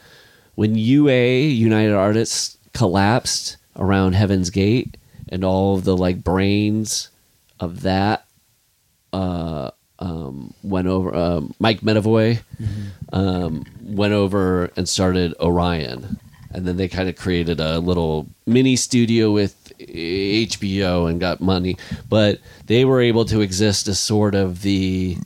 when 0.56 0.76
UA 0.76 1.42
United 1.50 1.94
Artists 1.94 2.58
collapsed 2.74 3.58
around 3.76 4.14
Heaven's 4.14 4.50
Gate 4.50 4.96
and 5.28 5.44
all 5.44 5.76
of 5.76 5.84
the 5.84 5.96
like 5.98 6.24
brains 6.24 7.10
of 7.60 7.82
that 7.82 8.26
uh, 9.12 9.72
um, 10.00 10.54
went 10.64 10.88
over. 10.88 11.16
Um, 11.16 11.54
Mike 11.60 11.82
Medavoy 11.82 12.42
um, 13.14 13.66
went 13.84 14.14
over 14.14 14.66
and 14.76 14.88
started 14.88 15.36
Orion, 15.40 16.20
and 16.52 16.66
then 16.66 16.78
they 16.78 16.88
kind 16.88 17.10
of 17.10 17.16
created 17.16 17.60
a 17.60 17.80
little 17.80 18.28
mini 18.46 18.76
studio 18.76 19.32
with 19.32 19.56
HBO 19.80 21.10
and 21.10 21.20
got 21.20 21.42
money, 21.42 21.78
but 22.08 22.40
they 22.66 22.86
were 22.86 23.02
able 23.02 23.26
to 23.26 23.42
exist 23.42 23.88
as 23.88 24.00
sort 24.00 24.36
of 24.36 24.62
the. 24.62 25.18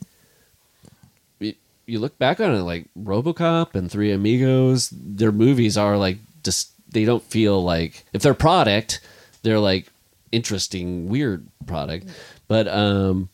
You 1.86 1.98
look 1.98 2.18
back 2.18 2.40
on 2.40 2.54
it 2.54 2.62
like 2.62 2.86
RoboCop 2.98 3.74
and 3.74 3.90
Three 3.90 4.10
Amigos. 4.10 4.88
Their 4.90 5.32
movies 5.32 5.76
are 5.76 5.98
like 5.98 6.16
just 6.42 6.70
they 6.90 7.04
don't 7.04 7.22
feel 7.22 7.62
like 7.62 8.04
if 8.14 8.22
they're 8.22 8.32
product, 8.32 9.00
they're 9.42 9.58
like 9.58 9.88
interesting, 10.32 11.08
weird 11.08 11.46
product. 11.66 12.08
But 12.48 12.68
um, 12.68 13.28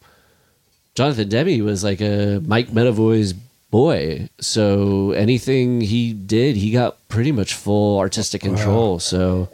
Jonathan 0.95 1.29
Demme 1.29 1.65
was 1.65 1.85
like 1.85 2.01
a 2.01 2.41
Mike 2.47 2.69
Medavoy's 2.69 3.33
boy. 3.71 4.29
So 4.41 5.13
anything 5.13 5.81
he 5.81 6.13
did, 6.13 6.57
he 6.57 6.71
got 6.73 6.97
pretty 7.09 7.33
much 7.33 7.55
full 7.55 7.99
artistic 7.99 8.43
control. 8.43 8.99
So 8.99 9.49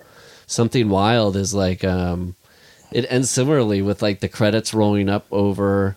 something 0.47 0.89
wild 0.89 1.37
is 1.37 1.55
like 1.55 1.85
um, 1.85 2.35
it 2.93 3.07
ends 3.11 3.31
similarly 3.31 3.83
with 3.83 4.03
like 4.03 4.21
the 4.21 4.29
credits 4.29 4.73
rolling 4.73 5.09
up 5.09 5.27
over 5.31 5.97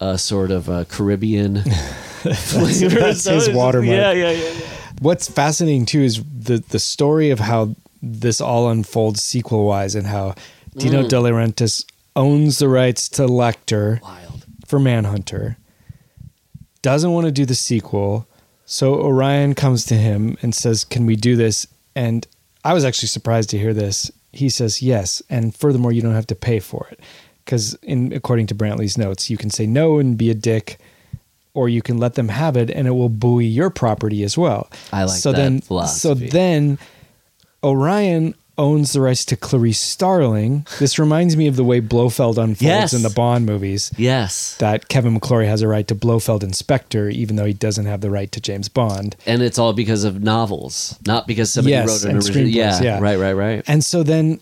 a 0.00 0.18
sort 0.18 0.50
of 0.50 0.68
a 0.68 0.84
Caribbean 0.86 1.62
flavor. 1.62 3.00
that's 3.00 3.22
So 3.22 3.34
his 3.34 3.50
watermark. 3.50 3.96
Yeah, 3.96 4.12
yeah, 4.12 4.30
yeah. 4.30 4.50
yeah. 4.52 4.66
What's 5.00 5.28
fascinating 5.28 5.86
too 5.86 6.00
is 6.00 6.22
the 6.24 6.58
the 6.68 6.78
story 6.78 7.30
of 7.30 7.38
how 7.38 7.74
this 8.02 8.40
all 8.40 8.70
unfolds 8.70 9.22
sequel 9.22 9.64
wise 9.66 9.94
and 9.94 10.06
how 10.06 10.34
Dino 10.76 11.06
De 11.06 11.16
Laurentiis 11.16 11.84
owns 12.16 12.58
the 12.58 12.68
rights 12.68 13.08
to 13.10 13.22
Lecter. 13.22 14.00
For 14.70 14.78
Manhunter, 14.78 15.58
doesn't 16.80 17.12
want 17.12 17.26
to 17.26 17.32
do 17.32 17.44
the 17.44 17.54
sequel, 17.54 18.26
so 18.64 18.94
Orion 18.94 19.54
comes 19.54 19.84
to 19.86 19.94
him 19.94 20.38
and 20.40 20.54
says, 20.54 20.84
"Can 20.84 21.04
we 21.04 21.16
do 21.16 21.36
this?" 21.36 21.66
And 21.94 22.26
I 22.64 22.72
was 22.72 22.84
actually 22.84 23.08
surprised 23.08 23.50
to 23.50 23.58
hear 23.58 23.74
this. 23.74 24.10
He 24.32 24.48
says 24.48 24.80
yes, 24.80 25.22
and 25.28 25.54
furthermore, 25.54 25.92
you 25.92 26.00
don't 26.00 26.14
have 26.14 26.28
to 26.28 26.36
pay 26.36 26.60
for 26.60 26.86
it 26.92 27.00
because, 27.44 27.74
in 27.82 28.12
according 28.12 28.46
to 28.46 28.54
Brantley's 28.54 28.96
notes, 28.96 29.28
you 29.28 29.36
can 29.36 29.50
say 29.50 29.66
no 29.66 29.98
and 29.98 30.16
be 30.16 30.30
a 30.30 30.34
dick, 30.34 30.78
or 31.52 31.68
you 31.68 31.82
can 31.82 31.98
let 31.98 32.14
them 32.14 32.28
have 32.28 32.56
it, 32.56 32.70
and 32.70 32.86
it 32.86 32.92
will 32.92 33.08
buoy 33.08 33.44
your 33.44 33.70
property 33.70 34.22
as 34.22 34.38
well. 34.38 34.70
I 34.92 35.02
like 35.04 35.18
so 35.18 35.32
that 35.32 35.38
then, 35.38 35.60
philosophy. 35.60 35.98
So 35.98 36.14
then, 36.14 36.78
Orion 37.64 38.34
owns 38.60 38.92
the 38.92 39.00
rights 39.00 39.24
to 39.24 39.36
Clarice 39.36 39.80
Starling. 39.80 40.66
This 40.78 40.98
reminds 40.98 41.36
me 41.36 41.46
of 41.46 41.56
the 41.56 41.64
way 41.64 41.80
Blofeld 41.80 42.36
unfolds 42.38 42.60
Yes. 42.62 42.92
in 42.92 43.02
the 43.02 43.10
Bond 43.10 43.46
movies 43.46 43.90
Yes. 43.96 44.54
that 44.58 44.88
Kevin 44.88 45.18
McClory 45.18 45.46
has 45.48 45.62
a 45.62 45.68
right 45.68 45.88
to 45.88 45.94
Blofeld 45.94 46.42
and 46.44 46.54
SPECTRE, 46.54 47.08
even 47.10 47.36
though 47.36 47.46
he 47.46 47.52
doesn't 47.54 47.86
have 47.86 48.02
the 48.02 48.10
right 48.10 48.30
to 48.32 48.40
James 48.40 48.68
Bond. 48.68 49.16
And 49.26 49.42
it's 49.42 49.58
all 49.58 49.72
because 49.72 50.04
of 50.04 50.22
novels, 50.22 50.96
not 51.06 51.26
because 51.26 51.52
somebody 51.52 51.72
Yes, 51.72 51.88
wrote 51.88 52.10
an 52.10 52.16
original. 52.18 52.46
Yeah, 52.48 52.80
yeah. 52.82 52.98
right, 53.00 53.18
right, 53.18 53.32
right. 53.32 53.64
And 53.66 53.82
so 53.84 54.02
then, 54.02 54.40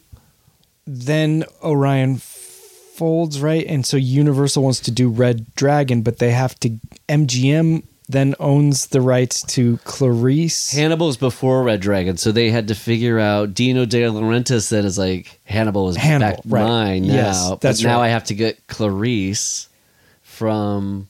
then 0.87 1.45
Orion 1.63 2.17
folds 2.19 3.41
right, 3.41 3.65
and 3.69 3.87
so 3.87 3.97
Universal 3.97 4.63
wants 4.65 4.81
to 4.81 4.91
do 4.91 5.09
Red 5.09 5.47
Dragon, 5.55 6.03
but 6.03 6.19
they 6.19 6.33
have 6.33 6.59
to. 6.61 6.71
MGM 7.09 7.85
then 8.09 8.35
owns 8.41 8.87
the 8.87 9.01
rights 9.01 9.43
to 9.43 9.77
Clarice. 9.85 10.73
Hannibal's 10.73 11.17
before 11.17 11.63
Red 11.63 11.81
Dragon, 11.81 12.17
so 12.17 12.33
they 12.33 12.51
had 12.51 12.69
to 12.69 12.75
figure 12.75 13.19
out 13.19 13.53
Dino 13.55 13.85
De 13.85 14.03
Laurentiis 14.03 14.71
that 14.71 14.85
is 14.85 14.97
like 14.99 15.41
Hannibal 15.45 15.89
is 15.91 15.97
Hannibal, 15.97 16.37
back 16.37 16.41
right. 16.47 16.65
mine 16.65 17.07
now. 17.07 17.15
Yes, 17.15 17.51
that's 17.61 17.83
but 17.83 17.89
now 17.89 17.99
right. 17.99 18.07
I 18.07 18.09
have 18.09 18.25
to 18.25 18.35
get 18.35 18.67
Clarice 18.67 19.69
from 20.23 21.09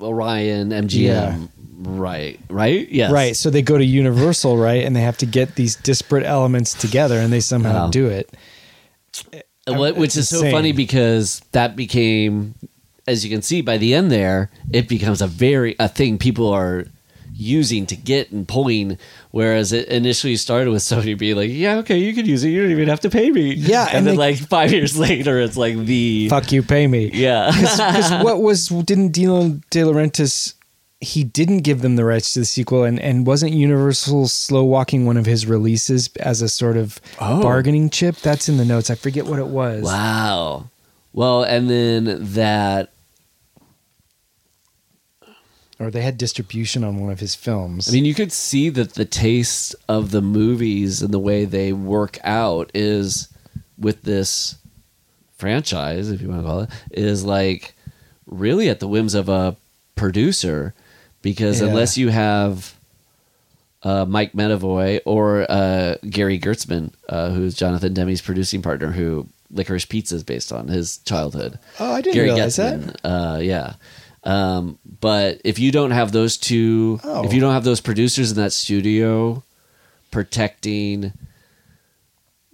Orion 0.00 0.70
MGM. 0.70 1.00
Yeah. 1.00 1.38
Right, 1.76 2.38
right, 2.48 2.88
yes, 2.88 3.10
Right, 3.10 3.34
so 3.36 3.50
they 3.50 3.60
go 3.60 3.76
to 3.76 3.84
Universal, 3.84 4.56
right, 4.56 4.84
and 4.84 4.94
they 4.94 5.00
have 5.02 5.18
to 5.18 5.26
get 5.26 5.56
these 5.56 5.74
disparate 5.74 6.24
elements 6.24 6.72
together, 6.72 7.18
and 7.18 7.32
they 7.32 7.40
somehow 7.40 7.86
Wow. 7.86 7.90
do 7.90 8.06
it. 8.06 8.30
Which 9.66 10.16
is 10.16 10.28
so 10.28 10.48
funny 10.50 10.72
because 10.72 11.40
that 11.52 11.74
became, 11.74 12.54
as 13.06 13.24
you 13.24 13.30
can 13.30 13.42
see 13.42 13.60
by 13.60 13.76
the 13.78 13.94
end 13.94 14.10
there, 14.10 14.50
it 14.72 14.88
becomes 14.88 15.20
a 15.22 15.26
very 15.26 15.76
a 15.78 15.88
thing 15.88 16.18
people 16.18 16.48
are 16.48 16.86
using 17.36 17.84
to 17.86 17.96
get 17.96 18.30
and 18.30 18.46
pulling. 18.46 18.96
Whereas 19.32 19.72
it 19.72 19.88
initially 19.88 20.36
started 20.36 20.70
with 20.70 20.82
somebody 20.82 21.14
being 21.14 21.36
like, 21.36 21.50
"Yeah, 21.50 21.76
okay, 21.78 21.98
you 21.98 22.14
can 22.14 22.26
use 22.26 22.44
it. 22.44 22.50
You 22.50 22.62
don't 22.62 22.70
even 22.70 22.88
have 22.88 23.00
to 23.00 23.10
pay 23.10 23.30
me." 23.30 23.54
Yeah, 23.54 23.86
and, 23.88 23.98
and 23.98 24.06
then 24.06 24.14
they- 24.14 24.18
like 24.18 24.36
five 24.38 24.72
years 24.72 24.96
later, 25.08 25.40
it's 25.40 25.56
like 25.56 25.76
the 25.76 26.28
Fuck 26.28 26.52
you, 26.52 26.62
pay 26.62 26.86
me. 26.86 27.10
yeah. 27.12 27.50
Because 27.54 28.10
what 28.24 28.40
was 28.40 28.68
didn't 28.68 29.08
Dino 29.08 29.60
De 29.70 29.80
Laurentiis? 29.82 30.54
He 31.00 31.22
didn't 31.24 31.58
give 31.58 31.82
them 31.82 31.96
the 31.96 32.04
rights 32.04 32.32
to 32.32 32.38
the 32.38 32.44
sequel, 32.46 32.84
and 32.84 32.98
and 33.00 33.26
wasn't 33.26 33.52
Universal 33.52 34.28
slow 34.28 34.64
walking 34.64 35.04
one 35.04 35.18
of 35.18 35.26
his 35.26 35.44
releases 35.44 36.08
as 36.20 36.40
a 36.40 36.48
sort 36.48 36.76
of 36.78 36.98
Oh. 37.20 37.42
bargaining 37.42 37.90
chip? 37.90 38.16
That's 38.22 38.48
in 38.48 38.56
the 38.56 38.64
notes. 38.64 38.88
I 38.90 38.94
forget 38.94 39.26
what 39.26 39.38
it 39.40 39.48
was. 39.48 39.82
wow. 39.82 40.70
Well, 41.12 41.42
and 41.44 41.68
then 41.68 42.32
that 42.34 42.90
Or 45.80 45.90
they 45.90 46.02
had 46.02 46.16
distribution 46.18 46.84
on 46.84 46.98
one 47.00 47.10
of 47.10 47.18
his 47.20 47.34
films. 47.34 47.88
I 47.88 47.92
mean, 47.92 48.04
you 48.04 48.14
could 48.14 48.32
see 48.32 48.68
that 48.70 48.94
the 48.94 49.04
taste 49.04 49.74
of 49.88 50.12
the 50.12 50.22
movies 50.22 51.02
and 51.02 51.12
the 51.12 51.18
way 51.18 51.44
they 51.44 51.72
work 51.72 52.18
out 52.22 52.70
is 52.74 53.28
with 53.76 54.02
this 54.02 54.54
franchise, 55.36 56.10
if 56.10 56.20
you 56.22 56.28
want 56.28 56.42
to 56.42 56.46
call 56.46 56.60
it, 56.60 56.70
is 56.92 57.24
like 57.24 57.74
really 58.26 58.68
at 58.68 58.78
the 58.80 58.86
whims 58.88 59.14
of 59.14 59.28
a 59.28 59.56
producer. 59.96 60.74
Because 61.22 61.60
Yeah. 61.60 61.68
unless 61.68 61.98
you 61.98 62.08
have 62.10 62.74
uh, 63.82 64.04
Mike 64.06 64.32
Medavoy 64.32 65.00
or 65.04 65.44
uh, 65.50 65.96
Gary 66.08 66.38
Goetzman, 66.38 66.92
uh, 67.08 67.30
who's 67.30 67.54
Jonathan 67.54 67.92
Demme's 67.94 68.20
producing 68.22 68.62
partner, 68.62 68.92
who 68.92 69.26
Licorice 69.50 69.88
Pizza 69.88 70.14
is 70.14 70.22
based 70.22 70.52
on 70.52 70.68
his 70.68 70.98
childhood. 70.98 71.58
Oh, 71.80 71.92
I 71.92 72.00
didn't 72.00 72.22
realize 72.22 72.56
that. 72.56 73.00
Uh, 73.04 73.38
yeah. 73.42 73.74
Um, 74.24 74.78
but 75.04 75.38
if 75.44 75.58
you 75.58 75.70
don't 75.70 75.90
have 75.90 76.12
those 76.12 76.38
two, 76.38 76.98
Oh. 77.04 77.24
if 77.26 77.32
you 77.34 77.40
oh. 77.40 77.44
don't 77.44 77.52
have 77.52 77.64
those 77.64 77.82
producers 77.82 78.30
in 78.30 78.36
that 78.38 78.54
studio 78.54 79.42
protecting 80.10 81.12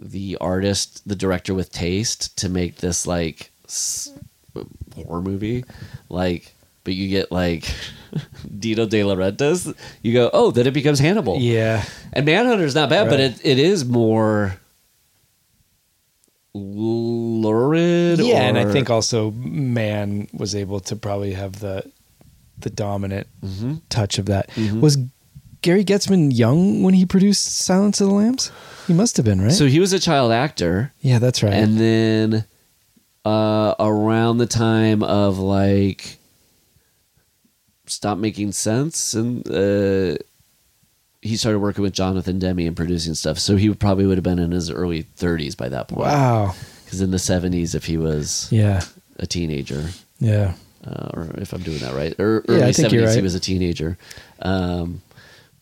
the 0.00 0.36
artist, 0.40 1.06
the 1.06 1.14
director 1.14 1.54
with 1.54 1.70
taste 1.70 2.36
to 2.38 2.48
make 2.48 2.76
this 2.78 3.06
like 3.06 3.52
s- 3.66 4.10
horror 4.96 5.22
movie, 5.22 5.64
like, 6.08 6.52
but 6.82 6.94
you 6.94 7.06
get 7.08 7.30
like 7.30 7.72
Dino 8.58 8.84
De 8.84 9.00
Laurentiis, 9.02 9.72
you 10.02 10.12
go, 10.12 10.28
oh, 10.32 10.50
then 10.50 10.66
it 10.66 10.74
becomes 10.74 10.98
Hannibal. 10.98 11.38
yeah, 11.38 11.84
And 12.12 12.26
Manhunter's 12.26 12.74
not 12.74 12.90
bad, 12.90 13.08
but 13.08 13.20
it, 13.20 13.40
it 13.44 13.60
is 13.60 13.84
more 13.84 14.56
lurid. 16.52 18.18
yeah, 18.18 18.42
and 18.42 18.58
I 18.58 18.64
think 18.72 18.90
also 18.90 19.30
Mann 19.30 20.26
was 20.32 20.56
able 20.56 20.80
to 20.80 20.96
probably 20.96 21.34
have 21.34 21.60
the 21.60 21.84
the 22.62 22.70
dominant 22.70 23.26
Mm-hmm. 23.44 23.74
touch 23.88 24.18
of 24.18 24.26
that. 24.26 24.50
Was 24.80 24.98
Gary 25.62 25.84
Goetzman 25.84 26.36
young 26.36 26.82
when 26.82 26.94
he 26.94 27.04
produced 27.06 27.44
Silence 27.56 28.00
of 28.00 28.08
the 28.08 28.14
Lambs? 28.14 28.50
He 28.86 28.94
must 28.94 29.16
have 29.16 29.26
been, 29.26 29.40
right? 29.42 29.52
So 29.52 29.66
he 29.66 29.78
was 29.80 29.92
a 29.92 29.98
child 29.98 30.32
actor, 30.32 30.92
yeah, 31.00 31.18
that's 31.18 31.42
right. 31.42 31.52
and 31.52 31.78
then 31.78 32.44
uh, 33.24 33.74
around 33.78 34.38
the 34.38 34.46
time 34.46 35.02
of 35.02 35.38
like 35.38 36.16
stop 37.86 38.18
making 38.18 38.52
sense, 38.52 39.14
and 39.14 39.46
uh, 39.48 40.16
he 41.22 41.36
started 41.36 41.58
working 41.58 41.82
with 41.82 41.92
Jonathan 41.92 42.38
Demme 42.38 42.60
and 42.60 42.76
producing 42.76 43.14
stuff. 43.14 43.38
So 43.38 43.56
he 43.56 43.72
probably 43.74 44.06
would 44.06 44.16
have 44.16 44.24
been 44.24 44.38
in 44.38 44.52
his 44.52 44.70
early 44.70 45.02
30s 45.04 45.56
by 45.56 45.68
that 45.68 45.88
point. 45.88 46.06
wow. 46.06 46.54
Because 46.84 47.00
in 47.02 47.10
the 47.12 47.18
70s, 47.18 47.74
if 47.76 47.84
he 47.84 47.96
was 47.96 48.48
Yeah, 48.50 48.80
a 49.18 49.26
teenager, 49.26 49.90
yeah. 50.18 50.54
Uh, 50.84 51.10
or 51.14 51.30
if 51.38 51.52
I'm 51.52 51.62
doing 51.62 51.78
that 51.78 51.94
right, 51.94 52.14
or 52.18 52.42
Yeah, 52.48 52.54
early 52.54 52.64
I 52.64 52.72
think 52.72 52.88
70s, 52.88 52.92
you're 52.92 53.10
he 53.10 53.22
was 53.22 53.34
a 53.34 53.40
teenager. 53.40 53.98
Um, 54.40 55.02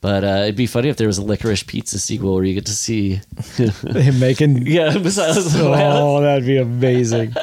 but 0.01 0.23
uh, 0.23 0.43
it'd 0.45 0.55
be 0.55 0.66
funny 0.66 0.89
if 0.89 0.97
there 0.97 1.09
was 1.09 1.19
a 1.19 1.24
licorice 1.24 1.65
pizza 1.65 1.99
sequel 1.99 2.35
where 2.35 2.45
you 2.45 2.55
get 2.55 2.66
to 2.66 2.73
see, 2.73 3.20
Him 3.57 4.20
making 4.20 4.62
yeah, 4.66 4.97
besides 4.97 5.53
the 5.53 5.65
Oh, 5.65 6.20
that'd 6.20 6.47
be 6.47 6.57
amazing. 6.57 7.35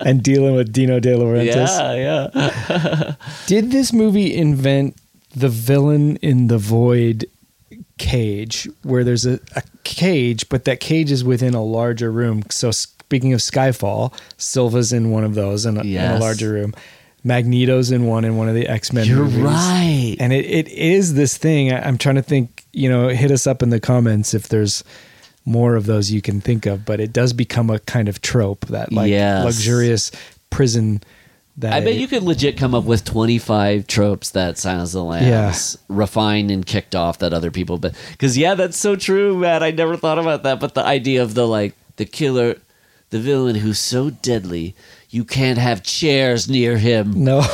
and 0.00 0.22
dealing 0.22 0.54
with 0.54 0.70
Dino 0.70 1.00
De 1.00 1.14
Laurentiis. 1.14 1.78
Yeah, 1.78 2.28
yeah. 2.34 3.14
Did 3.46 3.70
this 3.70 3.92
movie 3.92 4.34
invent 4.34 4.96
the 5.34 5.48
villain 5.48 6.16
in 6.16 6.48
the 6.48 6.58
void 6.58 7.24
cage 7.96 8.68
where 8.82 9.02
there's 9.02 9.24
a, 9.24 9.40
a 9.56 9.62
cage, 9.84 10.48
but 10.50 10.64
that 10.66 10.80
cage 10.80 11.10
is 11.10 11.24
within 11.24 11.54
a 11.54 11.64
larger 11.64 12.12
room? 12.12 12.42
So 12.50 12.70
speaking 12.70 13.32
of 13.32 13.40
Skyfall, 13.40 14.12
Silva's 14.36 14.92
in 14.92 15.10
one 15.10 15.24
of 15.24 15.34
those 15.34 15.64
in 15.64 15.78
a, 15.78 15.82
in 15.82 15.96
a 15.96 16.18
larger 16.18 16.52
room. 16.52 16.74
Magneto's 17.24 17.90
in 17.90 18.06
one 18.06 18.24
in 18.24 18.36
one 18.36 18.48
of 18.48 18.54
the 18.54 18.68
X 18.68 18.92
Men. 18.92 19.06
You're 19.06 19.24
movies. 19.24 19.38
right. 19.40 20.16
and 20.20 20.32
it, 20.32 20.44
it 20.44 20.68
is 20.68 21.14
this 21.14 21.36
thing. 21.36 21.72
I, 21.72 21.86
I'm 21.86 21.98
trying 21.98 22.16
to 22.16 22.22
think. 22.22 22.64
You 22.72 22.88
know, 22.88 23.08
hit 23.08 23.30
us 23.30 23.46
up 23.46 23.62
in 23.62 23.70
the 23.70 23.78
comments 23.80 24.34
if 24.34 24.48
there's 24.48 24.82
more 25.44 25.76
of 25.76 25.86
those 25.86 26.10
you 26.10 26.20
can 26.20 26.40
think 26.40 26.66
of. 26.66 26.84
But 26.84 27.00
it 27.00 27.12
does 27.12 27.32
become 27.32 27.70
a 27.70 27.78
kind 27.78 28.08
of 28.08 28.20
trope 28.20 28.66
that 28.66 28.92
like 28.92 29.10
Yes. 29.10 29.44
luxurious 29.44 30.10
prison. 30.50 31.02
That 31.58 31.72
I 31.72 31.80
bet 31.82 31.94
you 31.94 32.08
could 32.08 32.24
legit 32.24 32.56
come 32.58 32.74
up 32.74 32.82
with 32.82 33.04
25 33.04 33.86
tropes 33.86 34.30
that 34.30 34.58
Silence 34.58 34.90
of 34.90 34.98
the 34.98 35.04
Lambs 35.04 35.78
refined 35.88 36.50
and 36.50 36.66
kicked 36.66 36.96
off 36.96 37.20
that 37.20 37.32
other 37.32 37.52
people. 37.52 37.78
But 37.78 37.94
because, 38.10 38.36
yeah, 38.36 38.54
that's 38.56 38.76
so 38.76 38.96
true, 38.96 39.38
man. 39.38 39.62
I 39.62 39.70
never 39.70 39.96
thought 39.96 40.18
about 40.18 40.42
that. 40.42 40.58
But 40.58 40.74
the 40.74 40.84
idea 40.84 41.22
of 41.22 41.34
the 41.34 41.46
like 41.46 41.74
the 41.94 42.06
killer, 42.06 42.56
the 43.10 43.20
villain 43.20 43.54
who's 43.54 43.78
so 43.78 44.10
deadly 44.10 44.74
you 45.14 45.24
can't 45.24 45.58
have 45.58 45.82
chairs 45.82 46.48
near 46.48 46.76
him. 46.76 47.24
No. 47.24 47.42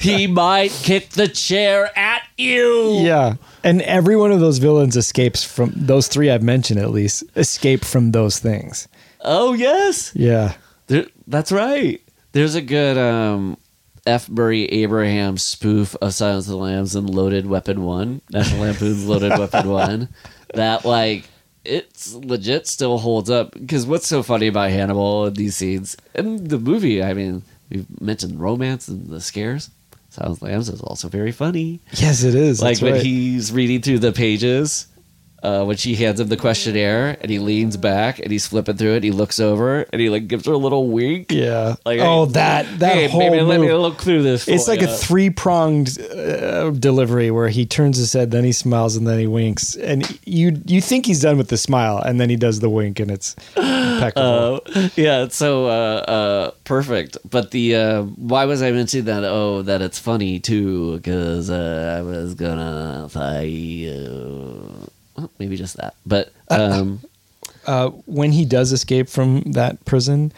He 0.00 0.26
might 0.26 0.70
kick 0.82 1.10
the 1.10 1.28
chair 1.28 1.88
at 1.96 2.22
you. 2.36 2.98
yeah. 3.02 3.34
And 3.62 3.80
every 3.82 4.16
one 4.16 4.32
of 4.32 4.40
those 4.40 4.58
villains 4.58 4.96
escapes 4.96 5.44
from 5.44 5.72
those 5.76 6.08
three 6.08 6.30
I've 6.30 6.42
mentioned 6.42 6.80
at 6.80 6.90
least 6.90 7.22
escape 7.36 7.84
from 7.84 8.10
those 8.12 8.38
things. 8.40 8.88
Oh 9.20 9.52
yes, 9.52 10.10
Yeah. 10.14 10.54
there, 10.88 11.06
that's 11.28 11.52
right. 11.52 12.00
There's 12.32 12.56
a 12.56 12.60
good 12.60 12.98
um, 12.98 13.56
F. 14.04 14.28
Murray 14.28 14.64
Abraham 14.66 15.38
spoof 15.38 15.94
of 16.02 16.12
Silence 16.12 16.46
of 16.46 16.50
the 16.52 16.56
Lambs 16.58 16.94
and 16.96 17.08
Loaded 17.08 17.46
Weapon 17.46 17.84
One, 17.84 18.20
National 18.30 18.62
Lampoon's 18.62 19.06
Loaded 19.06 19.38
Weapon 19.38 19.68
One. 19.68 20.08
That 20.54 20.84
like 20.84 21.24
it's 21.64 22.14
legit 22.14 22.66
still 22.66 22.98
holds 22.98 23.30
up 23.30 23.52
because 23.52 23.86
what's 23.86 24.06
so 24.06 24.22
funny 24.22 24.48
about 24.48 24.70
Hannibal 24.70 25.26
in 25.26 25.34
these 25.34 25.56
scenes 25.56 25.96
and 26.14 26.48
the 26.48 26.58
movie? 26.58 27.02
I 27.02 27.14
mean, 27.14 27.42
we've 27.70 27.86
mentioned 28.00 28.40
romance 28.40 28.88
and 28.88 29.08
the 29.08 29.20
scares. 29.20 29.70
Silence 30.10 30.42
Lambs 30.42 30.68
is 30.68 30.80
also 30.80 31.08
very 31.08 31.32
funny. 31.32 31.80
Yes, 31.94 32.22
it 32.22 32.34
is. 32.36 32.60
like 32.62 32.74
That's 32.74 32.82
when 32.82 32.92
right. 32.94 33.02
he's 33.02 33.50
reading 33.50 33.82
through 33.82 33.98
the 33.98 34.12
pages 34.12 34.86
uh, 35.44 35.64
when 35.64 35.76
she 35.76 35.94
hands 35.94 36.18
him 36.20 36.28
the 36.28 36.36
questionnaire 36.36 37.16
and 37.20 37.30
he 37.30 37.38
leans 37.38 37.76
back 37.76 38.18
and 38.18 38.32
he's 38.32 38.46
flipping 38.46 38.76
through 38.76 38.94
it 38.94 39.02
he 39.04 39.10
looks 39.10 39.38
over 39.38 39.82
and 39.92 40.00
he 40.00 40.08
like 40.08 40.26
gives 40.26 40.46
her 40.46 40.52
a 40.52 40.56
little 40.56 40.88
wink 40.88 41.30
Yeah. 41.30 41.76
like 41.84 42.00
oh, 42.00 42.26
hey, 42.26 42.32
that 42.32 42.78
that 42.80 42.94
hey, 42.94 43.08
whole 43.08 43.20
baby, 43.30 43.42
let 43.42 43.60
me 43.60 43.72
look 43.72 44.00
through 44.00 44.22
this 44.22 44.48
It's 44.48 44.66
like 44.68 44.80
ya. 44.80 44.88
a 44.88 44.96
three 44.96 45.30
pronged 45.30 46.00
uh, 46.00 46.70
delivery 46.70 47.30
where 47.30 47.48
he 47.48 47.66
turns 47.66 47.96
his 47.98 48.12
head, 48.12 48.30
then 48.30 48.44
he 48.44 48.52
smiles, 48.52 48.96
and 48.96 49.06
then 49.06 49.18
he 49.18 49.26
winks, 49.26 49.76
and 49.76 50.18
you 50.24 50.60
you 50.66 50.80
think 50.80 51.06
he's 51.06 51.20
done 51.20 51.36
with 51.36 51.48
the 51.48 51.56
smile, 51.58 51.98
and 51.98 52.20
then 52.20 52.30
he 52.30 52.36
does 52.36 52.60
the 52.60 52.70
wink, 52.70 52.98
and 53.00 53.10
it's 53.10 53.36
impeccable. 53.56 54.60
Uh, 54.74 54.88
yeah, 54.96 55.22
it's 55.24 55.36
so 55.36 55.66
uh, 55.66 55.70
uh, 55.70 56.50
perfect. 56.64 57.18
But 57.28 57.50
the 57.50 57.76
uh, 57.76 58.02
why 58.02 58.44
was 58.46 58.62
I 58.62 58.70
mentioning 58.72 59.06
that? 59.06 59.24
Oh, 59.24 59.62
that 59.62 59.82
it's 59.82 59.98
funny 59.98 60.40
too, 60.40 60.96
because 60.96 61.50
uh, 61.50 61.96
I 61.98 62.02
was 62.02 62.34
gonna 62.34 63.08
say 63.10 63.88
uh, 63.88 64.86
well, 65.16 65.30
maybe 65.38 65.56
just 65.56 65.76
that. 65.76 65.94
But 66.06 66.32
um, 66.50 67.00
uh, 67.66 67.90
when 68.06 68.32
he 68.32 68.44
does 68.44 68.72
escape 68.72 69.08
from 69.08 69.40
that 69.52 69.84
prison, 69.84 70.32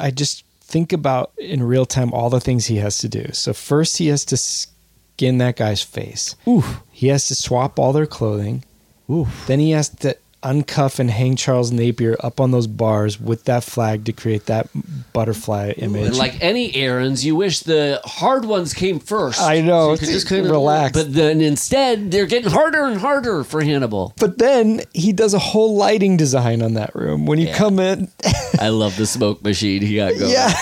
I 0.00 0.10
just 0.10 0.44
think 0.60 0.92
about 0.92 1.32
in 1.38 1.62
real 1.62 1.86
time 1.86 2.12
all 2.12 2.30
the 2.30 2.40
things 2.40 2.66
he 2.66 2.76
has 2.76 2.98
to 2.98 3.08
do. 3.08 3.26
So 3.32 3.52
first, 3.52 3.98
he 3.98 4.08
has 4.08 4.24
to 4.26 4.36
skin 4.36 5.38
that 5.38 5.56
guy's 5.56 5.82
face. 5.82 6.34
Ooh. 6.48 6.64
He 6.90 7.08
has 7.08 7.28
to 7.28 7.34
swap 7.34 7.78
all 7.78 7.92
their 7.92 8.06
clothing. 8.06 8.64
Ooh. 9.08 9.28
Then 9.46 9.60
he 9.60 9.70
has 9.70 9.88
to 9.88 10.16
uncuff 10.46 10.98
and 10.98 11.10
hang 11.10 11.34
Charles 11.36 11.72
Napier 11.72 12.16
up 12.20 12.40
on 12.40 12.50
those 12.52 12.66
bars 12.66 13.20
with 13.20 13.44
that 13.44 13.64
flag 13.64 14.04
to 14.06 14.12
create 14.12 14.46
that 14.46 14.68
butterfly 15.12 15.72
image. 15.76 16.06
and 16.06 16.16
like 16.16 16.40
any 16.42 16.74
errands, 16.74 17.24
you 17.24 17.34
wish 17.34 17.60
the 17.60 18.00
hard 18.04 18.44
ones 18.44 18.72
came 18.72 19.00
first. 19.00 19.40
I 19.40 19.60
know. 19.60 19.94
So 19.96 20.06
you 20.06 20.12
just 20.12 20.28
kind 20.28 20.44
of 20.44 20.50
Relax. 20.50 20.92
But 20.92 21.12
then 21.12 21.40
instead, 21.40 22.10
they're 22.10 22.26
getting 22.26 22.50
harder 22.50 22.84
and 22.84 23.00
harder 23.00 23.42
for 23.44 23.62
Hannibal. 23.62 24.14
but 24.18 24.38
then 24.38 24.82
he 24.94 25.12
does 25.12 25.34
a 25.34 25.38
whole 25.38 25.76
lighting 25.76 26.16
design 26.16 26.62
on 26.62 26.74
that 26.74 26.94
room. 26.94 27.26
When 27.26 27.38
you 27.38 27.52
come 27.52 27.78
in, 27.80 28.08
I 28.60 28.68
love 28.68 28.96
the 28.96 29.06
smoke 29.06 29.42
machine 29.42 29.82
he 29.82 29.96
got 29.96 30.18
going. 30.18 30.30
yeah. 30.30 30.52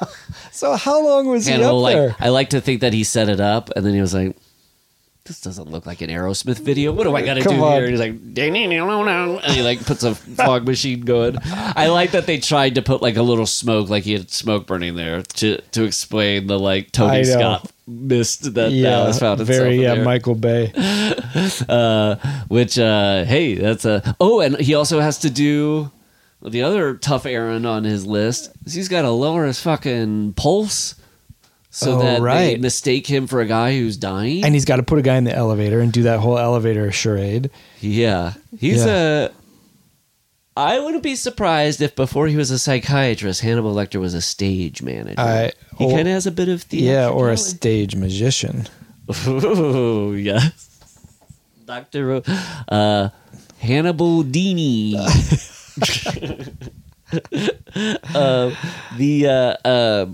so 0.52 0.74
how 0.74 1.02
long 1.04 1.28
was 1.28 1.46
he 1.46 1.52
Hannibal, 1.52 1.78
up 1.78 1.82
like 1.82 1.96
there? 1.96 2.16
I 2.18 2.28
like 2.30 2.50
to 2.50 2.60
think 2.60 2.80
that 2.80 2.92
he 2.92 3.04
set 3.04 3.28
it 3.28 3.40
up, 3.40 3.70
and 3.76 3.84
then 3.84 3.94
he 3.94 4.00
was 4.00 4.14
like, 4.14 4.36
"This 5.24 5.40
doesn't 5.40 5.70
look 5.70 5.86
like 5.86 6.00
an 6.00 6.10
Aerosmith 6.10 6.58
video. 6.60 6.92
What 6.92 7.04
do 7.04 7.14
I 7.14 7.22
got 7.22 7.34
to 7.34 7.42
do 7.42 7.62
on. 7.62 7.72
here?" 7.72 7.84
And 7.84 7.90
he's 7.90 8.00
like, 8.00 8.34
"Ding, 8.34 8.52
ding, 8.52 8.70
ding, 8.70 8.70
ding, 8.70 8.86
ding," 8.86 9.38
and 9.38 9.52
he 9.52 9.62
like 9.62 9.84
puts 9.84 10.02
a 10.02 10.14
fog 10.14 10.66
machine 10.66 11.00
going. 11.00 11.38
I 11.44 11.88
like 11.88 12.12
that 12.12 12.26
they 12.26 12.38
tried 12.38 12.74
to 12.76 12.82
put 12.82 13.02
like 13.02 13.16
a 13.16 13.22
little 13.22 13.46
smoke, 13.46 13.88
like 13.88 14.04
he 14.04 14.12
had 14.12 14.30
smoke 14.30 14.66
burning 14.66 14.94
there, 14.94 15.22
to 15.22 15.60
to 15.72 15.84
explain 15.84 16.46
the 16.46 16.58
like 16.58 16.92
Tony 16.92 17.24
Scott 17.24 17.70
mist 17.86 18.54
that 18.54 18.70
yeah, 18.70 18.90
Dallas 18.90 19.18
found 19.18 19.40
itself 19.40 19.58
very 19.58 19.82
yeah. 19.82 19.94
Michael 19.94 20.34
Bay. 20.34 20.72
uh, 21.68 22.16
which 22.48 22.78
uh, 22.78 23.24
hey, 23.24 23.54
that's 23.54 23.84
a 23.84 24.16
oh, 24.20 24.40
and 24.40 24.58
he 24.58 24.74
also 24.74 25.00
has 25.00 25.18
to 25.18 25.30
do 25.30 25.90
the 26.42 26.62
other 26.62 26.94
tough 26.94 27.26
errand 27.26 27.66
on 27.66 27.84
his 27.84 28.06
list. 28.06 28.52
Is 28.64 28.74
he's 28.74 28.88
got 28.88 29.02
to 29.02 29.10
lower 29.10 29.46
his 29.46 29.60
fucking 29.60 30.34
pulse 30.34 30.94
so 31.70 31.92
Oh, 31.96 31.98
that 32.02 32.14
they 32.16 32.20
right. 32.20 32.60
mistake 32.60 33.06
him 33.06 33.26
for 33.26 33.40
a 33.40 33.46
guy 33.46 33.78
who's 33.78 33.96
dying. 33.96 34.44
And 34.44 34.54
he's 34.54 34.64
got 34.64 34.76
to 34.76 34.82
put 34.82 34.98
a 34.98 35.02
guy 35.02 35.16
in 35.16 35.24
the 35.24 35.34
elevator 35.34 35.80
and 35.80 35.92
do 35.92 36.02
that 36.02 36.18
whole 36.20 36.38
elevator 36.38 36.90
charade. 36.92 37.50
yeah, 37.80 38.34
he's 38.58 38.84
Yeah. 38.84 39.26
a. 39.26 39.30
I 40.56 40.78
wouldn't 40.80 41.02
be 41.04 41.14
surprised 41.16 41.80
if 41.80 41.94
before 41.96 42.26
he 42.26 42.36
was 42.36 42.50
a 42.50 42.58
psychiatrist, 42.58 43.40
Hannibal 43.40 43.72
Lecter 43.74 44.00
was 44.00 44.14
a 44.14 44.20
stage 44.20 44.82
manager. 44.82 45.18
I- 45.20 45.52
he 45.78 45.86
kind 45.88 46.00
of 46.00 46.08
has 46.08 46.26
a 46.26 46.30
bit 46.30 46.48
of 46.50 46.66
Yeah, 46.70 47.08
or 47.08 47.30
a 47.30 47.36
stage 47.36 47.94
magician. 47.96 48.66
Ooh, 49.26 50.12
yes. 50.14 50.68
Dr. 51.64 52.20
Uh, 52.68 53.08
Hannibal 53.60 54.22
Dini. 54.24 54.92
uh, 57.12 58.54
the 58.96 59.26
uh, 59.26 59.68
uh, 59.68 60.06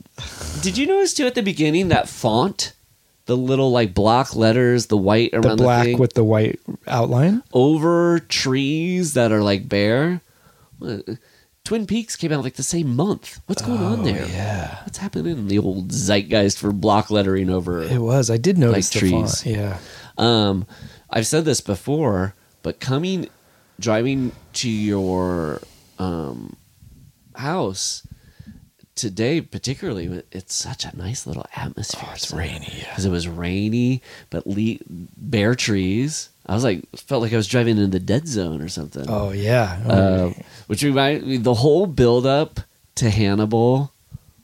did 0.63 0.77
you 0.79 0.87
notice 0.87 1.15
too 1.15 1.27
at 1.27 1.35
the 1.35 1.43
beginning 1.43 1.89
that 1.89 2.09
font, 2.09 2.73
the 3.27 3.37
little 3.37 3.71
like 3.71 3.95
block 3.95 4.35
letters, 4.37 4.87
the 4.87 4.97
white 4.97 5.31
around 5.33 5.59
The 5.59 5.65
black 5.65 5.85
thing, 5.87 5.99
with 5.99 6.15
the 6.15 6.25
white 6.25 6.61
outline. 6.87 7.43
over 7.53 8.21
trees 8.21 9.15
that 9.15 9.33
are 9.33 9.43
like 9.43 9.69
bare. 9.69 10.21
Uh, 10.85 10.99
Twin 11.65 11.85
Peaks 11.85 12.15
came 12.15 12.33
out 12.33 12.45
like 12.45 12.55
the 12.55 12.63
same 12.63 12.95
month. 12.95 13.41
What's 13.47 13.61
going 13.63 13.81
on 13.81 14.05
there? 14.05 14.23
Oh, 14.23 14.27
Yeah, 14.29 14.85
What's 14.85 14.99
happening 14.99 15.37
in 15.37 15.49
the 15.49 15.59
old 15.59 15.91
zeitgeist 15.91 16.59
for 16.61 16.71
block 16.71 17.11
lettering 17.11 17.51
over? 17.51 17.83
it 17.83 17.99
was. 17.99 18.31
I 18.31 18.37
did 18.37 18.57
notice 18.57 18.95
Like 18.95 19.03
the 19.03 19.09
trees. 19.09 19.43
font. 19.43 19.47
Yeah. 19.47 19.79
Um, 20.17 20.65
I've 21.11 21.27
said 21.27 21.45
this 21.45 21.61
before, 21.61 22.35
but 22.63 22.79
coming, 22.79 23.29
driving 23.81 24.31
to 24.55 24.71
your 24.71 25.61
um, 25.99 26.55
house 27.37 28.07
today, 28.95 29.41
particularly, 29.41 30.23
it's 30.33 30.55
such 30.55 30.85
a 30.85 30.97
nice 30.97 31.27
little 31.27 31.47
atmosphere. 31.55 32.09
it's 32.15 32.33
rainy 32.33 32.85
because 32.89 33.05
it 33.05 33.11
was 33.11 33.29
rainy, 33.29 34.03
but 34.31 34.47
le- 34.47 34.79
bare 34.89 35.55
trees. 35.55 36.31
I 36.47 36.55
was 36.55 36.65
like, 36.65 36.85
felt 36.97 37.23
like 37.23 37.33
I 37.33 37.37
was 37.37 37.49
driving 37.49 37.77
in 37.77 37.91
the 37.91 38.01
dead 38.01 38.27
zone 38.27 38.63
or 38.63 38.69
something. 38.69 39.05
Oh 39.09 39.33
yeah. 39.33 39.81
Uh, 39.87 40.33
which 40.67 40.83
remind 40.83 41.27
me 41.27 41.37
the 41.37 41.55
whole 41.55 41.87
build 41.87 42.27
up 42.27 42.61
to 42.97 43.11
Hannibal, 43.11 43.93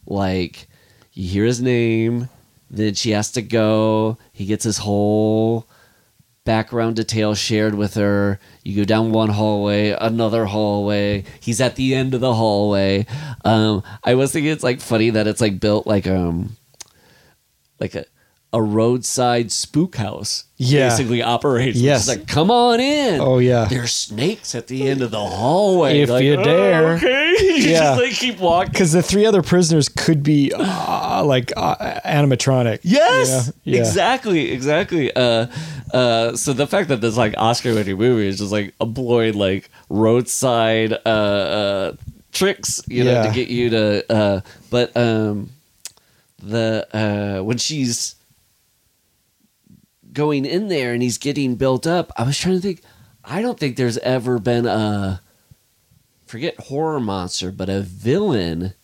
like 0.06 0.68
you 1.14 1.28
hear 1.28 1.44
his 1.44 1.62
name, 1.62 2.28
then 2.70 2.94
she 2.94 3.10
has 3.12 3.30
to 3.32 3.42
go. 3.42 4.18
He 4.32 4.44
gets 4.46 4.64
his 4.64 4.78
whole 4.78 5.66
background 6.44 6.96
detail 6.96 7.34
shared 7.34 7.74
with 7.74 7.94
her. 7.94 8.38
You 8.64 8.76
go 8.76 8.84
down 8.84 9.12
one 9.12 9.30
hallway, 9.30 9.90
another 9.90 10.46
hallway. 10.46 11.24
He's 11.40 11.60
at 11.60 11.76
the 11.76 11.94
end 11.94 12.14
of 12.14 12.20
the 12.20 12.34
hallway. 12.34 13.06
Um, 13.44 13.82
I 14.02 14.14
was 14.14 14.32
thinking 14.32 14.52
it's 14.52 14.64
like 14.64 14.80
funny 14.80 15.10
that 15.10 15.26
it's 15.26 15.40
like 15.40 15.60
built 15.60 15.86
like 15.86 16.06
um 16.06 16.56
like 17.78 17.94
a 17.94 18.04
a 18.54 18.60
roadside 18.62 19.50
spook 19.50 19.96
house. 19.96 20.44
Yeah. 20.58 20.90
basically 20.90 21.22
operates. 21.22 21.76
It's 21.76 21.82
Yes. 21.82 22.06
like 22.06 22.26
come 22.28 22.50
on 22.50 22.78
in. 22.78 23.20
Oh, 23.20 23.38
yeah. 23.38 23.64
There's 23.64 23.92
snakes 23.92 24.54
at 24.54 24.68
the 24.68 24.88
end 24.88 25.02
of 25.02 25.10
the 25.10 25.18
hallway. 25.18 26.02
If 26.02 26.10
Like, 26.10 26.22
you 26.24 26.36
"Oh, 26.36 26.44
dare." 26.44 26.92
okay. 26.94 27.34
You 27.42 27.54
Yeah. 27.70 27.78
just 27.96 28.00
like 28.00 28.12
keep 28.12 28.38
walking. 28.38 28.70
because 28.72 28.92
the 28.92 29.02
three 29.02 29.26
other 29.26 29.42
prisoners 29.42 29.88
could 29.88 30.22
be 30.22 30.52
uh, 30.54 31.24
like 31.24 31.52
uh, 31.56 31.74
animatronic. 32.04 32.78
Yes, 32.82 33.50
Yeah, 33.64 33.74
yeah. 33.74 33.80
exactly, 33.80 34.52
exactly. 34.52 35.12
Uh, 35.16 35.46
uh, 35.92 36.36
so 36.36 36.52
the 36.52 36.66
fact 36.66 36.88
that 36.90 37.00
this 37.00 37.16
like 37.16 37.34
Oscar-winning 37.38 37.96
movie 37.98 38.28
is 38.28 38.38
just 38.38 38.52
like 38.52 38.74
employing 38.80 39.34
like 39.34 39.70
roadside 39.88 40.92
uh, 41.04 41.08
uh, 41.08 41.92
tricks, 42.32 42.82
you 42.86 43.02
know, 43.04 43.12
Yeah. 43.12 43.26
to 43.26 43.34
get 43.34 43.48
you 43.48 43.70
to. 43.70 44.12
Uh, 44.12 44.40
but 44.70 44.96
um, 44.96 45.50
the 46.42 46.86
uh, 46.92 47.42
when 47.42 47.58
she's 47.58 48.14
going 50.12 50.44
in 50.44 50.68
there 50.68 50.92
and 50.92 51.02
he's 51.02 51.18
getting 51.18 51.54
built 51.56 51.86
up, 51.86 52.12
I 52.16 52.22
was 52.24 52.38
trying 52.38 52.56
to 52.56 52.60
think. 52.60 52.82
I 53.24 53.40
don't 53.42 53.58
think 53.58 53.76
there's 53.76 53.98
ever 53.98 54.38
been 54.38 54.66
a 54.66 55.20
forget 56.26 56.58
horror 56.58 57.00
monster, 57.00 57.52
but 57.52 57.68
a 57.68 57.80
villain 57.80 58.74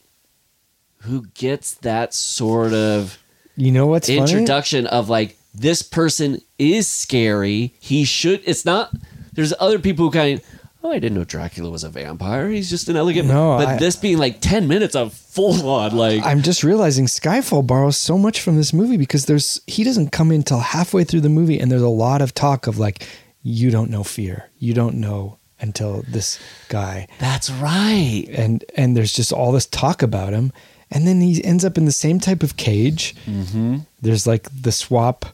who 1.02 1.26
gets 1.34 1.74
that 1.74 2.14
sort 2.14 2.72
of 2.72 3.18
You 3.56 3.72
know 3.72 3.86
what's 3.86 4.08
funny? 4.08 4.20
introduction 4.20 4.86
of 4.86 5.08
like 5.08 5.36
this 5.54 5.82
person 5.82 6.40
is 6.58 6.86
scary. 6.86 7.74
He 7.80 8.04
should. 8.04 8.42
It's 8.44 8.64
not. 8.64 8.92
There's 9.32 9.54
other 9.58 9.78
people 9.78 10.06
who 10.06 10.10
kind 10.12 10.38
of. 10.38 10.44
Oh, 10.82 10.92
I 10.92 11.00
didn't 11.00 11.18
know 11.18 11.24
Dracula 11.24 11.70
was 11.70 11.82
a 11.82 11.88
vampire. 11.88 12.48
He's 12.48 12.70
just 12.70 12.88
an 12.88 12.96
elegant. 12.96 13.28
No, 13.28 13.56
but 13.58 13.68
I- 13.68 13.76
this 13.78 13.96
being 13.96 14.18
like 14.18 14.40
ten 14.40 14.68
minutes 14.68 14.94
of 14.94 15.12
full 15.12 15.68
on 15.68 15.96
like. 15.96 16.22
I'm 16.24 16.42
just 16.42 16.62
realizing 16.62 17.06
Skyfall 17.06 17.66
borrows 17.66 17.96
so 17.96 18.16
much 18.16 18.40
from 18.40 18.56
this 18.56 18.72
movie 18.72 18.96
because 18.96 19.26
there's 19.26 19.60
he 19.66 19.82
doesn't 19.84 20.10
come 20.10 20.30
in 20.30 20.42
till 20.42 20.60
halfway 20.60 21.04
through 21.04 21.22
the 21.22 21.28
movie 21.28 21.58
and 21.58 21.70
there's 21.70 21.82
a 21.82 21.88
lot 21.88 22.22
of 22.22 22.34
talk 22.34 22.66
of 22.66 22.78
like 22.78 23.06
you 23.42 23.70
don't 23.70 23.90
know 23.90 24.04
fear. 24.04 24.50
You 24.58 24.72
don't 24.74 24.96
know 24.96 25.38
until 25.60 26.04
this 26.06 26.38
guy 26.68 27.08
That's 27.18 27.50
right. 27.50 28.26
and 28.32 28.64
and 28.76 28.96
there's 28.96 29.12
just 29.12 29.32
all 29.32 29.52
this 29.52 29.66
talk 29.66 30.02
about 30.02 30.32
him 30.32 30.52
and 30.90 31.06
then 31.06 31.20
he 31.20 31.42
ends 31.44 31.64
up 31.64 31.76
in 31.76 31.84
the 31.84 31.92
same 31.92 32.20
type 32.20 32.42
of 32.42 32.56
cage 32.56 33.14
mm-hmm. 33.26 33.78
there's 34.00 34.26
like 34.26 34.48
the 34.62 34.72
swap 34.72 35.26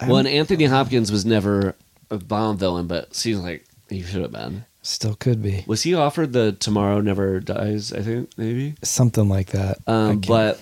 Well, 0.00 0.16
and 0.16 0.28
Anthony 0.28 0.64
Hopkins 0.64 1.12
was 1.12 1.24
never 1.26 1.74
a 2.10 2.18
Bond 2.18 2.58
villain, 2.58 2.86
but 2.86 3.14
seems 3.14 3.40
like 3.40 3.64
he 3.92 4.02
should 4.02 4.22
have 4.22 4.32
been. 4.32 4.64
still 4.82 5.14
could 5.14 5.42
be 5.42 5.64
Was 5.66 5.82
he 5.82 5.94
offered 5.94 6.32
the 6.32 6.52
Tomorrow 6.52 7.00
Never 7.00 7.38
Dies? 7.40 7.92
I 7.92 8.00
think 8.02 8.30
maybe. 8.36 8.74
something 8.82 9.28
like 9.28 9.48
that 9.48 9.78
Um, 9.86 10.20
but 10.20 10.60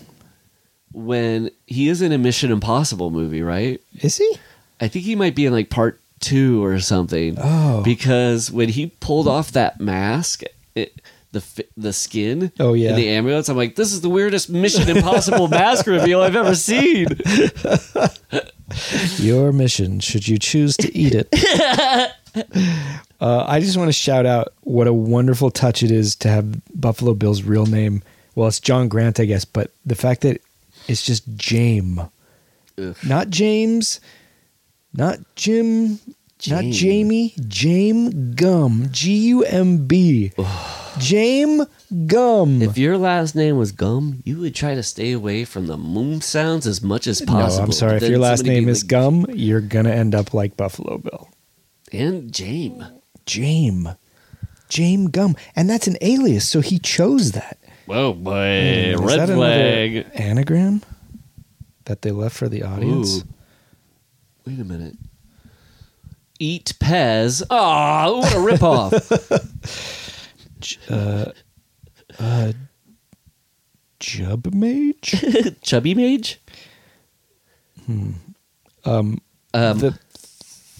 when 0.92 1.50
he 1.66 1.88
is 1.88 2.02
in 2.02 2.12
a 2.12 2.18
Mission 2.18 2.50
Impossible 2.50 3.10
movie, 3.10 3.42
right? 3.42 3.80
is 4.00 4.16
he 4.16 4.36
I 4.80 4.88
think 4.88 5.04
he 5.04 5.14
might 5.14 5.34
be 5.34 5.46
in 5.46 5.52
like 5.52 5.70
part 5.70 6.00
two 6.20 6.62
or 6.64 6.80
something. 6.80 7.36
Oh. 7.40 7.82
because 7.82 8.50
when 8.50 8.68
he 8.68 8.88
pulled 9.00 9.26
off 9.28 9.52
that 9.52 9.80
mask, 9.80 10.42
it, 10.74 11.00
the 11.32 11.64
the 11.76 11.92
skin. 11.92 12.50
Oh, 12.58 12.72
yeah. 12.74 12.90
in 12.90 12.96
the 12.96 13.08
ambulance. 13.08 13.48
I'm 13.48 13.56
like, 13.56 13.76
this 13.76 13.92
is 13.92 14.00
the 14.00 14.08
weirdest 14.10 14.50
Mission 14.50 14.88
Impossible 14.88 15.48
mask 15.60 15.86
reveal 15.86 16.20
I've 16.22 16.34
ever 16.36 16.54
seen. 16.56 17.06
your 19.18 19.52
mission 19.52 20.00
should 20.00 20.26
you 20.28 20.38
choose 20.38 20.76
to 20.76 20.96
eat 20.96 21.12
it 21.14 21.28
uh, 23.20 23.44
i 23.48 23.60
just 23.60 23.76
want 23.76 23.88
to 23.88 23.92
shout 23.92 24.26
out 24.26 24.52
what 24.62 24.86
a 24.86 24.92
wonderful 24.92 25.50
touch 25.50 25.82
it 25.82 25.90
is 25.90 26.14
to 26.16 26.28
have 26.28 26.46
buffalo 26.80 27.14
bill's 27.14 27.42
real 27.42 27.66
name. 27.66 28.02
Well 28.34 28.48
it's 28.48 28.60
john 28.60 28.88
grant 28.88 29.20
i 29.20 29.24
guess 29.24 29.44
but 29.44 29.72
the 29.84 29.94
fact 29.94 30.22
that 30.22 30.40
it's 30.88 31.04
just 31.04 31.24
james. 31.36 32.00
Not 33.06 33.28
james 33.30 34.00
not 34.94 35.18
jim 35.36 35.98
not 36.48 36.64
jamie 36.64 37.34
james 37.46 38.14
gumb 38.34 38.86
g-u-m-b 38.90 40.32
james 40.98 41.66
gumb. 42.06 42.62
If 42.62 42.78
your 42.78 42.96
last 42.98 43.34
name 43.34 43.56
was 43.58 43.72
Gum, 43.72 44.22
you 44.24 44.38
would 44.40 44.54
try 44.54 44.74
to 44.74 44.82
stay 44.82 45.12
away 45.12 45.44
from 45.44 45.66
the 45.66 45.76
moon 45.76 46.20
sounds 46.22 46.66
as 46.66 46.82
much 46.82 47.06
as 47.06 47.20
possible. 47.20 47.58
no 47.58 47.62
i'm 47.64 47.72
sorry 47.72 47.94
But 47.98 48.04
if 48.04 48.10
your 48.10 48.18
last 48.18 48.44
name 48.44 48.68
is 48.68 48.82
like, 48.82 48.88
gum 48.88 49.26
you're 49.34 49.60
gonna 49.60 49.90
end 49.90 50.14
up 50.14 50.32
like 50.32 50.56
buffalo 50.56 50.98
bill. 50.98 51.28
And 51.92 52.32
James. 52.32 52.84
James. 53.30 53.88
James 54.68 55.08
Gumb. 55.10 55.36
And 55.54 55.68
that's 55.70 55.86
an 55.86 55.96
alias, 56.00 56.48
so 56.48 56.60
he 56.60 56.78
chose 56.78 57.32
that. 57.32 57.58
Whoa, 57.86 58.12
boy, 58.12 58.46
Is 58.46 59.00
red 59.00 59.28
flag. 59.28 60.06
Anagram 60.14 60.82
that 61.84 62.02
they 62.02 62.10
left 62.12 62.36
for 62.36 62.48
the 62.48 62.62
audience. 62.62 63.18
Ooh. 63.18 63.28
Wait 64.46 64.60
a 64.60 64.64
minute. 64.64 64.96
Eat 66.38 66.72
Pez. 66.80 67.42
Oh, 67.50 68.18
what 68.18 68.32
a 68.32 68.36
ripoff. 68.36 69.46
Uh, 72.18 72.52
Jub 73.98 74.52
Mage? 74.52 75.24
Chubby 75.62 75.94
Mage? 75.94 76.38
Um, 77.88 79.20
the 79.54 79.98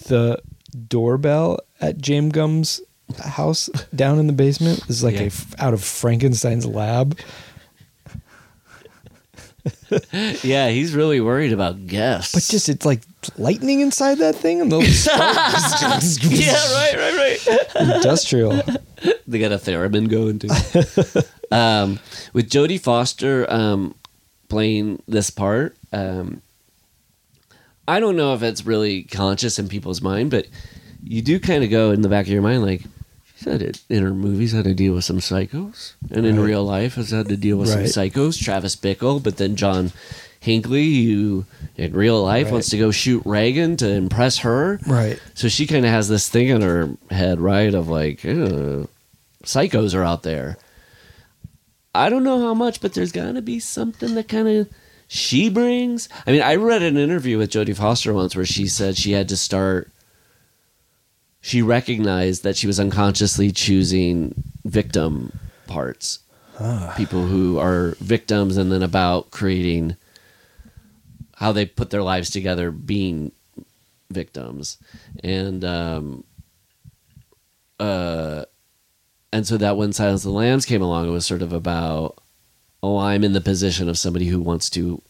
the 0.07 0.39
doorbell 0.87 1.57
at 1.81 1.97
James 1.97 2.31
Gumb's 2.33 2.81
house 3.25 3.69
down 3.93 4.19
in 4.19 4.27
the 4.27 4.33
basement 4.33 4.79
This 4.87 4.97
is 4.97 5.03
like 5.03 5.15
Yeah. 5.15 5.23
a 5.23 5.25
f- 5.25 5.53
out 5.59 5.73
of 5.73 5.83
Frankenstein's 5.83 6.65
lab. 6.65 7.17
yeah, 10.43 10.69
he's 10.69 10.95
really 10.95 11.21
worried 11.21 11.53
about 11.53 11.85
guests. 11.85 12.33
But 12.33 12.43
just 12.49 12.67
it's 12.69 12.85
like 12.85 13.01
lightning 13.37 13.81
inside 13.81 14.15
that 14.19 14.35
thing 14.35 14.59
and 14.61 14.71
the 14.71 14.79
yeah, 16.31 16.73
right, 16.73 16.95
right, 16.97 17.47
right. 17.75 17.95
industrial. 17.95 18.61
they 19.27 19.39
got 19.39 19.51
a 19.51 19.57
theremin 19.57 20.09
going 20.09 20.39
too. 20.39 20.47
um, 21.55 21.99
with 22.33 22.49
Jodie 22.49 22.79
Foster 22.79 23.45
um, 23.51 23.93
playing 24.49 25.01
this 25.07 25.29
part, 25.29 25.75
um, 25.93 26.41
I 27.87 27.99
don't 27.99 28.15
know 28.15 28.33
if 28.33 28.41
it's 28.41 28.65
really 28.65 29.03
conscious 29.03 29.59
in 29.59 29.67
people's 29.67 30.01
mind, 30.01 30.31
but 30.31 30.47
you 31.03 31.21
do 31.21 31.39
kind 31.39 31.63
of 31.63 31.69
go 31.69 31.91
in 31.91 32.01
the 32.01 32.09
back 32.09 32.25
of 32.25 32.31
your 32.31 32.41
mind 32.41 32.61
like, 32.63 32.81
she's 33.35 33.45
had 33.51 33.61
it 33.61 33.81
in 33.89 34.03
her 34.03 34.13
movies 34.13 34.51
had 34.51 34.65
to 34.65 34.73
deal 34.73 34.93
with 34.93 35.03
some 35.05 35.17
psychos, 35.19 35.93
and 36.09 36.25
in 36.25 36.37
Right. 36.39 36.45
real 36.47 36.63
life 36.63 36.95
has 36.95 37.09
had 37.11 37.27
to 37.29 37.37
deal 37.37 37.57
with 37.57 37.69
Right. 37.73 37.87
some 37.89 38.03
psychos. 38.09 38.39
Travis 38.41 38.75
Bickle, 38.75 39.21
but 39.21 39.37
then 39.37 39.55
John 39.55 39.91
Hinckley, 40.39 41.05
who 41.05 41.45
in 41.77 41.93
real 41.93 42.23
life 42.23 42.45
Right. 42.45 42.53
wants 42.53 42.69
to 42.69 42.77
go 42.77 42.91
shoot 42.91 43.21
Reagan 43.25 43.77
to 43.77 43.89
impress 43.89 44.39
her. 44.39 44.79
Right. 44.87 45.19
So 45.35 45.47
she 45.47 45.67
kind 45.67 45.85
of 45.85 45.91
has 45.91 46.07
this 46.09 46.27
thing 46.29 46.47
in 46.49 46.61
her 46.61 46.89
head, 47.09 47.39
right? 47.39 47.73
Of 47.73 47.87
like, 47.87 48.25
"Ugh, 48.25 48.87
psychos 49.43 49.93
are 49.95 50.03
out 50.03 50.23
there. 50.23 50.57
I 51.93 52.09
don't 52.09 52.23
know 52.23 52.39
how 52.39 52.53
much, 52.53 52.79
but 52.81 52.93
there's 52.93 53.11
got 53.11 53.33
to 53.33 53.41
be 53.41 53.59
something 53.59 54.15
that 54.15 54.27
kind 54.29 54.47
of 54.47 54.67
she 55.07 55.49
brings. 55.49 56.07
I 56.25 56.31
mean, 56.31 56.41
I 56.41 56.55
read 56.55 56.81
an 56.81 56.95
interview 56.97 57.37
with 57.37 57.51
Jodie 57.51 57.75
Foster 57.75 58.13
once 58.13 58.35
where 58.35 58.45
she 58.45 58.65
said 58.67 58.95
she 58.97 59.11
had 59.11 59.27
to 59.29 59.35
start. 59.37 59.89
She 61.41 61.61
recognized 61.61 62.43
that 62.43 62.55
she 62.55 62.67
was 62.67 62.79
unconsciously 62.79 63.51
choosing 63.51 64.43
victim 64.63 65.39
parts, 65.67 66.19
people 66.95 67.25
who 67.25 67.57
are 67.57 67.95
victims, 67.99 68.57
and 68.57 68.71
then 68.71 68.83
about 68.83 69.31
creating 69.31 69.95
how 71.35 71.51
they 71.51 71.65
put 71.65 71.89
their 71.89 72.03
lives 72.03 72.29
together 72.29 72.69
being 72.69 73.31
victims. 74.11 74.77
And 75.23 75.65
um 75.65 76.23
uh 77.79 78.45
and 79.33 79.47
so 79.47 79.57
that 79.57 79.77
when 79.77 79.93
silence 79.93 80.23
of 80.23 80.31
the 80.31 80.37
lambs 80.37 80.65
came 80.65 80.81
along 80.81 81.07
it 81.07 81.11
was 81.11 81.25
sort 81.25 81.41
of 81.41 81.53
about 81.53 82.17
oh 82.83 82.97
i'm 82.97 83.23
in 83.23 83.31
the 83.33 83.41
position 83.41 83.87
of 83.89 83.97
somebody 83.97 84.25
who 84.25 84.39
wants 84.39 84.69
to 84.71 85.01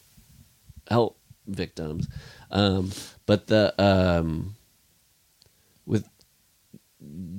help 0.88 1.18
victims. 1.48 2.08
Um 2.52 2.91
but 3.26 3.48
the 3.48 3.74
um 3.82 4.56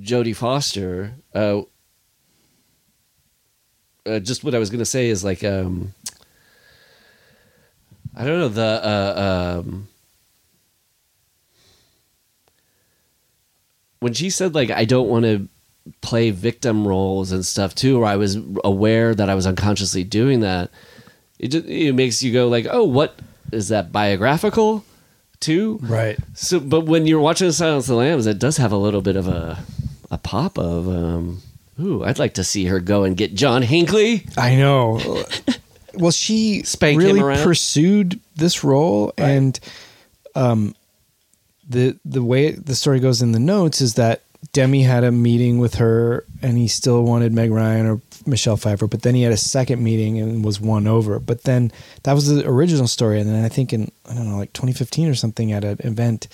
jodie 0.00 0.36
foster 0.36 1.14
uh, 1.34 1.62
uh 4.06 4.18
just 4.18 4.42
what 4.42 4.54
i 4.54 4.58
was 4.58 4.70
gonna 4.70 4.84
say 4.84 5.08
is 5.08 5.22
like 5.22 5.44
um 5.44 5.94
i 8.16 8.24
don't 8.24 8.38
know 8.38 8.48
the 8.48 8.62
uh 8.62 9.60
um 9.60 9.88
when 14.02 14.12
she 14.12 14.30
said 14.30 14.54
like 14.54 14.70
I 14.70 14.84
don't 14.84 15.08
want 15.08 15.24
to 15.24 15.48
play 16.00 16.30
victim 16.30 16.86
roles 16.86 17.30
and 17.30 17.46
stuff 17.46 17.74
too, 17.74 18.02
or 18.02 18.04
I 18.04 18.16
was 18.16 18.36
aware 18.64 19.14
that 19.14 19.30
I 19.30 19.36
was 19.36 19.46
unconsciously 19.46 20.02
doing 20.02 20.40
that, 20.40 20.70
it 21.38 21.48
just 21.48 21.66
it 21.66 21.92
makes 21.92 22.22
you 22.22 22.32
go 22.32 22.48
like, 22.48 22.66
oh, 22.68 22.84
what 22.84 23.18
is 23.52 23.68
that 23.68 23.92
biographical 23.92 24.84
too? 25.42 25.78
Right. 25.82 26.18
So, 26.34 26.60
but 26.60 26.82
when 26.82 27.06
you're 27.06 27.20
watching 27.20 27.46
the 27.46 27.52
Silence 27.52 27.84
of 27.84 27.90
the 27.90 27.96
Lambs, 27.96 28.26
it 28.26 28.38
does 28.38 28.56
have 28.56 28.72
a 28.72 28.76
little 28.76 29.02
bit 29.02 29.16
of 29.16 29.28
a 29.28 29.62
a 30.10 30.18
pop 30.18 30.58
of, 30.58 30.88
um, 30.88 31.42
ooh, 31.80 32.04
I'd 32.04 32.18
like 32.18 32.34
to 32.34 32.44
see 32.44 32.66
her 32.66 32.80
go 32.80 33.04
and 33.04 33.16
get 33.16 33.34
John 33.34 33.62
Hinckley. 33.62 34.26
I 34.36 34.56
know. 34.56 35.24
well, 35.94 36.10
she 36.10 36.62
Spank 36.62 37.00
him 37.00 37.18
really 37.18 37.42
pursued 37.42 38.20
this 38.36 38.62
role, 38.62 39.12
and 39.18 39.58
um, 40.34 40.74
the 41.68 41.98
the 42.04 42.22
way 42.22 42.52
the 42.52 42.74
story 42.74 43.00
goes 43.00 43.22
in 43.22 43.32
the 43.32 43.38
notes 43.38 43.80
is 43.80 43.94
that 43.94 44.22
Demme 44.52 44.80
had 44.80 45.04
a 45.04 45.12
meeting 45.12 45.58
with 45.58 45.76
her, 45.76 46.24
and 46.42 46.58
he 46.58 46.68
still 46.68 47.02
wanted 47.04 47.32
Meg 47.32 47.50
Ryan 47.50 47.86
or 47.86 48.00
Michelle 48.26 48.56
Pfeiffer, 48.56 48.86
but 48.86 49.02
then 49.02 49.14
he 49.14 49.22
had 49.22 49.32
a 49.32 49.36
second 49.36 49.82
meeting 49.82 50.18
and 50.18 50.44
was 50.44 50.60
won 50.60 50.86
over. 50.86 51.18
But 51.18 51.42
then 51.42 51.72
that 52.02 52.12
was 52.14 52.28
the 52.28 52.46
original 52.48 52.86
story, 52.86 53.20
and 53.20 53.28
then 53.28 53.44
I 53.44 53.48
think 53.48 53.72
in 53.72 53.90
I 54.08 54.14
don't 54.14 54.30
know 54.30 54.36
like 54.36 54.52
2015 54.52 55.08
or 55.08 55.14
something 55.14 55.52
at 55.52 55.64
an 55.64 55.78
event. 55.80 56.28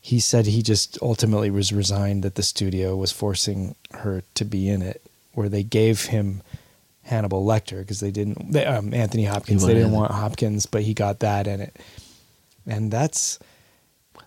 He 0.00 0.20
said 0.20 0.46
he 0.46 0.62
just 0.62 0.98
ultimately 1.00 1.50
was 1.50 1.72
resigned 1.72 2.22
that 2.24 2.34
the 2.34 2.42
studio 2.42 2.94
was 2.94 3.10
forcing 3.10 3.74
her 3.92 4.22
to 4.34 4.44
be 4.44 4.68
in 4.68 4.82
it, 4.82 5.02
where 5.32 5.48
they 5.48 5.62
gave 5.62 6.06
him 6.06 6.42
Hannibal 7.04 7.44
Lecter 7.44 7.80
because 7.80 8.00
they 8.00 8.10
didn't 8.10 8.52
they, 8.52 8.66
um, 8.66 8.92
Anthony 8.92 9.24
Hopkins. 9.24 9.64
They 9.64 9.74
didn't 9.74 9.92
want 9.92 10.12
Hopkins, 10.12 10.66
but 10.66 10.82
he 10.82 10.92
got 10.92 11.20
that 11.20 11.46
in 11.46 11.60
it, 11.60 11.76
and 12.66 12.90
that's 12.90 13.38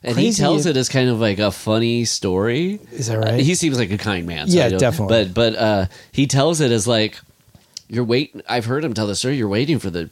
And 0.04 0.14
Crazy 0.14 0.28
he 0.28 0.34
tells 0.34 0.66
it- 0.66 0.78
as 0.78 0.90
kind 0.90 1.10
of 1.10 1.20
like 1.20 1.40
a 1.40 1.52
funny 1.52 2.06
story. 2.06 2.80
Is 2.92 3.08
that 3.08 3.18
Uh, 3.18 3.22
right? 3.32 3.40
he 3.40 3.56
seems 3.56 3.78
like 3.78 3.92
a 3.92 3.98
kind 3.98 4.26
man. 4.28 4.48
So 4.50 4.58
Yeah, 4.58 4.70
definitely. 4.70 5.26
But 5.26 5.34
but 5.34 5.56
uh, 5.56 5.86
he 6.12 6.28
tells 6.28 6.62
it 6.62 6.72
as 6.72 6.88
like 6.88 7.20
you're 7.90 8.04
waiting. 8.04 8.42
I've 8.48 8.66
heard 8.66 8.84
him 8.84 8.94
tell 8.94 9.08
the 9.08 9.16
story. 9.16 9.38
You're 9.38 9.48
waiting 9.48 9.80
for 9.80 9.90
the 9.90 10.10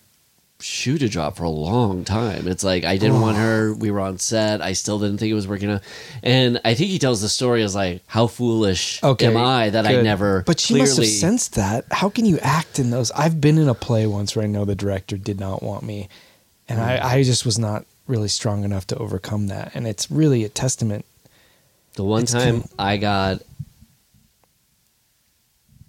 shoe 0.61 0.97
to 0.97 1.09
drop 1.09 1.35
for 1.35 1.43
a 1.43 1.49
long 1.49 2.05
time. 2.05 2.47
It's 2.47 2.63
like 2.63 2.85
I 2.85 2.97
didn't 2.97 3.19
want 3.19 3.37
her. 3.37 3.73
We 3.73 3.91
were 3.91 3.99
on 3.99 4.17
set. 4.17 4.61
I 4.61 4.71
still 4.73 4.97
didn't 4.97 5.17
think 5.17 5.29
it 5.29 5.35
was 5.35 5.47
working 5.47 5.69
out. 5.69 5.81
And 6.23 6.61
I 6.63 6.73
think 6.73 6.89
he 6.89 6.97
tells 6.97 7.21
the 7.21 7.27
story 7.29 7.61
as 7.61 7.75
like, 7.75 8.01
how 8.07 8.27
foolish 8.27 9.03
okay. 9.03 9.27
am 9.27 9.37
I 9.37 9.69
that 9.71 9.85
I 9.85 10.01
never. 10.01 10.43
But 10.47 10.61
she 10.61 10.73
clearly, 10.75 10.87
must 10.89 10.97
have 10.99 11.07
sensed 11.07 11.55
that. 11.55 11.85
How 11.91 12.09
can 12.09 12.25
you 12.25 12.39
act 12.39 12.79
in 12.79 12.89
those? 12.89 13.11
I've 13.11 13.41
been 13.41 13.57
in 13.57 13.67
a 13.67 13.75
play 13.75 14.07
once 14.07 14.35
where 14.35 14.45
I 14.45 14.47
know 14.47 14.63
the 14.65 14.75
director 14.75 15.17
did 15.17 15.39
not 15.39 15.61
want 15.61 15.83
me, 15.83 16.07
and. 16.69 16.79
I, 16.79 17.17
I 17.17 17.23
just 17.23 17.45
was 17.45 17.59
not 17.59 17.85
really 18.07 18.27
strong 18.27 18.63
enough 18.63 18.87
to 18.87 18.97
overcome 18.97 19.47
that. 19.47 19.71
And 19.75 19.87
it's 19.87 20.09
really 20.11 20.43
a 20.43 20.49
testament. 20.49 21.05
The 21.93 22.03
one 22.03 22.23
It's 22.23 22.33
time 22.33 22.61
con- 22.61 22.69
I 22.77 22.97
got 22.97 23.41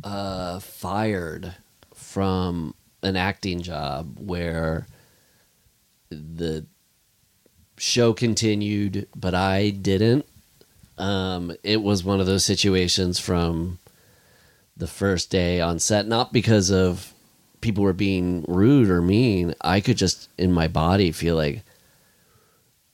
uh, 0.04 0.60
fired 0.60 1.54
from 1.94 2.74
an 3.02 3.16
acting 3.16 3.60
job 3.62 4.16
where 4.18 4.86
the 6.10 6.64
show 7.76 8.12
continued, 8.12 9.08
but 9.14 9.34
I 9.34 9.70
didn't. 9.70 10.26
Um, 10.98 11.54
it 11.62 11.82
was 11.82 12.04
one 12.04 12.20
of 12.20 12.26
those 12.26 12.44
situations 12.44 13.18
from 13.18 13.78
the 14.76 14.86
first 14.86 15.30
day 15.30 15.60
on 15.60 15.78
set, 15.78 16.06
not 16.06 16.32
because 16.32 16.70
of 16.70 17.12
people 17.60 17.82
were 17.82 17.92
being 17.92 18.44
rude 18.48 18.88
or 18.88 19.02
mean. 19.02 19.54
I 19.60 19.80
could 19.80 19.96
just 19.96 20.28
in 20.38 20.52
my 20.52 20.68
body 20.68 21.12
feel 21.12 21.36
like 21.36 21.62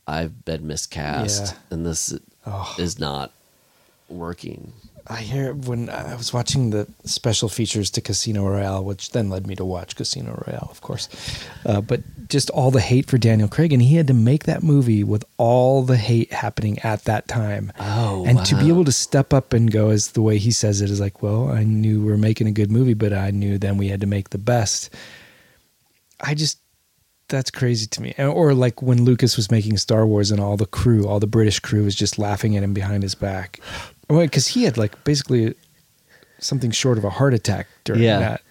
I've 0.07 0.45
been 0.45 0.67
miscast, 0.67 1.43
Yeah. 1.55 1.59
and 1.71 1.87
this 1.87 2.13
Oh. 2.47 2.75
is 2.79 2.99
not 2.99 3.33
working. 4.09 4.73
I 5.07 5.17
hear 5.21 5.53
when 5.53 5.89
I 5.91 6.15
was 6.15 6.33
watching 6.33 6.71
the 6.71 6.87
special 7.05 7.49
features 7.49 7.91
to 7.91 8.01
Casino 8.01 8.47
Royale, 8.47 8.85
which 8.85 9.11
then 9.11 9.31
led 9.31 9.49
me 9.49 9.57
to 9.57 9.65
watch 9.65 9.97
Casino 9.97 10.45
Royale, 10.47 10.69
of 10.71 10.81
course. 10.81 11.09
Uh, 11.67 11.81
but 11.81 12.03
just 12.29 12.51
all 12.51 12.71
the 12.71 12.81
hate 12.81 13.07
for 13.09 13.19
Daniel 13.19 13.49
Craig, 13.49 13.73
and 13.73 13.83
he 13.83 13.97
had 13.97 14.07
to 14.07 14.15
make 14.15 14.45
that 14.45 14.63
movie 14.63 15.03
with 15.03 15.25
all 15.39 15.83
the 15.83 15.97
hate 15.97 16.33
happening 16.33 16.79
at 16.81 17.03
that 17.05 17.27
time. 17.27 17.73
Oh, 17.81 18.25
and 18.27 18.45
to 18.47 18.55
be 18.57 18.69
able 18.69 18.85
to 18.85 18.93
step 18.93 19.33
up 19.33 19.53
and 19.53 19.73
go, 19.73 19.91
as 19.91 20.13
the 20.13 20.23
way 20.23 20.39
he 20.39 20.53
says 20.53 20.81
it, 20.81 20.89
is 20.89 21.01
like, 21.01 21.21
well, 21.21 21.49
I 21.49 21.65
knew 21.65 22.05
we 22.05 22.13
are 22.13 22.17
making 22.19 22.47
a 22.47 22.53
good 22.53 22.71
movie, 22.71 22.95
but 22.95 23.13
I 23.13 23.33
knew 23.33 23.59
then 23.59 23.79
we 23.79 23.89
had 23.89 24.01
to 24.03 24.07
make 24.07 24.31
the 24.31 24.39
best. 24.39 24.89
I 26.21 26.35
just 26.35 26.59
that's 27.33 27.51
crazy 27.51 27.87
to 27.89 28.01
me. 28.03 28.15
Or 28.19 28.55
like 28.55 28.81
when 28.81 29.05
Lucas 29.05 29.37
was 29.37 29.51
making 29.51 29.79
Star 29.79 30.07
Wars 30.07 30.31
and 30.31 30.41
all 30.41 30.57
the 30.57 30.67
crew, 30.67 31.09
all 31.09 31.19
the 31.19 31.27
British 31.27 31.59
crew 31.59 31.83
was 31.85 31.97
just 31.97 32.19
laughing 32.19 32.57
at 32.57 32.63
him 32.63 32.73
behind 32.75 33.03
his 33.03 33.17
back. 33.17 33.59
Because 34.09 34.47
he 34.49 34.63
had 34.65 34.77
like 34.79 35.03
basically 35.05 35.55
something 36.39 36.71
short 36.71 36.99
of 36.99 37.05
a 37.05 37.11
heart 37.11 37.35
attack 37.35 37.67
during 37.85 38.03
Yeah. 38.03 38.19
that. 38.21 38.43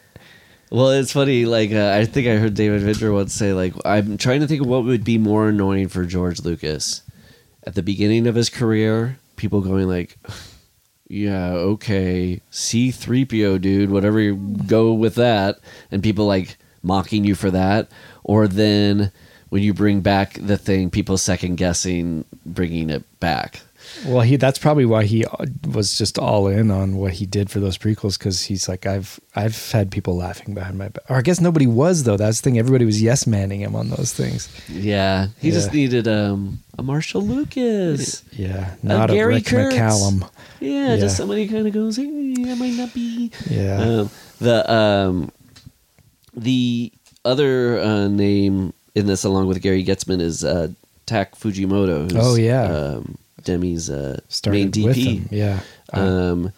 Well, 0.72 0.90
it's 0.92 1.12
funny. 1.12 1.46
Like 1.46 1.72
uh, 1.72 1.92
I 1.96 2.06
think 2.06 2.28
I 2.28 2.38
heard 2.38 2.54
David 2.54 2.82
Fincher 2.82 3.12
once 3.12 3.34
say, 3.34 3.54
like 3.54 3.74
I'm 3.86 4.18
trying 4.18 4.40
to 4.42 4.48
think 4.48 4.62
of 4.62 4.68
what 4.68 4.84
would 4.86 5.04
be 5.04 5.18
more 5.18 5.50
annoying 5.50 5.88
for 5.90 6.06
George 6.06 6.40
Lucas 6.42 7.02
at 7.66 7.76
the 7.76 7.84
beginning 7.84 8.26
of 8.26 8.36
his 8.36 8.50
career. 8.50 9.18
People 9.36 9.60
going 9.62 9.88
like, 9.90 10.18
"Yeah, 11.10 11.52
okay, 11.52 12.40
C 12.52 12.90
three 12.92 13.26
PO, 13.26 13.58
dude, 13.58 13.90
whatever 13.92 14.20
you 14.22 14.36
go 14.66 14.94
with 14.94 15.16
that," 15.16 15.60
and 15.92 16.02
people 16.02 16.26
like 16.26 16.58
mocking 16.84 17.24
you 17.24 17.36
for 17.36 17.52
that, 17.52 17.90
or 18.24 18.48
then 18.48 19.12
when 19.50 19.62
you 19.64 19.74
bring 19.74 20.02
back 20.02 20.34
the 20.42 20.58
thing, 20.58 20.90
people 20.90 21.18
second 21.18 21.56
guessing 21.58 22.26
bringing 22.46 22.90
it 22.90 23.04
back. 23.20 23.62
Well, 24.06 24.22
he 24.22 24.36
that's 24.38 24.60
probably 24.60 24.86
why 24.86 25.04
he 25.04 25.26
uh, 25.26 25.46
was 25.74 25.98
just 25.98 26.18
all 26.20 26.48
in 26.48 26.70
on 26.72 26.96
what 26.98 27.14
he 27.14 27.26
did 27.26 27.50
for 27.50 27.60
those 27.60 27.78
prequels 27.78 28.18
because 28.18 28.44
he's 28.44 28.70
like 28.70 28.86
I've 28.86 29.20
I've 29.36 29.72
had 29.72 29.92
people 29.92 30.16
laughing 30.16 30.54
behind 30.54 30.78
my 30.78 30.88
back. 30.90 31.04
Or 31.10 31.18
I 31.18 31.22
guess 31.22 31.42
nobody 31.42 31.68
was 31.68 32.04
though. 32.04 32.16
That's 32.16 32.40
the 32.40 32.44
thing. 32.46 32.60
Everybody 32.60 32.86
was 32.86 33.02
yes 33.02 33.26
manning 33.28 33.60
him 33.60 33.76
on 33.76 33.90
those 33.90 34.14
things. 34.14 34.48
Yeah, 34.70 35.28
he 35.40 35.50
just 35.52 35.74
needed 35.74 36.08
um, 36.08 36.60
a 36.78 36.84
Marshall 36.84 37.24
Lucas. 37.24 38.24
Yeah, 38.32 38.76
not 38.84 39.10
a, 39.10 39.14
Gary 39.14 39.36
Rick 39.36 39.48
Kurtz. 39.48 39.76
McCallum. 39.76 40.30
Yeah, 40.60 40.90
Yeah. 40.94 40.98
just 40.98 41.18
somebody 41.18 41.48
kind 41.48 41.66
of 41.68 41.74
goes, 41.74 41.98
hey, 41.98 42.04
I 42.06 42.54
might 42.56 42.74
not 42.78 42.94
be. 42.94 43.32
Yeah. 43.50 43.82
Um, 43.82 44.10
the 44.40 44.72
um, 44.72 45.32
the 46.34 46.92
other 47.26 47.80
uh, 47.80 48.08
name 48.08 48.74
in 48.96 49.06
this, 49.08 49.24
along 49.24 49.48
with 49.48 49.62
Gary 49.62 49.84
Goetzman, 49.84 50.20
is 50.22 50.44
uh, 50.44 50.70
Tak 51.06 51.36
Fujimoto. 51.36 52.12
Who's, 52.12 52.16
Oh, 52.16 52.36
yeah. 52.36 52.64
um, 52.64 53.18
Demme's 53.44 53.90
uh, 53.90 54.20
main 54.48 54.68
with 54.68 54.74
DP. 54.74 54.96
him. 55.18 55.30
Yeah. 55.32 55.60
I- 55.94 56.00
Um, 56.02 56.52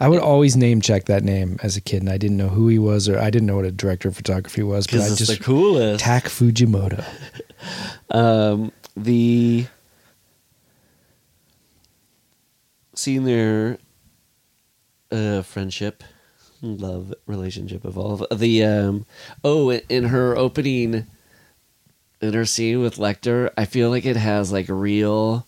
I 0.00 0.06
would 0.08 0.20
always 0.20 0.56
name 0.56 0.80
check 0.80 1.06
that 1.06 1.24
name 1.24 1.58
as 1.60 1.76
a 1.76 1.80
kid, 1.80 2.02
and 2.02 2.08
I 2.08 2.18
didn't 2.18 2.36
know 2.36 2.50
who 2.50 2.68
he 2.68 2.78
was, 2.78 3.08
or 3.08 3.18
I 3.18 3.30
didn't 3.30 3.46
know 3.46 3.56
what 3.56 3.64
a 3.64 3.72
director 3.72 4.06
of 4.08 4.14
photography 4.16 4.62
was. 4.62 4.86
But 4.86 5.00
I 5.00 5.08
just 5.08 5.26
the 5.26 5.42
coolest. 5.42 6.04
Tak 6.04 6.26
Fujimoto. 6.26 7.04
um, 8.12 8.70
the 8.96 9.66
seeing 12.94 13.24
their 13.24 13.78
uh, 15.10 15.42
friendship, 15.42 16.04
love, 16.62 17.14
relationship 17.26 17.84
evolve. 17.84 18.24
The 18.32 18.64
um, 18.64 19.06
oh, 19.44 19.70
in- 19.70 20.04
her 20.04 20.36
opening, 20.36 21.06
in 22.20 22.32
her 22.32 22.44
scene 22.44 22.80
with 22.80 22.96
Lecter, 22.96 23.50
I 23.56 23.64
feel 23.64 23.90
like 23.90 24.06
it 24.06 24.16
has 24.16 24.52
like 24.52 24.68
real 24.68 25.46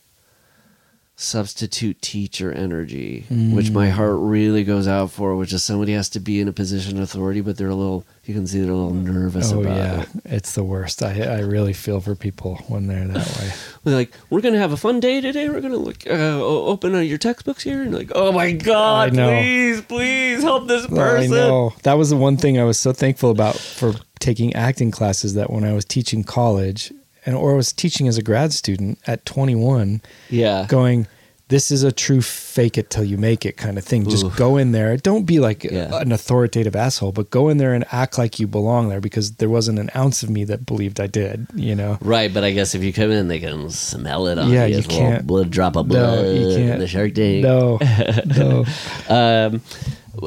substitute 1.20 2.00
teacher 2.00 2.50
energy, 2.50 3.26
which 3.28 3.70
my 3.70 3.90
heart 3.90 4.16
really 4.18 4.64
goes 4.64 4.88
out 4.88 5.10
for. 5.10 5.36
Which 5.36 5.52
is 5.52 5.62
somebody 5.62 5.92
has 5.92 6.08
to 6.10 6.20
be 6.20 6.40
in 6.40 6.48
a 6.48 6.52
position 6.52 6.96
of 6.96 7.02
authority, 7.02 7.42
but 7.42 7.58
they're 7.58 7.68
a 7.68 7.74
little. 7.74 8.04
You 8.24 8.34
can 8.34 8.46
see 8.46 8.60
they're 8.60 8.72
a 8.72 8.74
little 8.74 8.94
nervous 8.94 9.52
Oh 9.52 9.60
about 9.60 9.76
yeah, 9.76 10.00
it. 10.02 10.08
it's 10.24 10.54
the 10.54 10.64
worst. 10.64 11.02
I 11.02 11.20
I 11.22 11.40
really 11.40 11.74
feel 11.74 12.00
for 12.00 12.14
people 12.14 12.56
when 12.68 12.86
they're 12.86 13.06
that 13.06 13.38
way. 13.38 13.50
They're 13.84 13.94
like, 13.94 14.12
we're 14.28 14.42
gonna 14.42 14.58
have 14.58 14.72
a 14.72 14.76
fun 14.76 15.00
day 15.00 15.20
today. 15.22 15.48
We're 15.48 15.62
gonna 15.62 15.76
look, 15.76 16.06
uh, 16.06 16.10
open 16.10 16.94
uh, 16.94 16.98
your 16.98 17.16
textbooks 17.16 17.62
here, 17.62 17.80
and 17.82 17.94
like, 17.94 18.12
oh 18.14 18.30
my 18.30 18.52
god, 18.52 19.12
please, 19.14 19.80
please 19.82 20.42
help 20.42 20.68
this 20.68 20.86
person. 20.86 21.32
I 21.32 21.36
know 21.36 21.72
that 21.82 21.94
was 21.94 22.10
the 22.10 22.16
one 22.16 22.36
thing 22.36 22.58
I 22.58 22.64
was 22.64 22.78
so 22.78 22.92
thankful 22.92 23.30
about 23.30 23.56
for 23.56 23.94
taking 24.18 24.54
acting 24.54 24.90
classes. 24.90 25.32
That 25.34 25.50
when 25.50 25.64
I 25.64 25.72
was 25.72 25.84
teaching 25.86 26.24
college, 26.24 26.92
and 27.26 27.36
or 27.36 27.54
was 27.54 27.72
teaching 27.72 28.08
as 28.08 28.16
a 28.18 28.22
grad 28.22 28.52
student 28.52 28.98
at 29.06 29.24
21, 29.26 30.00
Yeah, 30.30 30.66
going, 30.68 31.06
this 31.48 31.72
is 31.72 31.82
a 31.82 31.90
true 31.90 32.22
fake 32.22 32.78
it 32.78 32.90
till 32.90 33.02
you 33.02 33.18
make 33.18 33.44
it 33.44 33.56
kind 33.56 33.76
of 33.76 33.82
thing. 33.84 34.08
Just 34.08 34.36
go 34.36 34.56
in 34.56 34.70
there. 34.70 34.96
Don't 34.96 35.24
be 35.24 35.40
like 35.40 35.64
Yeah. 35.64 36.00
an 36.00 36.12
authoritative 36.12 36.76
asshole, 36.76 37.10
but 37.10 37.30
go 37.30 37.48
in 37.48 37.56
there 37.56 37.74
and 37.74 37.84
act 37.90 38.16
like 38.18 38.38
you 38.38 38.46
belong 38.46 38.88
there 38.88 39.00
because 39.00 39.32
there 39.32 39.48
wasn't 39.48 39.80
an 39.80 39.90
ounce 39.96 40.22
of 40.22 40.30
me 40.30 40.44
that 40.44 40.64
believed 40.64 41.00
I 41.00 41.08
did. 41.08 41.48
You 41.56 41.74
know. 41.74 41.98
right. 42.02 42.32
But 42.32 42.44
I 42.44 42.52
guess 42.52 42.76
if 42.76 42.84
you 42.84 42.92
come 42.92 43.10
in, 43.10 43.26
they 43.26 43.40
can 43.40 43.68
smell 43.70 44.28
it 44.28 44.38
on 44.38 44.48
Yeah, 44.48 44.66
you. 44.66 44.76
you 44.76 44.82
can't- 44.84 45.26
blood 45.26 45.50
drop 45.50 45.74
of 45.74 45.88
No, 45.88 45.94
blood. 45.94 46.24
you 46.36 46.50
in 46.50 46.68
can't. 46.68 46.78
The 46.78 46.86
Shark 46.86 47.14
Tank. 47.14 47.42
No, 47.42 47.78
no. 48.26 48.64
Um, 49.08 49.60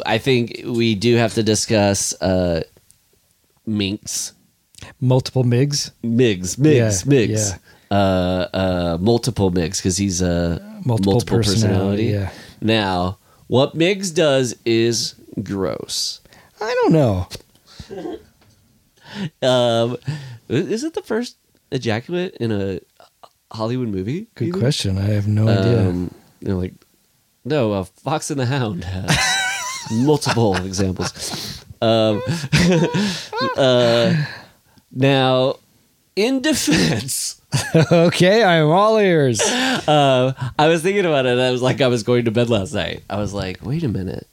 I 0.05 0.17
think 0.17 0.61
we 0.65 0.93
do 0.95 1.15
have 1.15 1.35
to 1.35 1.43
discuss 1.43 2.13
uh, 2.21 2.63
Minx, 3.65 4.33
Multiple 4.99 5.43
Miggs. 5.43 5.91
Miggs, 6.01 6.57
Miggs, 6.57 7.03
Yeah, 7.05 7.09
Miggs. 7.09 7.51
yeah. 7.51 7.57
Uh, 7.91 8.47
uh, 8.53 8.97
multiple 8.99 9.51
Miggs 9.51 9.79
because 9.79 9.97
he's 9.97 10.21
a 10.21 10.59
Multiple 10.85 11.21
personality, 11.21 12.05
yeah. 12.05 12.31
Now, 12.61 13.19
what 13.47 13.75
Miggs 13.75 14.11
does 14.11 14.55
is 14.65 15.15
gross. 15.43 16.19
I 16.61 16.73
don't 16.83 16.93
know. 16.93 17.27
Um, 19.41 19.97
is 20.49 20.83
it 20.83 20.95
the 20.95 21.03
first 21.03 21.37
ejaculate 21.71 22.35
in 22.39 22.51
a 22.51 22.79
Hollywood 23.51 23.89
movie? 23.89 24.27
Good 24.33 24.47
even? 24.47 24.59
question. 24.59 24.97
I 24.97 25.03
have 25.03 25.27
no 25.27 25.47
idea. 25.47 25.87
Um, 25.87 26.11
you 26.39 26.47
know, 26.47 26.57
like 26.57 26.73
no, 27.45 27.73
uh, 27.73 27.83
Fox 27.83 28.31
and 28.31 28.39
the 28.39 28.45
Hound 28.47 28.83
has 28.85 29.15
multiple 29.91 30.55
examples. 30.55 31.63
Um, 31.81 32.23
uh, 33.57 34.25
now, 34.93 35.57
in 36.15 36.41
defense, 36.41 37.41
okay, 37.91 38.43
I'm 38.43 38.69
all 38.69 38.97
ears. 38.97 39.41
uh, 39.41 40.33
I 40.57 40.67
was 40.67 40.81
thinking 40.81 41.05
about 41.05 41.25
it. 41.25 41.33
And 41.33 41.41
I 41.41 41.51
was 41.51 41.61
like, 41.61 41.81
I 41.81 41.87
was 41.87 42.03
going 42.03 42.25
to 42.25 42.31
bed 42.31 42.49
last 42.49 42.73
night. 42.73 43.03
I 43.09 43.17
was 43.17 43.33
like, 43.33 43.63
wait 43.65 43.83
a 43.83 43.87
minute. 43.87 44.27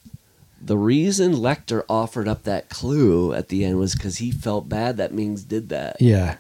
The 0.63 0.77
reason 0.77 1.33
Lecter 1.35 1.85
offered 1.89 2.29
up 2.29 2.43
that 2.45 2.69
clue 2.69 3.33
at 3.33 3.49
the 3.49 3.65
end 3.65 3.79
was 3.79 3.95
because 3.95 4.19
he 4.19 4.31
felt 4.31 4.69
bad 4.69 4.99
that 4.99 5.13
Mings 5.15 5.43
did 5.43 5.71
that. 5.71 5.97
Yeah. 6.01 6.37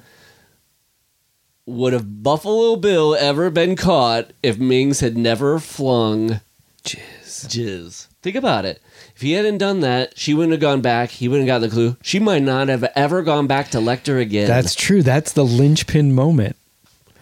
Would 1.66 1.92
have 1.94 2.22
Buffalo 2.22 2.76
Bill 2.76 3.14
ever 3.14 3.48
been 3.48 3.76
caught 3.76 4.32
if 4.42 4.58
Mings 4.58 5.00
had 5.00 5.16
never 5.16 5.58
flung 5.58 6.40
Jizz. 6.84 7.46
jizz? 7.48 8.06
Think 8.22 8.36
about 8.36 8.64
it. 8.66 8.82
If 9.20 9.24
he 9.24 9.32
hadn't 9.32 9.58
done 9.58 9.80
that, 9.80 10.16
she 10.16 10.32
wouldn't 10.32 10.52
have 10.52 10.62
gone 10.62 10.80
back. 10.80 11.10
He 11.10 11.28
wouldn't 11.28 11.46
have 11.46 11.60
got 11.60 11.66
the 11.66 11.70
clue. 11.70 11.98
She 12.00 12.18
might 12.18 12.40
not 12.40 12.68
have 12.68 12.84
ever 12.96 13.20
gone 13.20 13.46
back 13.46 13.68
to 13.72 13.78
Lecter 13.78 14.18
again. 14.18 14.48
That's 14.48 14.74
true. 14.74 15.02
That's 15.02 15.32
the 15.32 15.44
linchpin 15.44 16.14
moment. 16.14 16.56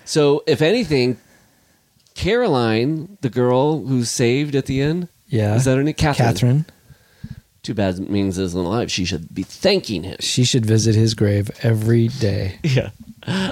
so. 0.04 0.44
If 0.46 0.62
anything, 0.62 1.16
Caroline, 2.14 3.18
the 3.20 3.28
girl 3.28 3.84
who's 3.84 4.10
saved 4.10 4.54
at 4.54 4.66
the 4.66 4.80
end, 4.80 5.08
Yeah. 5.28 5.56
is 5.56 5.64
that 5.64 5.76
her 5.76 5.82
name? 5.82 5.94
Catherine. 5.94 6.28
Catherine. 6.34 6.66
Too 7.64 7.74
bad 7.74 7.98
Mings 8.08 8.38
isn't 8.38 8.58
alive. 8.58 8.92
She 8.92 9.04
should 9.04 9.34
be 9.34 9.42
thanking 9.42 10.04
him. 10.04 10.18
She 10.20 10.44
should 10.44 10.64
visit 10.64 10.94
his 10.94 11.14
grave 11.14 11.50
every 11.64 12.06
day. 12.06 12.60
Yeah. 12.62 12.90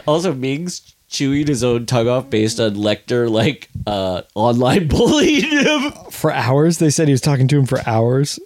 Also, 0.06 0.32
Mings 0.32 0.94
chewing 1.08 1.48
his 1.48 1.64
own 1.64 1.84
tongue 1.86 2.08
off 2.08 2.30
based 2.30 2.60
on 2.60 2.76
Lecter, 2.76 3.28
like 3.28 3.68
uh, 3.88 4.22
online 4.36 4.86
bullying 4.96 5.50
him. 5.50 5.92
For 6.16 6.32
hours. 6.32 6.78
They 6.78 6.90
said 6.90 7.08
he 7.08 7.12
was 7.12 7.20
talking 7.20 7.46
to 7.48 7.58
him 7.58 7.66
for 7.66 7.80
hours. 7.86 8.38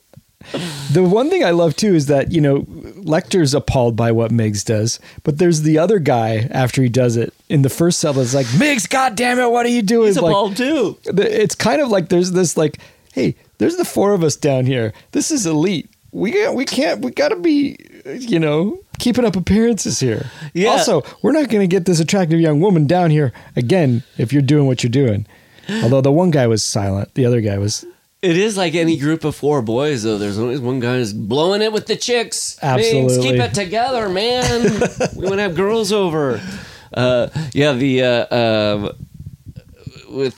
The 0.93 1.03
one 1.03 1.29
thing 1.29 1.45
I 1.45 1.51
love 1.51 1.77
too 1.77 1.95
is 1.95 2.07
that, 2.07 2.33
you 2.33 2.41
know, 2.41 2.63
Lecter's 2.63 3.53
appalled 3.55 3.95
by 3.95 4.11
what 4.11 4.31
Miggs 4.31 4.65
does, 4.65 4.99
but 5.23 5.37
there's 5.39 5.63
the 5.63 5.79
other 5.79 5.99
guy 5.99 6.49
after 6.51 6.83
he 6.83 6.89
does 6.89 7.17
it 7.17 7.35
in 7.51 7.61
the 7.63 7.69
first 7.69 8.01
cell 8.01 8.15
that's 8.15 8.35
like, 8.35 8.47
Miggs, 8.59 8.87
God 8.87 9.17
damn 9.17 9.39
it, 9.39 9.51
what 9.51 9.67
are 9.67 9.71
you 9.71 9.83
doing? 9.83 10.07
He's 10.07 10.17
Like, 10.17 10.31
appalled 10.31 10.57
too. 10.57 10.99
it's 11.05 11.55
kind 11.55 11.83
of 11.83 11.89
like 11.91 12.09
there's 12.09 12.33
this 12.33 12.57
like 12.57 12.79
hey 13.13 13.35
There's 13.59 13.77
the 13.77 13.85
four 13.85 14.15
of 14.15 14.25
us 14.25 14.35
down 14.37 14.65
here. 14.65 14.93
This 15.13 15.31
is 15.31 15.45
elite. 15.47 15.91
We 16.13 16.33
can't. 16.33 16.55
We 16.57 16.65
can't. 16.65 17.05
We 17.05 17.11
got 17.13 17.29
to 17.29 17.37
be, 17.37 17.77
you 18.07 18.39
know, 18.41 18.81
keeping 18.99 19.25
up 19.25 19.37
appearances 19.37 20.01
here. 20.01 20.31
Yeah. 20.55 20.71
Also, 20.71 21.03
we're 21.23 21.33
not 21.33 21.51
to 21.51 21.67
get 21.67 21.85
this 21.85 22.01
attractive 22.01 22.41
young 22.41 22.61
woman 22.61 22.87
down 22.87 23.11
here 23.11 23.33
again 23.55 24.03
if 24.19 24.33
you're 24.33 24.43
doing 24.43 24.67
what 24.67 24.83
you're 24.83 24.91
doing. 24.91 25.27
Although 25.83 26.01
the 26.01 26.13
one 26.13 26.31
guy 26.31 26.47
was 26.47 26.65
silent, 26.65 27.15
the 27.15 27.27
other 27.27 27.41
guy 27.41 27.59
was 27.59 27.85
It 28.23 28.37
is 28.37 28.57
like 28.57 28.75
any 28.75 28.97
group 28.97 29.25
of 29.25 29.35
four 29.37 29.63
boys, 29.63 30.03
though. 30.03 30.19
There's 30.19 30.39
always 30.39 30.61
one 30.61 30.81
guy 30.81 30.97
who's 30.97 31.13
blowing 31.13 31.63
it 31.63 31.73
with 31.73 31.87
the 31.87 31.97
chicks. 31.97 32.55
Things, 32.55 32.63
Absolutely. 32.63 33.33
keep 33.33 33.41
it 33.41 33.55
together, 33.55 34.09
man. 34.09 34.63
we 35.17 35.25
want 35.27 35.39
to 35.39 35.43
have 35.43 35.55
girls 35.55 35.93
over. 35.93 36.41
Uh, 36.93 37.29
yeah, 37.53 37.73
the 37.73 38.03
uh, 38.03 38.37
um 38.37 38.91
with 40.11 40.35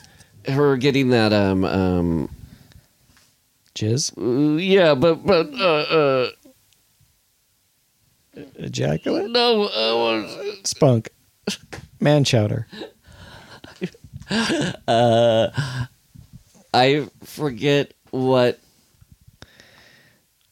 her 0.47 0.77
getting 0.77 1.11
that 1.11 1.33
um 1.33 1.65
um 1.65 2.29
jizz, 3.75 4.13
yeah, 4.61 4.95
but 4.95 5.25
but 5.27 5.49
uh, 5.55 5.65
uh 5.65 6.31
ejaculate, 8.57 9.31
no, 9.31 9.65
uh, 9.65 10.27
spunk, 10.65 11.11
man 12.01 12.25
chowder. 12.25 12.67
I 16.75 17.07
forget 17.25 17.93
what 18.11 18.59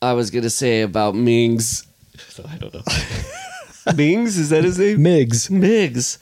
I 0.02 0.12
was 0.15 0.31
gonna 0.31 0.51
say 0.51 0.82
about 0.82 1.15
Mings. 1.15 1.86
I 2.48 2.57
don't 2.59 2.73
know. 2.74 2.82
Mings 3.97 4.36
is 4.39 4.51
that 4.51 4.65
his 4.65 4.78
name? 4.78 5.02
Miggs, 5.02 5.51
Miggs. 5.51 6.19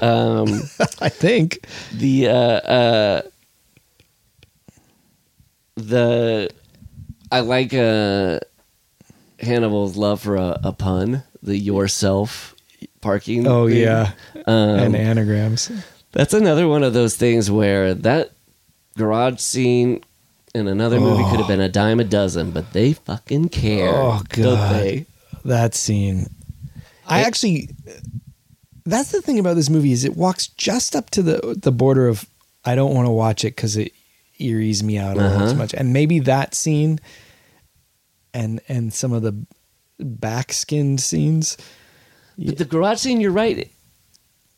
Um, 0.00 0.46
I 1.00 1.08
think. 1.08 1.66
the 1.92 2.28
uh, 2.28 2.32
uh, 2.32 3.22
the 5.76 6.50
I 7.30 7.40
like 7.40 7.74
uh, 7.74 8.40
Hannibal's 9.40 9.96
love 9.96 10.20
for 10.20 10.36
a, 10.36 10.60
a 10.62 10.72
pun. 10.72 11.22
The 11.42 11.56
yourself 11.56 12.54
parking. 13.00 13.46
Oh 13.46 13.68
thing. 13.68 13.78
yeah, 13.78 14.12
Um, 14.46 14.78
and 14.78 14.96
anagrams. 14.96 15.70
That's 16.12 16.34
another 16.34 16.68
one 16.68 16.82
of 16.82 16.92
those 16.92 17.16
things 17.16 17.50
where 17.50 17.94
that 17.94 18.32
garage 18.96 19.40
scene 19.40 20.02
in 20.54 20.68
another 20.68 21.00
movie 21.00 21.24
could 21.30 21.38
have 21.38 21.48
been 21.48 21.60
a 21.60 21.68
dime 21.68 21.98
a 22.00 22.04
dozen, 22.04 22.50
but 22.50 22.72
they 22.74 22.92
fucking 22.92 23.48
care. 23.48 23.88
Oh, 23.94 24.22
God. 24.28 25.06
that 25.44 25.74
scene. 25.74 26.28
I 27.06 27.20
It- 27.20 27.26
actually 27.26 27.68
that's 28.84 29.12
the 29.12 29.22
thing 29.22 29.38
about 29.38 29.54
this 29.54 29.70
movie 29.70 29.92
is 29.92 30.04
it 30.04 30.16
walks 30.16 30.48
just 30.48 30.94
up 30.96 31.08
to 31.10 31.22
the 31.22 31.56
the 31.60 31.72
border 31.72 32.08
of 32.08 32.26
I 32.64 32.74
don't 32.74 32.94
want 32.94 33.06
to 33.06 33.10
watch 33.12 33.44
it 33.44 33.54
because 33.56 33.76
it 33.76 33.92
eries 34.38 34.82
me 34.82 34.98
out 34.98 35.18
Uh-huh. 35.18 35.50
too 35.50 35.56
much. 35.56 35.72
And 35.74 35.92
maybe 35.92 36.18
that 36.20 36.54
scene 36.54 37.00
and 38.34 38.60
and 38.68 38.92
some 38.92 39.12
of 39.12 39.22
the 39.22 39.34
back 39.98 40.52
skinned 40.52 41.00
scenes. 41.00 41.56
But 42.38 42.58
the 42.58 42.64
garage 42.64 42.98
scene, 43.00 43.20
you're 43.20 43.30
right. 43.32 43.70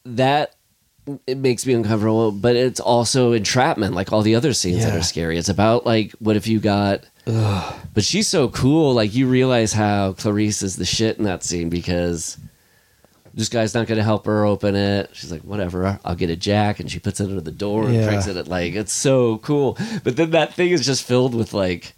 That 0.04 0.54
it 1.26 1.36
makes 1.38 1.66
me 1.66 1.74
uncomfortable, 1.74 2.32
but 2.32 2.56
it's 2.56 2.80
also 2.80 3.32
entrapment, 3.32 3.94
like 3.94 4.12
all 4.12 4.22
the 4.22 4.34
other 4.34 4.52
scenes 4.52 4.84
that 4.84 4.96
are 4.96 5.02
scary. 5.02 5.36
It's 5.38 5.48
about 5.48 5.84
like, 5.84 6.12
what 6.12 6.36
if 6.36 6.46
you 6.46 6.60
got? 6.60 7.04
But 7.26 8.04
she's 8.04 8.28
so 8.28 8.48
cool. 8.48 8.94
Like 8.94 9.14
you 9.14 9.26
realize 9.28 9.72
how 9.72 10.12
Clarice 10.14 10.62
is 10.62 10.76
the 10.76 10.84
shit 10.84 11.18
in 11.18 11.24
that 11.24 11.42
scene 11.42 11.68
because 11.68 12.38
this 13.34 13.48
guy's 13.48 13.74
not 13.74 13.86
going 13.86 13.98
to 13.98 14.04
help 14.04 14.26
her 14.26 14.44
open 14.44 14.74
it. 14.76 15.10
She's 15.12 15.32
like, 15.32 15.42
whatever, 15.42 15.98
I'll 16.04 16.14
get 16.14 16.30
a 16.30 16.36
jack, 16.36 16.80
and 16.80 16.90
she 16.90 17.00
puts 17.00 17.20
it 17.20 17.24
under 17.28 17.40
the 17.40 17.50
door 17.50 17.86
and 17.86 17.94
Yeah. 17.94 18.20
it. 18.28 18.36
At, 18.36 18.48
like 18.48 18.74
it's 18.74 18.92
so 18.92 19.38
cool. 19.38 19.76
But 20.04 20.16
then 20.16 20.30
that 20.30 20.54
thing 20.54 20.70
is 20.70 20.86
just 20.86 21.02
filled 21.02 21.34
with 21.34 21.52
like 21.52 21.94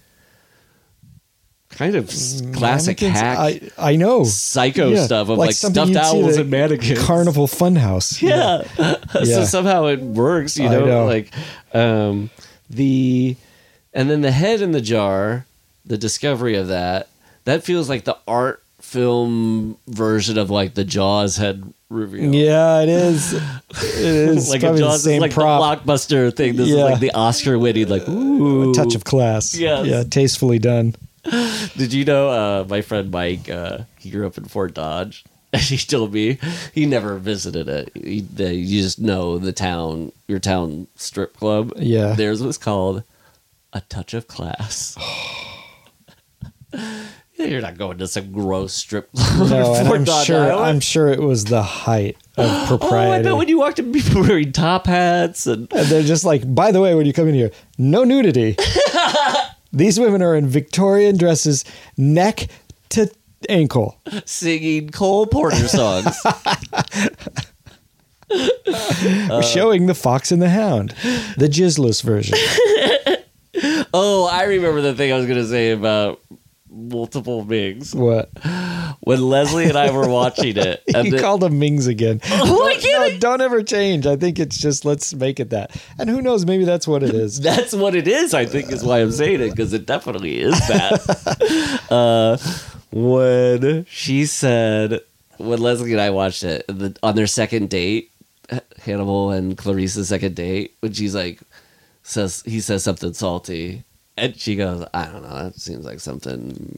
kind 1.77 1.95
of 1.95 2.09
s- 2.09 2.43
classic 2.55 3.01
Mannequins? 3.01 3.21
hack 3.21 3.39
I 3.79 3.93
I 3.93 3.97
know. 3.97 4.25
psycho 4.25 4.89
Yeah, 4.91 5.05
stuff 5.05 5.29
of 5.29 5.39
like, 5.39 5.53
something 5.53 5.93
stuffed 5.93 6.13
you'd 6.15 6.21
see 6.23 6.25
owls 6.27 6.37
and 6.39 6.51
mannequins. 6.51 7.03
Carnival 7.05 7.47
Funhouse. 7.47 8.21
Yeah. 8.23 8.63
so 9.13 9.21
Yeah. 9.23 9.45
somehow 9.45 9.87
it 9.87 10.01
works, 10.01 10.59
you 10.59 10.67
I 10.67 10.71
know, 10.71 10.85
know. 10.87 11.05
like 11.07 11.31
um 11.75 12.31
the 12.71 13.37
and 13.95 14.11
then 14.11 14.21
the 14.23 14.31
head 14.33 14.61
in 14.61 14.73
the 14.73 14.81
jar, 14.81 15.47
the 15.85 15.97
discovery 15.99 16.57
of 16.57 16.69
that, 16.69 17.09
that 17.45 17.63
feels 17.63 17.89
like 17.89 18.05
the 18.05 18.17
art 18.27 18.63
film 18.81 19.77
version 19.89 20.39
of 20.39 20.51
like 20.51 20.75
the 20.75 20.85
Jaws 20.85 21.37
head 21.37 21.63
reveal. 21.89 22.35
Yeah, 22.35 22.81
it 22.83 22.89
is. 22.89 23.33
It 23.33 23.41
is 23.75 24.51
like 24.51 24.61
a 24.63 24.67
probably 24.67 24.81
the 24.81 24.87
Jaws 24.87 24.97
is 24.99 25.05
same 25.05 25.21
like 25.21 25.33
prop. 25.33 25.85
the 25.85 25.93
blockbuster 25.93 26.35
thing. 26.35 26.57
This 26.57 26.69
is 26.69 26.75
Yeah. 26.77 26.85
like 26.85 27.01
the 27.01 27.11
Oscar 27.13 27.59
winning, 27.59 27.89
like 27.89 28.09
ooh 28.09 28.71
a 28.71 28.75
touch 28.75 28.95
of 28.95 29.05
class. 29.05 29.55
Yes. 29.57 29.87
Yeah, 29.87 30.03
tastefully 30.05 30.59
done. 30.59 30.95
Did 31.77 31.93
you 31.93 32.05
know 32.05 32.29
uh, 32.29 32.65
my 32.69 32.81
friend 32.81 33.11
Mike? 33.11 33.49
Uh, 33.49 33.81
he 33.99 34.11
grew 34.11 34.27
up 34.27 34.39
in 34.39 34.45
Fort 34.45 34.75
Dodge. 34.75 35.25
And 35.53 35.63
he 35.63 35.79
told 35.79 36.13
me 36.13 36.39
he 36.75 36.87
never 36.87 37.17
visited 37.19 37.69
it. 37.69 37.93
He, 37.95 38.21
they, 38.21 38.55
you 38.55 38.83
just 38.83 38.99
know 38.99 39.39
the 39.39 39.53
town, 39.53 40.11
your 40.27 40.41
town 40.41 40.89
strip 40.97 41.37
club. 41.37 41.73
Yeah. 41.77 42.15
theirs 42.15 42.43
was 42.43 42.59
called 42.59 43.05
a 43.73 43.81
touch 43.83 44.13
of 44.13 44.27
class. 44.27 44.99
You're 47.39 47.61
not 47.61 47.77
going 47.79 47.99
to 47.99 48.09
some 48.09 48.33
gross 48.33 48.73
strip 48.73 49.11
club. 49.13 49.51
No, 49.51 49.75
and 49.75 49.89
I'm 49.89 50.25
sure 50.25 50.41
Iowa. 50.41 50.63
I'm 50.63 50.81
sure 50.81 51.09
it 51.09 51.21
was 51.21 51.45
the 51.45 51.63
height 51.63 52.17
of 52.37 52.69
propriety. 52.69 53.13
Oh, 53.13 53.13
I 53.13 53.23
bet 53.23 53.37
when 53.37 53.49
you 53.49 53.59
walked 53.59 53.79
in, 53.79 53.93
people 53.93 54.23
were 54.23 54.29
wearing 54.29 54.53
top 54.53 54.87
hats 54.87 55.47
and 55.47 55.73
and 55.73 55.87
they're 55.87 56.03
just 56.03 56.25
like, 56.25 56.55
by 56.55 56.73
the 56.73 56.81
way, 56.81 56.95
when 56.95 57.07
you 57.07 57.13
come 57.13 57.29
in 57.29 57.35
here, 57.35 57.51
no 57.79 58.05
nudity. 58.05 58.57
These 59.77 60.01
women 60.01 60.23
are 60.23 60.35
in 60.35 60.49
Victorian 60.49 61.19
dresses, 61.19 61.63
neck 61.99 62.49
to 62.89 63.11
ankle. 63.51 64.01
singing 64.25 64.89
Cole 64.89 65.27
Porter 65.27 65.69
songs. 65.69 66.17
Uh, 68.29 69.41
showing 69.41 69.87
the 69.87 69.95
Fox 69.95 70.33
and 70.33 70.43
the 70.43 70.49
Hound, 70.49 70.91
the 71.39 71.47
jizzless 71.47 72.03
version. 72.03 72.37
oh, 73.95 74.29
I 74.31 74.43
remember 74.45 74.81
the 74.81 74.97
thing 74.97 75.13
I 75.13 75.17
was 75.17 75.27
going 75.27 75.39
to 75.39 75.47
say 75.47 75.71
about 75.71 76.21
multiple 76.71 77.45
Mings. 77.45 77.95
What? 77.95 78.31
When 79.01 79.21
Leslie 79.23 79.65
and 79.69 79.77
I 79.77 79.91
were 79.91 80.09
watching 80.09 80.57
it. 80.57 80.83
and 80.95 81.07
you 81.07 81.13
the- 81.13 81.19
called 81.21 81.41
them 81.41 81.59
Mings 81.59 81.87
again. 81.87 82.21
Oh, 82.31 82.69
get 82.81 82.99
no, 82.99 83.05
it. 83.05 83.21
don't 83.21 83.41
ever 83.41 83.63
change. 83.63 84.07
I 84.07 84.17
think 84.17 84.39
it's 84.39 84.59
just 84.59 84.85
let's 84.85 85.15
make 85.15 85.41
it 85.41 85.51
that. 85.51 85.81
And 85.99 86.09
who 86.11 86.21
knows? 86.21 86.45
Maybe 86.47 86.65
that's 86.65 86.87
what 86.87 87.03
it 87.03 87.15
is. 87.15 87.41
That's 87.47 87.73
what 87.73 87.95
it 87.95 88.07
is, 88.09 88.35
I 88.35 88.45
think, 88.47 88.71
is 88.71 88.85
why 88.85 89.01
I'm 89.01 89.13
saying 89.13 89.41
it, 89.41 89.51
because 89.51 89.73
it 89.73 89.87
definitely 89.87 90.41
is 90.41 90.59
that. 90.69 91.87
uh, 91.91 92.37
when 92.93 93.85
she 93.89 94.27
said, 94.27 95.01
when 95.39 95.61
Leslie 95.61 95.93
and 95.93 96.01
I 96.01 96.11
watched 96.11 96.43
it, 96.45 96.65
the, 96.69 96.97
on 97.03 97.15
their 97.17 97.27
second 97.27 97.71
date, 97.71 98.11
Hannibal 98.79 99.31
and 99.31 99.57
Clarice's 99.57 100.09
second 100.09 100.35
date, 100.37 100.75
when 100.81 100.93
she's 100.93 101.15
like, 101.15 101.41
says, 102.03 102.43
he 102.47 102.61
says 102.61 102.85
something 102.85 103.13
salty. 103.15 103.83
And 104.19 104.39
she 104.39 104.57
goes, 104.57 104.87
I 104.95 105.07
don't 105.07 105.23
know, 105.23 105.45
that 105.45 105.57
seems 105.57 105.85
like 105.85 106.01
something 106.01 106.77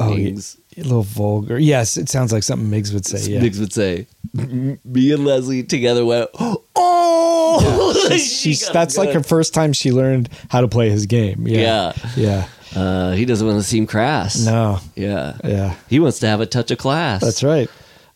Oh, 0.00 0.16
yeah. 0.16 0.36
A 0.76 0.82
little 0.82 1.02
vulgar. 1.02 1.58
Yes, 1.58 1.96
it 1.96 2.08
sounds 2.08 2.32
like 2.32 2.42
something 2.42 2.68
Miggs 2.68 2.92
would 2.92 3.06
say. 3.06 3.30
Yeah. 3.30 3.40
Mings 3.40 3.60
would 3.60 3.72
say. 3.72 4.06
Me 4.34 5.12
and 5.12 5.24
Leslie 5.24 5.62
together 5.62 6.04
went, 6.04 6.30
oh! 6.34 8.08
She's, 8.08 8.40
she's, 8.40 8.64
got 8.64 8.72
that's 8.72 8.96
like 8.96 9.12
her 9.12 9.22
first 9.22 9.54
time 9.54 9.72
she 9.72 9.92
learned 9.92 10.28
how 10.48 10.60
to 10.60 10.68
play 10.68 10.90
his 10.90 11.06
game. 11.06 11.46
Yeah. 11.46 11.92
Yeah. 12.16 12.48
Uh, 12.74 13.12
he 13.12 13.26
doesn't 13.26 13.46
want 13.46 13.60
to 13.60 13.68
seem 13.68 13.86
crass. 13.86 14.44
No. 14.44 14.78
Yeah. 14.96 15.36
Yeah. 15.44 15.76
He 15.88 16.00
wants 16.00 16.18
to 16.20 16.26
have 16.26 16.40
a 16.40 16.46
touch 16.46 16.70
of 16.70 16.78
class. 16.78 17.20
That's 17.20 17.42
right. 17.44 17.70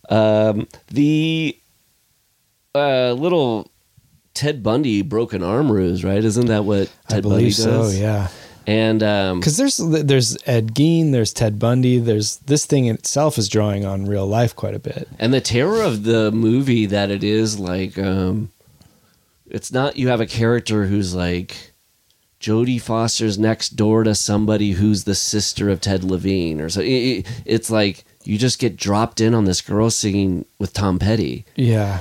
Um, 0.09 0.67
the 0.89 1.57
uh, 2.75 3.13
little 3.13 3.71
Ted 4.35 4.63
Bundy 4.63 5.03
broken 5.03 5.43
arm 5.43 5.71
ruse, 5.71 6.03
right? 6.05 6.23
Isn't 6.23 6.47
that 6.47 6.65
what 6.65 6.91
Ted 7.09 7.19
I 7.19 7.21
believe 7.21 7.39
Bundy 7.39 7.51
so. 7.53 7.71
does? 7.71 7.99
Yeah. 7.99 8.29
And 8.67 9.03
um, 9.03 9.39
Because 9.41 9.57
there's 9.59 9.77
there's 9.77 10.37
Ed 10.45 10.75
Gein, 10.75 11.13
there's 11.13 11.33
Ted 11.33 11.59
Bundy, 11.59 11.99
there's 11.99 12.39
this 12.39 12.67
thing 12.67 12.87
in 12.87 12.97
itself 12.97 13.39
is 13.39 13.49
drawing 13.49 13.85
on 13.85 14.07
real 14.07 14.27
life 14.27 14.57
quite 14.57 14.75
a 14.75 14.79
bit. 14.81 15.09
and 15.19 15.33
the 15.33 15.41
terror 15.41 15.83
of 15.83 16.03
the 16.03 16.33
movie 16.33 16.87
that 16.87 17.11
it 17.11 17.23
is 17.23 17.59
like, 17.61 17.97
um, 17.99 18.51
it's 19.49 19.71
not 19.73 19.97
you 19.97 20.09
have 20.09 20.21
a 20.21 20.27
character 20.27 20.87
who's 20.87 21.15
like 21.15 21.73
Jodie 22.41 22.81
Foster's 22.81 23.39
next 23.39 23.71
door 23.77 24.03
to 24.05 24.15
somebody 24.15 24.73
who's 24.73 25.05
the 25.05 25.15
sister 25.15 25.71
of 25.71 25.81
Ted 25.81 26.03
Levine, 26.05 26.61
or 26.61 26.69
so. 26.69 26.81
it- 26.81 27.25
It's 27.45 27.71
like 27.71 28.05
you 28.25 28.37
just 28.37 28.59
get 28.59 28.77
dropped 28.77 29.21
in 29.21 29.33
on 29.33 29.45
this 29.45 29.61
girl 29.61 29.89
singing 29.91 30.45
with 30.59 30.73
Tom 30.73 30.99
Petty. 30.99 31.45
Yeah. 31.55 32.01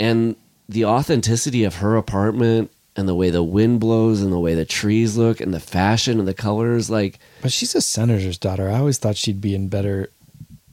and 0.00 0.36
the 0.66 0.86
authenticity 0.86 1.62
of 1.62 1.76
her 1.76 1.94
apartment 1.94 2.70
and 2.96 3.08
the 3.08 3.14
way 3.14 3.30
the 3.30 3.42
wind 3.42 3.80
blows 3.80 4.22
and 4.22 4.32
the 4.32 4.38
way 4.38 4.54
the 4.54 4.64
trees 4.64 5.16
look 5.16 5.40
and 5.40 5.52
the 5.52 5.60
fashion 5.60 6.18
and 6.18 6.28
the 6.28 6.34
colors 6.34 6.88
like 6.90 7.18
But 7.42 7.52
she's 7.52 7.74
a 7.74 7.80
senator's 7.80 8.38
daughter. 8.38 8.70
I 8.70 8.78
always 8.78 8.98
thought 8.98 9.16
she'd 9.16 9.40
be 9.40 9.54
in 9.54 9.68
better, 9.68 10.10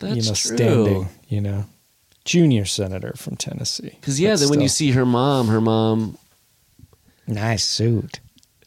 you 0.02 0.08
know, 0.08 0.22
true 0.22 0.36
standing, 0.36 1.10
you 1.28 1.42
know. 1.42 1.66
Junior 2.24 2.66
senator 2.66 3.14
from 3.16 3.36
Tennessee. 3.36 3.98
because 4.00 4.20
yeah 4.20 4.34
But 4.34 4.42
then 4.42 4.50
when 4.50 4.62
you 4.62 4.68
see 4.70 4.92
her 4.92 5.06
mom 5.06 5.48
her 5.48 5.62
mom 5.62 6.18
nice 7.28 7.66
suit. 7.66 8.20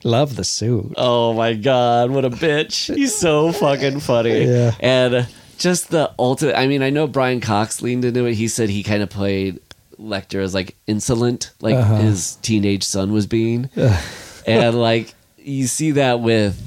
Love 0.03 0.37
the 0.37 0.45
suit. 0.45 0.93
Oh 0.99 1.33
my 1.33 1.55
god, 1.55 2.11
what 2.11 2.25
a 2.27 2.31
bitch. 2.31 2.95
He's 2.95 3.15
so 3.15 3.53
fucking 3.53 4.01
funny. 4.01 4.45
Yeah. 4.45 4.75
And 4.81 5.27
just 5.57 5.91
the 5.91 6.13
ultimate 6.19 6.59
I 6.59 6.67
mean, 6.67 6.83
I 6.83 6.91
know 6.91 7.07
Brian 7.07 7.41
Cox 7.41 7.81
leaned 7.81 8.05
into 8.05 8.27
it. 8.27 8.35
He 8.35 8.49
said 8.49 8.69
he 8.69 8.83
kind 8.83 9.03
of 9.03 9.09
played 9.09 9.61
Lecter 9.99 10.43
as 10.43 10.55
like 10.55 10.77
insolent, 10.87 11.51
like 11.61 11.75
Uh-huh. 11.77 11.97
his 11.97 12.37
teenage 12.37 12.85
son 12.85 13.13
was 13.13 13.27
being. 13.27 13.71
and 14.47 14.79
like 14.81 15.15
you 15.39 15.67
see 15.67 15.93
that 15.93 16.21
with 16.21 16.61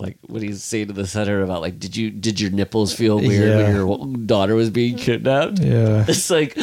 like 0.00 0.18
what 0.26 0.42
he's 0.42 0.62
saying 0.62 0.88
to 0.88 0.92
the 0.92 1.06
center 1.06 1.42
about 1.42 1.62
like 1.62 1.78
did 1.78 1.96
you 1.96 2.10
did 2.10 2.38
your 2.40 2.50
nipples 2.50 2.92
feel 2.92 3.18
weird 3.18 3.56
when 3.56 3.66
Yeah. 3.74 3.76
your 3.76 4.16
daughter 4.26 4.54
was 4.54 4.70
being 4.70 4.96
kidnapped? 4.96 5.58
Yeah. 5.60 6.04
It's 6.08 6.28
like 6.30 6.56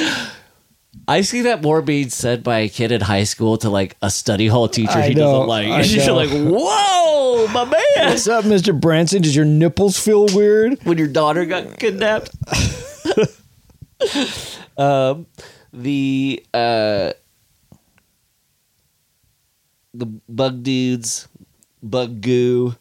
I 1.07 1.21
see 1.21 1.41
that 1.41 1.61
more 1.61 1.81
being 1.81 2.09
said 2.09 2.43
by 2.43 2.59
a 2.59 2.69
kid 2.69 2.91
in 2.91 3.01
high 3.01 3.23
school 3.25 3.57
to 3.59 3.69
like 3.69 3.95
a 4.01 4.09
study 4.09 4.47
hall 4.47 4.67
teacher 4.67 4.97
I 4.97 5.09
he 5.09 5.13
know, 5.13 5.33
doesn't 5.45 5.47
like. 5.47 5.67
I 5.67 5.81
You're 5.81 6.13
like, 6.13 6.29
whoa, 6.31 7.47
my 7.47 7.65
man. 7.65 8.09
What's 8.09 8.27
up, 8.27 8.45
Mr. 8.45 8.79
Branson? 8.79 9.21
Does 9.21 9.35
your 9.35 9.45
nipples 9.45 9.99
feel 9.99 10.25
weird? 10.33 10.79
When 10.83 10.97
your 10.97 11.07
daughter 11.07 11.45
got 11.45 11.77
kidnapped. 11.77 12.31
um, 14.77 15.25
the 15.73 16.43
uh, 16.53 17.13
the 19.93 20.05
bug 20.27 20.63
dudes, 20.63 21.27
bug 21.81 22.21
goo. 22.21 22.75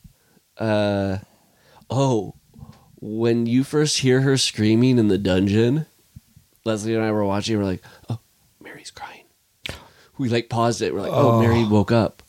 Uh, 0.58 1.18
oh, 1.90 2.34
when 3.00 3.46
you 3.46 3.64
first 3.64 3.98
hear 3.98 4.20
her 4.20 4.36
screaming 4.36 4.98
in 4.98 5.08
the 5.08 5.18
dungeon, 5.18 5.86
Leslie 6.64 6.94
and 6.94 7.04
I 7.04 7.10
were 7.12 7.24
watching. 7.24 7.58
We're 7.58 7.64
like, 7.64 7.82
oh, 8.08 8.18
Mary's 8.60 8.90
crying. 8.90 9.24
We 10.18 10.28
like 10.28 10.48
paused 10.48 10.80
it. 10.82 10.94
We're 10.94 11.00
like, 11.02 11.12
oh, 11.12 11.40
Mary 11.40 11.64
woke 11.64 11.90
up. 11.92 12.22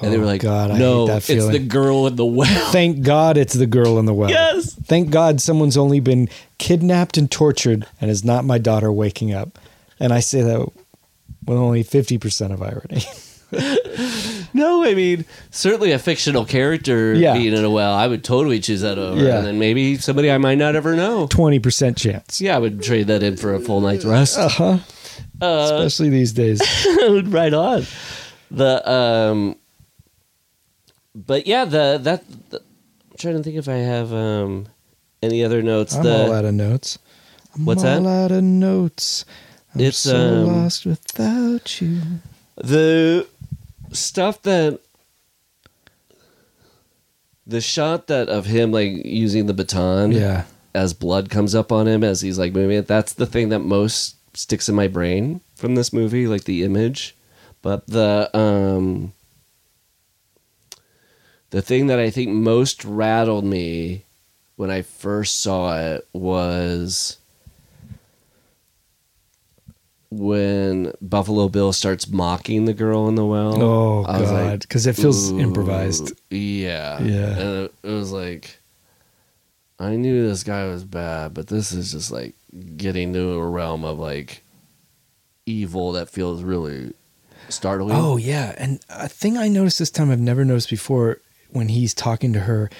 And 0.00 0.12
they 0.12 0.16
Oh, 0.16 0.20
were 0.20 0.26
like, 0.26 0.40
God, 0.40 0.76
no, 0.78 1.06
it's 1.08 1.26
the 1.26 1.58
girl 1.60 2.08
in 2.08 2.16
the 2.16 2.24
well. 2.24 2.72
Thank 2.72 3.02
God 3.02 3.36
it's 3.36 3.54
the 3.54 3.66
girl 3.66 3.98
in 4.00 4.06
the 4.06 4.14
well. 4.14 4.28
Yes. 4.34 4.74
Thank 4.74 5.10
God 5.10 5.40
someone's 5.40 5.76
only 5.76 6.00
been 6.00 6.28
kidnapped 6.64 7.18
and 7.18 7.30
tortured 7.30 7.86
and 8.00 8.10
is 8.10 8.24
not 8.24 8.42
my 8.44 8.56
daughter 8.56 8.90
waking 8.90 9.34
up. 9.34 9.58
And 10.00 10.14
I 10.14 10.20
say 10.20 10.40
that 10.40 10.60
with 11.44 11.58
only 11.58 11.84
50% 11.84 12.52
of 12.52 12.62
irony. 12.62 13.02
No, 14.56 14.84
I 14.84 14.94
mean, 14.94 15.24
certainly 15.50 15.90
a 15.92 15.98
fictional 15.98 16.44
character 16.44 17.12
Yeah. 17.12 17.34
being 17.34 17.54
in 17.54 17.64
a 17.64 17.70
well, 17.70 17.92
I 17.92 18.06
would 18.06 18.22
totally 18.24 18.60
choose 18.60 18.80
that 18.82 18.98
over. 18.98 19.20
Yeah. 19.20 19.38
And 19.38 19.46
then 19.46 19.58
maybe 19.58 19.96
somebody 19.98 20.30
I 20.30 20.38
might 20.38 20.58
not 20.58 20.74
ever 20.76 20.94
know. 20.94 21.26
20% 21.28 21.96
chance. 21.96 22.40
Yeah, 22.40 22.54
I 22.56 22.58
would 22.60 22.80
trade 22.82 23.08
that 23.08 23.22
in 23.24 23.36
for 23.36 23.52
a 23.54 23.60
full 23.60 23.80
night's 23.80 24.04
rest. 24.04 24.38
Uh-huh. 24.38 24.78
Uh, 25.40 25.70
Especially 25.72 26.08
these 26.08 26.32
days. 26.32 26.60
right 27.26 27.52
on. 27.52 27.84
The 28.50 28.88
um 28.90 29.56
but 31.14 31.46
yeah, 31.48 31.64
the 31.64 31.98
that 32.02 32.24
the, 32.50 32.58
I'm 32.58 33.16
trying 33.18 33.36
to 33.36 33.42
think 33.42 33.56
if 33.56 33.68
I 33.68 33.76
have 33.76 34.12
um 34.12 34.66
any 35.24 35.42
other 35.44 35.62
notes. 35.62 35.94
I'm 35.94 36.02
the 36.04 36.24
all 36.26 36.32
out 36.32 36.44
of 36.44 36.54
notes. 36.54 36.98
I'm 37.54 37.64
What's 37.64 37.84
all 37.84 38.02
that? 38.02 38.24
out 38.24 38.30
of 38.32 38.42
notes. 38.44 39.24
I'm 39.74 39.80
It's, 39.80 39.98
so 39.98 40.16
um, 40.16 40.46
lost 40.62 40.86
without 40.86 41.80
you. 41.80 42.00
the 42.56 43.26
stuff 43.92 44.42
that 44.42 44.80
the 47.46 47.60
shot 47.60 48.06
that 48.06 48.28
of 48.28 48.46
him 48.46 48.72
like 48.72 49.04
using 49.04 49.46
the 49.46 49.54
baton 49.54 50.12
Yeah. 50.12 50.44
as 50.74 50.94
blood 50.94 51.28
comes 51.30 51.54
up 51.54 51.70
on 51.70 51.86
him 51.86 52.02
as 52.02 52.20
he's 52.22 52.38
like 52.38 52.52
moving 52.52 52.76
it 52.78 52.86
that's 52.86 53.12
the 53.12 53.26
thing 53.26 53.50
that 53.50 53.60
most 53.60 54.16
sticks 54.36 54.68
in 54.68 54.74
my 54.74 54.88
brain 54.88 55.40
from 55.54 55.74
this 55.74 55.92
movie 55.92 56.26
like 56.26 56.44
the 56.44 56.62
image 56.64 57.14
but 57.62 57.86
the 57.86 58.30
um 58.36 59.12
the 61.50 61.62
thing 61.62 61.86
that 61.88 61.98
i 62.00 62.10
think 62.10 62.30
most 62.30 62.84
rattled 62.84 63.44
me 63.44 64.04
when 64.56 64.70
i 64.70 64.82
first 64.82 65.40
saw 65.40 65.76
it 65.78 66.06
was 66.12 67.18
when 70.10 70.92
buffalo 71.02 71.48
bill 71.48 71.72
starts 71.72 72.08
mocking 72.08 72.66
the 72.66 72.72
girl 72.74 73.08
in 73.08 73.14
the 73.16 73.24
well 73.24 73.60
Oh, 73.60 74.04
I 74.06 74.20
God. 74.20 74.60
Because 74.60 74.86
it 74.86 74.94
feels 74.94 75.32
improvised. 75.32 76.12
Yeah. 76.30 77.00
Yeah. 77.02 77.30
And 77.30 77.64
it, 77.64 77.74
it 77.82 77.90
was 77.90 78.12
like, 78.12 78.58
I 79.80 79.96
knew 79.96 80.28
this 80.28 80.44
guy 80.44 80.66
was 80.66 80.84
bad, 80.84 81.34
but 81.34 81.48
this 81.48 81.72
is 81.72 81.90
just 81.90 82.12
like 82.12 82.34
getting 82.76 83.12
to 83.14 83.32
a 83.32 83.46
realm 83.46 83.84
of 83.84 83.98
like 83.98 84.44
evil 85.46 85.92
that 85.92 86.08
feels 86.08 86.42
really 86.44 86.92
startling. 87.48 87.96
Oh 87.96 88.16
yeah, 88.16 88.54
and 88.56 88.80
a 88.88 89.08
thing 89.08 89.36
I 89.36 89.48
noticed 89.48 89.80
this 89.80 89.90
time 89.90 90.10
I've 90.12 90.20
never 90.20 90.44
noticed 90.44 90.70
before 90.70 91.18
when 91.50 91.68
he's 91.68 91.92
talking 91.92 92.32
to 92.34 92.40
her, 92.40 92.70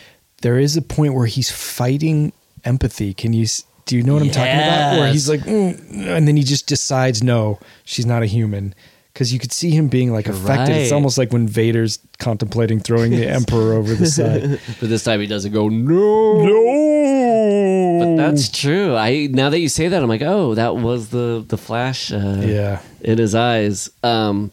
there 0.43 0.59
is 0.59 0.77
a 0.77 0.82
point 0.82 1.15
where 1.15 1.27
he's 1.27 1.51
fighting 1.51 2.32
empathy. 2.65 3.15
Can 3.15 3.32
you 3.32 3.47
do 3.86 3.97
you 3.97 4.02
know 4.02 4.15
what 4.15 4.23
I'm 4.23 4.31
talking 4.31 4.52
about? 4.55 4.98
Where 4.98 5.12
he's 5.12 5.28
like, 5.28 5.40
"Mm," 5.40 6.06
and 6.09 6.27
then 6.27 6.36
he 6.36 6.43
just 6.43 6.66
decides, 6.66 7.23
no, 7.23 7.59
she's 7.85 8.06
not 8.06 8.23
a 8.23 8.27
human. 8.27 8.74
Because 9.12 9.32
you 9.32 9.39
could 9.39 9.52
see 9.52 9.70
him 9.70 9.86
being 9.86 10.12
like 10.12 10.27
You're 10.27 10.35
affected. 10.35 10.74
It's 10.74 10.90
almost 10.90 11.19
like 11.19 11.32
when 11.32 11.47
Vader's 11.47 12.01
contemplating 12.19 12.81
throwing 12.81 13.12
the 13.12 13.28
Emperor 13.28 13.74
over 13.74 13.94
the 13.94 14.06
side. 14.19 14.59
But 14.81 14.89
this 14.89 15.05
time 15.05 15.20
he 15.20 15.28
doesn't 15.28 15.52
go, 15.52 15.69
no. 15.69 16.43
no, 16.44 17.98
But 18.01 18.16
that's 18.16 18.48
true. 18.48 18.97
I 18.97 19.28
now 19.31 19.51
that 19.51 19.61
you 19.61 19.69
say 19.69 19.86
that, 19.86 20.02
I'm 20.02 20.09
like, 20.09 20.23
oh, 20.23 20.55
that 20.56 20.74
was 20.77 21.11
the 21.11 21.44
the 21.47 21.56
flash. 21.56 22.11
Uh, 22.12 22.43
yeah. 22.44 22.81
in 23.02 23.19
his 23.19 23.36
eyes. 23.36 23.89
Um, 24.02 24.51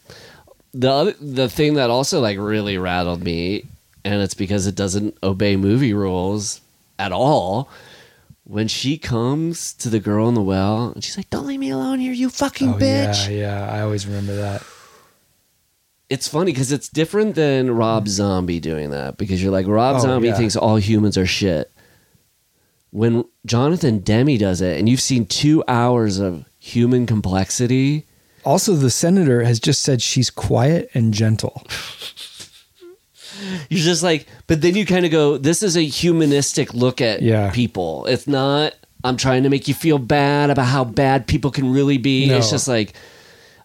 the 0.74 0.92
other, 0.92 1.14
the 1.20 1.50
thing 1.50 1.74
that 1.76 1.90
also 1.90 2.20
like 2.22 2.38
really 2.38 2.78
rattled 2.78 3.24
me, 3.24 3.64
and 4.04 4.22
it's 4.22 4.34
because 4.34 4.68
it 4.68 4.76
doesn't 4.76 5.18
obey 5.24 5.56
movie 5.56 5.94
rules 5.94 6.62
at 7.00 7.12
all. 7.12 7.70
When 8.44 8.68
she 8.68 8.98
comes 8.98 9.72
to 9.76 9.88
the 9.90 10.00
girl 10.00 10.28
in 10.28 10.34
the 10.34 10.42
well, 10.42 10.90
and 10.94 11.04
she's 11.04 11.16
like, 11.16 11.30
"Don't 11.30 11.46
leave 11.48 11.60
me 11.60 11.70
alone 11.70 12.00
here, 12.00 12.12
you 12.12 12.30
fucking 12.30 12.74
Oh, 12.74 12.78
bitch." 12.78 13.30
yeah, 13.30 13.66
yeah. 13.68 13.72
I 13.72 13.82
always 13.82 14.06
remember 14.06 14.36
that. 14.36 14.64
It's 16.10 16.28
funny 16.28 16.52
because 16.52 16.72
it's 16.74 16.90
different 16.90 17.36
than 17.36 17.72
Rob 17.72 18.08
Zombie 18.10 18.60
doing 18.60 18.90
that 18.90 19.18
because 19.18 19.42
you're 19.42 19.52
like 19.52 19.68
Rob 19.68 19.98
Oh, 19.98 20.00
Zombie 20.00 20.28
yeah. 20.30 20.36
thinks 20.36 20.58
all 20.58 20.76
humans 20.76 21.18
are 21.18 21.26
shit. 21.26 21.72
When 22.90 23.24
Jonathan 23.46 24.00
Demme 24.00 24.38
does 24.38 24.60
it, 24.60 24.78
and 24.78 24.90
you've 24.90 25.00
seen 25.00 25.26
two 25.26 25.64
hours 25.70 26.20
of 26.20 26.44
human 26.60 27.06
complexity, 27.06 28.06
Also, 28.44 28.74
the 28.74 28.90
senator 28.90 29.44
has 29.44 29.60
just 29.62 29.82
said 29.82 30.02
she's 30.02 30.30
quiet 30.30 30.90
and 30.94 31.14
gentle. 31.14 31.66
you're 33.70 33.80
just 33.84 34.04
like, 34.04 34.28
but 34.48 34.62
then 34.62 34.76
you 34.76 34.86
kind 34.86 35.06
of 35.06 35.12
go, 35.12 35.38
this 35.38 35.64
is 35.64 35.76
a 35.78 35.82
humanistic 35.82 36.74
look 36.74 37.02
at 37.02 37.22
Yeah. 37.22 37.52
people. 37.52 38.06
It's 38.06 38.28
not, 38.28 38.74
I'm 39.04 39.18
trying 39.18 39.44
to 39.44 39.50
make 39.50 39.68
you 39.68 39.74
feel 39.74 39.98
bad 39.98 40.50
about 40.50 40.66
how 40.68 40.84
bad 40.84 41.28
people 41.28 41.52
can 41.52 41.72
really 41.72 41.98
be. 41.98 42.28
No. 42.28 42.38
It's 42.38 42.50
just 42.52 42.68
like, 42.68 42.94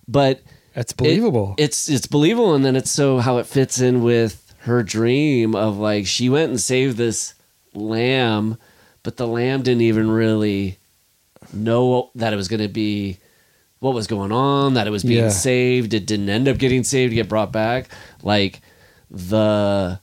but 0.08 0.40
That's 0.74 0.92
it- 0.92 0.96
believable. 0.96 1.54
it's 1.58 1.88
it's 1.88 2.06
believable, 2.06 2.54
and 2.54 2.64
then 2.64 2.76
it's 2.76 2.90
so 2.90 3.18
how 3.18 3.38
it 3.38 3.46
fits 3.46 3.80
in 3.80 4.02
with 4.02 4.42
her 4.60 4.82
dream 4.82 5.54
of 5.54 5.78
like 5.78 6.06
she 6.06 6.28
went 6.28 6.50
and 6.50 6.60
saved 6.60 6.96
this 6.96 7.34
lamb, 7.74 8.56
but 9.02 9.16
the 9.16 9.26
lamb 9.26 9.62
didn't 9.62 9.82
even 9.82 10.10
really 10.10 10.78
know 11.52 12.10
that 12.14 12.32
it 12.32 12.36
was 12.36 12.48
going 12.48 12.62
to 12.62 12.68
be 12.68 13.18
what 13.78 13.94
was 13.94 14.06
going 14.06 14.32
on, 14.32 14.74
that 14.74 14.86
it 14.86 14.90
was 14.90 15.02
being 15.04 15.24
Yeah. 15.24 15.28
saved. 15.30 15.92
It 15.94 16.06
didn't 16.06 16.28
end 16.30 16.48
up 16.48 16.58
getting 16.58 16.82
saved, 16.82 17.14
get 17.14 17.28
brought 17.28 17.52
back. 17.52 17.88
Like 18.22 18.60
the 19.16 20.00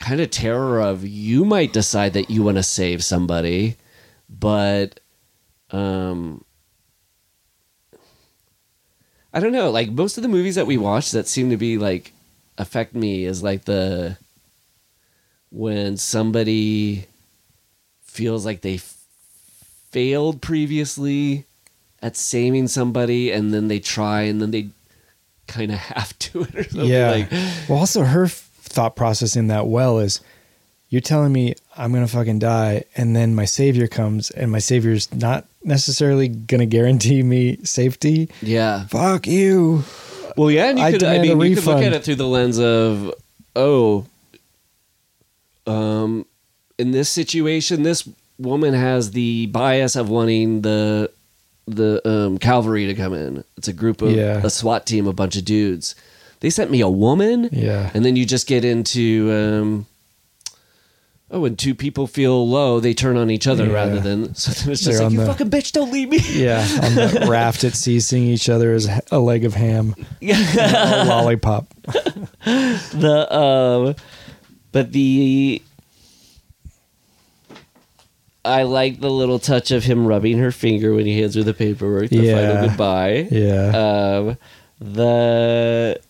kind 0.00 0.20
of 0.20 0.30
terror 0.30 0.80
of 0.80 1.06
you 1.06 1.44
might 1.44 1.72
decide 1.72 2.12
that 2.14 2.30
you 2.30 2.42
want 2.42 2.56
to 2.56 2.62
save 2.62 3.04
somebody, 3.04 3.76
but 4.28 5.00
um 5.70 6.44
I 9.32 9.40
don't 9.40 9.52
know. 9.52 9.70
Like 9.70 9.90
most 9.90 10.16
of 10.16 10.22
the 10.22 10.28
movies 10.28 10.54
that 10.54 10.66
we 10.66 10.78
watch 10.78 11.10
that 11.12 11.28
seem 11.28 11.50
to 11.50 11.56
be 11.56 11.78
like 11.78 12.12
affect 12.56 12.94
me 12.94 13.24
is 13.24 13.42
like 13.42 13.64
the 13.64 14.16
when 15.50 15.96
somebody 15.96 17.06
feels 18.02 18.44
like 18.44 18.62
they 18.62 18.76
f- 18.76 18.96
failed 19.90 20.40
previously 20.42 21.44
at 22.02 22.16
saving 22.16 22.68
somebody 22.68 23.30
and 23.30 23.52
then 23.52 23.68
they 23.68 23.78
try 23.78 24.22
and 24.22 24.40
then 24.40 24.50
they 24.50 24.68
kind 25.48 25.72
of 25.72 25.78
have 25.96 26.16
to 26.20 26.42
it 26.42 26.54
or 26.54 26.64
something 26.64 26.88
yeah. 26.88 27.10
like 27.10 27.30
well, 27.68 27.78
also 27.78 28.04
her 28.04 28.24
f- 28.24 28.50
thought 28.60 28.94
process 28.94 29.34
in 29.34 29.48
that 29.48 29.66
well 29.66 29.98
is, 29.98 30.20
you're 30.90 31.00
telling 31.00 31.32
me 31.32 31.54
I'm 31.76 31.92
gonna 31.92 32.08
fucking 32.08 32.38
die, 32.38 32.84
and 32.96 33.16
then 33.16 33.34
my 33.34 33.44
savior 33.44 33.86
comes, 33.88 34.30
and 34.30 34.52
my 34.52 34.58
savior's 34.58 35.12
not 35.12 35.46
necessarily 35.64 36.28
gonna 36.28 36.66
guarantee 36.66 37.22
me 37.22 37.58
safety. 37.64 38.30
yeah 38.40 38.86
Fuck 38.86 39.26
you. 39.26 39.84
Well, 40.36 40.50
yeah, 40.52 40.70
and 40.70 40.78
you 40.78 40.84
I 40.84 40.92
could. 40.92 41.02
I 41.02 41.18
mean, 41.18 41.40
you 41.40 41.56
could 41.56 41.64
look 41.64 41.82
at 41.82 41.92
it 41.92 42.04
through 42.04 42.14
the 42.14 42.26
lens 42.26 42.60
of, 42.60 43.12
oh, 43.56 44.06
um, 45.66 46.24
in 46.78 46.92
this 46.92 47.10
situation, 47.10 47.82
this 47.82 48.08
woman 48.38 48.72
has 48.72 49.10
the 49.10 49.46
bias 49.46 49.96
of 49.96 50.08
wanting 50.08 50.62
the 50.62 51.10
the 51.76 52.06
um, 52.08 52.38
cavalry 52.38 52.86
to 52.86 52.94
come 52.94 53.14
in. 53.14 53.44
It's 53.56 53.68
a 53.68 53.72
group 53.72 54.02
of 54.02 54.10
Yeah. 54.12 54.40
a 54.44 54.50
SWAT 54.50 54.86
team, 54.86 55.06
a 55.06 55.12
bunch 55.12 55.36
of 55.36 55.44
dudes. 55.44 55.94
they 56.40 56.50
sent 56.50 56.70
me 56.70 56.80
a 56.80 56.88
woman. 56.88 57.48
Yeah. 57.52 57.90
And 57.94 58.04
then 58.04 58.16
you 58.16 58.24
just 58.24 58.46
get 58.46 58.64
into 58.64 59.30
um, 59.32 59.86
oh, 61.30 61.40
when 61.40 61.56
two 61.56 61.74
people 61.74 62.06
feel 62.06 62.48
low, 62.48 62.80
they 62.80 62.94
turn 62.94 63.16
on 63.16 63.30
each 63.30 63.46
other 63.46 63.66
Yeah. 63.66 63.72
rather 63.72 64.00
than 64.00 64.34
so 64.36 64.52
then 64.52 64.72
it's 64.72 64.82
just 64.82 64.98
They're 64.98 65.02
like 65.08 65.12
you 65.12 65.18
the- 65.20 65.26
fucking 65.26 65.50
bitch, 65.50 65.72
don't 65.72 65.92
leave 65.92 66.08
me. 66.08 66.18
Yeah, 66.30 66.60
on 66.82 66.94
the 66.94 67.26
raft 67.28 67.64
at 67.64 67.74
sea, 67.74 68.00
seeing 68.00 68.24
each 68.24 68.48
other 68.48 68.72
as 68.72 68.88
a 69.10 69.18
leg 69.18 69.44
of 69.44 69.54
ham, 69.54 69.94
a 70.22 71.04
lollipop. 71.06 71.66
the 72.44 73.26
um 73.34 73.94
but 74.72 74.92
the 74.92 75.60
I 78.48 78.62
like 78.64 79.00
the 79.00 79.10
little 79.10 79.38
touch 79.38 79.70
of 79.70 79.84
him 79.84 80.06
rubbing 80.06 80.38
her 80.38 80.50
finger 80.50 80.94
when 80.94 81.06
he 81.06 81.20
hands 81.20 81.34
her 81.34 81.42
the 81.42 81.54
paperwork, 81.54 82.10
the 82.10 82.16
Yeah. 82.16 82.34
final 82.34 82.68
goodbye. 82.68 83.28
Yeah, 83.30 84.16
Um 84.28 84.38
the 84.80 86.00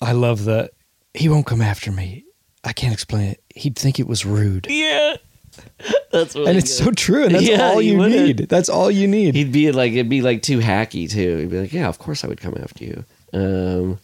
I 0.00 0.12
love 0.12 0.44
that. 0.44 0.72
He 1.14 1.28
won't 1.28 1.46
come 1.46 1.62
after 1.62 1.90
me. 1.92 2.24
I 2.64 2.72
can't 2.72 2.92
explain 2.92 3.30
it. 3.30 3.42
He'd 3.54 3.76
think 3.76 3.98
it 4.00 4.06
was 4.06 4.24
rude, 4.26 4.66
yeah. 4.68 5.16
That's 6.12 6.34
what 6.34 6.48
and 6.48 6.56
it's 6.58 6.76
so 6.76 6.90
true. 6.90 7.24
And 7.26 7.34
that's 7.36 7.48
Yeah, 7.48 7.62
all 7.68 7.80
you 7.80 7.96
need. 8.08 8.48
That's 8.48 8.68
all 8.68 8.90
you 8.90 9.06
need. 9.06 9.34
He'd 9.36 9.52
be 9.52 9.70
like 9.70 9.92
it'd 9.92 10.08
be 10.08 10.20
like 10.22 10.42
too 10.42 10.58
hacky 10.58 11.08
too. 11.10 11.38
He'd 11.38 11.50
be 11.50 11.60
like, 11.60 11.72
"Yeah, 11.72 11.88
of 11.88 11.98
course 11.98 12.24
I 12.24 12.28
would 12.28 12.40
come 12.40 12.56
after 12.60 12.84
you." 12.84 13.04
Um, 13.32 13.98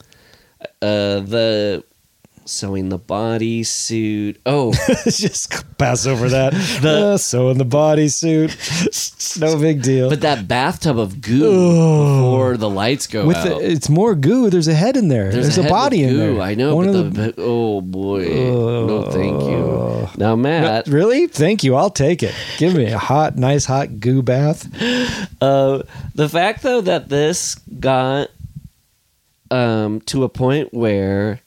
uh, 0.80 1.20
the 1.20 1.82
sewing 2.50 2.88
the 2.88 2.98
body 2.98 3.62
suit. 3.62 4.40
Oh, 4.44 4.72
Just 5.04 5.64
pass 5.78 6.06
over 6.06 6.28
that. 6.28 6.52
The- 6.82 6.90
Uh, 7.12 7.16
so 7.16 7.48
in 7.50 7.58
the 7.58 7.64
bodysuit, 7.64 9.40
no 9.40 9.58
big 9.58 9.82
deal. 9.82 10.08
but 10.10 10.20
that 10.22 10.46
bathtub 10.48 10.98
of 10.98 11.20
goo 11.20 11.40
before 12.20 12.56
the 12.56 12.68
lights 12.68 13.06
go 13.06 13.26
With 13.26 13.36
out. 13.36 13.44
the, 13.60 13.70
it's 13.70 13.88
more 13.88 14.14
goo. 14.14 14.50
There's 14.50 14.68
a 14.68 14.74
head 14.74 14.96
in 14.96 15.08
there. 15.08 15.30
There's, 15.30 15.56
a, 15.56 15.62
head 15.62 15.70
body 15.70 16.02
in 16.02 16.16
there. 16.16 16.40
I 16.40 16.54
know, 16.54 16.76
One 16.76 16.86
but 16.86 16.92
the, 16.92 17.02
the, 17.32 17.34
oh 17.38 17.80
boy, 17.80 18.24
no, 18.28 19.10
thank 19.10 19.40
you. 19.42 20.08
Now, 20.18 20.36
Matt, 20.36 20.86
really? 20.88 21.26
Thank 21.28 21.62
you. 21.64 21.74
I'll 21.76 21.90
take 21.90 22.22
it. 22.22 22.34
Give 22.58 22.74
me 22.74 22.86
a 22.86 22.98
hot, 22.98 23.36
nice, 23.36 23.64
hot 23.64 24.00
goo 24.00 24.22
bath. 24.22 24.66
Uh, 25.40 25.82
the 26.14 26.28
fact 26.28 26.62
though 26.62 26.82
that 26.82 27.08
this 27.08 27.54
got 27.54 28.28
um, 29.50 30.00
to 30.02 30.24
a 30.24 30.28
point 30.28 30.72
where 30.74 31.40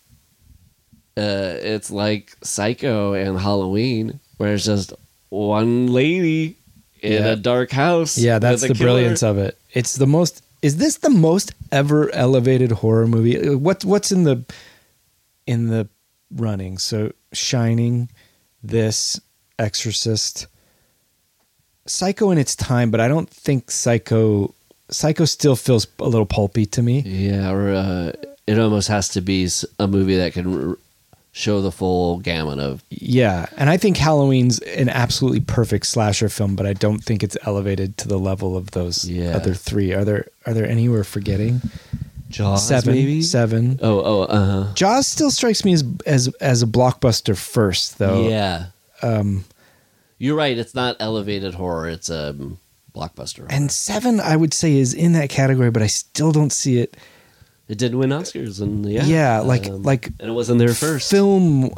uh, 1.17 1.55
it's 1.61 1.91
like 1.91 2.35
Psycho 2.43 3.13
and 3.13 3.39
Halloween, 3.39 4.19
where 4.37 4.53
it's 4.53 4.65
just 4.65 4.93
one 5.29 5.87
lady 5.93 6.57
in 7.01 7.13
Yeah. 7.23 7.31
a 7.31 7.35
dark 7.35 7.71
house. 7.71 8.17
Yeah, 8.17 8.39
that's 8.39 8.61
the 8.61 8.69
killer. 8.69 8.79
brilliance 8.79 9.23
of 9.23 9.37
it. 9.37 9.57
It's 9.73 9.95
the 9.95 10.07
most. 10.07 10.41
Is 10.61 10.77
this 10.77 10.97
the 10.97 11.09
most 11.09 11.53
ever 11.71 12.09
elevated 12.15 12.71
horror 12.71 13.07
movie? 13.07 13.55
What 13.55 13.83
what's 13.85 14.11
in 14.11 14.23
the 14.23 14.43
in 15.45 15.67
the 15.67 15.87
running? 16.31 16.77
So 16.77 17.11
Shining, 17.33 18.09
this 18.63 19.19
Exorcist, 19.59 20.47
Psycho 21.85 22.31
in 22.31 22.37
its 22.37 22.55
time, 22.55 22.91
but 22.91 22.99
I 23.01 23.07
don't 23.07 23.29
think 23.29 23.69
Psycho. 23.69 24.53
Psycho 24.89 25.25
still 25.25 25.55
feels 25.55 25.87
a 25.99 26.07
little 26.07 26.25
pulpy 26.25 26.65
to 26.67 26.81
me. 26.81 27.01
Yeah, 27.01 27.51
or 27.51 27.73
uh, 27.73 28.11
it 28.47 28.57
almost 28.59 28.87
has 28.87 29.09
to 29.09 29.21
be 29.21 29.49
a 29.79 29.87
movie 29.87 30.15
that 30.17 30.33
can 30.33 30.77
show 31.35 31.61
the 31.61 31.71
full 31.71 32.19
gamut 32.19 32.59
of. 32.59 32.83
Yeah, 32.89 33.47
and 33.57 33.69
I 33.69 33.75
think 33.77 33.97
Halloween's 33.97 34.59
an 34.59 34.87
absolutely 34.87 35.41
perfect 35.41 35.87
slasher 35.87 36.29
film, 36.29 36.55
but 36.55 36.65
I 36.65 36.73
don't 36.73 37.03
think 37.03 37.23
it's 37.23 37.35
elevated 37.43 37.97
to 37.97 38.07
the 38.07 38.19
level 38.19 38.55
of 38.55 38.71
those 38.71 39.03
Yeah. 39.03 39.35
other 39.35 39.53
three. 39.53 39.91
Are 39.93 40.05
there 40.05 40.27
are 40.45 40.53
there 40.53 40.67
any 40.67 40.87
we're 40.87 41.03
forgetting? 41.03 41.61
Jaws, 42.29 42.67
seven, 42.67 42.93
maybe? 42.95 43.21
seven. 43.21 43.79
Oh, 43.81 44.01
oh, 44.03 44.21
uh 44.23 44.45
huh. 44.65 44.73
Jaws 44.73 45.05
still 45.07 45.29
strikes 45.31 45.65
me 45.65 45.73
as 45.73 45.83
as 46.05 46.27
as 46.39 46.63
a 46.63 46.67
blockbuster 46.67 47.37
first, 47.37 47.97
though. 47.97 48.27
Yeah. 48.29 48.67
Um, 49.01 49.43
You're 50.17 50.35
right. 50.37 50.57
It's 50.57 50.73
not 50.73 50.95
elevated 50.99 51.55
horror. 51.55 51.89
It's 51.89 52.09
a 52.09 52.29
um, 52.29 52.57
blockbuster. 52.95 53.39
horror. 53.39 53.51
and 53.51 53.71
seven, 53.71 54.19
I 54.19 54.35
would 54.35 54.53
say, 54.53 54.77
is 54.77 54.93
in 54.93 55.13
that 55.13 55.29
category, 55.29 55.69
but 55.71 55.81
I 55.83 55.87
still 55.87 56.31
don't 56.31 56.51
see 56.53 56.77
it. 56.79 56.95
It 57.67 57.77
did 57.77 57.95
win 57.95 58.09
Oscars, 58.09 58.61
and 58.61 58.85
yeah, 58.85 59.05
Yeah, 59.05 59.39
like 59.39 59.67
um, 59.67 59.83
like 59.83 60.07
and 60.19 60.29
it 60.29 60.33
wasn't 60.33 60.59
their 60.59 60.73
first. 60.73 61.09
film. 61.09 61.71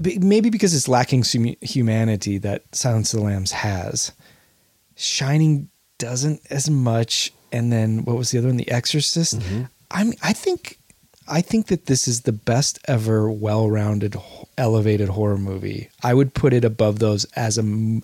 Maybe 0.00 0.50
because 0.50 0.74
it's 0.74 0.88
lacking 0.88 1.24
humanity 1.60 2.38
that 2.38 2.64
Silence 2.74 3.12
of 3.14 3.20
the 3.20 3.26
Lambs 3.26 3.52
has. 3.52 4.10
Shining 4.96 5.68
doesn't 5.98 6.40
as 6.50 6.68
much, 6.68 7.32
and 7.52 7.72
then 7.72 8.04
what 8.04 8.16
was 8.16 8.30
the 8.32 8.38
other 8.38 8.48
one? 8.48 8.56
The 8.56 8.70
Exorcist. 8.70 9.38
Mm-hmm. 9.38 9.62
I'm. 9.90 10.12
I 10.22 10.32
think. 10.32 10.78
I 11.30 11.42
think 11.42 11.66
that 11.66 11.84
this 11.86 12.08
is 12.08 12.22
the 12.22 12.32
best 12.32 12.78
ever 12.88 13.30
well-rounded, 13.30 14.16
elevated 14.56 15.10
horror 15.10 15.36
movie. 15.36 15.90
I 16.02 16.14
would 16.14 16.32
put 16.32 16.54
it 16.54 16.64
above 16.64 17.00
those 17.00 17.26
as 17.36 17.58
a, 17.58 18.00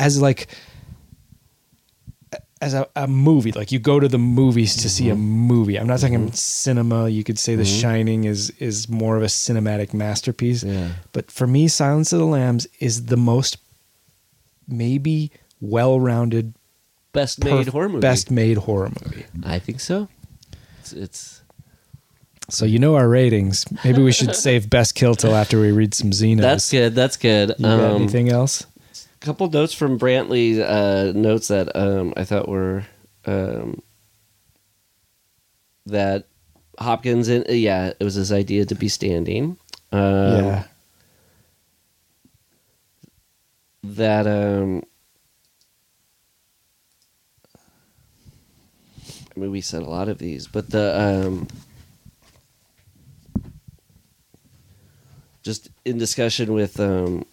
as 0.00 0.20
like, 0.20 0.48
as 2.64 2.72
a, 2.74 2.86
a 2.96 3.06
movie. 3.06 3.52
Like 3.52 3.70
you 3.74 3.78
go 3.78 4.00
to 4.00 4.08
the 4.08 4.18
movies 4.18 4.72
to 4.82 4.88
see 4.88 5.08
a 5.10 5.14
Mm-hmm. 5.14 5.22
movie. 5.52 5.76
I'm 5.80 5.86
not 5.86 6.00
talking 6.00 6.32
cinema. 6.32 7.08
You 7.08 7.22
could 7.24 7.38
say 7.38 7.56
The 7.56 7.64
Shining 7.64 8.24
is 8.24 8.50
is 8.58 8.88
more 8.88 9.16
of 9.18 9.22
a 9.22 9.30
cinematic 9.44 9.92
masterpiece. 9.94 10.62
Yeah. 10.64 10.88
But 11.12 11.30
for 11.30 11.46
me, 11.46 11.68
Silence 11.68 12.12
of 12.14 12.18
the 12.20 12.26
Lambs 12.38 12.66
is 12.80 12.94
the 13.06 13.16
most 13.16 13.58
maybe 14.68 15.30
well-rounded, 15.60 16.54
best 17.12 17.44
made 17.44 17.66
perf- 17.66 17.72
horror 17.72 17.88
movie. 17.88 18.00
best 18.00 18.30
made 18.30 18.56
horror 18.58 18.90
movie. 19.02 19.24
I 19.44 19.58
think 19.58 19.80
so. 19.80 20.08
It's, 20.80 20.92
it's 20.92 21.42
So 22.50 22.64
you 22.66 22.78
know 22.78 22.94
our 22.96 23.08
ratings. 23.08 23.64
Maybe 23.84 24.02
we 24.02 24.12
should 24.12 24.34
save 24.46 24.68
best 24.68 24.94
kill 24.94 25.14
till 25.14 25.34
after 25.34 25.60
we 25.60 25.72
read 25.72 25.94
some 25.94 26.10
Xenos. 26.10 26.40
that's 26.40 26.70
good. 26.70 26.94
That's 26.94 27.16
good. 27.16 27.54
You 27.58 27.64
got 27.64 27.80
Um, 27.80 27.96
anything 28.02 28.28
else? 28.30 28.66
Couple 29.24 29.48
notes 29.50 29.72
from 29.72 29.98
Brantley. 29.98 30.60
Uh, 30.60 31.12
notes 31.18 31.48
that 31.48 31.74
um, 31.74 32.12
I 32.16 32.24
thought 32.24 32.48
were 32.48 32.84
um, 33.24 33.82
that 35.86 36.28
Hopkins. 36.78 37.28
In, 37.28 37.44
yeah, 37.48 37.92
it 37.98 38.04
was 38.04 38.14
his 38.14 38.30
idea 38.30 38.66
to 38.66 38.74
be 38.74 38.88
standing. 38.88 39.56
Um, 39.90 40.44
yeah. 40.44 40.64
that 43.84 44.26
um 44.26 44.82
I 49.36 49.40
mean 49.40 49.50
we 49.50 49.60
said 49.60 49.82
a 49.82 49.90
lot 49.90 50.08
of 50.08 50.18
these, 50.18 50.46
but 50.46 50.70
the 50.70 50.98
um 50.98 51.48
just 55.42 55.68
in 55.84 55.98
discussion 55.98 56.52
with 56.54 56.80
um 56.80 57.24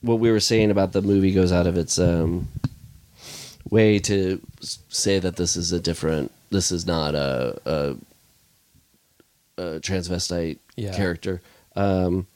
what 0.00 0.18
we 0.20 0.30
were 0.30 0.40
saying 0.40 0.70
about 0.70 0.92
the 0.92 1.02
movie 1.02 1.32
goes 1.32 1.52
out 1.52 1.66
of 1.66 1.76
its 1.76 1.98
um 1.98 2.48
way 3.70 3.98
to 3.98 4.40
say 4.88 5.18
that 5.18 5.36
this 5.36 5.56
is 5.56 5.72
a 5.72 5.80
different 5.80 6.30
this 6.50 6.70
is 6.72 6.86
not 6.86 7.14
a 7.14 7.58
a, 7.66 7.96
a 9.56 9.80
transvestite 9.80 10.58
Yeah. 10.76 10.94
character 10.96 11.40
um 11.76 12.26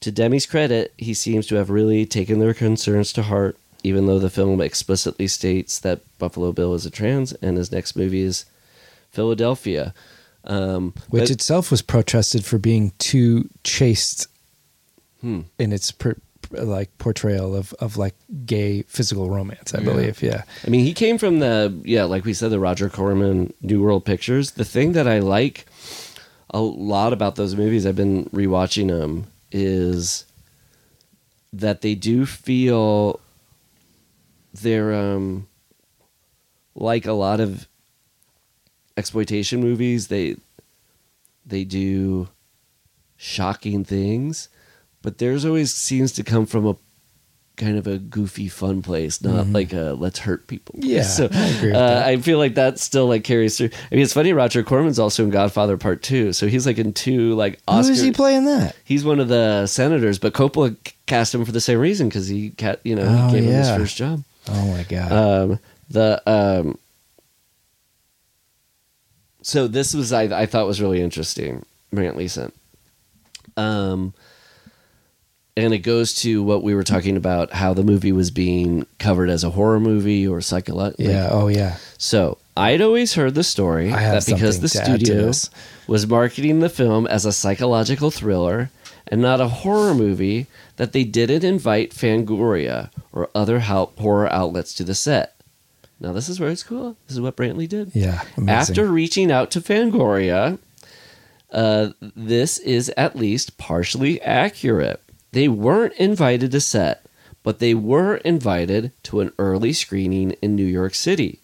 to 0.00 0.10
Demme's 0.10 0.46
credit, 0.46 0.94
he 0.96 1.12
seems 1.12 1.46
to 1.48 1.56
have 1.56 1.68
really 1.68 2.06
taken 2.06 2.38
their 2.38 2.54
concerns 2.54 3.12
to 3.12 3.22
heart, 3.24 3.58
even 3.82 4.06
though 4.06 4.18
the 4.18 4.30
film 4.30 4.58
explicitly 4.62 5.28
states 5.28 5.78
that 5.80 6.00
Buffalo 6.18 6.52
Bill 6.52 6.72
is 6.72 6.86
a 6.86 6.90
trans 6.90 7.34
and 7.34 7.58
his 7.58 7.70
next 7.70 7.96
movie 7.96 8.22
is 8.22 8.46
Philadelphia. 9.10 9.92
Um, 10.44 10.94
Which 11.10 11.24
but- 11.24 11.30
itself 11.32 11.70
was 11.70 11.82
protested 11.82 12.46
for 12.46 12.56
being 12.56 12.92
too 12.98 13.50
chaste 13.62 14.26
Hmm. 15.20 15.40
in 15.58 15.70
its 15.70 15.90
per, 15.92 16.16
like 16.50 16.96
portrayal 16.98 17.54
of, 17.54 17.72
of 17.74 17.96
like 17.96 18.14
gay 18.44 18.82
physical 18.82 19.30
romance, 19.30 19.74
I 19.74 19.78
Yeah. 19.78 19.84
believe. 19.84 20.22
Yeah. 20.22 20.42
I 20.66 20.70
mean, 20.70 20.84
he 20.84 20.92
came 20.94 21.16
from 21.18 21.38
the 21.38 21.72
yeah, 21.84 22.04
like 22.04 22.24
we 22.24 22.34
said, 22.34 22.50
the 22.50 22.58
Roger 22.60 22.88
Corman 22.88 23.52
New 23.62 23.82
World 23.82 24.04
Pictures. 24.04 24.52
The 24.52 24.64
thing 24.64 24.92
that 24.92 25.06
I 25.06 25.20
like 25.20 25.66
a 26.50 26.60
lot 26.60 27.12
about 27.12 27.36
those 27.36 27.54
movies, 27.54 27.86
I've 27.86 27.96
been 27.96 28.24
rewatching 28.26 28.88
them, 28.88 29.26
is 29.52 30.24
that 31.52 31.80
they 31.82 31.94
do 31.94 32.26
feel 32.26 33.20
they're 34.52 34.92
um 34.94 35.46
like 36.74 37.06
a 37.06 37.12
lot 37.12 37.38
of 37.40 37.68
exploitation 38.96 39.60
movies. 39.60 40.08
They 40.08 40.36
they 41.46 41.64
do 41.64 42.28
shocking 43.16 43.84
things, 43.84 44.48
but 45.02 45.18
theirs 45.18 45.44
always 45.44 45.72
seems 45.74 46.12
to 46.12 46.22
come 46.24 46.46
from 46.46 46.66
a 46.66 46.76
kind 47.56 47.76
of 47.76 47.86
a 47.86 47.98
goofy, 47.98 48.48
fun 48.48 48.80
place, 48.80 49.22
not 49.22 49.46
like 49.48 49.74
a 49.74 49.94
let's 49.98 50.18
hurt 50.20 50.46
people. 50.46 50.74
Mm-hmm. 50.78 50.88
Yeah, 50.90 51.02
so 51.02 51.28
I 51.30 51.46
agree 51.48 51.72
uh. 51.72 52.06
I 52.08 52.16
feel 52.16 52.38
like 52.38 52.54
that 52.54 52.78
still 52.78 53.06
like 53.06 53.22
carries 53.22 53.58
through. 53.58 53.68
I 53.90 53.94
mean, 53.94 54.02
it's 54.02 54.14
funny. 54.14 54.32
Roger 54.32 54.62
Corman's 54.62 54.98
also 54.98 55.24
in 55.24 55.30
Godfather 55.30 55.76
Part 55.76 56.02
Two, 56.02 56.32
so 56.32 56.46
he's 56.46 56.64
like 56.66 56.78
in 56.78 56.92
two 56.94 57.34
like 57.34 57.54
Who 57.68 57.76
Oscar. 57.76 57.92
is 57.92 58.00
he 58.00 58.12
playing 58.12 58.46
that? 58.46 58.76
He's 58.84 59.04
one 59.04 59.20
of 59.20 59.28
the 59.28 59.66
senators, 59.66 60.18
but 60.18 60.32
Coppola 60.32 60.74
cast 61.06 61.34
him 61.34 61.44
for 61.44 61.52
the 61.52 61.60
same 61.60 61.78
reason 61.78 62.08
because 62.08 62.28
he, 62.28 62.50
ca- 62.50 62.76
you 62.82 62.96
know, 62.96 63.04
Oh, 63.06 63.26
he 63.28 63.34
gave 63.40 63.44
him 63.44 63.52
his 63.54 63.68
first 63.70 63.96
job. 63.96 64.22
Oh 64.48 64.66
my 64.72 64.84
god. 64.84 65.12
Um, 65.12 65.58
the 65.90 66.22
um, 66.26 66.78
so 69.42 69.66
this 69.66 69.94
was 69.94 70.12
I, 70.12 70.22
I 70.24 70.46
thought 70.46 70.66
was 70.66 70.80
really 70.80 71.00
interesting. 71.02 71.64
Brantley 71.94 72.28
sent. 72.30 72.54
Um, 73.56 74.14
and 75.56 75.74
it 75.74 75.78
goes 75.78 76.14
to 76.22 76.42
what 76.42 76.62
we 76.62 76.74
were 76.74 76.84
talking 76.84 77.16
about 77.16 77.52
how 77.52 77.74
the 77.74 77.82
movie 77.82 78.12
was 78.12 78.30
being 78.30 78.86
covered 78.98 79.28
as 79.28 79.44
a 79.44 79.50
horror 79.50 79.80
movie 79.80 80.26
or 80.26 80.40
psychological. 80.40 81.04
Yeah. 81.04 81.28
Oh 81.30 81.48
yeah. 81.48 81.76
So 81.98 82.38
I'd 82.56 82.80
always 82.80 83.14
heard 83.14 83.34
the 83.34 83.44
story 83.44 83.90
that 83.90 84.26
because 84.26 84.60
the 84.60 84.68
something 84.68 84.86
to 84.86 84.92
add 84.92 85.00
to 85.00 85.32
studio 85.32 85.32
was 85.86 86.06
marketing 86.06 86.60
the 86.60 86.68
film 86.68 87.06
as 87.06 87.24
a 87.24 87.32
psychological 87.32 88.10
thriller 88.10 88.70
and 89.08 89.20
not 89.20 89.40
a 89.40 89.48
horror 89.48 89.94
movie, 89.94 90.46
that 90.76 90.92
they 90.92 91.02
didn't 91.04 91.42
invite 91.42 91.90
Fangoria 91.90 92.90
or 93.12 93.28
other 93.34 93.58
horror 93.60 94.32
outlets 94.32 94.72
to 94.74 94.84
the 94.84 94.94
set. 94.94 95.34
Now 95.98 96.12
this 96.12 96.28
is 96.28 96.38
where 96.38 96.48
it's 96.50 96.62
cool. 96.62 96.96
This 97.06 97.16
is 97.16 97.20
what 97.20 97.36
Brantley 97.36 97.68
did. 97.68 97.90
Yeah. 97.94 98.22
Amazing. 98.36 98.48
After 98.48 98.86
reaching 98.86 99.30
out 99.32 99.50
to 99.50 99.60
Fangoria, 99.60 100.58
uh, 101.50 101.90
this 102.00 102.58
is 102.58 102.90
at 102.96 103.16
least 103.16 103.58
partially 103.58 104.20
accurate. 104.22 105.02
They 105.32 105.48
weren't 105.48 105.94
invited 105.94 106.50
to 106.52 106.60
set, 106.60 107.06
but 107.42 107.58
they 107.58 107.74
were 107.74 108.16
invited 108.16 108.92
to 109.04 109.20
an 109.20 109.32
early 109.38 109.72
screening 109.72 110.32
in 110.42 110.56
New 110.56 110.66
York 110.66 110.94
City. 110.94 111.40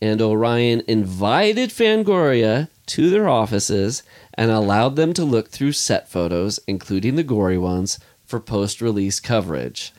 And 0.00 0.20
Orion 0.20 0.82
invited 0.86 1.70
Fangoria 1.70 2.68
to 2.86 3.10
their 3.10 3.28
offices 3.28 4.02
and 4.34 4.50
allowed 4.50 4.96
them 4.96 5.12
to 5.14 5.24
look 5.24 5.48
through 5.48 5.72
set 5.72 6.08
photos, 6.08 6.60
including 6.66 7.16
the 7.16 7.22
gory 7.22 7.58
ones, 7.58 7.98
for 8.24 8.40
post 8.40 8.80
release 8.80 9.20
coverage 9.20 9.92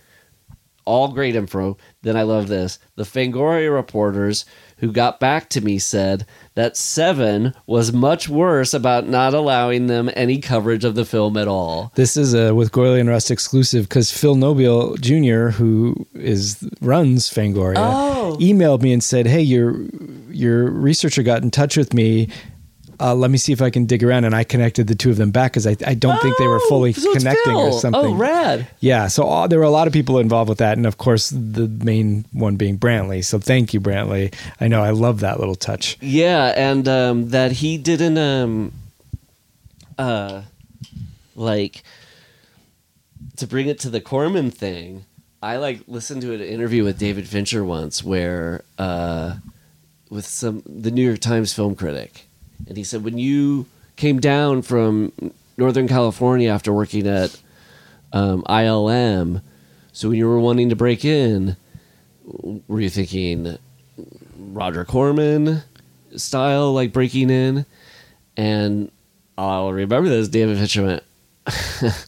all 0.88 1.10
great 1.10 1.36
info. 1.36 1.78
Then 2.02 2.16
I 2.16 2.24
love 2.24 2.48
this. 2.48 2.80
The 2.96 3.04
Fangoria 3.04 3.72
reporters 3.72 4.46
who 4.78 4.92
got 4.92 5.20
back 5.20 5.50
to 5.50 5.62
me 5.62 5.80
said 5.80 6.26
that 6.56 6.78
Seven 6.78 7.54
was 7.66 7.92
much 7.94 8.30
worse 8.30 8.74
about 8.74 9.08
not 9.08 9.34
allowing 9.34 9.88
them 9.88 10.10
any 10.16 10.40
coverage 10.40 10.84
of 10.86 10.96
the 10.96 11.06
film 11.06 11.36
at 11.38 11.48
all. 11.48 11.92
This 11.96 12.16
is 12.18 12.34
a 12.34 12.54
with 12.54 12.72
Gourley 12.72 13.00
and 13.00 13.10
Rust 13.10 13.32
exclusive 13.32 13.90
because 13.90 14.12
Phil 14.12 14.36
Nobile 14.36 14.96
Jr., 14.98 15.50
who 15.50 16.08
is 16.14 16.68
runs 16.82 17.30
Fangoria, 17.32 17.76
Oh. 17.78 18.38
emailed 18.40 18.82
me 18.82 18.94
and 18.94 19.04
said, 19.04 19.28
"Hey, 19.28 19.42
your 19.42 19.76
your 20.32 20.70
researcher 20.70 21.24
got 21.24 21.42
in 21.44 21.50
touch 21.52 21.78
with 21.78 21.94
me. 21.94 22.28
Uh, 23.00 23.14
let 23.14 23.30
me 23.32 23.38
see 23.38 23.54
if 23.54 23.62
I 23.62 23.70
can 23.70 23.86
dig 23.86 24.04
around." 24.04 24.26
And 24.26 24.36
I 24.36 24.44
connected 24.44 24.88
the 24.88 24.96
two 24.96 25.10
of 25.10 25.18
them 25.18 25.32
back 25.32 25.52
because 25.52 25.68
I, 25.68 25.76
I 25.86 25.94
don't 25.94 26.20
think 26.22 26.38
they 26.38 26.48
were 26.48 26.60
fully 26.62 26.90
Oh, 26.90 26.94
so 26.94 27.12
it's 27.12 27.24
connecting 27.24 27.56
or 27.56 27.72
something. 27.74 28.14
Oh, 28.14 28.16
rad. 28.16 28.68
Yeah, 28.80 29.08
so 29.08 29.24
all, 29.24 29.48
there 29.48 29.60
were 29.60 29.66
a 29.66 29.70
lot 29.70 29.88
of 29.88 29.94
people 29.94 30.20
involved 30.20 30.50
with 30.50 30.58
that, 30.60 30.78
and 30.78 30.86
of 30.86 30.98
course 30.98 31.30
the 31.30 31.68
main 31.68 32.26
one 32.32 32.56
being 32.56 32.78
Brantley. 32.78 33.24
So 33.24 33.40
thank 33.40 33.74
you, 33.74 33.82
Brantley. 33.82 34.34
I 34.60 34.68
know 34.68 34.82
I 34.82 34.92
love 34.92 35.20
that 35.22 35.40
little 35.40 35.56
touch. 35.56 35.98
Yeah, 36.02 36.54
and 36.56 36.88
um, 36.88 37.30
that 37.30 37.52
he 37.54 37.78
didn't 37.78 38.18
um 38.18 38.72
uh 39.98 40.44
like 41.36 41.84
to 43.38 43.48
bring 43.48 43.68
it 43.68 43.80
to 43.80 43.90
the 43.90 44.02
Corman 44.02 44.52
thing. 44.52 45.06
I 45.42 45.58
like 45.58 45.82
listened 45.88 46.22
to 46.24 46.34
an 46.34 46.42
interview 46.42 46.84
with 46.84 46.98
David 46.98 47.28
Fincher 47.28 47.64
once 47.64 48.04
where 48.04 48.64
uh 48.78 49.36
with 50.10 50.26
some 50.26 50.64
the 50.66 50.92
New 50.92 51.06
York 51.06 51.20
Times 51.20 51.54
film 51.54 51.76
critic. 51.76 52.27
And 52.68 52.78
he 52.78 52.84
said 52.84 53.04
when 53.04 53.18
you 53.18 53.66
came 53.96 54.20
down 54.20 54.62
from 54.62 55.12
Northern 55.58 55.88
California 55.88 56.50
after 56.50 56.72
working 56.74 57.06
at 57.08 57.40
um, 58.14 58.44
ILM, 58.44 59.42
so 59.92 60.10
when 60.10 60.18
you 60.18 60.28
were 60.28 60.40
wanting 60.40 60.70
to 60.70 60.76
break 60.76 61.04
in, 61.06 61.56
were 62.68 62.80
you 62.82 62.90
thinking 62.90 63.58
Roger 64.38 64.86
Corman 64.86 65.64
style, 66.16 66.74
like 66.74 66.94
breaking 66.94 67.30
in. 67.30 67.66
And 68.36 68.92
I'll 69.38 69.72
remember 69.72 70.10
this. 70.10 70.28
David 70.28 70.58
Fincher 70.58 70.84
went, 70.84 71.04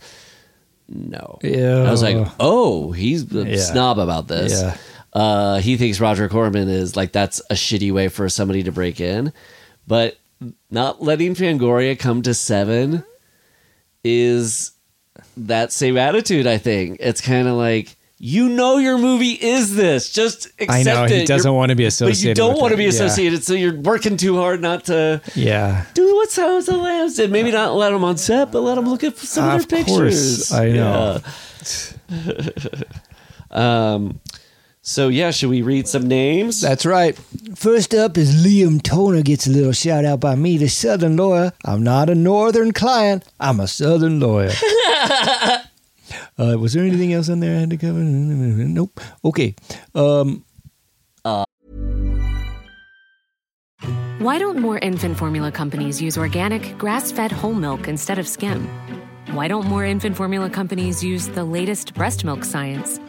no. 0.88 1.40
Yeah, 1.44 1.84
I 1.88 1.92
was 1.92 2.02
like, 2.02 2.28
oh, 2.40 2.92
he's 2.92 3.34
a 3.36 3.48
Yeah. 3.48 3.58
snob 3.58 4.00
about 4.00 4.28
this. 4.28 4.54
Yeah. 4.62 4.78
Uh, 5.14 5.60
he 5.60 5.78
thinks 5.78 6.00
Roger 6.00 6.30
Corman 6.30 6.70
is 6.70 6.96
like, 6.96 7.12
that's 7.12 7.42
a 7.50 7.56
shitty 7.56 7.92
way 7.92 8.10
for 8.10 8.30
somebody 8.30 8.64
to 8.64 8.72
break 8.72 9.00
in. 9.00 9.34
But 9.88 10.18
not 10.72 11.02
letting 11.02 11.36
Fangoria 11.36 11.98
come 11.98 12.22
to 12.24 12.34
seven 12.34 13.03
is 14.03 14.72
that 15.36 15.72
same 15.74 15.98
attitude, 15.98 16.48
I 16.48 16.57
think. 16.57 16.98
It's 16.99 17.22
kind 17.22 17.48
of 17.48 17.56
like, 17.56 17.95
you 18.22 18.49
know 18.49 18.78
your 18.78 18.98
movie 18.98 19.32
is 19.32 19.76
this. 19.76 20.11
Just 20.11 20.48
accept 20.60 20.72
I 20.72 20.84
know, 20.84 21.03
it. 21.06 21.11
he 21.11 21.26
doesn't 21.26 21.49
You're- 21.49 21.57
want 21.57 21.70
to 21.70 21.76
be 21.76 21.84
but 21.84 21.86
you 21.86 21.88
associated. 21.88 22.36
don't 22.38 22.57
want 22.60 22.70
to 22.72 22.74
it. 22.76 22.78
be 22.78 22.84
Yeah. 22.84 22.90
associated, 22.90 23.44
so 23.44 23.53
you're 23.53 23.80
working 23.80 24.18
too 24.18 24.36
hard 24.38 24.61
not 24.61 24.86
to 24.86 25.22
Yeah. 25.36 25.86
do 25.94 26.16
what 26.16 26.30
Sounds 26.30 26.68
of 26.68 26.76
the 26.76 26.82
Lambs 26.82 27.16
did. 27.16 27.32
Maybe 27.32 27.52
not 27.52 27.76
let 27.76 27.91
them 27.91 28.03
on 28.03 28.18
set, 28.18 28.52
but 28.52 28.60
let 28.61 28.76
them 28.76 28.90
look 28.90 29.03
at 29.03 29.18
some 29.18 29.48
of, 29.49 29.61
Of 29.61 29.68
their 29.70 29.84
course, 29.86 30.49
pictures. 30.49 30.52
I 30.52 30.70
know. 30.70 31.22
Yeah. 32.10 32.49
um. 33.52 34.20
So 34.82 35.10
yeah, 35.10 35.32
should 35.32 35.50
we 35.50 35.62
read 35.62 35.88
some 35.88 36.08
names? 36.08 36.62
That's 36.62 36.86
right. 36.86 37.18
First 37.56 37.94
up 37.94 38.18
is 38.18 38.46
Liam 38.46 38.82
Toner 38.82 39.22
gets 39.22 39.46
a 39.46 39.50
little 39.50 39.74
shout 39.74 40.06
out 40.06 40.20
by 40.20 40.36
me, 40.36 40.58
the 40.58 40.70
Southern 40.70 41.18
lawyer. 41.18 41.54
I'm 41.66 41.84
not 41.84 42.10
a 42.10 42.16
Northern 42.16 42.72
client. 42.72 43.24
I'm 43.40 43.60
a 43.60 43.68
Southern 43.68 44.20
lawyer. 44.20 44.52
uh, 46.38 46.58
was 46.58 46.74
there 46.74 46.86
anything 46.86 47.14
else 47.14 47.30
on 47.30 47.40
there 47.40 47.56
I 47.56 47.60
had 47.60 47.70
to 47.72 47.78
cover? 47.78 48.00
Nope. 48.00 49.00
Okay. 49.26 49.56
Um, 49.94 50.46
Why 54.20 54.38
don't 54.38 54.60
more 54.60 54.78
infant 54.80 55.18
formula 55.18 55.50
companies 55.50 56.02
use 56.02 56.18
organic, 56.18 56.78
grass 56.78 57.10
fed 57.10 57.32
whole 57.32 57.54
milk 57.54 57.88
instead 57.88 58.20
of 58.20 58.28
skim? 58.28 58.68
Why 59.32 59.48
don't 59.48 59.66
more 59.68 59.86
infant 59.86 60.18
formula 60.18 60.50
companies 60.50 61.02
use 61.02 61.30
the 61.30 61.46
latest 61.46 61.94
breast 61.94 62.26
milk 62.26 62.44
science? 62.44 63.00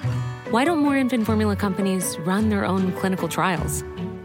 Why 0.51 0.65
don't 0.65 0.81
more 0.81 0.97
infant 0.97 1.27
formula 1.27 1.55
companies 1.55 2.19
run 2.27 2.49
their 2.49 2.65
own 2.65 2.91
clinical 2.95 3.29
trials? 3.29 3.85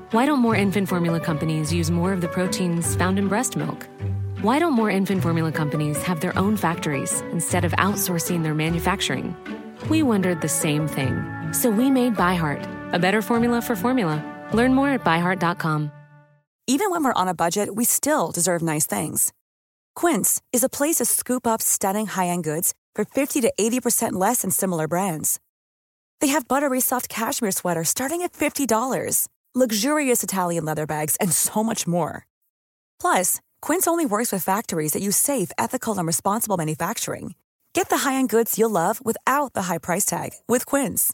Why 0.09 0.25
don't 0.25 0.39
more 0.39 0.55
infant 0.55 0.89
formula 0.89 1.19
companies 1.19 1.71
use 1.71 1.91
more 1.91 2.13
of 2.13 2.21
the 2.21 2.27
proteins 2.27 2.95
found 2.95 3.19
in 3.19 3.27
breast 3.27 3.55
milk? 3.55 3.87
Why 4.41 4.57
don't 4.57 4.73
more 4.73 4.89
infant 4.89 5.21
formula 5.21 5.51
companies 5.51 6.01
have 6.01 6.21
their 6.21 6.35
own 6.35 6.57
factories 6.57 7.21
instead 7.31 7.63
of 7.63 7.73
outsourcing 7.73 8.41
their 8.41 8.55
manufacturing? 8.55 9.35
We 9.87 10.01
wondered 10.01 10.41
the 10.41 10.49
same 10.49 10.87
thing. 10.87 11.13
So 11.53 11.69
we 11.69 11.91
made 11.91 12.15
ByHeart, 12.15 12.91
a 12.91 12.97
better 12.97 13.21
formula 13.21 13.61
for 13.61 13.75
formula. 13.75 14.17
Learn 14.51 14.73
more 14.73 14.89
at 14.89 15.03
byheart.com. 15.03 15.91
Even 16.65 16.89
when 16.89 17.03
we're 17.03 17.21
on 17.21 17.27
a 17.27 17.35
budget, 17.35 17.75
we 17.75 17.85
still 17.85 18.31
deserve 18.31 18.63
nice 18.63 18.87
things. 18.87 19.31
Quince 19.93 20.41
is 20.51 20.63
a 20.63 20.69
place 20.69 20.95
to 20.95 21.05
scoop 21.05 21.45
up 21.45 21.61
stunning 21.61 22.07
high-end 22.07 22.43
goods 22.43 22.73
for 22.95 23.05
50 23.05 23.41
to 23.41 23.53
80% 23.59 24.13
less 24.13 24.41
than 24.41 24.49
similar 24.49 24.87
brands. 24.87 25.39
They 26.21 26.27
have 26.27 26.47
buttery 26.47 26.81
soft 26.81 27.07
cashmere 27.09 27.51
sweaters 27.51 27.89
starting 27.89 28.21
at 28.23 28.33
$50, 28.33 29.27
luxurious 29.53 30.23
Italian 30.23 30.65
leather 30.65 30.87
bags, 30.87 31.15
and 31.17 31.31
so 31.31 31.63
much 31.63 31.85
more. 31.85 32.25
Plus, 32.99 33.41
Quince 33.61 33.87
only 33.87 34.05
works 34.05 34.31
with 34.31 34.43
factories 34.43 34.93
that 34.93 35.03
use 35.03 35.17
safe, 35.17 35.51
ethical, 35.57 35.97
and 35.97 36.07
responsible 36.07 36.57
manufacturing. 36.57 37.35
Get 37.73 37.89
the 37.89 37.97
high-end 37.97 38.29
goods 38.29 38.57
you'll 38.57 38.69
love 38.69 39.05
without 39.05 39.53
the 39.53 39.63
high 39.63 39.79
price 39.79 40.05
tag 40.05 40.31
with 40.47 40.65
Quince. 40.65 41.13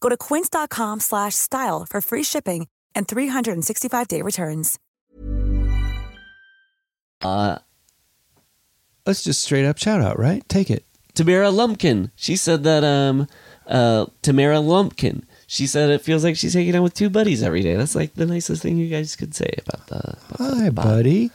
Go 0.00 0.10
to 0.10 0.16
quince.com 0.18 1.00
slash 1.00 1.34
style 1.34 1.86
for 1.88 2.02
free 2.02 2.22
shipping 2.22 2.68
and 2.94 3.08
365-day 3.08 4.20
returns. 4.20 4.78
Uh, 7.22 7.56
let's 9.06 9.24
just 9.24 9.42
straight 9.42 9.64
up 9.64 9.78
shout 9.78 10.02
out, 10.02 10.18
right? 10.18 10.46
Take 10.46 10.70
it. 10.70 10.84
Tamara 11.14 11.50
Lumpkin. 11.50 12.10
She 12.16 12.36
said 12.36 12.64
that. 12.64 12.84
Um. 12.84 13.26
Uh. 13.66 14.06
Tamara 14.22 14.60
Lumpkin. 14.60 15.24
She 15.46 15.66
said 15.66 15.90
it 15.90 16.00
feels 16.00 16.24
like 16.24 16.36
she's 16.36 16.54
hanging 16.54 16.74
out 16.74 16.82
with 16.82 16.94
two 16.94 17.10
buddies 17.10 17.42
every 17.42 17.62
day. 17.62 17.74
That's 17.74 17.94
like 17.94 18.14
the 18.14 18.26
nicest 18.26 18.62
thing 18.62 18.76
you 18.76 18.88
guys 18.88 19.14
could 19.16 19.34
say 19.34 19.50
about 19.66 19.86
the. 19.86 20.16
About 20.30 20.56
Hi, 20.56 20.64
pod. 20.70 20.74
buddy. 20.74 21.30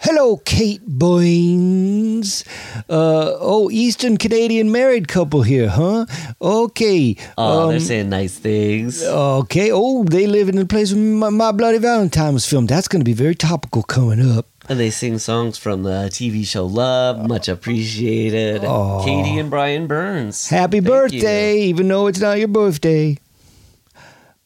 Hello, 0.00 0.36
Kate 0.38 0.82
Boynes. 0.86 2.44
Uh, 2.90 3.36
oh, 3.40 3.70
Eastern 3.70 4.18
Canadian 4.18 4.70
married 4.70 5.08
couple 5.08 5.42
here, 5.42 5.68
huh? 5.68 6.04
Okay. 6.42 7.16
Oh, 7.38 7.68
they're 7.68 7.76
um, 7.76 7.80
saying 7.80 8.08
nice 8.10 8.38
things. 8.38 9.02
Okay. 9.02 9.70
Oh, 9.72 10.04
they 10.04 10.26
live 10.26 10.50
in 10.50 10.56
the 10.56 10.66
place 10.66 10.92
where 10.92 11.00
my, 11.00 11.30
my 11.30 11.52
Bloody 11.52 11.78
Valentine 11.78 12.34
was 12.34 12.44
filmed. 12.44 12.68
That's 12.68 12.88
going 12.88 13.00
to 13.00 13.04
be 13.04 13.14
very 13.14 13.34
topical 13.34 13.82
coming 13.82 14.36
up. 14.36 14.46
And 14.68 14.80
they 14.80 14.90
sing 14.90 15.18
songs 15.18 15.58
from 15.58 15.82
the 15.82 16.08
TV 16.10 16.46
show 16.46 16.64
Love, 16.64 17.28
much 17.28 17.48
appreciated. 17.48 18.62
Katie 18.62 19.38
and 19.38 19.50
Brian 19.50 19.86
Burns. 19.86 20.48
Happy 20.48 20.80
Thank 20.80 20.86
birthday, 20.86 21.58
you. 21.58 21.64
even 21.68 21.88
though 21.88 22.06
it's 22.06 22.20
not 22.20 22.38
your 22.38 22.48
birthday. 22.48 23.18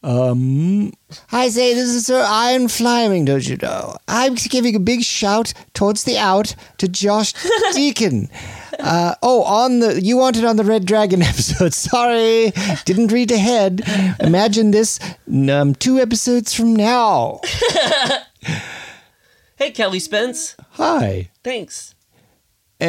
Um, 0.03 0.93
I 1.33 1.49
say 1.49 1.75
this 1.75 1.89
is 1.89 2.07
Sir 2.07 2.25
Iron 2.27 2.69
Fleming, 2.69 3.25
don't 3.25 3.47
you 3.49 3.57
know? 3.57 3.97
I'm 4.07 4.35
giving 4.35 4.77
a 4.77 4.81
big 4.81 5.03
shout 5.03 5.53
towards 5.75 6.05
the 6.05 6.17
out 6.19 6.55
to 6.79 6.89
Josh 6.89 7.33
Deacon. 7.75 8.29
Uh, 8.79 9.15
oh, 9.23 9.43
on 9.43 9.81
the 9.81 10.01
you 10.01 10.17
wanted 10.17 10.45
on 10.45 10.57
the 10.57 10.63
Red 10.65 10.85
Dragon 10.87 11.21
episode. 11.33 11.75
Sorry, 11.75 12.53
didn't 12.85 13.13
read 13.13 13.33
ahead. 13.33 13.83
Imagine 14.21 14.71
this 14.71 15.01
um, 15.51 15.75
two 15.75 15.99
episodes 15.99 16.55
from 16.55 16.75
now. 16.77 17.41
Hey, 19.59 19.73
Kelly 19.73 19.99
Spence. 19.99 20.57
Hi. 20.75 21.31
Thanks. 21.43 21.97
And 22.79 22.89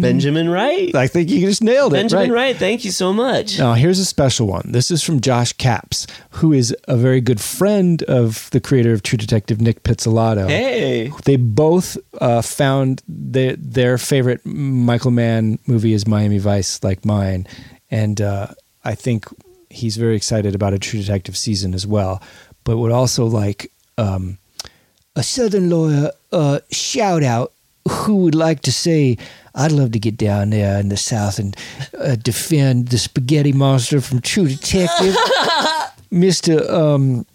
Benjamin 0.00 0.48
Wright. 0.48 0.94
I 0.94 1.06
think 1.06 1.28
you 1.28 1.40
just 1.40 1.62
nailed 1.62 1.92
it. 1.92 1.96
Benjamin 1.96 2.30
right. 2.32 2.52
Wright. 2.52 2.56
Thank 2.56 2.86
you 2.86 2.90
so 2.90 3.12
much. 3.12 3.58
Now, 3.58 3.74
here's 3.74 3.98
a 3.98 4.06
special 4.06 4.46
one. 4.46 4.72
This 4.72 4.90
is 4.90 5.02
from 5.02 5.20
Josh 5.20 5.52
Caps, 5.52 6.06
who 6.30 6.54
is 6.54 6.74
a 6.88 6.96
very 6.96 7.20
good 7.20 7.38
friend 7.42 8.02
of 8.04 8.48
the 8.52 8.60
creator 8.60 8.94
of 8.94 9.02
True 9.02 9.18
Detective, 9.18 9.60
Nic 9.60 9.82
Pizzolatto. 9.82 10.48
Hey. 10.48 11.12
They 11.26 11.36
both 11.36 11.98
uh, 12.22 12.40
found 12.40 13.02
their, 13.06 13.56
their 13.56 13.98
favorite 13.98 14.46
Michael 14.46 15.10
Mann 15.10 15.58
movie 15.66 15.92
is 15.92 16.06
Miami 16.06 16.38
Vice, 16.38 16.82
like 16.82 17.04
mine. 17.04 17.46
And 17.90 18.22
uh, 18.22 18.46
I 18.84 18.94
think 18.94 19.26
he's 19.70 19.96
very 19.96 20.16
excited 20.16 20.54
about 20.54 20.74
a 20.74 20.78
True 20.78 21.00
Detective 21.00 21.36
season 21.36 21.74
as 21.74 21.86
well. 21.86 22.22
But 22.64 22.78
would 22.78 22.92
also 22.92 23.26
like 23.26 23.72
um, 23.98 24.38
a 25.16 25.22
Southern 25.22 25.70
lawyer 25.70 26.10
uh, 26.32 26.60
shout 26.70 27.22
out 27.22 27.52
who 27.88 28.16
would 28.16 28.34
like 28.34 28.60
to 28.60 28.72
say, 28.72 29.18
I'd 29.54 29.72
love 29.72 29.92
to 29.92 29.98
get 29.98 30.16
down 30.16 30.50
there 30.50 30.78
in 30.78 30.88
the 30.88 30.96
South 30.96 31.38
and 31.38 31.56
uh, 31.98 32.16
defend 32.16 32.88
the 32.88 32.98
spaghetti 32.98 33.52
monster 33.52 34.00
from 34.00 34.20
True 34.20 34.48
Detective, 34.48 35.14
Mr. 36.12 36.68
Um, 36.70 37.26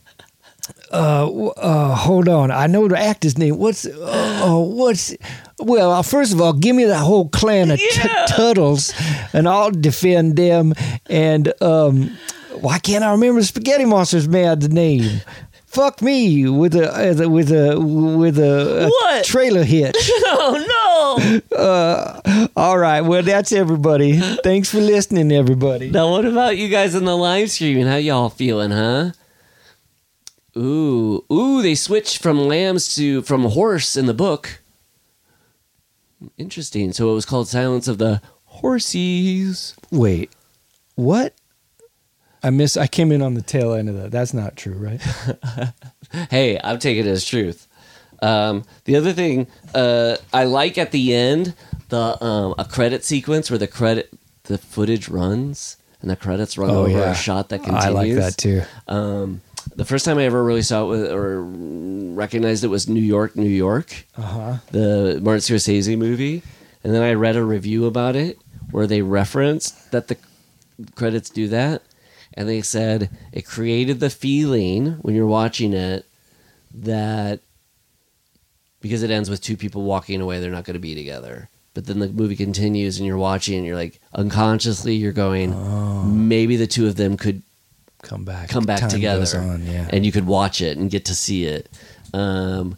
uh, 0.91 1.27
uh, 1.57 1.95
hold 1.95 2.27
on. 2.29 2.51
I 2.51 2.67
know 2.67 2.87
the 2.87 2.97
actor's 2.97 3.37
name. 3.37 3.57
What's, 3.57 3.85
uh, 3.85 4.43
uh, 4.45 4.59
what's, 4.59 5.15
well, 5.59 5.91
uh, 5.91 6.01
first 6.01 6.33
of 6.33 6.41
all, 6.41 6.53
give 6.53 6.75
me 6.75 6.85
the 6.85 6.97
whole 6.97 7.29
clan 7.29 7.71
of 7.71 7.79
t- 7.79 8.09
Tuttles 8.27 8.93
and 9.33 9.47
I'll 9.47 9.71
defend 9.71 10.35
them. 10.35 10.73
And, 11.09 11.53
um, 11.61 12.17
why 12.61 12.79
can't 12.79 13.03
I 13.03 13.11
remember 13.11 13.43
Spaghetti 13.43 13.85
Monster's 13.85 14.27
man's 14.27 14.69
name? 14.69 15.21
Fuck 15.67 16.01
me 16.01 16.49
with 16.49 16.73
a 16.75 17.27
with 17.29 17.51
a 17.51 17.77
with 17.79 18.39
a, 18.39 18.85
a 18.85 18.89
What? 18.89 19.25
trailer 19.25 19.63
hitch. 19.63 19.95
Oh 20.39 21.41
no. 21.51 21.57
Uh, 21.57 22.47
all 22.55 22.77
right, 22.77 23.01
well 23.01 23.21
that's 23.21 23.51
everybody. 23.51 24.17
Thanks 24.43 24.69
for 24.71 24.79
listening, 24.79 25.31
everybody. 25.31 25.89
Now, 25.91 26.09
what 26.09 26.25
about 26.25 26.57
you 26.57 26.69
guys 26.69 26.95
in 26.95 27.05
the 27.05 27.15
live 27.17 27.51
stream? 27.51 27.85
How 27.85 27.97
y'all 27.97 28.29
feeling, 28.29 28.71
huh? 28.71 29.11
Ooh, 30.57 31.23
ooh, 31.31 31.61
they 31.61 31.75
switched 31.75 32.21
from 32.21 32.39
lambs 32.47 32.95
to 32.95 33.21
from 33.21 33.43
horse 33.43 33.95
in 33.95 34.07
the 34.07 34.13
book. 34.13 34.59
Interesting. 36.37 36.93
So 36.93 37.11
it 37.11 37.13
was 37.13 37.25
called 37.25 37.47
Silence 37.47 37.87
of 37.87 37.99
the 37.99 38.21
Horses. 38.45 39.75
Wait, 39.91 40.31
what? 40.95 41.33
I 42.41 42.49
miss. 42.49 42.75
I 42.77 42.87
came 42.87 43.11
in 43.11 43.21
on 43.21 43.33
the 43.35 43.41
tail 43.41 43.73
end 43.73 43.89
of 43.89 43.95
that. 43.97 44.11
That's 44.11 44.33
not 44.33 44.55
true, 44.55 44.73
right? 44.73 45.01
Hey, 46.31 46.57
I'm 46.63 46.79
taking 46.79 47.05
it 47.05 47.09
as 47.09 47.25
truth. 47.25 47.67
Um, 48.21 48.63
the 48.85 48.95
other 48.95 49.11
thing 49.11 49.47
uh, 49.75 50.15
I 50.33 50.45
like 50.45 50.77
at 50.77 50.91
the 50.91 51.13
end 51.13 51.53
the 51.89 52.23
um, 52.23 52.55
a 52.57 52.63
credit 52.63 53.03
sequence 53.03 53.49
where 53.51 53.57
the 53.59 53.67
credit 53.67 54.09
the 54.43 54.57
footage 54.57 55.09
runs 55.09 55.75
and 56.01 56.09
the 56.09 56.15
credits 56.15 56.57
run 56.57 56.69
Oh, 56.69 56.85
over 56.85 56.89
yeah. 56.91 57.11
a 57.11 57.15
shot 57.15 57.49
that 57.49 57.59
continues. 57.59 57.85
I 57.85 57.89
like 57.89 58.13
that 58.13 58.37
too. 58.37 58.61
Um, 58.87 59.41
the 59.77 59.85
first 59.85 60.03
time 60.05 60.17
I 60.17 60.25
ever 60.25 60.43
really 60.43 60.61
saw 60.63 60.91
it 60.91 61.11
or 61.11 61.41
recognized 61.43 62.63
it 62.63 62.67
was 62.67 62.89
New 62.89 62.99
York, 63.01 63.35
New 63.35 63.47
York, 63.49 64.05
Uh 64.17 64.21
huh. 64.21 64.57
the 64.71 65.19
Martin 65.23 65.39
Scorsese 65.41 65.97
movie, 65.97 66.43
and 66.83 66.93
then 66.93 67.01
I 67.03 67.13
read 67.13 67.35
a 67.35 67.43
review 67.43 67.85
about 67.85 68.15
it 68.15 68.37
where 68.71 68.87
they 68.87 69.01
referenced 69.01 69.91
that 69.91 70.07
the 70.09 70.17
credits 70.95 71.29
do 71.29 71.47
that, 71.49 71.83
and 72.33 72.49
they 72.49 72.61
said 72.61 73.09
it 73.31 73.45
created 73.45 73.99
the 73.99 74.09
feeling 74.09 74.93
when 75.03 75.15
you're 75.15 75.25
watching 75.25 75.73
it 75.73 76.05
that 76.73 77.39
because 78.81 79.01
it 79.03 79.09
ends 79.11 79.29
with 79.29 79.41
two 79.41 79.57
people 79.57 79.83
walking 79.83 80.21
away, 80.21 80.39
they're 80.39 80.51
not 80.51 80.63
going 80.65 80.73
to 80.75 80.79
be 80.79 80.93
together. 80.95 81.49
But 81.73 81.85
then 81.85 81.99
the 81.99 82.09
movie 82.09 82.35
continues, 82.35 82.97
and 82.97 83.05
you're 83.07 83.17
watching, 83.17 83.55
and 83.57 83.65
you're 83.65 83.75
like 83.75 83.99
unconsciously, 84.13 84.95
you're 84.95 85.11
going, 85.13 86.27
maybe 86.27 86.55
the 86.57 86.67
two 86.67 86.87
of 86.87 86.95
them 86.95 87.17
could 87.17 87.41
Come 88.03 88.23
back. 88.25 88.49
come 88.49 88.63
back 88.63 88.81
Time 88.81 88.89
together 88.89 89.39
on, 89.39 89.65
yeah. 89.65 89.87
and 89.89 90.05
you 90.05 90.11
could 90.11 90.27
watch 90.27 90.61
it 90.61 90.77
and 90.77 90.89
get 90.89 91.05
to 91.05 91.15
see 91.15 91.45
it 91.45 91.69
um, 92.13 92.77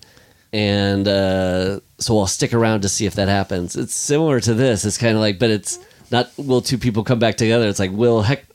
and 0.53 1.07
uh, 1.07 1.79
so 1.99 2.17
i'll 2.17 2.25
stick 2.27 2.53
around 2.53 2.81
to 2.81 2.89
see 2.89 3.05
if 3.05 3.15
that 3.15 3.27
happens 3.27 3.75
it's 3.75 3.93
similar 3.93 4.39
to 4.39 4.53
this 4.53 4.85
it's 4.85 4.97
kind 4.97 5.15
of 5.15 5.21
like 5.21 5.37
but 5.37 5.49
it's 5.49 5.77
not 6.11 6.31
will 6.37 6.61
two 6.61 6.77
people 6.77 7.03
come 7.03 7.19
back 7.19 7.37
together 7.37 7.67
it's 7.67 7.79
like 7.79 7.91
will 7.91 8.21
heck 8.23 8.45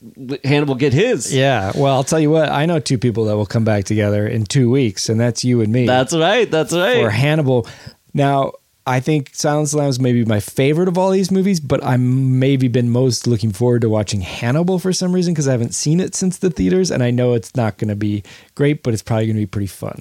hannibal 0.42 0.74
get 0.74 0.92
his 0.92 1.32
yeah. 1.34 1.72
Well, 1.74 1.94
I'll 1.94 2.04
tell 2.04 2.20
you 2.20 2.30
what. 2.30 2.48
I 2.48 2.66
know 2.66 2.78
two 2.80 2.98
people 2.98 3.26
that 3.26 3.36
will 3.36 3.46
come 3.46 3.64
back 3.64 3.84
together 3.84 4.26
in 4.26 4.44
two 4.44 4.70
weeks, 4.70 5.08
and 5.08 5.20
that's 5.20 5.44
you 5.44 5.60
and 5.60 5.72
me. 5.72 5.86
that's 5.86 6.14
right 6.14 6.50
that's 6.50 6.72
right. 6.72 6.98
or 6.98 7.06
right 7.08 7.14
Hannibal. 7.14 7.66
Now, 8.12 8.52
I 8.86 9.00
think 9.00 9.30
Silence 9.32 9.72
of 9.72 9.78
the 9.78 9.82
Lambs 9.82 9.98
may 9.98 10.12
be 10.12 10.24
my 10.26 10.40
favorite 10.40 10.88
of 10.88 10.98
all 10.98 11.10
these 11.10 11.30
movies, 11.30 11.58
but 11.58 11.82
I'm 11.82 12.38
maybe 12.38 12.68
been 12.68 12.90
most 12.90 13.26
looking 13.26 13.50
forward 13.50 13.80
to 13.80 13.88
watching 13.88 14.20
Hannibal 14.20 14.78
for 14.78 14.92
some 14.92 15.12
reason 15.14 15.32
because 15.32 15.48
I 15.48 15.52
haven't 15.52 15.74
seen 15.74 16.00
it 16.00 16.14
since 16.14 16.36
the 16.36 16.50
theaters, 16.50 16.90
and 16.90 17.02
I 17.02 17.10
know 17.10 17.32
it's 17.32 17.56
not 17.56 17.78
going 17.78 17.88
to 17.88 17.96
be 17.96 18.22
great, 18.54 18.82
but 18.82 18.92
it's 18.92 19.02
probably 19.02 19.26
going 19.26 19.36
to 19.36 19.42
be 19.42 19.46
pretty 19.46 19.68
fun. 19.68 20.00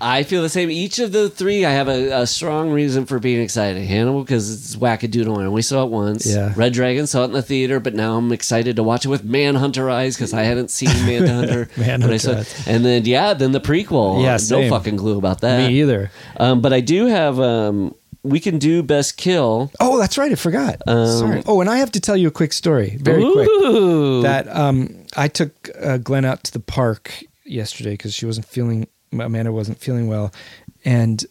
i 0.00 0.22
feel 0.22 0.42
the 0.42 0.48
same 0.48 0.70
each 0.70 1.00
of 1.00 1.10
the 1.10 1.28
three 1.28 1.64
i 1.64 1.72
have 1.72 1.88
a, 1.88 2.20
a 2.22 2.24
strong 2.24 2.70
reason 2.70 3.04
for 3.04 3.18
being 3.18 3.42
excited 3.42 3.82
hannibal 3.84 4.22
because 4.22 4.48
it's 4.52 4.76
wackadoodle 4.76 5.40
and 5.40 5.52
we 5.52 5.60
saw 5.60 5.82
it 5.82 5.90
once 5.90 6.24
Yeah. 6.24 6.52
red 6.54 6.72
dragon 6.72 7.08
saw 7.08 7.22
it 7.22 7.24
in 7.24 7.32
the 7.32 7.42
theater 7.42 7.80
but 7.80 7.94
now 7.96 8.16
i'm 8.16 8.30
excited 8.30 8.76
to 8.76 8.84
watch 8.84 9.04
it 9.04 9.08
with 9.08 9.24
manhunter 9.24 9.90
eyes 9.90 10.14
because 10.14 10.32
i 10.32 10.42
hadn't 10.42 10.70
seen 10.70 10.90
manhunter 11.04 11.68
Manhunter 11.76 12.06
But 12.06 12.14
I 12.14 12.16
saw- 12.18 12.32
eyes. 12.36 12.64
and 12.68 12.84
then 12.84 13.06
yeah 13.06 13.34
then 13.34 13.50
the 13.50 13.60
prequel 13.60 14.22
Yeah, 14.22 14.38
no 14.56 14.68
fucking 14.70 14.98
clue 14.98 15.18
about 15.18 15.40
that 15.40 15.68
Me 15.68 15.80
either. 15.80 16.12
Um, 16.36 16.60
but 16.60 16.72
I 16.72 16.78
do 16.80 17.06
have. 17.06 17.40
Um, 17.40 17.92
we 18.22 18.40
can 18.40 18.58
do 18.58 18.82
best 18.82 19.16
kill. 19.16 19.70
Oh, 19.80 19.98
that's 19.98 20.18
right. 20.18 20.32
I 20.32 20.34
forgot. 20.34 20.82
Um, 20.86 21.06
Sorry. 21.06 21.42
Oh, 21.46 21.60
and 21.60 21.70
I 21.70 21.78
have 21.78 21.92
to 21.92 22.00
tell 22.00 22.16
you 22.16 22.28
a 22.28 22.32
quick 22.32 22.52
story, 22.52 22.96
very 23.00 23.22
quick. 23.22 23.48
That 24.22 24.46
um, 24.48 25.04
I 25.16 25.28
took 25.28 25.70
uh, 25.80 25.98
Glenn 25.98 26.24
out 26.24 26.44
to 26.44 26.52
the 26.52 26.60
park 26.60 27.24
yesterday 27.44 27.92
because 27.92 28.14
she 28.14 28.26
wasn't 28.26 28.46
feeling. 28.46 28.88
Amanda 29.12 29.52
wasn't 29.52 29.78
feeling 29.78 30.06
well, 30.06 30.32
and 30.84 31.24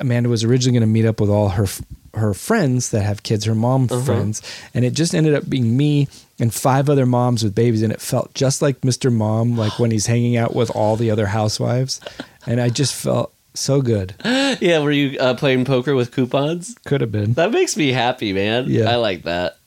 Amanda 0.00 0.28
was 0.28 0.44
originally 0.44 0.78
going 0.78 0.88
to 0.88 0.92
meet 0.92 1.06
up 1.06 1.20
with 1.20 1.30
all 1.30 1.50
her 1.50 1.66
her 2.14 2.32
friends 2.32 2.90
that 2.90 3.02
have 3.02 3.22
kids, 3.22 3.44
her 3.44 3.54
mom 3.54 3.88
friends, 3.88 4.40
and 4.72 4.84
it 4.84 4.94
just 4.94 5.14
ended 5.14 5.34
up 5.34 5.48
being 5.50 5.76
me 5.76 6.08
and 6.38 6.52
five 6.54 6.88
other 6.88 7.04
moms 7.04 7.44
with 7.44 7.54
babies, 7.54 7.82
and 7.82 7.92
it 7.92 8.00
felt 8.00 8.32
just 8.32 8.62
like 8.62 8.80
Mr. 8.80 9.12
Mom, 9.12 9.56
like 9.56 9.78
when 9.78 9.90
he's 9.90 10.06
hanging 10.06 10.36
out 10.36 10.54
with 10.54 10.70
all 10.70 10.96
the 10.96 11.10
other 11.10 11.26
housewives, 11.26 12.00
and 12.46 12.60
I 12.60 12.68
just 12.68 12.94
felt 12.94 13.34
so 13.58 13.80
good. 13.82 14.14
yeah, 14.24 14.80
were 14.80 14.90
you 14.90 15.18
uh, 15.18 15.34
playing 15.34 15.64
poker 15.64 15.94
with 15.94 16.12
coupons? 16.12 16.76
Could 16.84 17.00
have 17.00 17.12
been. 17.12 17.34
That 17.34 17.50
makes 17.50 17.76
me 17.76 17.92
happy, 17.92 18.32
man. 18.32 18.66
Yeah. 18.68 18.90
I 18.90 18.96
like 18.96 19.22
that. 19.22 19.58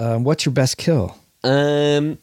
Um, 0.00 0.24
what's 0.24 0.46
your 0.46 0.52
best 0.52 0.76
kill? 0.76 1.16
Um, 1.42 2.18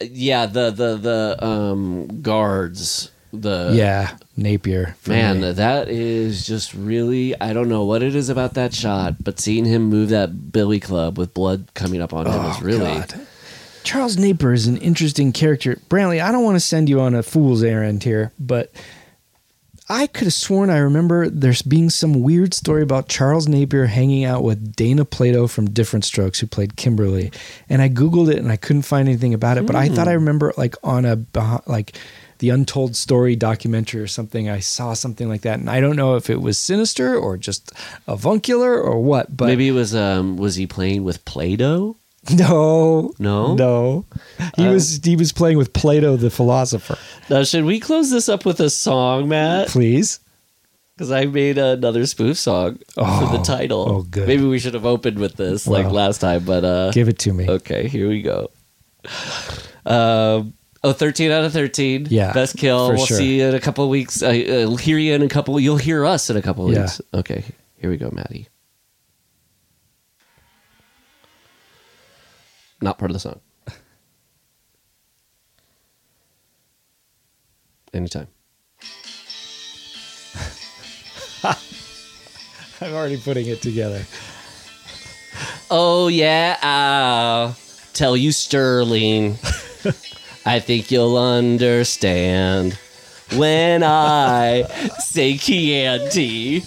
yeah, 0.00 0.46
the 0.46 0.70
the 0.70 0.96
the 0.96 1.44
um 1.44 2.22
guards. 2.22 3.10
The 3.32 3.70
yeah, 3.72 4.16
Napier. 4.36 4.96
Man, 5.06 5.40
me. 5.40 5.52
that 5.52 5.88
is 5.88 6.44
just 6.44 6.74
really 6.74 7.40
I 7.40 7.52
don't 7.52 7.68
know 7.68 7.84
what 7.84 8.02
it 8.02 8.16
is 8.16 8.28
about 8.28 8.54
that 8.54 8.74
shot, 8.74 9.22
but 9.22 9.38
seeing 9.38 9.64
him 9.64 9.84
move 9.84 10.08
that 10.08 10.50
billy 10.50 10.80
club 10.80 11.16
with 11.16 11.32
blood 11.32 11.68
coming 11.74 12.02
up 12.02 12.12
on 12.12 12.26
him 12.26 12.44
is 12.50 12.60
really 12.60 12.90
Oh, 12.90 13.04
God. 13.06 13.26
Charles 13.84 14.18
Napier 14.18 14.52
is 14.52 14.66
an 14.66 14.78
interesting 14.78 15.32
character. 15.32 15.76
Brantley, 15.88 16.22
I 16.22 16.32
don't 16.32 16.44
want 16.44 16.56
to 16.56 16.60
send 16.60 16.88
you 16.88 17.00
on 17.00 17.14
a 17.14 17.22
fool's 17.22 17.62
errand 17.62 18.02
here, 18.02 18.32
but 18.38 18.72
I 19.90 20.06
could 20.06 20.24
have 20.24 20.32
sworn 20.32 20.70
I 20.70 20.78
remember 20.78 21.28
there's 21.28 21.62
being 21.62 21.90
some 21.90 22.22
weird 22.22 22.54
story 22.54 22.82
about 22.82 23.08
Charles 23.08 23.48
Napier 23.48 23.86
hanging 23.86 24.24
out 24.24 24.44
with 24.44 24.76
Dana 24.76 25.04
Plato 25.04 25.48
from 25.48 25.68
Diff'rent 25.68 26.04
Strokes, 26.04 26.38
who 26.38 26.46
played 26.46 26.76
Kimberly. 26.76 27.32
And 27.68 27.82
I 27.82 27.88
Googled 27.88 28.30
it 28.30 28.38
and 28.38 28.52
I 28.52 28.56
couldn't 28.56 28.82
find 28.82 29.08
anything 29.08 29.34
about 29.34 29.58
it, 29.58 29.66
but 29.66 29.74
I 29.74 29.88
thought 29.88 30.06
I 30.06 30.12
remember 30.12 30.54
like 30.56 30.76
on 30.84 31.04
a, 31.04 31.18
like, 31.66 31.98
the 32.38 32.48
Untold 32.48 32.96
Story 32.96 33.36
documentary 33.36 34.00
or 34.00 34.06
something. 34.06 34.48
I 34.48 34.60
saw 34.60 34.94
something 34.94 35.28
like 35.28 35.42
that, 35.42 35.58
and 35.58 35.68
I 35.68 35.80
don't 35.80 35.94
know 35.94 36.16
if 36.16 36.30
it 36.30 36.40
was 36.40 36.56
sinister 36.56 37.14
or 37.14 37.36
just 37.36 37.70
avuncular 38.06 38.80
or 38.80 38.98
what. 38.98 39.36
But 39.36 39.46
maybe 39.46 39.68
it 39.68 39.72
was 39.72 39.94
um 39.94 40.38
was 40.38 40.54
he 40.54 40.66
playing 40.66 41.04
with 41.04 41.22
Play-Doh? 41.26 41.96
no, 42.34 43.12
No? 43.18 43.54
no. 43.54 44.04
He 44.56 44.66
Uh, 44.66 44.72
was 44.72 45.00
he 45.02 45.16
was 45.16 45.32
playing 45.32 45.56
with 45.58 45.72
Plato 45.72 46.16
the 46.16 46.30
philosopher. 46.30 46.98
Now 47.30 47.44
should 47.44 47.64
we 47.64 47.80
close 47.80 48.10
this 48.10 48.28
up 48.28 48.44
with 48.44 48.60
a 48.60 48.68
song, 48.70 49.28
Matt? 49.28 49.68
Please. 49.68 50.20
Because 50.96 51.10
I 51.10 51.24
made 51.24 51.56
another 51.56 52.04
spoof 52.04 52.36
song 52.36 52.78
for 52.92 53.00
the 53.04 53.38
Oh, 53.40 53.42
title. 53.42 53.86
oh, 53.88 54.02
good. 54.02 54.28
Maybe 54.28 54.44
we 54.44 54.58
should 54.58 54.74
have 54.74 54.84
opened 54.84 55.18
with 55.18 55.36
this 55.36 55.66
like 55.66 55.86
last 55.90 56.20
time, 56.20 56.44
but 56.44 56.62
uh 56.64 56.90
Give 56.92 57.08
it 57.08 57.18
to 57.20 57.32
me. 57.32 57.48
okay, 57.48 57.88
here 57.88 58.08
we 58.08 58.20
go. 58.22 58.48
Um 59.86 60.54
Oh, 60.82 60.92
13 60.94 61.30
out 61.30 61.44
of 61.44 61.52
13. 61.52 62.06
Yeah, 62.08 62.32
Best 62.32 62.56
kill. 62.56 62.88
We'll 62.94 63.04
sure. 63.04 63.18
see 63.18 63.38
you 63.40 63.46
in 63.48 63.54
a 63.54 63.60
couple 63.60 63.84
of 63.84 63.90
weeks. 63.90 64.22
I, 64.22 64.46
I'll 64.62 64.76
hear 64.76 64.96
you 64.96 65.12
in 65.12 65.20
a 65.20 65.28
couple. 65.28 65.60
You'll 65.60 65.76
hear 65.76 66.06
us 66.06 66.30
in 66.30 66.38
a 66.38 66.42
couple 66.42 66.66
of 66.68 66.72
Yeah. 66.72 66.82
weeks. 66.84 67.02
Okay. 67.12 67.44
Here 67.78 67.90
we 67.90 67.98
go, 67.98 68.08
Maddie. 68.10 68.48
Not 72.80 72.98
part 72.98 73.10
of 73.10 73.14
the 73.14 73.20
song. 73.20 73.40
Anytime. 77.92 78.28
I'm 82.80 82.94
already 82.94 83.18
putting 83.18 83.46
it 83.46 83.60
together. 83.60 84.02
Oh 85.70 86.08
yeah, 86.08 86.56
I'll 86.62 87.56
tell 87.92 88.16
you 88.16 88.32
Sterling. 88.32 89.32
I 90.46 90.58
think 90.58 90.90
you'll 90.90 91.18
understand 91.18 92.78
when 93.36 93.82
I 93.84 94.62
say 94.98 95.36
Chianti. 95.36 96.64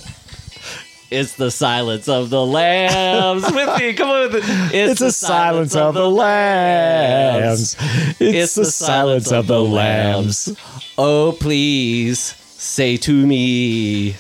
It's 1.14 1.36
the 1.36 1.52
silence 1.52 2.10
of 2.10 2.32
the 2.32 2.44
lambs. 2.44 3.44
With 3.44 3.80
me, 3.80 3.94
come 3.94 4.10
on. 4.10 4.32
With 4.32 4.44
it. 4.44 4.74
It's 4.74 5.00
the 5.00 5.12
silence 5.12 5.76
of 5.76 5.94
the 5.94 6.10
lambs. 6.10 7.76
It's 8.20 8.56
the 8.56 8.66
silence 8.66 9.32
of 9.32 9.46
the 9.46 9.62
lambs. 9.62 10.58
Oh, 10.98 11.38
please 11.40 12.20
say 12.20 12.98
to 12.98 13.28
me, 13.28 14.16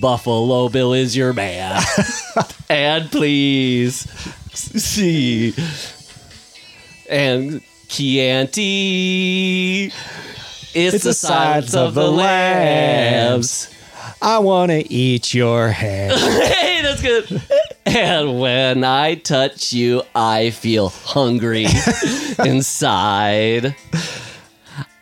Buffalo 0.00 0.68
Bill 0.68 0.92
is 0.92 1.16
your 1.16 1.32
man. 1.32 1.82
and 2.70 3.10
please 3.10 4.08
see. 4.54 5.52
And 7.10 7.60
Chianti. 7.88 9.86
It's, 10.74 11.02
the 11.02 11.12
silence 11.12 11.74
of 11.74 11.94
the 11.94 12.08
lambs. 12.08 13.75
I 14.22 14.38
want 14.38 14.70
to 14.72 14.92
eat 14.92 15.34
your 15.34 15.68
hand. 15.68 16.12
Hey, 16.66 16.82
that's 16.82 17.00
good. 17.02 17.42
And 17.86 18.38
when 18.40 18.84
I 18.84 19.14
touch 19.14 19.72
you, 19.72 20.02
I 20.14 20.50
feel 20.50 20.88
hungry 20.90 21.66
inside. 22.44 23.74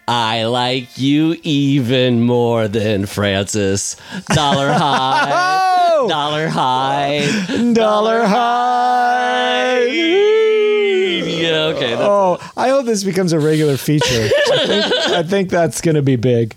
I 0.06 0.44
like 0.44 0.98
you 0.98 1.36
even 1.42 2.22
more 2.22 2.68
than 2.68 3.06
Francis. 3.06 3.96
Dollar 4.28 4.72
high. 4.72 6.06
Dollar 6.08 6.48
high. 6.48 7.72
Dollar 7.72 8.24
high. 8.24 9.80
Yeah, 9.84 11.72
okay. 11.74 11.90
That's, 11.90 12.00
Oh, 12.02 12.38
I 12.56 12.68
hope 12.68 12.86
this 12.86 13.02
becomes 13.04 13.32
a 13.32 13.40
regular 13.40 13.76
feature. 13.76 14.28
I 14.52 14.66
think, 14.66 14.94
I 14.94 15.22
think 15.22 15.50
that's 15.50 15.80
going 15.80 15.96
to 15.96 16.02
be 16.02 16.16
big. 16.16 16.54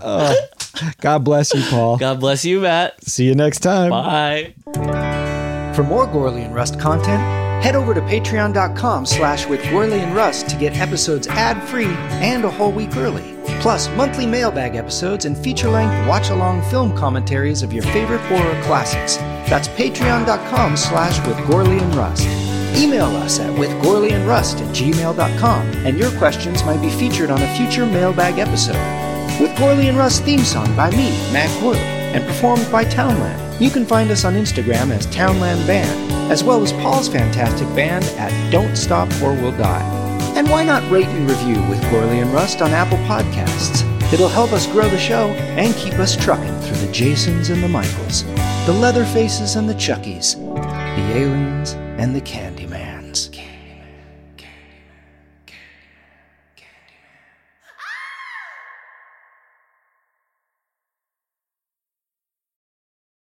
Uh, 0.00 0.34
God 1.00 1.24
bless 1.24 1.54
you, 1.54 1.62
Paul. 1.70 1.96
God 1.96 2.20
bless 2.20 2.44
you, 2.44 2.60
Matt. 2.60 3.02
See 3.04 3.24
you 3.24 3.34
next 3.34 3.60
time. 3.60 3.90
Bye. 3.90 4.54
For 5.74 5.82
more 5.82 6.06
Gourley 6.06 6.44
and 6.44 6.54
Rust 6.54 6.80
content, 6.80 7.20
head 7.62 7.76
over 7.76 7.92
to 7.94 8.00
patreon.com 8.00 9.04
slash 9.06 9.46
with 9.46 9.60
Gourley 9.64 10.00
and 10.00 10.14
Rust 10.14 10.48
to 10.50 10.56
get 10.56 10.76
episodes 10.78 11.26
ad-free 11.26 11.84
and 12.20 12.44
a 12.44 12.50
whole 12.50 12.72
week 12.72 12.96
early. 12.96 13.36
Plus, 13.60 13.88
monthly 13.90 14.26
mailbag 14.26 14.74
episodes 14.74 15.24
and 15.24 15.36
feature-length 15.36 16.08
watch-along 16.08 16.62
film 16.70 16.96
commentaries 16.96 17.62
of 17.62 17.72
your 17.72 17.82
favorite 17.84 18.20
horror 18.22 18.62
classics. 18.64 19.16
That's 19.48 19.68
patreon.com 19.68 20.76
slash 20.76 21.24
with 21.26 21.36
Gourley 21.38 21.80
and 21.80 21.94
Rust. 21.94 22.26
Email 22.76 23.06
us 23.16 23.40
at 23.40 23.50
withgourleyandrust 23.58 24.60
at 24.60 24.74
gmail.com 24.74 25.66
and 25.86 25.98
your 25.98 26.10
questions 26.18 26.62
might 26.64 26.80
be 26.82 26.90
featured 26.90 27.30
on 27.30 27.40
a 27.40 27.54
future 27.56 27.86
mailbag 27.86 28.38
episode. 28.38 29.15
With 29.38 29.50
Gourley 29.56 29.90
and 29.90 29.98
Rust 29.98 30.24
theme 30.24 30.40
song 30.40 30.74
by 30.74 30.90
me, 30.92 31.10
Matt 31.30 31.50
Gourley, 31.60 31.76
and 31.76 32.24
performed 32.24 32.66
by 32.72 32.84
Townland. 32.84 33.62
You 33.62 33.68
can 33.68 33.84
find 33.84 34.10
us 34.10 34.24
on 34.24 34.32
Instagram 34.32 34.90
as 34.90 35.04
Townland 35.14 35.66
Band, 35.66 36.32
as 36.32 36.42
well 36.42 36.62
as 36.62 36.72
Paul's 36.72 37.08
fantastic 37.08 37.68
band 37.76 38.06
at 38.16 38.50
Don't 38.50 38.74
Stop 38.76 39.12
or 39.22 39.34
We'll 39.34 39.56
Die. 39.58 40.32
And 40.36 40.48
why 40.48 40.64
not 40.64 40.90
rate 40.90 41.08
and 41.08 41.28
review 41.28 41.60
with 41.68 41.82
Gourley 41.90 42.22
and 42.22 42.32
Rust 42.32 42.62
on 42.62 42.70
Apple 42.70 42.98
Podcasts? 42.98 43.82
It'll 44.10 44.28
help 44.28 44.52
us 44.52 44.66
grow 44.66 44.88
the 44.88 44.98
show 44.98 45.28
and 45.58 45.74
keep 45.74 45.94
us 45.94 46.16
trucking 46.16 46.60
through 46.60 46.86
the 46.86 46.92
Jasons 46.92 47.50
and 47.50 47.62
the 47.62 47.68
Michaels, 47.68 48.24
the 48.64 48.72
Leatherfaces 48.72 49.56
and 49.56 49.68
the 49.68 49.74
Chuckies, 49.74 50.36
the 50.36 51.18
aliens 51.18 51.72
and 51.98 52.16
the 52.16 52.22
Ken. 52.22 52.46